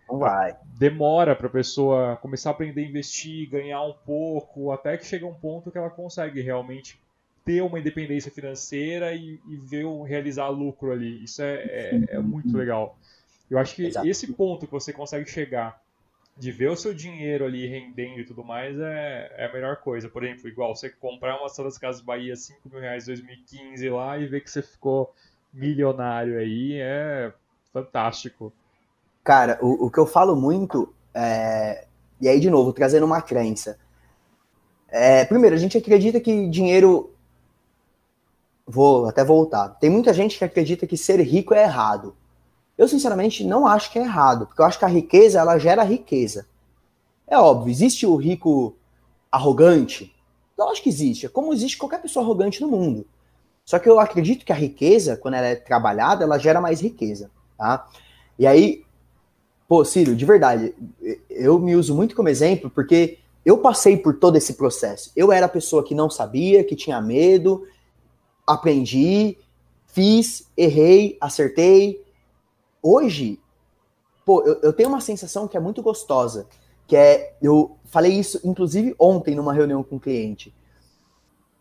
Não 0.08 0.18
vai. 0.18 0.56
Demora 0.78 1.36
para 1.36 1.46
a 1.46 1.50
pessoa 1.50 2.16
começar 2.16 2.50
a 2.50 2.52
aprender 2.52 2.82
a 2.82 2.88
investir, 2.88 3.48
ganhar 3.48 3.82
um 3.82 3.92
pouco, 3.92 4.72
até 4.72 4.96
que 4.96 5.04
chega 5.04 5.26
um 5.26 5.34
ponto 5.34 5.70
que 5.70 5.78
ela 5.78 5.90
consegue 5.90 6.40
realmente 6.40 6.98
ter 7.44 7.62
uma 7.62 7.78
independência 7.78 8.30
financeira 8.30 9.14
e, 9.14 9.40
e 9.48 9.56
ver 9.56 9.86
realizar 10.04 10.48
lucro 10.48 10.92
ali. 10.92 11.24
Isso 11.24 11.42
é, 11.42 11.54
é, 11.54 12.04
é 12.10 12.18
muito 12.18 12.56
legal. 12.56 12.98
Eu 13.50 13.58
acho 13.58 13.74
que 13.74 13.86
Exato. 13.86 14.06
esse 14.06 14.32
ponto 14.32 14.66
que 14.66 14.72
você 14.72 14.92
consegue 14.92 15.28
chegar 15.28 15.80
de 16.36 16.52
ver 16.52 16.68
o 16.68 16.76
seu 16.76 16.94
dinheiro 16.94 17.44
ali 17.44 17.66
rendendo 17.66 18.20
e 18.20 18.24
tudo 18.24 18.44
mais 18.44 18.78
é, 18.78 19.32
é 19.36 19.46
a 19.46 19.52
melhor 19.52 19.76
coisa. 19.76 20.08
Por 20.08 20.22
exemplo, 20.22 20.48
igual 20.48 20.74
você 20.74 20.88
comprar 20.88 21.38
uma 21.38 21.48
sala 21.48 21.68
das 21.68 21.78
Casas 21.78 22.00
Bahia 22.00 22.36
5 22.36 22.68
mil 22.68 22.80
reais 22.80 23.04
em 23.04 23.12
2015 23.12 23.90
lá 23.90 24.18
e 24.18 24.26
ver 24.26 24.42
que 24.42 24.50
você 24.50 24.62
ficou 24.62 25.12
milionário 25.52 26.38
aí 26.38 26.74
é 26.74 27.32
fantástico. 27.72 28.52
Cara, 29.28 29.58
o, 29.60 29.84
o 29.84 29.90
que 29.90 29.98
eu 29.98 30.06
falo 30.06 30.34
muito 30.34 30.90
é... 31.12 31.84
E 32.18 32.26
aí, 32.26 32.40
de 32.40 32.48
novo, 32.48 32.72
trazendo 32.72 33.04
uma 33.04 33.20
crença. 33.20 33.78
É, 34.88 35.22
primeiro, 35.26 35.54
a 35.54 35.58
gente 35.58 35.76
acredita 35.76 36.18
que 36.18 36.48
dinheiro. 36.48 37.12
Vou 38.66 39.06
até 39.06 39.22
voltar. 39.22 39.68
Tem 39.80 39.90
muita 39.90 40.14
gente 40.14 40.38
que 40.38 40.44
acredita 40.44 40.86
que 40.86 40.96
ser 40.96 41.20
rico 41.20 41.52
é 41.52 41.64
errado. 41.64 42.16
Eu, 42.78 42.88
sinceramente, 42.88 43.44
não 43.44 43.66
acho 43.66 43.92
que 43.92 43.98
é 43.98 44.02
errado, 44.02 44.46
porque 44.46 44.62
eu 44.62 44.64
acho 44.64 44.78
que 44.78 44.86
a 44.86 44.88
riqueza, 44.88 45.40
ela 45.40 45.58
gera 45.58 45.82
riqueza. 45.82 46.46
É 47.26 47.36
óbvio, 47.36 47.70
existe 47.70 48.06
o 48.06 48.16
rico 48.16 48.78
arrogante? 49.30 50.10
Eu 50.56 50.70
acho 50.70 50.82
que 50.82 50.88
existe, 50.88 51.26
é 51.26 51.28
como 51.28 51.52
existe 51.52 51.76
qualquer 51.76 52.00
pessoa 52.00 52.24
arrogante 52.24 52.62
no 52.62 52.68
mundo. 52.68 53.06
Só 53.62 53.78
que 53.78 53.90
eu 53.90 54.00
acredito 54.00 54.46
que 54.46 54.52
a 54.52 54.56
riqueza, 54.56 55.18
quando 55.18 55.34
ela 55.34 55.48
é 55.48 55.54
trabalhada, 55.54 56.24
ela 56.24 56.38
gera 56.38 56.62
mais 56.62 56.80
riqueza, 56.80 57.30
tá? 57.58 57.86
E 58.38 58.46
aí, 58.46 58.87
pô, 59.68 59.84
Círio, 59.84 60.16
de 60.16 60.24
verdade, 60.24 60.74
eu 61.28 61.58
me 61.58 61.76
uso 61.76 61.94
muito 61.94 62.16
como 62.16 62.30
exemplo, 62.30 62.70
porque 62.70 63.18
eu 63.44 63.58
passei 63.58 63.98
por 63.98 64.18
todo 64.18 64.36
esse 64.36 64.54
processo. 64.54 65.12
Eu 65.14 65.30
era 65.30 65.46
a 65.46 65.48
pessoa 65.48 65.84
que 65.84 65.94
não 65.94 66.08
sabia, 66.08 66.64
que 66.64 66.74
tinha 66.74 67.00
medo, 67.02 67.66
aprendi, 68.46 69.36
fiz, 69.86 70.48
errei, 70.56 71.18
acertei, 71.20 72.02
hoje, 72.82 73.38
pô, 74.24 74.42
eu, 74.42 74.58
eu, 74.62 74.72
tenho 74.72 74.88
uma 74.88 75.00
sensação 75.00 75.46
que 75.46 75.56
é 75.56 75.60
muito 75.60 75.82
gostosa, 75.82 76.46
que 76.86 76.96
é, 76.96 77.36
eu 77.42 77.76
falei 77.84 78.12
isso, 78.12 78.40
inclusive, 78.42 78.94
ontem, 78.98 79.34
numa 79.34 79.52
reunião 79.52 79.82
com 79.82 79.96
um 79.96 80.00
cliente. 80.00 80.54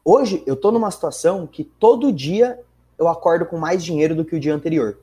Hoje, 0.03 0.41
eu 0.45 0.55
tô 0.55 0.71
numa 0.71 0.89
situação 0.89 1.45
que 1.45 1.65
todo 1.65 2.13
dia 2.13 2.57
eu 2.97 3.09
acordo 3.09 3.45
com 3.45 3.57
mais 3.57 3.83
dinheiro 3.83 4.15
do 4.15 4.23
que 4.23 4.35
o 4.35 4.39
dia 4.39 4.55
anterior. 4.55 4.97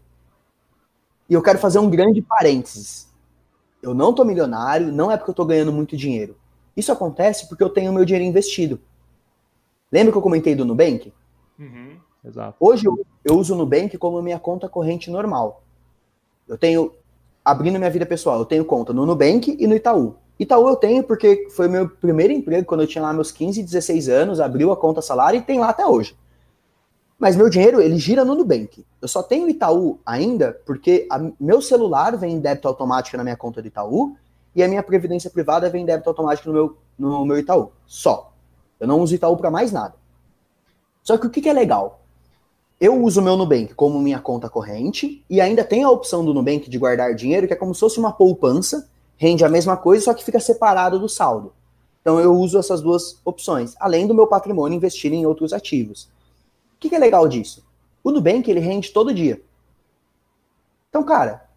E 1.28 1.34
eu 1.34 1.42
quero 1.42 1.58
fazer 1.58 1.78
um 1.78 1.88
grande 1.88 2.20
parênteses. 2.20 3.08
Eu 3.82 3.94
não 3.94 4.12
tô 4.12 4.24
milionário, 4.24 4.92
não 4.92 5.10
é 5.10 5.16
porque 5.16 5.30
eu 5.30 5.34
tô 5.34 5.44
ganhando 5.44 5.72
muito 5.72 5.96
dinheiro. 5.96 6.36
Isso 6.76 6.90
acontece 6.90 7.48
porque 7.48 7.62
eu 7.62 7.70
tenho 7.70 7.92
meu 7.92 8.04
dinheiro 8.04 8.26
investido. 8.26 8.80
Lembra 9.90 10.12
que 10.12 10.18
eu 10.18 10.22
comentei 10.22 10.54
do 10.54 10.64
Nubank? 10.64 11.12
Uhum, 11.58 11.96
exato. 12.24 12.56
Hoje 12.58 12.86
eu, 12.86 13.06
eu 13.24 13.38
uso 13.38 13.54
o 13.54 13.56
Nubank 13.56 13.96
como 13.96 14.20
minha 14.20 14.38
conta 14.38 14.68
corrente 14.68 15.10
normal. 15.10 15.62
Eu 16.48 16.58
tenho, 16.58 16.92
abrindo 17.44 17.78
minha 17.78 17.90
vida 17.90 18.04
pessoal, 18.04 18.38
eu 18.38 18.44
tenho 18.44 18.64
conta 18.64 18.92
no 18.92 19.06
Nubank 19.06 19.56
e 19.58 19.66
no 19.66 19.74
Itaú. 19.74 20.16
Itaú 20.38 20.68
eu 20.68 20.76
tenho 20.76 21.04
porque 21.04 21.48
foi 21.50 21.68
meu 21.68 21.88
primeiro 21.88 22.32
emprego 22.32 22.66
quando 22.66 22.80
eu 22.80 22.86
tinha 22.86 23.02
lá 23.02 23.12
meus 23.12 23.30
15, 23.30 23.62
16 23.62 24.08
anos, 24.08 24.40
abriu 24.40 24.72
a 24.72 24.76
conta 24.76 25.00
salário 25.00 25.38
e 25.38 25.42
tem 25.42 25.60
lá 25.60 25.68
até 25.68 25.86
hoje. 25.86 26.16
Mas 27.24 27.36
meu 27.36 27.48
dinheiro, 27.48 27.80
ele 27.80 27.96
gira 27.96 28.22
no 28.22 28.34
Nubank. 28.34 28.84
Eu 29.00 29.08
só 29.08 29.22
tenho 29.22 29.48
Itaú 29.48 29.98
ainda 30.04 30.60
porque 30.66 31.06
a, 31.10 31.18
meu 31.40 31.62
celular 31.62 32.14
vem 32.18 32.34
em 32.34 32.38
débito 32.38 32.68
automático 32.68 33.16
na 33.16 33.24
minha 33.24 33.34
conta 33.34 33.62
do 33.62 33.68
Itaú 33.68 34.14
e 34.54 34.62
a 34.62 34.68
minha 34.68 34.82
previdência 34.82 35.30
privada 35.30 35.70
vem 35.70 35.84
em 35.84 35.86
débito 35.86 36.10
automático 36.10 36.50
no 36.50 36.54
meu, 36.54 36.76
no 36.98 37.24
meu 37.24 37.38
Itaú. 37.38 37.72
Só. 37.86 38.30
Eu 38.78 38.86
não 38.86 39.00
uso 39.00 39.14
Itaú 39.14 39.38
para 39.38 39.50
mais 39.50 39.72
nada. 39.72 39.94
Só 41.02 41.16
que 41.16 41.26
o 41.26 41.30
que, 41.30 41.40
que 41.40 41.48
é 41.48 41.54
legal? 41.54 42.02
eu 42.78 43.02
uso 43.02 43.22
o 43.22 43.24
meu 43.24 43.38
Nubank 43.38 43.72
como 43.72 43.98
minha 44.00 44.18
conta 44.18 44.50
corrente 44.50 45.24
e 45.30 45.40
ainda 45.40 45.64
tem 45.64 45.82
a 45.82 45.88
opção 45.88 46.22
do 46.22 46.34
Nubank 46.34 46.68
de 46.68 46.76
guardar 46.76 47.14
dinheiro, 47.14 47.46
que 47.46 47.54
é 47.54 47.56
como 47.56 47.72
se 47.72 47.80
fosse 47.80 47.98
uma 47.98 48.12
poupança, 48.12 48.86
rende 49.16 49.42
a 49.46 49.48
mesma 49.48 49.78
coisa, 49.78 50.04
só 50.04 50.12
que 50.12 50.22
fica 50.22 50.40
separado 50.40 50.98
do 50.98 51.08
saldo. 51.08 51.54
Então 52.02 52.20
eu 52.20 52.34
uso 52.34 52.58
essas 52.58 52.82
duas 52.82 53.18
opções, 53.24 53.74
além 53.80 54.06
do 54.06 54.12
meu 54.12 54.26
patrimônio 54.26 54.76
investir 54.76 55.10
em 55.10 55.24
outros 55.24 55.54
ativos. 55.54 56.12
O 56.84 56.86
que, 56.86 56.90
que 56.90 56.96
é 56.96 56.98
legal 56.98 57.26
disso? 57.26 57.64
O 58.02 58.10
Nubank 58.10 58.50
ele 58.50 58.60
rende 58.60 58.92
todo 58.92 59.14
dia. 59.14 59.40
Então, 60.90 61.02
cara, 61.02 61.48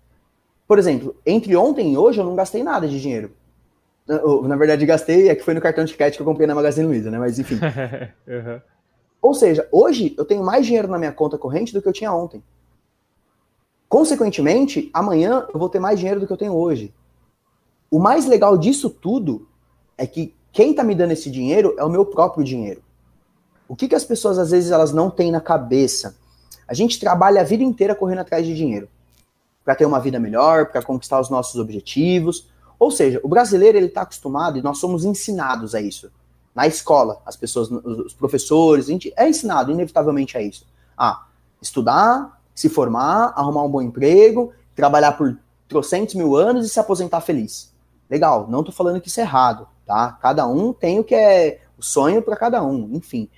por 0.65 0.79
exemplo, 0.79 1.17
entre 1.25 1.53
ontem 1.53 1.91
e 1.91 1.97
hoje 1.97 2.21
eu 2.21 2.23
não 2.23 2.33
gastei 2.33 2.63
nada 2.63 2.87
de 2.87 3.01
dinheiro. 3.01 3.33
Na 4.07 4.55
verdade, 4.55 4.85
gastei, 4.85 5.27
é 5.27 5.35
que 5.35 5.43
foi 5.43 5.53
no 5.53 5.59
cartão 5.59 5.83
de 5.83 5.93
crédito 5.93 6.15
que 6.15 6.21
eu 6.21 6.25
comprei 6.25 6.47
na 6.47 6.55
Magazine 6.55 6.87
Luiza, 6.87 7.11
né? 7.11 7.19
Mas 7.19 7.37
enfim. 7.37 7.55
uhum. 8.25 8.61
Ou 9.21 9.33
seja, 9.33 9.67
hoje 9.69 10.15
eu 10.17 10.23
tenho 10.23 10.45
mais 10.45 10.65
dinheiro 10.65 10.87
na 10.87 10.97
minha 10.97 11.11
conta 11.11 11.37
corrente 11.37 11.73
do 11.73 11.81
que 11.81 11.89
eu 11.89 11.93
tinha 11.93 12.13
ontem. 12.13 12.41
Consequentemente, 13.89 14.89
amanhã 14.93 15.45
eu 15.53 15.59
vou 15.59 15.67
ter 15.67 15.79
mais 15.79 15.99
dinheiro 15.99 16.21
do 16.21 16.25
que 16.25 16.31
eu 16.31 16.37
tenho 16.37 16.53
hoje. 16.53 16.93
O 17.91 17.99
mais 17.99 18.25
legal 18.25 18.57
disso 18.57 18.89
tudo 18.89 19.45
é 19.97 20.07
que 20.07 20.33
quem 20.53 20.71
está 20.71 20.85
me 20.85 20.95
dando 20.95 21.11
esse 21.11 21.29
dinheiro 21.29 21.75
é 21.77 21.83
o 21.83 21.89
meu 21.89 22.05
próprio 22.05 22.45
dinheiro. 22.45 22.86
O 23.67 23.75
que, 23.75 23.87
que 23.87 23.95
as 23.95 24.03
pessoas 24.03 24.37
às 24.37 24.51
vezes 24.51 24.71
elas 24.71 24.93
não 24.93 25.09
têm 25.09 25.31
na 25.31 25.41
cabeça? 25.41 26.15
A 26.67 26.73
gente 26.73 26.99
trabalha 26.99 27.41
a 27.41 27.43
vida 27.43 27.63
inteira 27.63 27.95
correndo 27.95 28.19
atrás 28.19 28.45
de 28.45 28.55
dinheiro 28.55 28.87
para 29.63 29.75
ter 29.75 29.85
uma 29.85 29.99
vida 29.99 30.19
melhor, 30.19 30.67
para 30.67 30.81
conquistar 30.81 31.19
os 31.19 31.29
nossos 31.29 31.59
objetivos. 31.59 32.47
Ou 32.79 32.89
seja, 32.89 33.19
o 33.23 33.27
brasileiro 33.27 33.77
ele 33.77 33.87
está 33.87 34.01
acostumado 34.01 34.57
e 34.57 34.61
nós 34.61 34.77
somos 34.77 35.03
ensinados 35.03 35.75
a 35.75 35.81
isso 35.81 36.09
na 36.57 36.65
escola, 36.65 37.21
as 37.23 37.37
pessoas, 37.37 37.69
os 37.69 38.15
professores, 38.15 38.85
a 38.85 38.91
gente 38.91 39.13
é 39.15 39.29
ensinado 39.29 39.71
inevitavelmente 39.71 40.35
a 40.35 40.41
isso. 40.41 40.65
Ah, 40.97 41.27
estudar, 41.61 42.41
se 42.55 42.67
formar, 42.67 43.31
arrumar 43.35 43.63
um 43.63 43.69
bom 43.69 43.79
emprego, 43.79 44.51
trabalhar 44.75 45.11
por 45.11 45.37
trocentos 45.69 46.15
mil 46.15 46.35
anos 46.35 46.65
e 46.65 46.69
se 46.69 46.79
aposentar 46.79 47.21
feliz. 47.21 47.71
Legal, 48.09 48.47
não 48.49 48.63
tô 48.63 48.71
falando 48.71 48.99
que 48.99 49.07
isso 49.07 49.19
é 49.19 49.23
errado, 49.23 49.67
tá? 49.85 50.17
Cada 50.19 50.47
um 50.47 50.73
tem 50.73 50.97
o 50.97 51.03
que 51.03 51.13
é 51.13 51.61
o 51.77 51.83
sonho 51.83 52.23
para 52.23 52.35
cada 52.35 52.63
um, 52.63 52.89
enfim. 52.91 53.29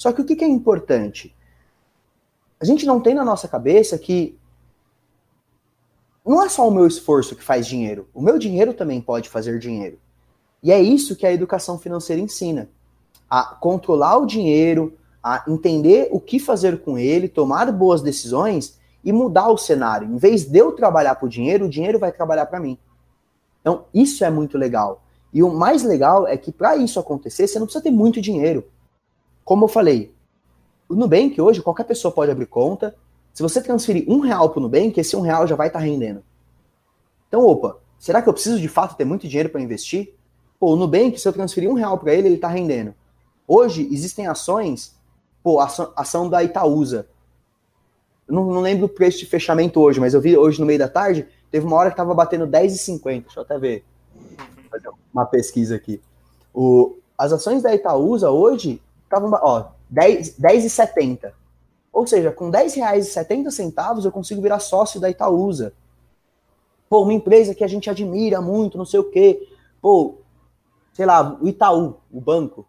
Só 0.00 0.12
que 0.12 0.22
o 0.22 0.24
que, 0.24 0.34
que 0.34 0.42
é 0.42 0.48
importante? 0.48 1.36
A 2.58 2.64
gente 2.64 2.86
não 2.86 3.02
tem 3.02 3.12
na 3.12 3.22
nossa 3.22 3.46
cabeça 3.46 3.98
que 3.98 4.34
não 6.24 6.42
é 6.42 6.48
só 6.48 6.66
o 6.66 6.70
meu 6.70 6.86
esforço 6.86 7.36
que 7.36 7.44
faz 7.44 7.66
dinheiro. 7.66 8.08
O 8.14 8.22
meu 8.22 8.38
dinheiro 8.38 8.72
também 8.72 8.98
pode 8.98 9.28
fazer 9.28 9.58
dinheiro. 9.58 9.98
E 10.62 10.72
é 10.72 10.80
isso 10.80 11.14
que 11.14 11.26
a 11.26 11.32
educação 11.32 11.78
financeira 11.78 12.18
ensina: 12.18 12.70
a 13.28 13.44
controlar 13.44 14.16
o 14.16 14.24
dinheiro, 14.24 14.96
a 15.22 15.44
entender 15.46 16.08
o 16.10 16.18
que 16.18 16.38
fazer 16.38 16.80
com 16.80 16.96
ele, 16.96 17.28
tomar 17.28 17.70
boas 17.70 18.00
decisões 18.00 18.78
e 19.04 19.12
mudar 19.12 19.50
o 19.50 19.58
cenário. 19.58 20.08
Em 20.08 20.16
vez 20.16 20.46
de 20.46 20.60
eu 20.60 20.72
trabalhar 20.72 21.16
para 21.16 21.26
o 21.26 21.28
dinheiro, 21.30 21.66
o 21.66 21.70
dinheiro 21.70 21.98
vai 21.98 22.10
trabalhar 22.10 22.46
para 22.46 22.58
mim. 22.58 22.78
Então, 23.60 23.84
isso 23.92 24.24
é 24.24 24.30
muito 24.30 24.56
legal. 24.56 25.02
E 25.30 25.42
o 25.42 25.52
mais 25.52 25.82
legal 25.82 26.26
é 26.26 26.38
que 26.38 26.50
para 26.50 26.74
isso 26.74 26.98
acontecer, 26.98 27.46
você 27.46 27.58
não 27.58 27.66
precisa 27.66 27.84
ter 27.84 27.90
muito 27.90 28.18
dinheiro. 28.18 28.64
Como 29.50 29.64
eu 29.64 29.68
falei, 29.68 30.14
o 30.88 30.94
Nubank 30.94 31.40
hoje, 31.40 31.60
qualquer 31.60 31.82
pessoa 31.82 32.14
pode 32.14 32.30
abrir 32.30 32.46
conta. 32.46 32.94
Se 33.34 33.42
você 33.42 33.60
transferir 33.60 34.08
um 34.08 34.20
real 34.20 34.48
para 34.48 34.60
o 34.60 34.62
Nubank, 34.62 35.00
esse 35.00 35.16
um 35.16 35.22
real 35.22 35.44
já 35.44 35.56
vai 35.56 35.66
estar 35.66 35.80
tá 35.80 35.84
rendendo. 35.84 36.22
Então, 37.26 37.44
opa, 37.44 37.76
será 37.98 38.22
que 38.22 38.28
eu 38.28 38.32
preciso 38.32 38.60
de 38.60 38.68
fato 38.68 38.94
ter 38.96 39.04
muito 39.04 39.26
dinheiro 39.26 39.48
para 39.48 39.60
investir? 39.60 40.14
Pô, 40.60 40.74
o 40.74 40.76
Nubank, 40.76 41.18
se 41.18 41.26
eu 41.26 41.32
transferir 41.32 41.68
um 41.68 41.74
real 41.74 41.98
para 41.98 42.14
ele, 42.14 42.28
ele 42.28 42.34
está 42.36 42.46
rendendo. 42.46 42.94
Hoje, 43.44 43.88
existem 43.90 44.28
ações, 44.28 44.94
pô, 45.42 45.58
ação, 45.58 45.92
ação 45.96 46.30
da 46.30 46.44
Itaúsa. 46.44 47.08
Não, 48.28 48.44
não, 48.44 48.60
lembro 48.60 48.86
o 48.86 48.88
preço 48.88 49.18
de 49.18 49.26
fechamento 49.26 49.80
hoje, 49.80 49.98
mas 49.98 50.14
eu 50.14 50.20
vi 50.20 50.38
hoje 50.38 50.60
no 50.60 50.66
meio 50.66 50.78
da 50.78 50.88
tarde, 50.88 51.26
teve 51.50 51.66
uma 51.66 51.74
hora 51.74 51.90
que 51.90 51.94
estava 51.94 52.14
batendo 52.14 52.46
10,50. 52.46 53.22
Deixa 53.24 53.40
eu 53.40 53.42
até 53.42 53.58
ver. 53.58 53.84
Fazer 54.70 54.90
uma 55.12 55.26
pesquisa 55.26 55.74
aqui. 55.74 56.00
O, 56.54 56.98
as 57.18 57.32
ações 57.32 57.64
da 57.64 57.74
Itaúsa 57.74 58.30
hoje 58.30 58.80
estavam, 59.10 59.30
ó, 59.42 59.72
10,70. 59.92 61.20
10 61.20 61.34
Ou 61.92 62.06
seja, 62.06 62.30
com 62.30 62.48
10 62.50 62.74
reais 62.74 63.08
e 63.08 63.10
70 63.10 63.50
centavos 63.50 64.04
eu 64.04 64.12
consigo 64.12 64.40
virar 64.40 64.60
sócio 64.60 65.00
da 65.00 65.10
Itaúsa. 65.10 65.72
Pô, 66.88 67.02
uma 67.02 67.12
empresa 67.12 67.54
que 67.54 67.64
a 67.64 67.68
gente 67.68 67.90
admira 67.90 68.40
muito, 68.40 68.78
não 68.78 68.84
sei 68.84 69.00
o 69.00 69.10
quê. 69.10 69.48
Pô, 69.82 70.18
sei 70.92 71.04
lá, 71.04 71.36
o 71.40 71.48
Itaú, 71.48 71.96
o 72.10 72.20
banco. 72.20 72.66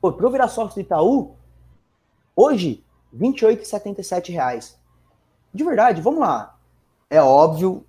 Pô, 0.00 0.12
para 0.12 0.26
eu 0.26 0.30
virar 0.30 0.48
sócio 0.48 0.74
do 0.74 0.80
Itaú, 0.80 1.36
hoje, 2.34 2.84
28,77 3.16 4.32
reais. 4.32 4.76
De 5.54 5.64
verdade, 5.64 6.02
vamos 6.02 6.20
lá. 6.20 6.58
É 7.08 7.22
óbvio, 7.22 7.84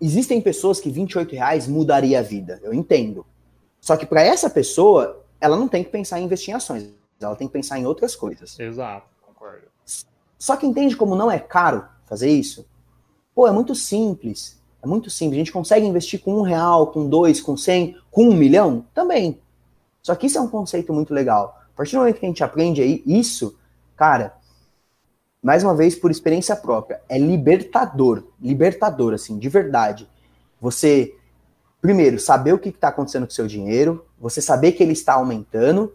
existem 0.00 0.40
pessoas 0.40 0.80
que 0.80 0.90
R$ 0.90 1.06
reais 1.30 1.68
mudaria 1.68 2.18
a 2.18 2.22
vida, 2.22 2.60
eu 2.62 2.72
entendo. 2.72 3.24
Só 3.80 3.96
que 3.96 4.06
para 4.06 4.22
essa 4.22 4.48
pessoa, 4.48 5.23
ela 5.44 5.58
não 5.58 5.68
tem 5.68 5.84
que 5.84 5.90
pensar 5.90 6.18
em 6.18 6.24
investir 6.24 6.54
em 6.54 6.56
ações, 6.56 6.88
ela 7.20 7.36
tem 7.36 7.46
que 7.46 7.52
pensar 7.52 7.78
em 7.78 7.84
outras 7.84 8.16
coisas. 8.16 8.58
Exato, 8.58 9.06
concordo. 9.20 9.66
Só 10.38 10.56
que 10.56 10.66
entende 10.66 10.96
como 10.96 11.14
não 11.14 11.30
é 11.30 11.38
caro 11.38 11.84
fazer 12.06 12.30
isso? 12.30 12.66
Pô, 13.34 13.46
é 13.46 13.50
muito 13.50 13.74
simples. 13.74 14.58
É 14.82 14.86
muito 14.86 15.10
simples. 15.10 15.36
A 15.36 15.38
gente 15.44 15.52
consegue 15.52 15.84
investir 15.84 16.22
com 16.22 16.34
um 16.34 16.40
real, 16.40 16.86
com 16.86 17.06
dois, 17.06 17.42
com 17.42 17.58
cem, 17.58 17.94
com 18.10 18.28
um 18.28 18.34
milhão? 18.34 18.86
Também. 18.94 19.38
Só 20.02 20.14
que 20.14 20.26
isso 20.26 20.38
é 20.38 20.40
um 20.40 20.48
conceito 20.48 20.94
muito 20.94 21.12
legal. 21.12 21.60
A 21.74 21.76
partir 21.76 21.92
do 21.92 21.98
momento 21.98 22.20
que 22.20 22.24
a 22.24 22.28
gente 22.28 22.44
aprende 22.44 22.80
aí 22.80 23.02
isso, 23.04 23.58
cara, 23.96 24.34
mais 25.42 25.62
uma 25.62 25.74
vez 25.74 25.94
por 25.94 26.10
experiência 26.10 26.56
própria, 26.56 27.02
é 27.06 27.18
libertador. 27.18 28.24
Libertador, 28.40 29.12
assim, 29.12 29.38
de 29.38 29.48
verdade. 29.50 30.08
Você 30.58 31.14
primeiro, 31.84 32.18
saber 32.18 32.54
o 32.54 32.58
que 32.58 32.70
está 32.70 32.88
acontecendo 32.88 33.26
com 33.26 33.30
o 33.30 33.34
seu 33.34 33.46
dinheiro, 33.46 34.06
você 34.18 34.40
saber 34.40 34.72
que 34.72 34.82
ele 34.82 34.94
está 34.94 35.12
aumentando, 35.12 35.94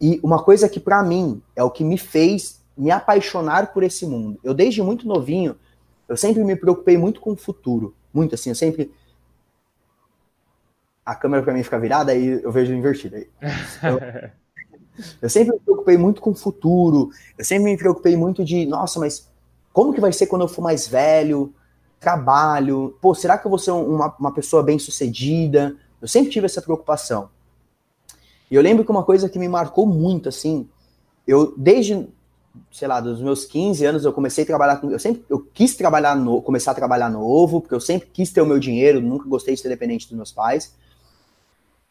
e 0.00 0.20
uma 0.22 0.40
coisa 0.40 0.68
que 0.68 0.78
para 0.78 1.02
mim 1.02 1.42
é 1.56 1.64
o 1.64 1.70
que 1.70 1.82
me 1.82 1.98
fez 1.98 2.62
me 2.78 2.92
apaixonar 2.92 3.72
por 3.72 3.82
esse 3.82 4.06
mundo. 4.06 4.38
Eu 4.44 4.54
desde 4.54 4.80
muito 4.84 5.04
novinho, 5.04 5.56
eu 6.08 6.16
sempre 6.16 6.44
me 6.44 6.54
preocupei 6.54 6.96
muito 6.96 7.20
com 7.20 7.32
o 7.32 7.36
futuro, 7.36 7.92
muito 8.14 8.36
assim, 8.36 8.50
eu 8.50 8.54
sempre 8.54 8.92
a 11.04 11.16
câmera 11.16 11.42
para 11.42 11.54
mim 11.54 11.64
fica 11.64 11.80
virada 11.80 12.12
aí 12.12 12.40
eu 12.40 12.52
vejo 12.52 12.72
invertida. 12.72 13.18
Eu, 13.18 13.98
eu 15.22 15.28
sempre 15.28 15.54
me 15.54 15.58
preocupei 15.58 15.96
muito 15.96 16.20
com 16.20 16.30
o 16.30 16.36
futuro, 16.36 17.10
eu 17.36 17.44
sempre 17.44 17.64
me 17.64 17.76
preocupei 17.76 18.16
muito 18.16 18.44
de, 18.44 18.64
nossa, 18.64 19.00
mas 19.00 19.28
como 19.72 19.92
que 19.92 20.00
vai 20.00 20.12
ser 20.12 20.28
quando 20.28 20.42
eu 20.42 20.48
for 20.48 20.62
mais 20.62 20.86
velho? 20.86 21.52
Trabalho, 22.06 22.96
pô, 23.02 23.16
será 23.16 23.36
que 23.36 23.44
eu 23.44 23.50
vou 23.50 23.58
ser 23.58 23.72
uma, 23.72 24.14
uma 24.16 24.32
pessoa 24.32 24.62
bem 24.62 24.78
sucedida? 24.78 25.74
Eu 26.00 26.06
sempre 26.06 26.30
tive 26.30 26.46
essa 26.46 26.62
preocupação. 26.62 27.28
E 28.48 28.54
eu 28.54 28.62
lembro 28.62 28.84
que 28.84 28.92
uma 28.92 29.02
coisa 29.02 29.28
que 29.28 29.40
me 29.40 29.48
marcou 29.48 29.84
muito, 29.84 30.28
assim, 30.28 30.68
eu 31.26 31.52
desde, 31.56 32.08
sei 32.70 32.86
lá, 32.86 33.00
dos 33.00 33.20
meus 33.20 33.44
15 33.44 33.84
anos 33.84 34.04
eu 34.04 34.12
comecei 34.12 34.44
a 34.44 34.46
trabalhar 34.46 34.76
com, 34.76 34.88
eu 34.88 35.00
sempre, 35.00 35.24
eu 35.28 35.40
quis 35.52 35.74
trabalhar, 35.74 36.14
no, 36.14 36.40
começar 36.40 36.70
a 36.70 36.74
trabalhar 36.74 37.10
novo, 37.10 37.60
porque 37.60 37.74
eu 37.74 37.80
sempre 37.80 38.08
quis 38.12 38.30
ter 38.30 38.40
o 38.40 38.46
meu 38.46 38.60
dinheiro, 38.60 39.00
nunca 39.00 39.28
gostei 39.28 39.56
de 39.56 39.60
ser 39.60 39.68
dependente 39.68 40.06
dos 40.06 40.16
meus 40.16 40.30
pais. 40.30 40.76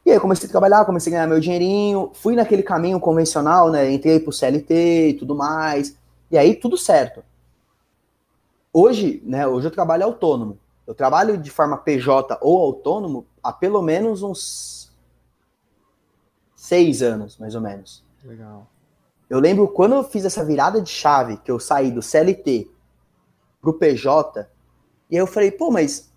E 0.05 0.11
aí 0.11 0.15
eu 0.15 0.21
comecei 0.21 0.47
a 0.47 0.51
trabalhar, 0.51 0.85
comecei 0.85 1.11
a 1.11 1.15
ganhar 1.17 1.27
meu 1.27 1.41
dinheirinho, 1.41 2.11
fui 2.13 2.37
naquele 2.37 2.63
caminho 2.63 3.01
convencional, 3.01 3.69
né, 3.69 3.91
entrei 3.91 4.21
pro 4.21 4.31
CLT 4.31 5.09
e 5.09 5.13
tudo 5.15 5.35
mais, 5.35 5.93
e 6.31 6.37
aí 6.37 6.55
tudo 6.55 6.77
certo. 6.77 7.21
Hoje, 8.77 9.23
né, 9.23 9.47
hoje 9.47 9.67
eu 9.67 9.71
trabalho 9.71 10.03
autônomo. 10.03 10.59
Eu 10.85 10.93
trabalho 10.93 11.37
de 11.37 11.49
forma 11.49 11.77
PJ 11.77 12.37
ou 12.41 12.61
autônomo 12.61 13.25
há 13.41 13.53
pelo 13.53 13.81
menos 13.81 14.21
uns 14.21 14.93
seis 16.57 17.01
anos, 17.01 17.37
mais 17.37 17.55
ou 17.55 17.61
menos. 17.61 18.03
Legal. 18.21 18.67
Eu 19.29 19.39
lembro 19.39 19.65
quando 19.69 19.95
eu 19.95 20.03
fiz 20.03 20.25
essa 20.25 20.43
virada 20.43 20.81
de 20.81 20.89
chave, 20.89 21.37
que 21.37 21.49
eu 21.49 21.57
saí 21.57 21.89
do 21.89 22.01
CLT 22.01 22.69
pro 23.61 23.75
PJ, 23.75 24.45
e 25.09 25.15
aí 25.15 25.21
eu 25.21 25.27
falei, 25.27 25.51
pô, 25.51 25.71
mas 25.71 26.11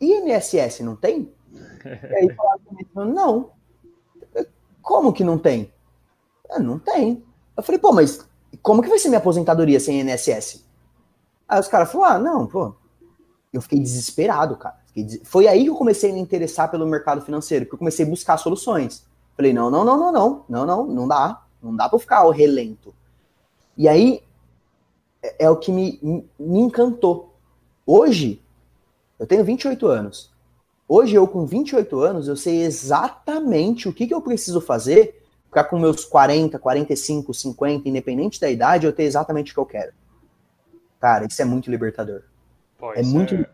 INSS 0.00 0.80
não 0.80 0.96
tem? 0.96 1.30
e 1.84 2.14
aí 2.14 2.34
falaram, 2.34 3.12
não. 3.12 3.50
Como 4.80 5.12
que 5.12 5.22
não 5.22 5.36
tem? 5.36 5.70
Ah, 6.48 6.58
não 6.58 6.78
tem. 6.78 7.22
Eu 7.54 7.62
falei, 7.62 7.78
pô, 7.78 7.92
mas 7.92 8.26
como 8.62 8.82
que 8.82 8.88
vai 8.88 8.98
ser 8.98 9.08
minha 9.08 9.18
aposentadoria 9.18 9.78
sem 9.78 10.00
INSS? 10.00 10.66
Aí 11.48 11.58
os 11.58 11.68
caras 11.68 11.90
falaram, 11.90 12.16
ah, 12.16 12.18
não, 12.18 12.46
pô. 12.46 12.74
Eu 13.52 13.62
fiquei 13.62 13.78
desesperado, 13.80 14.56
cara. 14.56 14.76
Fiquei 14.86 15.20
Foi 15.24 15.48
aí 15.48 15.64
que 15.64 15.70
eu 15.70 15.74
comecei 15.74 16.10
a 16.10 16.12
me 16.12 16.20
interessar 16.20 16.70
pelo 16.70 16.86
mercado 16.86 17.22
financeiro, 17.22 17.64
que 17.64 17.74
eu 17.74 17.78
comecei 17.78 18.04
a 18.04 18.08
buscar 18.08 18.36
soluções. 18.36 19.06
Falei, 19.34 19.52
não, 19.52 19.70
não, 19.70 19.84
não, 19.84 19.96
não, 19.96 20.12
não, 20.12 20.44
não, 20.48 20.66
não, 20.66 20.86
não 20.86 21.08
dá. 21.08 21.42
Não 21.62 21.74
dá 21.74 21.88
pra 21.88 21.98
ficar 21.98 22.18
ao 22.18 22.30
relento. 22.30 22.94
E 23.76 23.88
aí 23.88 24.22
é, 25.22 25.46
é 25.46 25.50
o 25.50 25.56
que 25.56 25.72
me, 25.72 25.98
me 26.38 26.58
encantou. 26.60 27.34
Hoje, 27.86 28.42
eu 29.18 29.26
tenho 29.26 29.44
28 29.44 29.86
anos. 29.86 30.30
Hoje, 30.86 31.14
eu 31.14 31.26
com 31.26 31.46
28 31.46 32.00
anos, 32.00 32.28
eu 32.28 32.36
sei 32.36 32.62
exatamente 32.62 33.88
o 33.88 33.92
que, 33.92 34.06
que 34.06 34.14
eu 34.14 34.20
preciso 34.20 34.60
fazer 34.60 35.22
para 35.50 35.64
com 35.64 35.78
meus 35.78 36.04
40, 36.04 36.58
45, 36.58 37.32
50, 37.32 37.88
independente 37.88 38.40
da 38.40 38.50
idade, 38.50 38.86
eu 38.86 38.92
ter 38.92 39.04
exatamente 39.04 39.52
o 39.52 39.54
que 39.54 39.60
eu 39.60 39.66
quero. 39.66 39.92
Cara, 41.00 41.26
isso 41.26 41.40
é 41.40 41.44
muito 41.44 41.70
libertador. 41.70 42.22
Pô, 42.76 42.92
é 42.92 43.02
muito 43.02 43.34
é, 43.34 43.48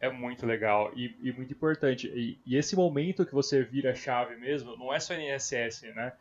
é, 0.00 0.10
muito 0.10 0.46
legal 0.46 0.92
e, 0.94 1.14
e 1.22 1.32
muito 1.32 1.52
importante. 1.52 2.08
E, 2.08 2.38
e, 2.46 2.56
esse 2.56 2.76
momento 2.76 3.26
que 3.26 3.34
você 3.34 3.62
vira 3.62 3.94
chave 3.94 4.36
mesmo, 4.36 4.76
não 4.76 4.92
é 4.92 5.00
só 5.00 5.14
INSS, 5.14 5.82
né? 5.94 6.12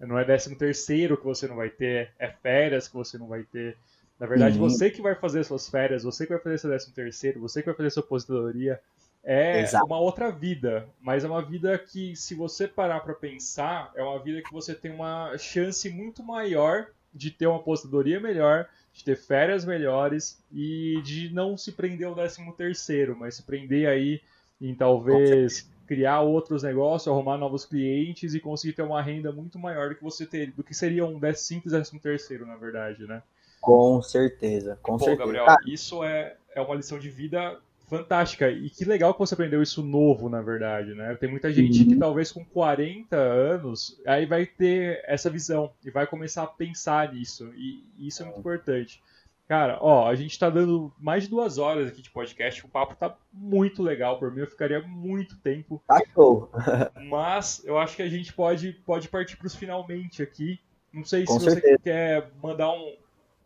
Não 0.00 0.18
é 0.18 0.24
décimo 0.24 0.56
terceiro 0.56 1.16
que 1.16 1.24
você 1.24 1.46
não 1.46 1.56
vai 1.56 1.70
ter, 1.70 2.12
é 2.18 2.28
férias 2.28 2.88
que 2.88 2.94
você 2.94 3.18
não 3.18 3.26
vai 3.26 3.42
ter. 3.42 3.76
Na 4.18 4.26
verdade, 4.26 4.58
uhum. 4.58 4.68
você 4.68 4.90
que 4.90 5.02
vai 5.02 5.14
fazer 5.14 5.44
suas 5.44 5.68
férias, 5.68 6.02
você 6.02 6.26
que 6.26 6.32
vai 6.32 6.42
fazer 6.42 6.58
seu 6.58 6.70
décimo 6.70 6.94
terceiro, 6.94 7.40
você 7.40 7.60
que 7.60 7.66
vai 7.66 7.76
fazer 7.76 7.90
sua 7.90 8.02
aposentadoria, 8.02 8.80
é 9.22 9.60
Exato. 9.60 9.84
uma 9.84 9.98
outra 9.98 10.30
vida, 10.30 10.88
mas 11.00 11.24
é 11.24 11.28
uma 11.28 11.42
vida 11.42 11.76
que, 11.76 12.14
se 12.14 12.34
você 12.34 12.68
parar 12.68 13.00
para 13.00 13.12
pensar, 13.12 13.90
é 13.94 14.02
uma 14.02 14.22
vida 14.22 14.40
que 14.40 14.52
você 14.52 14.72
tem 14.72 14.92
uma 14.92 15.36
chance 15.36 15.90
muito 15.90 16.22
maior 16.22 16.86
de 17.12 17.30
ter 17.30 17.46
uma 17.46 17.56
aposentadoria 17.56 18.20
melhor, 18.20 18.68
de 18.96 19.04
ter 19.04 19.16
férias 19.16 19.64
melhores 19.64 20.42
e 20.50 21.00
de 21.02 21.28
não 21.32 21.56
se 21.56 21.72
prender 21.72 22.06
ao 22.06 22.14
13 22.14 22.50
terceiro, 22.56 23.14
mas 23.14 23.36
se 23.36 23.42
prender 23.42 23.86
aí 23.86 24.22
em 24.58 24.74
talvez 24.74 25.70
criar 25.86 26.22
outros 26.22 26.62
negócios, 26.62 27.06
arrumar 27.06 27.36
novos 27.36 27.66
clientes 27.66 28.34
e 28.34 28.40
conseguir 28.40 28.72
ter 28.72 28.82
uma 28.82 29.02
renda 29.02 29.30
muito 29.30 29.58
maior 29.58 29.90
do 29.90 29.96
que 29.96 30.02
você 30.02 30.24
ter, 30.24 30.50
do 30.50 30.64
que 30.64 30.74
seria 30.74 31.04
um 31.04 31.20
15 31.20 31.60
décimo 31.66 32.00
terceiro, 32.00 32.46
na 32.46 32.56
verdade, 32.56 33.06
né? 33.06 33.22
Com 33.60 34.00
certeza, 34.00 34.78
com 34.82 34.96
Pô, 34.96 35.04
certeza. 35.04 35.32
Gabriel, 35.32 35.46
isso 35.66 36.02
é, 36.02 36.36
é 36.54 36.60
uma 36.62 36.74
lição 36.74 36.98
de 36.98 37.10
vida 37.10 37.60
fantástica. 37.86 38.50
E 38.50 38.68
que 38.68 38.84
legal 38.84 39.12
que 39.12 39.18
você 39.18 39.34
aprendeu 39.34 39.62
isso 39.62 39.82
novo, 39.82 40.28
na 40.28 40.42
verdade, 40.42 40.94
né? 40.94 41.14
Tem 41.14 41.30
muita 41.30 41.52
gente 41.52 41.82
uhum. 41.82 41.88
que 41.88 41.96
talvez 41.96 42.32
com 42.32 42.44
40 42.44 43.16
anos 43.16 44.00
aí 44.06 44.26
vai 44.26 44.46
ter 44.46 45.02
essa 45.06 45.30
visão 45.30 45.72
e 45.84 45.90
vai 45.90 46.06
começar 46.06 46.42
a 46.42 46.48
pensar 46.48 47.12
nisso. 47.12 47.52
E 47.56 47.84
isso 47.98 48.22
é 48.22 48.26
muito 48.26 48.40
importante. 48.40 49.02
Cara, 49.48 49.78
ó, 49.80 50.08
a 50.08 50.14
gente 50.16 50.36
tá 50.36 50.50
dando 50.50 50.92
mais 50.98 51.22
de 51.24 51.30
duas 51.30 51.56
horas 51.56 51.88
aqui 51.88 52.02
de 52.02 52.10
podcast. 52.10 52.64
O 52.66 52.68
papo 52.68 52.96
tá 52.96 53.16
muito 53.32 53.80
legal. 53.80 54.18
Por 54.18 54.32
mim, 54.32 54.40
eu 54.40 54.46
ficaria 54.46 54.82
muito 54.82 55.36
tempo. 55.38 55.80
Tá 55.86 56.00
show. 56.12 56.50
Mas 57.08 57.62
eu 57.64 57.78
acho 57.78 57.94
que 57.94 58.02
a 58.02 58.08
gente 58.08 58.32
pode, 58.32 58.72
pode 58.84 59.08
partir 59.08 59.36
pros 59.36 59.54
finalmente 59.54 60.20
aqui. 60.20 60.58
Não 60.92 61.04
sei 61.04 61.24
Com 61.24 61.38
se 61.38 61.44
certeza. 61.44 61.76
você 61.76 61.78
quer 61.78 62.30
mandar 62.42 62.72
um, 62.72 62.96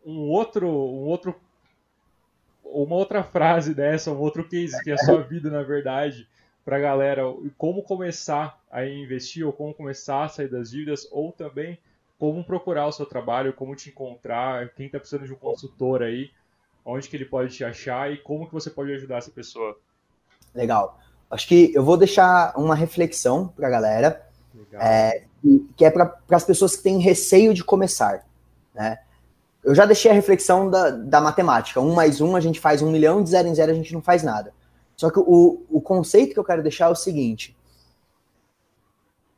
um 0.03 0.29
outro 0.29 0.67
um 0.67 1.05
outro 1.05 1.35
uma 2.71 2.95
outra 2.95 3.23
frase 3.23 3.73
dessa, 3.73 4.11
um 4.11 4.19
outro 4.19 4.47
case 4.47 4.81
que 4.83 4.91
é 4.91 4.93
a 4.93 4.97
sua 4.97 5.21
vida, 5.21 5.49
na 5.49 5.61
verdade, 5.61 6.27
para 6.63 6.77
a 6.77 6.79
galera, 6.79 7.23
como 7.57 7.83
começar 7.83 8.59
a 8.71 8.85
investir, 8.85 9.45
ou 9.45 9.51
como 9.51 9.73
começar 9.73 10.23
a 10.23 10.29
sair 10.29 10.47
das 10.47 10.71
dívidas, 10.71 11.07
ou 11.11 11.31
também 11.31 11.77
como 12.17 12.43
procurar 12.43 12.87
o 12.87 12.91
seu 12.91 13.05
trabalho, 13.05 13.53
como 13.53 13.75
te 13.75 13.89
encontrar, 13.89 14.69
quem 14.75 14.85
está 14.85 14.99
precisando 14.99 15.25
de 15.25 15.33
um 15.33 15.37
consultor 15.37 16.03
aí, 16.03 16.29
onde 16.85 17.09
que 17.09 17.17
ele 17.17 17.25
pode 17.25 17.55
te 17.55 17.63
achar 17.63 18.11
e 18.11 18.17
como 18.17 18.47
que 18.47 18.53
você 18.53 18.69
pode 18.69 18.93
ajudar 18.93 19.17
essa 19.17 19.31
pessoa. 19.31 19.77
Legal. 20.53 20.99
Acho 21.29 21.47
que 21.47 21.71
eu 21.73 21.83
vou 21.83 21.97
deixar 21.97 22.53
uma 22.55 22.75
reflexão 22.75 23.47
para 23.47 23.67
a 23.67 23.71
galera, 23.71 24.27
é, 24.73 25.23
que 25.75 25.83
é 25.83 25.89
para 25.89 26.15
as 26.29 26.43
pessoas 26.43 26.75
que 26.75 26.83
têm 26.83 26.99
receio 26.99 27.53
de 27.53 27.63
começar. 27.63 28.25
Né? 28.73 28.99
Eu 29.63 29.75
já 29.75 29.85
deixei 29.85 30.09
a 30.09 30.13
reflexão 30.13 30.69
da, 30.69 30.89
da 30.89 31.21
matemática. 31.21 31.79
Um 31.79 31.93
mais 31.93 32.19
um, 32.19 32.35
a 32.35 32.39
gente 32.39 32.59
faz 32.59 32.81
um 32.81 32.91
milhão, 32.91 33.23
de 33.23 33.29
zero 33.29 33.47
em 33.47 33.55
zero 33.55 33.71
a 33.71 33.75
gente 33.75 33.93
não 33.93 34.01
faz 34.01 34.23
nada. 34.23 34.53
Só 34.97 35.09
que 35.09 35.19
o, 35.19 35.63
o 35.69 35.81
conceito 35.81 36.33
que 36.33 36.39
eu 36.39 36.43
quero 36.43 36.63
deixar 36.63 36.85
é 36.85 36.89
o 36.89 36.95
seguinte: 36.95 37.55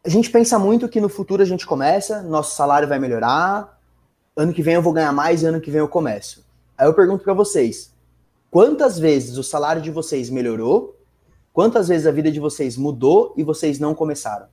a 0.06 0.10
gente 0.10 0.30
pensa 0.30 0.58
muito 0.58 0.90
que 0.90 1.02
no 1.02 1.10
futuro 1.10 1.42
a 1.42 1.46
gente 1.46 1.66
começa, 1.66 2.22
nosso 2.22 2.56
salário 2.56 2.88
vai 2.88 3.00
melhorar, 3.00 3.80
ano 4.36 4.54
que 4.54 4.62
vem 4.62 4.76
eu 4.76 4.82
vou 4.82 4.94
ganhar 4.94 5.12
mais 5.12 5.42
e 5.42 5.46
ano 5.46 5.62
que 5.62 5.72
vem 5.72 5.80
eu 5.80 5.88
começo. 5.88 6.46
Aí 6.78 6.88
eu 6.88 6.94
pergunto 6.94 7.24
para 7.24 7.34
vocês: 7.34 7.94
quantas 8.50 8.98
vezes 8.98 9.38
o 9.38 9.44
salário 9.44 9.82
de 9.82 9.92
vocês 9.92 10.30
melhorou? 10.30 11.00
Quantas 11.52 11.88
vezes 11.88 12.08
a 12.08 12.12
vida 12.12 12.32
de 12.32 12.40
vocês 12.40 12.76
mudou 12.76 13.34
e 13.38 13.44
vocês 13.44 13.78
não 13.78 13.94
começaram? 13.94 14.48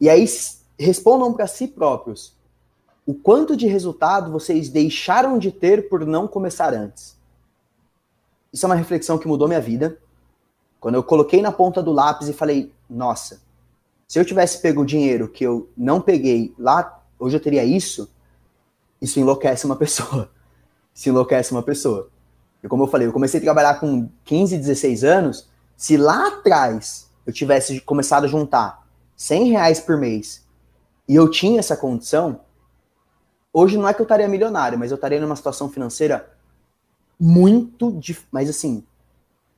E 0.00 0.08
aí 0.08 0.26
respondam 0.78 1.32
para 1.32 1.46
si 1.46 1.68
próprios: 1.68 2.36
o 3.06 3.14
quanto 3.14 3.56
de 3.56 3.66
resultado 3.66 4.32
vocês 4.32 4.68
deixaram 4.68 5.38
de 5.38 5.52
ter 5.52 5.88
por 5.88 6.06
não 6.06 6.26
começar 6.26 6.72
antes? 6.72 7.16
Isso 8.52 8.64
é 8.64 8.68
uma 8.68 8.74
reflexão 8.74 9.18
que 9.18 9.28
mudou 9.28 9.46
minha 9.46 9.60
vida. 9.60 9.98
Quando 10.80 10.94
eu 10.94 11.02
coloquei 11.02 11.42
na 11.42 11.52
ponta 11.52 11.82
do 11.82 11.92
lápis 11.92 12.28
e 12.28 12.32
falei, 12.32 12.72
nossa, 12.88 13.42
se 14.06 14.18
eu 14.18 14.24
tivesse 14.24 14.60
pego 14.60 14.82
o 14.82 14.86
dinheiro 14.86 15.28
que 15.28 15.44
eu 15.44 15.68
não 15.76 16.00
peguei 16.00 16.54
lá, 16.58 17.02
hoje 17.18 17.36
eu 17.36 17.40
teria 17.40 17.64
isso, 17.64 18.10
isso 19.00 19.18
enlouquece 19.18 19.66
uma 19.66 19.76
pessoa. 19.76 20.30
Se 20.94 21.08
enlouquece 21.08 21.50
uma 21.50 21.62
pessoa. 21.62 22.08
E 22.62 22.68
como 22.68 22.84
eu 22.84 22.86
falei, 22.86 23.08
eu 23.08 23.12
comecei 23.12 23.40
a 23.40 23.42
trabalhar 23.42 23.80
com 23.80 24.08
15, 24.24 24.56
16 24.56 25.02
anos. 25.02 25.50
Se 25.76 25.96
lá 25.96 26.28
atrás 26.28 27.10
eu 27.26 27.32
tivesse 27.32 27.80
começado 27.80 28.24
a 28.24 28.28
juntar 28.28 28.86
100 29.16 29.50
reais 29.50 29.80
por 29.80 29.96
mês 29.96 30.44
e 31.08 31.16
eu 31.16 31.28
tinha 31.28 31.58
essa 31.58 31.76
condição, 31.76 32.40
hoje 33.54 33.78
não 33.78 33.88
é 33.88 33.94
que 33.94 34.00
eu 34.00 34.04
estaria 34.04 34.26
milionário, 34.26 34.76
mas 34.76 34.90
eu 34.90 34.96
estaria 34.96 35.20
numa 35.20 35.36
situação 35.36 35.70
financeira 35.70 36.28
muito, 37.18 37.98
mas 38.32 38.50
assim, 38.50 38.84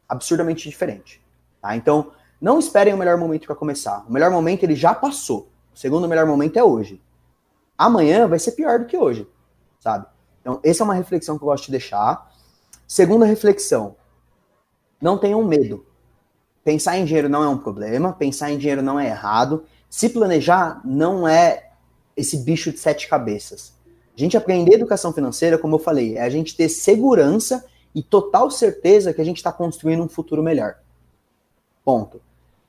absurdamente 0.06 0.68
diferente. 0.68 1.20
Tá? 1.60 1.74
Então, 1.74 2.12
não 2.38 2.58
esperem 2.58 2.92
o 2.92 2.98
melhor 2.98 3.16
momento 3.16 3.46
para 3.46 3.56
começar. 3.56 4.04
O 4.06 4.12
melhor 4.12 4.30
momento 4.30 4.62
ele 4.62 4.76
já 4.76 4.94
passou. 4.94 5.50
O 5.74 5.78
segundo 5.78 6.06
melhor 6.06 6.26
momento 6.26 6.58
é 6.58 6.62
hoje. 6.62 7.02
Amanhã 7.76 8.28
vai 8.28 8.38
ser 8.38 8.52
pior 8.52 8.78
do 8.78 8.86
que 8.86 8.96
hoje, 8.96 9.26
sabe? 9.80 10.06
Então, 10.40 10.60
essa 10.62 10.82
é 10.82 10.84
uma 10.84 10.94
reflexão 10.94 11.36
que 11.36 11.44
eu 11.44 11.48
gosto 11.48 11.66
de 11.66 11.72
deixar. 11.72 12.30
Segunda 12.86 13.24
reflexão: 13.24 13.96
não 15.00 15.18
tenham 15.18 15.42
medo. 15.44 15.84
Pensar 16.62 16.96
em 16.96 17.04
dinheiro 17.04 17.28
não 17.28 17.42
é 17.42 17.48
um 17.48 17.58
problema, 17.58 18.12
pensar 18.12 18.50
em 18.50 18.58
dinheiro 18.58 18.82
não 18.82 18.98
é 18.98 19.06
errado. 19.06 19.64
Se 19.88 20.08
planejar 20.08 20.80
não 20.84 21.26
é 21.26 21.70
esse 22.16 22.38
bicho 22.38 22.72
de 22.72 22.78
sete 22.78 23.08
cabeças. 23.08 23.75
A 24.16 24.20
gente 24.20 24.36
aprender 24.36 24.74
educação 24.74 25.12
financeira, 25.12 25.58
como 25.58 25.74
eu 25.74 25.78
falei, 25.78 26.16
é 26.16 26.22
a 26.22 26.30
gente 26.30 26.56
ter 26.56 26.70
segurança 26.70 27.64
e 27.94 28.02
total 28.02 28.50
certeza 28.50 29.12
que 29.12 29.20
a 29.20 29.24
gente 29.24 29.36
está 29.36 29.52
construindo 29.52 30.02
um 30.02 30.08
futuro 30.08 30.42
melhor. 30.42 30.76
Ponto. 31.84 32.20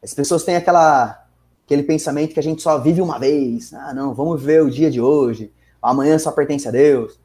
As 0.03 0.13
pessoas 0.13 0.43
têm 0.43 0.57
aquela, 0.57 1.25
aquele 1.65 1.83
pensamento 1.83 2.33
que 2.33 2.39
a 2.39 2.43
gente 2.43 2.61
só 2.61 2.77
vive 2.77 3.01
uma 3.01 3.17
vez. 3.17 3.73
Ah, 3.73 3.93
não, 3.93 4.13
vamos 4.13 4.41
ver 4.41 4.61
o 4.61 4.69
dia 4.69 4.91
de 4.91 4.99
hoje. 4.99 5.51
Amanhã 5.81 6.19
só 6.19 6.31
pertence 6.31 6.67
a 6.67 6.71
Deus. 6.71 7.17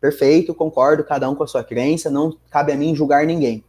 Perfeito, 0.00 0.54
concordo, 0.54 1.02
cada 1.02 1.28
um 1.28 1.34
com 1.34 1.42
a 1.42 1.46
sua 1.46 1.64
crença, 1.64 2.10
não 2.10 2.36
cabe 2.50 2.72
a 2.72 2.76
mim 2.76 2.94
julgar 2.94 3.26
ninguém. 3.26 3.64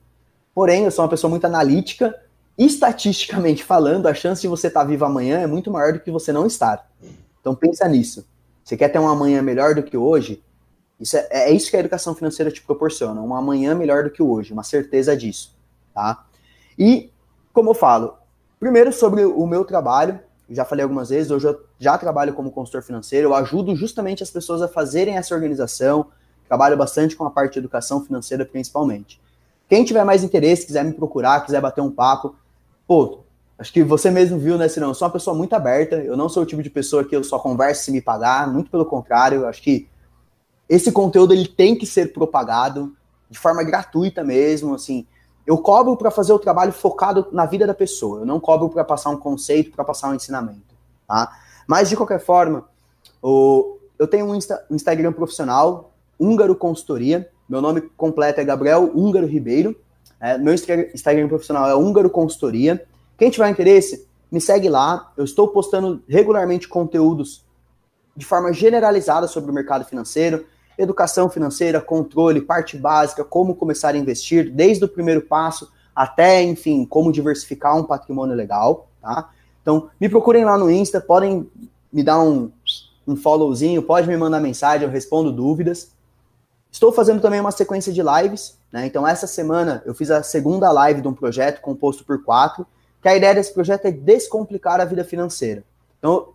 Porém, 0.53 0.83
eu 0.83 0.91
sou 0.91 1.03
uma 1.03 1.09
pessoa 1.09 1.29
muito 1.29 1.45
analítica, 1.45 2.13
estatisticamente 2.57 3.63
falando, 3.63 4.07
a 4.07 4.13
chance 4.13 4.41
de 4.41 4.47
você 4.47 4.67
estar 4.67 4.81
tá 4.81 4.85
vivo 4.85 5.05
amanhã 5.05 5.39
é 5.39 5.47
muito 5.47 5.71
maior 5.71 5.93
do 5.93 5.99
que 5.99 6.11
você 6.11 6.31
não 6.31 6.45
estar. 6.45 6.89
Então 7.39 7.55
pensa 7.55 7.87
nisso. 7.87 8.27
Você 8.65 8.75
quer 8.75 8.89
ter 8.89 8.97
um 8.97 9.07
amanhã 9.07 9.43
melhor 9.43 9.75
do 9.75 9.83
que 9.83 9.95
hoje? 9.95 10.43
Isso 10.99 11.15
é, 11.15 11.27
é 11.29 11.51
isso 11.51 11.69
que 11.69 11.77
a 11.77 11.79
educação 11.79 12.15
financeira 12.15 12.51
te 12.51 12.63
proporciona, 12.63 13.21
um 13.21 13.35
amanhã 13.35 13.75
melhor 13.75 14.03
do 14.03 14.09
que 14.09 14.23
hoje, 14.23 14.51
uma 14.51 14.63
certeza 14.63 15.15
disso, 15.15 15.55
tá? 15.93 16.25
E, 16.77 17.11
como 17.53 17.69
eu 17.69 17.73
falo, 17.75 18.17
primeiro 18.59 18.91
sobre 18.91 19.23
o 19.23 19.45
meu 19.45 19.63
trabalho, 19.63 20.19
já 20.49 20.65
falei 20.65 20.81
algumas 20.81 21.09
vezes, 21.09 21.29
hoje 21.29 21.47
eu 21.47 21.63
já 21.77 21.95
trabalho 21.95 22.33
como 22.33 22.49
consultor 22.49 22.81
financeiro, 22.81 23.27
eu 23.29 23.35
ajudo 23.35 23.75
justamente 23.75 24.23
as 24.23 24.31
pessoas 24.31 24.63
a 24.63 24.67
fazerem 24.67 25.15
essa 25.15 25.35
organização, 25.35 26.07
trabalho 26.47 26.75
bastante 26.75 27.15
com 27.15 27.23
a 27.23 27.29
parte 27.29 27.53
de 27.53 27.59
educação 27.59 28.03
financeira 28.03 28.43
principalmente. 28.45 29.21
Quem 29.69 29.85
tiver 29.85 30.03
mais 30.03 30.23
interesse, 30.23 30.65
quiser 30.65 30.83
me 30.83 30.93
procurar, 30.93 31.45
quiser 31.45 31.61
bater 31.61 31.81
um 31.81 31.91
papo, 31.91 32.35
pô, 32.87 33.24
Acho 33.57 33.72
que 33.72 33.84
você 33.84 34.11
mesmo 34.11 34.38
viu, 34.38 34.57
né, 34.57 34.68
Cirão? 34.68 34.90
Eu 34.90 34.94
sou 34.94 35.07
uma 35.07 35.14
pessoa 35.14 35.36
muito 35.36 35.53
aberta. 35.53 35.95
Eu 35.95 36.18
não 36.18 36.27
sou 36.27 36.44
o 36.44 36.45
tipo 36.45 36.61
de 36.61 36.69
pessoa 36.69 37.03
que 37.06 37.15
eu 37.15 37.23
só 37.23 37.40
converso 37.40 37.86
se 37.86 37.91
me 37.91 38.02
pagar. 38.02 38.52
Muito 38.52 38.69
pelo 38.69 38.86
contrário, 38.86 39.45
acho 39.45 39.61
que 39.61 39.88
esse 40.68 40.91
conteúdo 40.91 41.34
ele 41.34 41.48
tem 41.48 41.77
que 41.77 41.86
ser 41.86 42.11
propagado 42.11 42.94
de 43.30 43.40
forma 43.40 43.64
gratuita 43.64 44.23
mesmo. 44.23 44.73
Assim, 44.73 45.07
eu 45.45 45.57
cobro 45.57 45.95
para 45.95 46.11
fazer 46.11 46.34
o 46.34 46.40
trabalho 46.40 46.73
focado 46.73 47.27
na 47.32 47.45
vida 47.45 47.65
da 47.65 47.73
pessoa. 47.73 48.19
Eu 48.19 48.26
não 48.26 48.40
cobro 48.40 48.69
para 48.69 48.84
passar 48.84 49.10
um 49.10 49.18
conceito, 49.18 49.72
para 49.72 49.86
passar 49.86 50.10
um 50.10 50.15
ensinamento, 50.15 50.76
tá? 51.07 51.32
Mas 51.68 51.90
de 51.90 51.95
qualquer 51.95 52.19
forma, 52.19 52.65
o, 53.22 53.77
eu 53.98 54.07
tenho 54.07 54.26
um, 54.26 54.36
Insta, 54.36 54.65
um 54.69 54.76
Instagram 54.76 55.14
profissional, 55.14 55.94
Húngaro 56.19 56.56
Consultoria. 56.56 57.30
Meu 57.48 57.61
nome 57.61 57.82
completo 57.82 58.41
é 58.41 58.44
Gabriel 58.44 58.91
Húngaro 58.94 59.27
Ribeiro. 59.27 59.76
É, 60.19 60.38
meu 60.38 60.53
Instagram 60.53 61.27
profissional 61.27 61.69
é 61.69 61.76
Húngaro 61.76 62.10
Consultoria. 62.10 62.86
Quem 63.17 63.29
tiver 63.29 63.49
interesse, 63.49 64.07
me 64.31 64.41
segue 64.41 64.69
lá. 64.69 65.11
Eu 65.15 65.23
estou 65.23 65.47
postando 65.47 66.03
regularmente 66.07 66.67
conteúdos 66.67 67.43
de 68.15 68.25
forma 68.25 68.51
generalizada 68.53 69.27
sobre 69.27 69.51
o 69.51 69.53
mercado 69.53 69.85
financeiro, 69.85 70.45
educação 70.77 71.29
financeira, 71.29 71.81
controle, 71.81 72.41
parte 72.41 72.77
básica, 72.77 73.23
como 73.23 73.55
começar 73.55 73.93
a 73.93 73.97
investir, 73.97 74.51
desde 74.51 74.83
o 74.85 74.89
primeiro 74.89 75.21
passo 75.21 75.71
até, 75.95 76.43
enfim, 76.43 76.85
como 76.85 77.11
diversificar 77.11 77.77
um 77.77 77.83
patrimônio 77.83 78.35
legal, 78.35 78.89
tá? 79.01 79.29
Então, 79.61 79.89
me 79.99 80.09
procurem 80.09 80.43
lá 80.43 80.57
no 80.57 80.69
Insta, 80.69 80.99
podem 80.99 81.49
me 81.91 82.03
dar 82.03 82.19
um, 82.19 82.51
um 83.07 83.15
followzinho, 83.15 83.81
pode 83.81 84.07
me 84.07 84.17
mandar 84.17 84.39
mensagem, 84.41 84.85
eu 84.85 84.91
respondo 84.91 85.31
dúvidas. 85.31 85.91
Estou 86.69 86.91
fazendo 86.91 87.21
também 87.21 87.39
uma 87.39 87.51
sequência 87.51 87.91
de 87.93 88.01
lives, 88.01 88.57
né? 88.71 88.85
Então, 88.85 89.07
essa 89.07 89.25
semana 89.25 89.81
eu 89.85 89.95
fiz 89.95 90.11
a 90.11 90.21
segunda 90.21 90.71
live 90.71 91.01
de 91.01 91.07
um 91.07 91.13
projeto 91.13 91.61
composto 91.61 92.03
por 92.03 92.21
quatro, 92.21 92.67
que 93.06 93.10
a 93.10 93.15
ideia 93.15 93.36
desse 93.36 93.53
projeto 93.53 93.86
é 93.86 93.91
descomplicar 93.91 94.82
a 94.82 94.86
vida 94.86 95.03
financeira. 95.03 95.64
Então, 95.99 96.30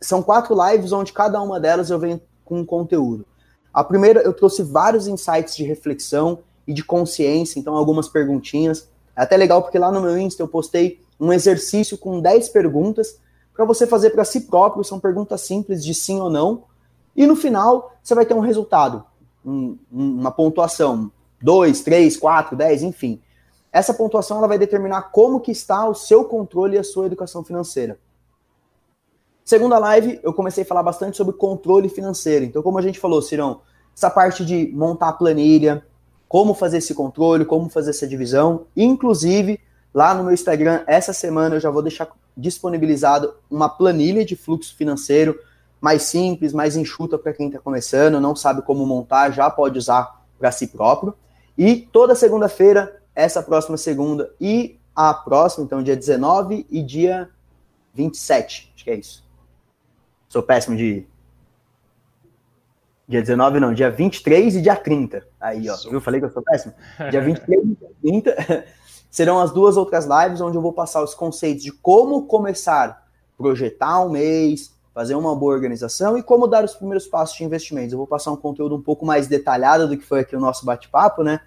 são 0.00 0.22
quatro 0.22 0.54
lives 0.54 0.92
onde 0.92 1.12
cada 1.12 1.42
uma 1.42 1.58
delas 1.58 1.90
eu 1.90 1.98
venho 1.98 2.20
com 2.44 2.60
um 2.60 2.64
conteúdo. 2.64 3.26
A 3.74 3.82
primeira 3.82 4.20
eu 4.20 4.32
trouxe 4.32 4.62
vários 4.62 5.08
insights 5.08 5.56
de 5.56 5.64
reflexão 5.64 6.38
e 6.64 6.72
de 6.72 6.84
consciência, 6.84 7.58
então 7.58 7.74
algumas 7.74 8.08
perguntinhas. 8.08 8.88
É 9.16 9.22
até 9.22 9.36
legal 9.36 9.60
porque 9.62 9.80
lá 9.80 9.90
no 9.90 10.00
meu 10.00 10.16
Insta 10.16 10.44
eu 10.44 10.46
postei 10.46 11.00
um 11.18 11.32
exercício 11.32 11.98
com 11.98 12.20
10 12.20 12.50
perguntas 12.50 13.18
para 13.52 13.64
você 13.64 13.84
fazer 13.84 14.10
para 14.10 14.24
si 14.24 14.42
próprio, 14.42 14.84
são 14.84 15.00
perguntas 15.00 15.40
simples 15.40 15.84
de 15.84 15.92
sim 15.92 16.20
ou 16.20 16.30
não. 16.30 16.62
E 17.16 17.26
no 17.26 17.34
final 17.34 17.96
você 18.00 18.14
vai 18.14 18.24
ter 18.24 18.34
um 18.34 18.38
resultado, 18.38 19.04
um, 19.44 19.76
uma 19.90 20.30
pontuação, 20.30 21.10
2, 21.42 21.80
3, 21.80 22.16
4, 22.16 22.56
10, 22.56 22.84
enfim. 22.84 23.20
Essa 23.76 23.92
pontuação 23.92 24.38
ela 24.38 24.48
vai 24.48 24.58
determinar 24.58 25.10
como 25.12 25.38
que 25.38 25.52
está 25.52 25.86
o 25.86 25.94
seu 25.94 26.24
controle 26.24 26.76
e 26.76 26.78
a 26.78 26.82
sua 26.82 27.04
educação 27.04 27.44
financeira. 27.44 27.98
Segunda 29.44 29.78
live, 29.78 30.18
eu 30.22 30.32
comecei 30.32 30.64
a 30.64 30.66
falar 30.66 30.82
bastante 30.82 31.14
sobre 31.14 31.34
controle 31.34 31.90
financeiro. 31.90 32.46
Então, 32.46 32.62
como 32.62 32.78
a 32.78 32.80
gente 32.80 32.98
falou, 32.98 33.20
Cirão, 33.20 33.60
essa 33.94 34.08
parte 34.08 34.46
de 34.46 34.72
montar 34.74 35.08
a 35.10 35.12
planilha, 35.12 35.84
como 36.26 36.54
fazer 36.54 36.78
esse 36.78 36.94
controle, 36.94 37.44
como 37.44 37.68
fazer 37.68 37.90
essa 37.90 38.06
divisão. 38.06 38.64
Inclusive, 38.74 39.60
lá 39.92 40.14
no 40.14 40.24
meu 40.24 40.32
Instagram, 40.32 40.82
essa 40.86 41.12
semana 41.12 41.56
eu 41.56 41.60
já 41.60 41.68
vou 41.68 41.82
deixar 41.82 42.08
disponibilizado 42.34 43.34
uma 43.50 43.68
planilha 43.68 44.24
de 44.24 44.36
fluxo 44.36 44.74
financeiro 44.74 45.38
mais 45.82 46.04
simples, 46.04 46.54
mais 46.54 46.76
enxuta 46.76 47.18
para 47.18 47.34
quem 47.34 47.48
está 47.48 47.58
começando, 47.58 48.22
não 48.22 48.34
sabe 48.34 48.62
como 48.62 48.86
montar, 48.86 49.32
já 49.32 49.50
pode 49.50 49.76
usar 49.76 50.24
para 50.38 50.50
si 50.50 50.66
próprio. 50.66 51.12
E 51.58 51.76
toda 51.76 52.14
segunda-feira 52.14 52.95
essa 53.16 53.42
próxima 53.42 53.78
segunda 53.78 54.30
e 54.38 54.78
a 54.94 55.12
próxima, 55.12 55.64
então 55.64 55.82
dia 55.82 55.96
19 55.96 56.66
e 56.70 56.82
dia 56.82 57.30
27, 57.94 58.72
acho 58.74 58.84
que 58.84 58.90
é 58.90 58.94
isso. 58.94 59.24
Sou 60.28 60.42
péssimo 60.42 60.76
de. 60.76 61.06
Dia 63.08 63.20
19 63.20 63.60
não, 63.60 63.72
dia 63.72 63.90
23 63.90 64.56
e 64.56 64.62
dia 64.62 64.76
30. 64.76 65.26
Aí, 65.40 65.70
ó, 65.70 65.76
viu? 65.88 66.00
Falei 66.00 66.20
que 66.20 66.26
eu 66.26 66.30
sou 66.30 66.42
péssimo. 66.42 66.74
Dia 67.08 67.22
23 67.22 67.62
e 67.62 67.74
dia 67.76 67.90
30 68.02 68.64
serão 69.08 69.38
as 69.38 69.52
duas 69.52 69.76
outras 69.76 70.06
lives 70.06 70.40
onde 70.40 70.56
eu 70.56 70.60
vou 70.60 70.72
passar 70.72 71.04
os 71.04 71.14
conceitos 71.14 71.62
de 71.62 71.70
como 71.70 72.26
começar 72.26 72.88
a 72.88 72.98
projetar 73.38 74.00
um 74.00 74.10
mês, 74.10 74.74
fazer 74.92 75.14
uma 75.14 75.36
boa 75.36 75.54
organização 75.54 76.18
e 76.18 76.22
como 76.22 76.48
dar 76.48 76.64
os 76.64 76.74
primeiros 76.74 77.06
passos 77.06 77.36
de 77.36 77.44
investimentos. 77.44 77.92
Eu 77.92 77.98
vou 77.98 78.08
passar 78.08 78.32
um 78.32 78.36
conteúdo 78.36 78.74
um 78.74 78.82
pouco 78.82 79.06
mais 79.06 79.28
detalhado 79.28 79.86
do 79.86 79.96
que 79.96 80.04
foi 80.04 80.20
aqui 80.20 80.34
o 80.34 80.40
nosso 80.40 80.66
bate-papo, 80.66 81.22
né? 81.22 81.40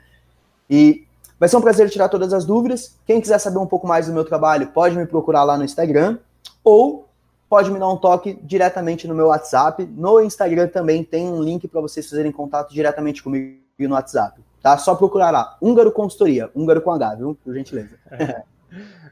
E 0.69 1.08
vai 1.39 1.47
ser 1.47 1.57
um 1.57 1.61
prazer 1.61 1.89
tirar 1.89 2.09
todas 2.09 2.33
as 2.33 2.45
dúvidas. 2.45 2.97
Quem 3.05 3.21
quiser 3.21 3.39
saber 3.39 3.57
um 3.57 3.65
pouco 3.65 3.87
mais 3.87 4.07
do 4.07 4.13
meu 4.13 4.25
trabalho, 4.25 4.67
pode 4.67 4.95
me 4.97 5.05
procurar 5.05 5.43
lá 5.43 5.57
no 5.57 5.63
Instagram 5.63 6.17
ou 6.63 7.07
pode 7.47 7.71
me 7.71 7.79
dar 7.79 7.87
um 7.89 7.97
toque 7.97 8.37
diretamente 8.43 9.07
no 9.07 9.15
meu 9.15 9.27
WhatsApp. 9.27 9.85
No 9.85 10.21
Instagram 10.21 10.67
também 10.67 11.03
tem 11.03 11.27
um 11.27 11.41
link 11.41 11.67
para 11.67 11.81
vocês 11.81 12.07
fazerem 12.09 12.31
contato 12.31 12.73
diretamente 12.73 13.23
comigo 13.23 13.57
no 13.79 13.95
WhatsApp. 13.95 14.41
Tá? 14.61 14.77
Só 14.77 14.93
procurar 14.93 15.31
lá. 15.31 15.57
Húngaro 15.61 15.91
Consultoria. 15.91 16.51
Húngaro 16.53 16.81
com 16.81 16.91
H, 16.91 17.15
viu? 17.15 17.37
Por 17.43 17.53
gentileza. 17.53 17.97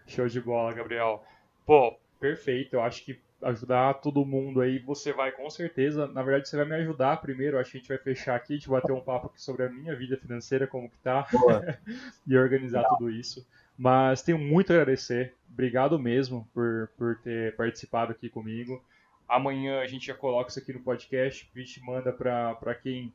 Show 0.06 0.28
de 0.28 0.42
bola, 0.42 0.74
Gabriel. 0.74 1.24
Pô, 1.66 1.96
perfeito. 2.20 2.76
Eu 2.76 2.82
acho 2.82 3.04
que 3.04 3.20
ajudar 3.42 3.96
todo 3.96 4.26
mundo 4.26 4.62
aí, 4.62 4.80
você 4.80 5.14
vai 5.14 5.32
com 5.32 5.50
certeza. 5.50 6.08
Na 6.08 6.24
verdade, 6.24 6.50
você 6.50 6.58
vai 6.58 6.66
me 6.66 6.76
ajudar 6.76 7.22
primeiro. 7.22 7.60
Acho 7.60 7.72
que 7.72 7.78
a 7.78 7.80
gente 7.80 7.90
vai 7.90 7.98
fechar 7.98 8.36
aqui, 8.36 8.54
a 8.54 8.56
gente 8.58 8.70
bater 8.70 8.92
um 8.92 9.02
papo 9.02 9.28
aqui 9.28 9.42
sobre 9.42 9.64
a 9.64 9.70
minha 9.70 9.96
vida 9.96 10.18
financeira, 10.18 10.68
como 10.68 10.90
que 10.90 10.98
tá, 11.00 11.28
e 12.28 12.38
organizar 12.38 12.82
Legal. 12.82 12.98
tudo 12.98 13.10
isso. 13.10 13.46
Mas 13.78 14.22
tenho 14.22 14.40
muito 14.40 14.72
a 14.72 14.76
agradecer. 14.76 15.34
Obrigado 15.52 16.00
mesmo 16.00 16.48
por, 16.54 16.90
por 16.98 17.18
ter 17.18 17.56
participado 17.56 18.12
aqui 18.12 18.30
comigo. 18.30 18.84
Amanhã 19.28 19.82
a 19.82 19.88
gente 19.88 20.08
já 20.08 20.16
coloca 20.16 20.50
isso 20.50 20.60
aqui 20.60 20.74
no 20.74 20.80
podcast. 20.80 21.50
A 21.56 21.60
gente 21.60 21.82
manda 21.84 22.12
para 22.12 22.76
quem 22.76 23.14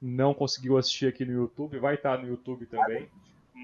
não 0.00 0.34
conseguiu 0.34 0.76
assistir 0.76 1.06
aqui 1.06 1.24
no 1.24 1.32
YouTube. 1.32 1.78
Vai 1.78 1.94
estar 1.94 2.16
tá 2.16 2.22
no 2.22 2.28
YouTube 2.28 2.66
também. 2.66 3.08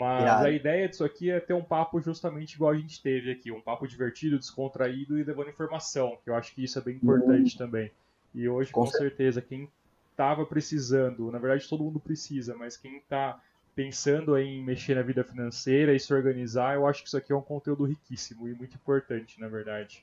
Mas 0.01 0.23
Irado. 0.23 0.47
a 0.47 0.51
ideia 0.51 0.89
disso 0.89 1.05
aqui 1.05 1.31
é 1.31 1.39
ter 1.39 1.53
um 1.53 1.63
papo 1.63 2.01
justamente 2.01 2.55
igual 2.55 2.71
a 2.73 2.75
gente 2.75 3.03
teve 3.03 3.31
aqui, 3.31 3.53
um 3.53 3.61
papo 3.61 3.87
divertido, 3.87 4.39
descontraído 4.39 5.19
e 5.19 5.23
levando 5.23 5.51
informação, 5.51 6.17
que 6.25 6.31
eu 6.31 6.35
acho 6.35 6.55
que 6.55 6.65
isso 6.65 6.79
é 6.79 6.83
bem 6.83 6.97
importante 6.97 7.53
uhum. 7.53 7.59
também. 7.59 7.91
E 8.35 8.49
hoje, 8.49 8.73
com, 8.73 8.81
com 8.81 8.91
certeza, 8.91 9.43
quem 9.43 9.69
estava 10.11 10.47
precisando, 10.47 11.31
na 11.31 11.39
verdade 11.39 11.69
todo 11.69 11.85
mundo 11.85 12.01
precisa, 12.01 12.57
mas 12.57 12.79
quem 12.79 12.97
está 12.97 13.39
pensando 13.75 14.39
em 14.39 14.65
mexer 14.65 14.95
na 14.95 15.03
vida 15.03 15.23
financeira 15.23 15.95
e 15.95 16.01
se 16.01 16.15
organizar, 16.15 16.77
eu 16.77 16.87
acho 16.87 17.03
que 17.03 17.09
isso 17.09 17.19
aqui 17.19 17.31
é 17.31 17.37
um 17.37 17.43
conteúdo 17.43 17.85
riquíssimo 17.85 18.49
e 18.49 18.55
muito 18.55 18.77
importante, 18.77 19.39
na 19.39 19.49
verdade. 19.49 20.03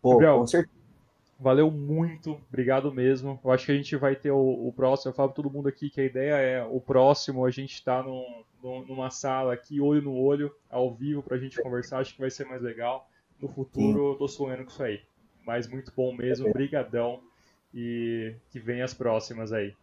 Pô, 0.00 0.12
Gabriel, 0.12 0.38
com 0.38 0.46
certeza. 0.46 0.83
Valeu 1.38 1.70
muito, 1.70 2.40
obrigado 2.48 2.92
mesmo. 2.92 3.40
Eu 3.44 3.50
acho 3.50 3.66
que 3.66 3.72
a 3.72 3.74
gente 3.74 3.96
vai 3.96 4.14
ter 4.14 4.30
o, 4.30 4.68
o 4.68 4.72
próximo. 4.72 5.10
Eu 5.10 5.14
falo 5.14 5.30
para 5.30 5.36
todo 5.36 5.52
mundo 5.52 5.68
aqui 5.68 5.90
que 5.90 6.00
a 6.00 6.04
ideia 6.04 6.34
é 6.34 6.64
o 6.64 6.80
próximo 6.80 7.44
a 7.44 7.50
gente 7.50 7.82
tá 7.84 8.02
num, 8.02 8.24
num, 8.62 8.86
numa 8.86 9.10
sala 9.10 9.52
aqui, 9.52 9.80
olho 9.80 10.02
no 10.02 10.14
olho, 10.14 10.54
ao 10.70 10.94
vivo, 10.94 11.22
para 11.22 11.36
a 11.36 11.40
gente 11.40 11.60
conversar. 11.60 11.98
Acho 11.98 12.14
que 12.14 12.20
vai 12.20 12.30
ser 12.30 12.46
mais 12.46 12.62
legal. 12.62 13.08
No 13.40 13.48
futuro 13.48 13.98
Sim. 13.98 14.10
eu 14.12 14.14
tô 14.14 14.28
sonhando 14.28 14.64
com 14.64 14.70
isso 14.70 14.82
aí. 14.82 15.00
Mas 15.44 15.66
muito 15.66 15.92
bom 15.94 16.14
mesmo, 16.14 16.52
brigadão. 16.52 17.20
E 17.74 18.34
que 18.50 18.60
venha 18.60 18.84
as 18.84 18.94
próximas 18.94 19.52
aí. 19.52 19.74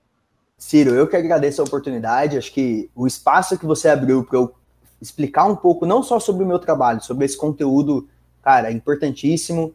Ciro, 0.57 0.91
eu 0.91 1.07
que 1.07 1.17
agradeço 1.17 1.61
a 1.61 1.65
oportunidade. 1.65 2.37
Acho 2.37 2.53
que 2.53 2.89
o 2.95 3.05
espaço 3.05 3.59
que 3.59 3.65
você 3.65 3.89
abriu 3.89 4.23
para 4.23 4.39
eu 4.39 4.55
explicar 5.01 5.45
um 5.45 5.55
pouco, 5.55 5.85
não 5.85 6.01
só 6.01 6.19
sobre 6.19 6.43
o 6.43 6.47
meu 6.47 6.59
trabalho, 6.59 7.01
sobre 7.01 7.25
esse 7.25 7.35
conteúdo, 7.35 8.07
cara, 8.41 8.69
é 8.69 8.71
importantíssimo 8.71 9.73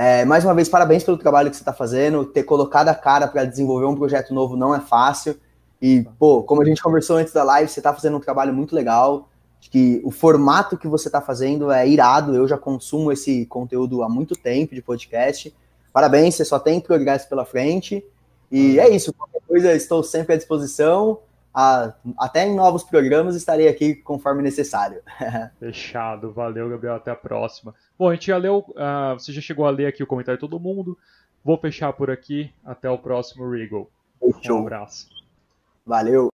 é, 0.00 0.24
mais 0.24 0.44
uma 0.44 0.54
vez, 0.54 0.68
parabéns 0.68 1.02
pelo 1.02 1.18
trabalho 1.18 1.50
que 1.50 1.56
você 1.56 1.62
está 1.62 1.72
fazendo. 1.72 2.24
Ter 2.24 2.44
colocado 2.44 2.88
a 2.88 2.94
cara 2.94 3.26
para 3.26 3.44
desenvolver 3.44 3.84
um 3.84 3.96
projeto 3.96 4.32
novo 4.32 4.56
não 4.56 4.72
é 4.72 4.78
fácil. 4.78 5.36
E, 5.82 6.06
pô, 6.20 6.44
como 6.44 6.62
a 6.62 6.64
gente 6.64 6.80
conversou 6.80 7.16
antes 7.16 7.32
da 7.32 7.42
live, 7.42 7.68
você 7.68 7.80
está 7.80 7.92
fazendo 7.92 8.16
um 8.16 8.20
trabalho 8.20 8.54
muito 8.54 8.76
legal. 8.76 9.28
Acho 9.60 9.68
que 9.68 10.00
o 10.04 10.12
formato 10.12 10.78
que 10.78 10.86
você 10.86 11.08
está 11.08 11.20
fazendo 11.20 11.72
é 11.72 11.88
irado. 11.88 12.32
Eu 12.32 12.46
já 12.46 12.56
consumo 12.56 13.10
esse 13.10 13.44
conteúdo 13.46 14.04
há 14.04 14.08
muito 14.08 14.36
tempo 14.36 14.72
de 14.72 14.80
podcast. 14.80 15.52
Parabéns, 15.92 16.36
você 16.36 16.44
só 16.44 16.60
tem 16.60 16.80
progresso 16.80 17.28
pela 17.28 17.44
frente. 17.44 18.04
E 18.52 18.78
é 18.78 18.88
isso. 18.88 19.12
Qualquer 19.12 19.40
coisa, 19.48 19.74
estou 19.74 20.04
sempre 20.04 20.34
à 20.34 20.36
disposição. 20.36 21.18
A, 21.54 21.92
até 22.18 22.46
em 22.46 22.54
novos 22.54 22.84
programas 22.84 23.34
estarei 23.34 23.68
aqui 23.68 23.94
conforme 23.94 24.42
necessário. 24.42 25.00
Fechado. 25.58 26.32
Valeu, 26.32 26.68
Gabriel. 26.68 26.94
Até 26.94 27.10
a 27.10 27.16
próxima. 27.16 27.74
Bom, 27.98 28.08
a 28.08 28.14
gente 28.14 28.28
já 28.28 28.36
leu, 28.36 28.58
uh, 28.58 29.18
você 29.18 29.32
já 29.32 29.40
chegou 29.40 29.66
a 29.66 29.70
ler 29.70 29.86
aqui 29.86 30.02
o 30.02 30.06
comentário 30.06 30.38
de 30.38 30.46
todo 30.46 30.60
mundo. 30.60 30.96
Vou 31.44 31.58
fechar 31.58 31.92
por 31.92 32.10
aqui. 32.10 32.52
Até 32.64 32.88
o 32.88 32.98
próximo 32.98 33.50
Regal. 33.50 33.90
Um 34.22 34.58
abraço. 34.58 35.08
Valeu. 35.84 36.28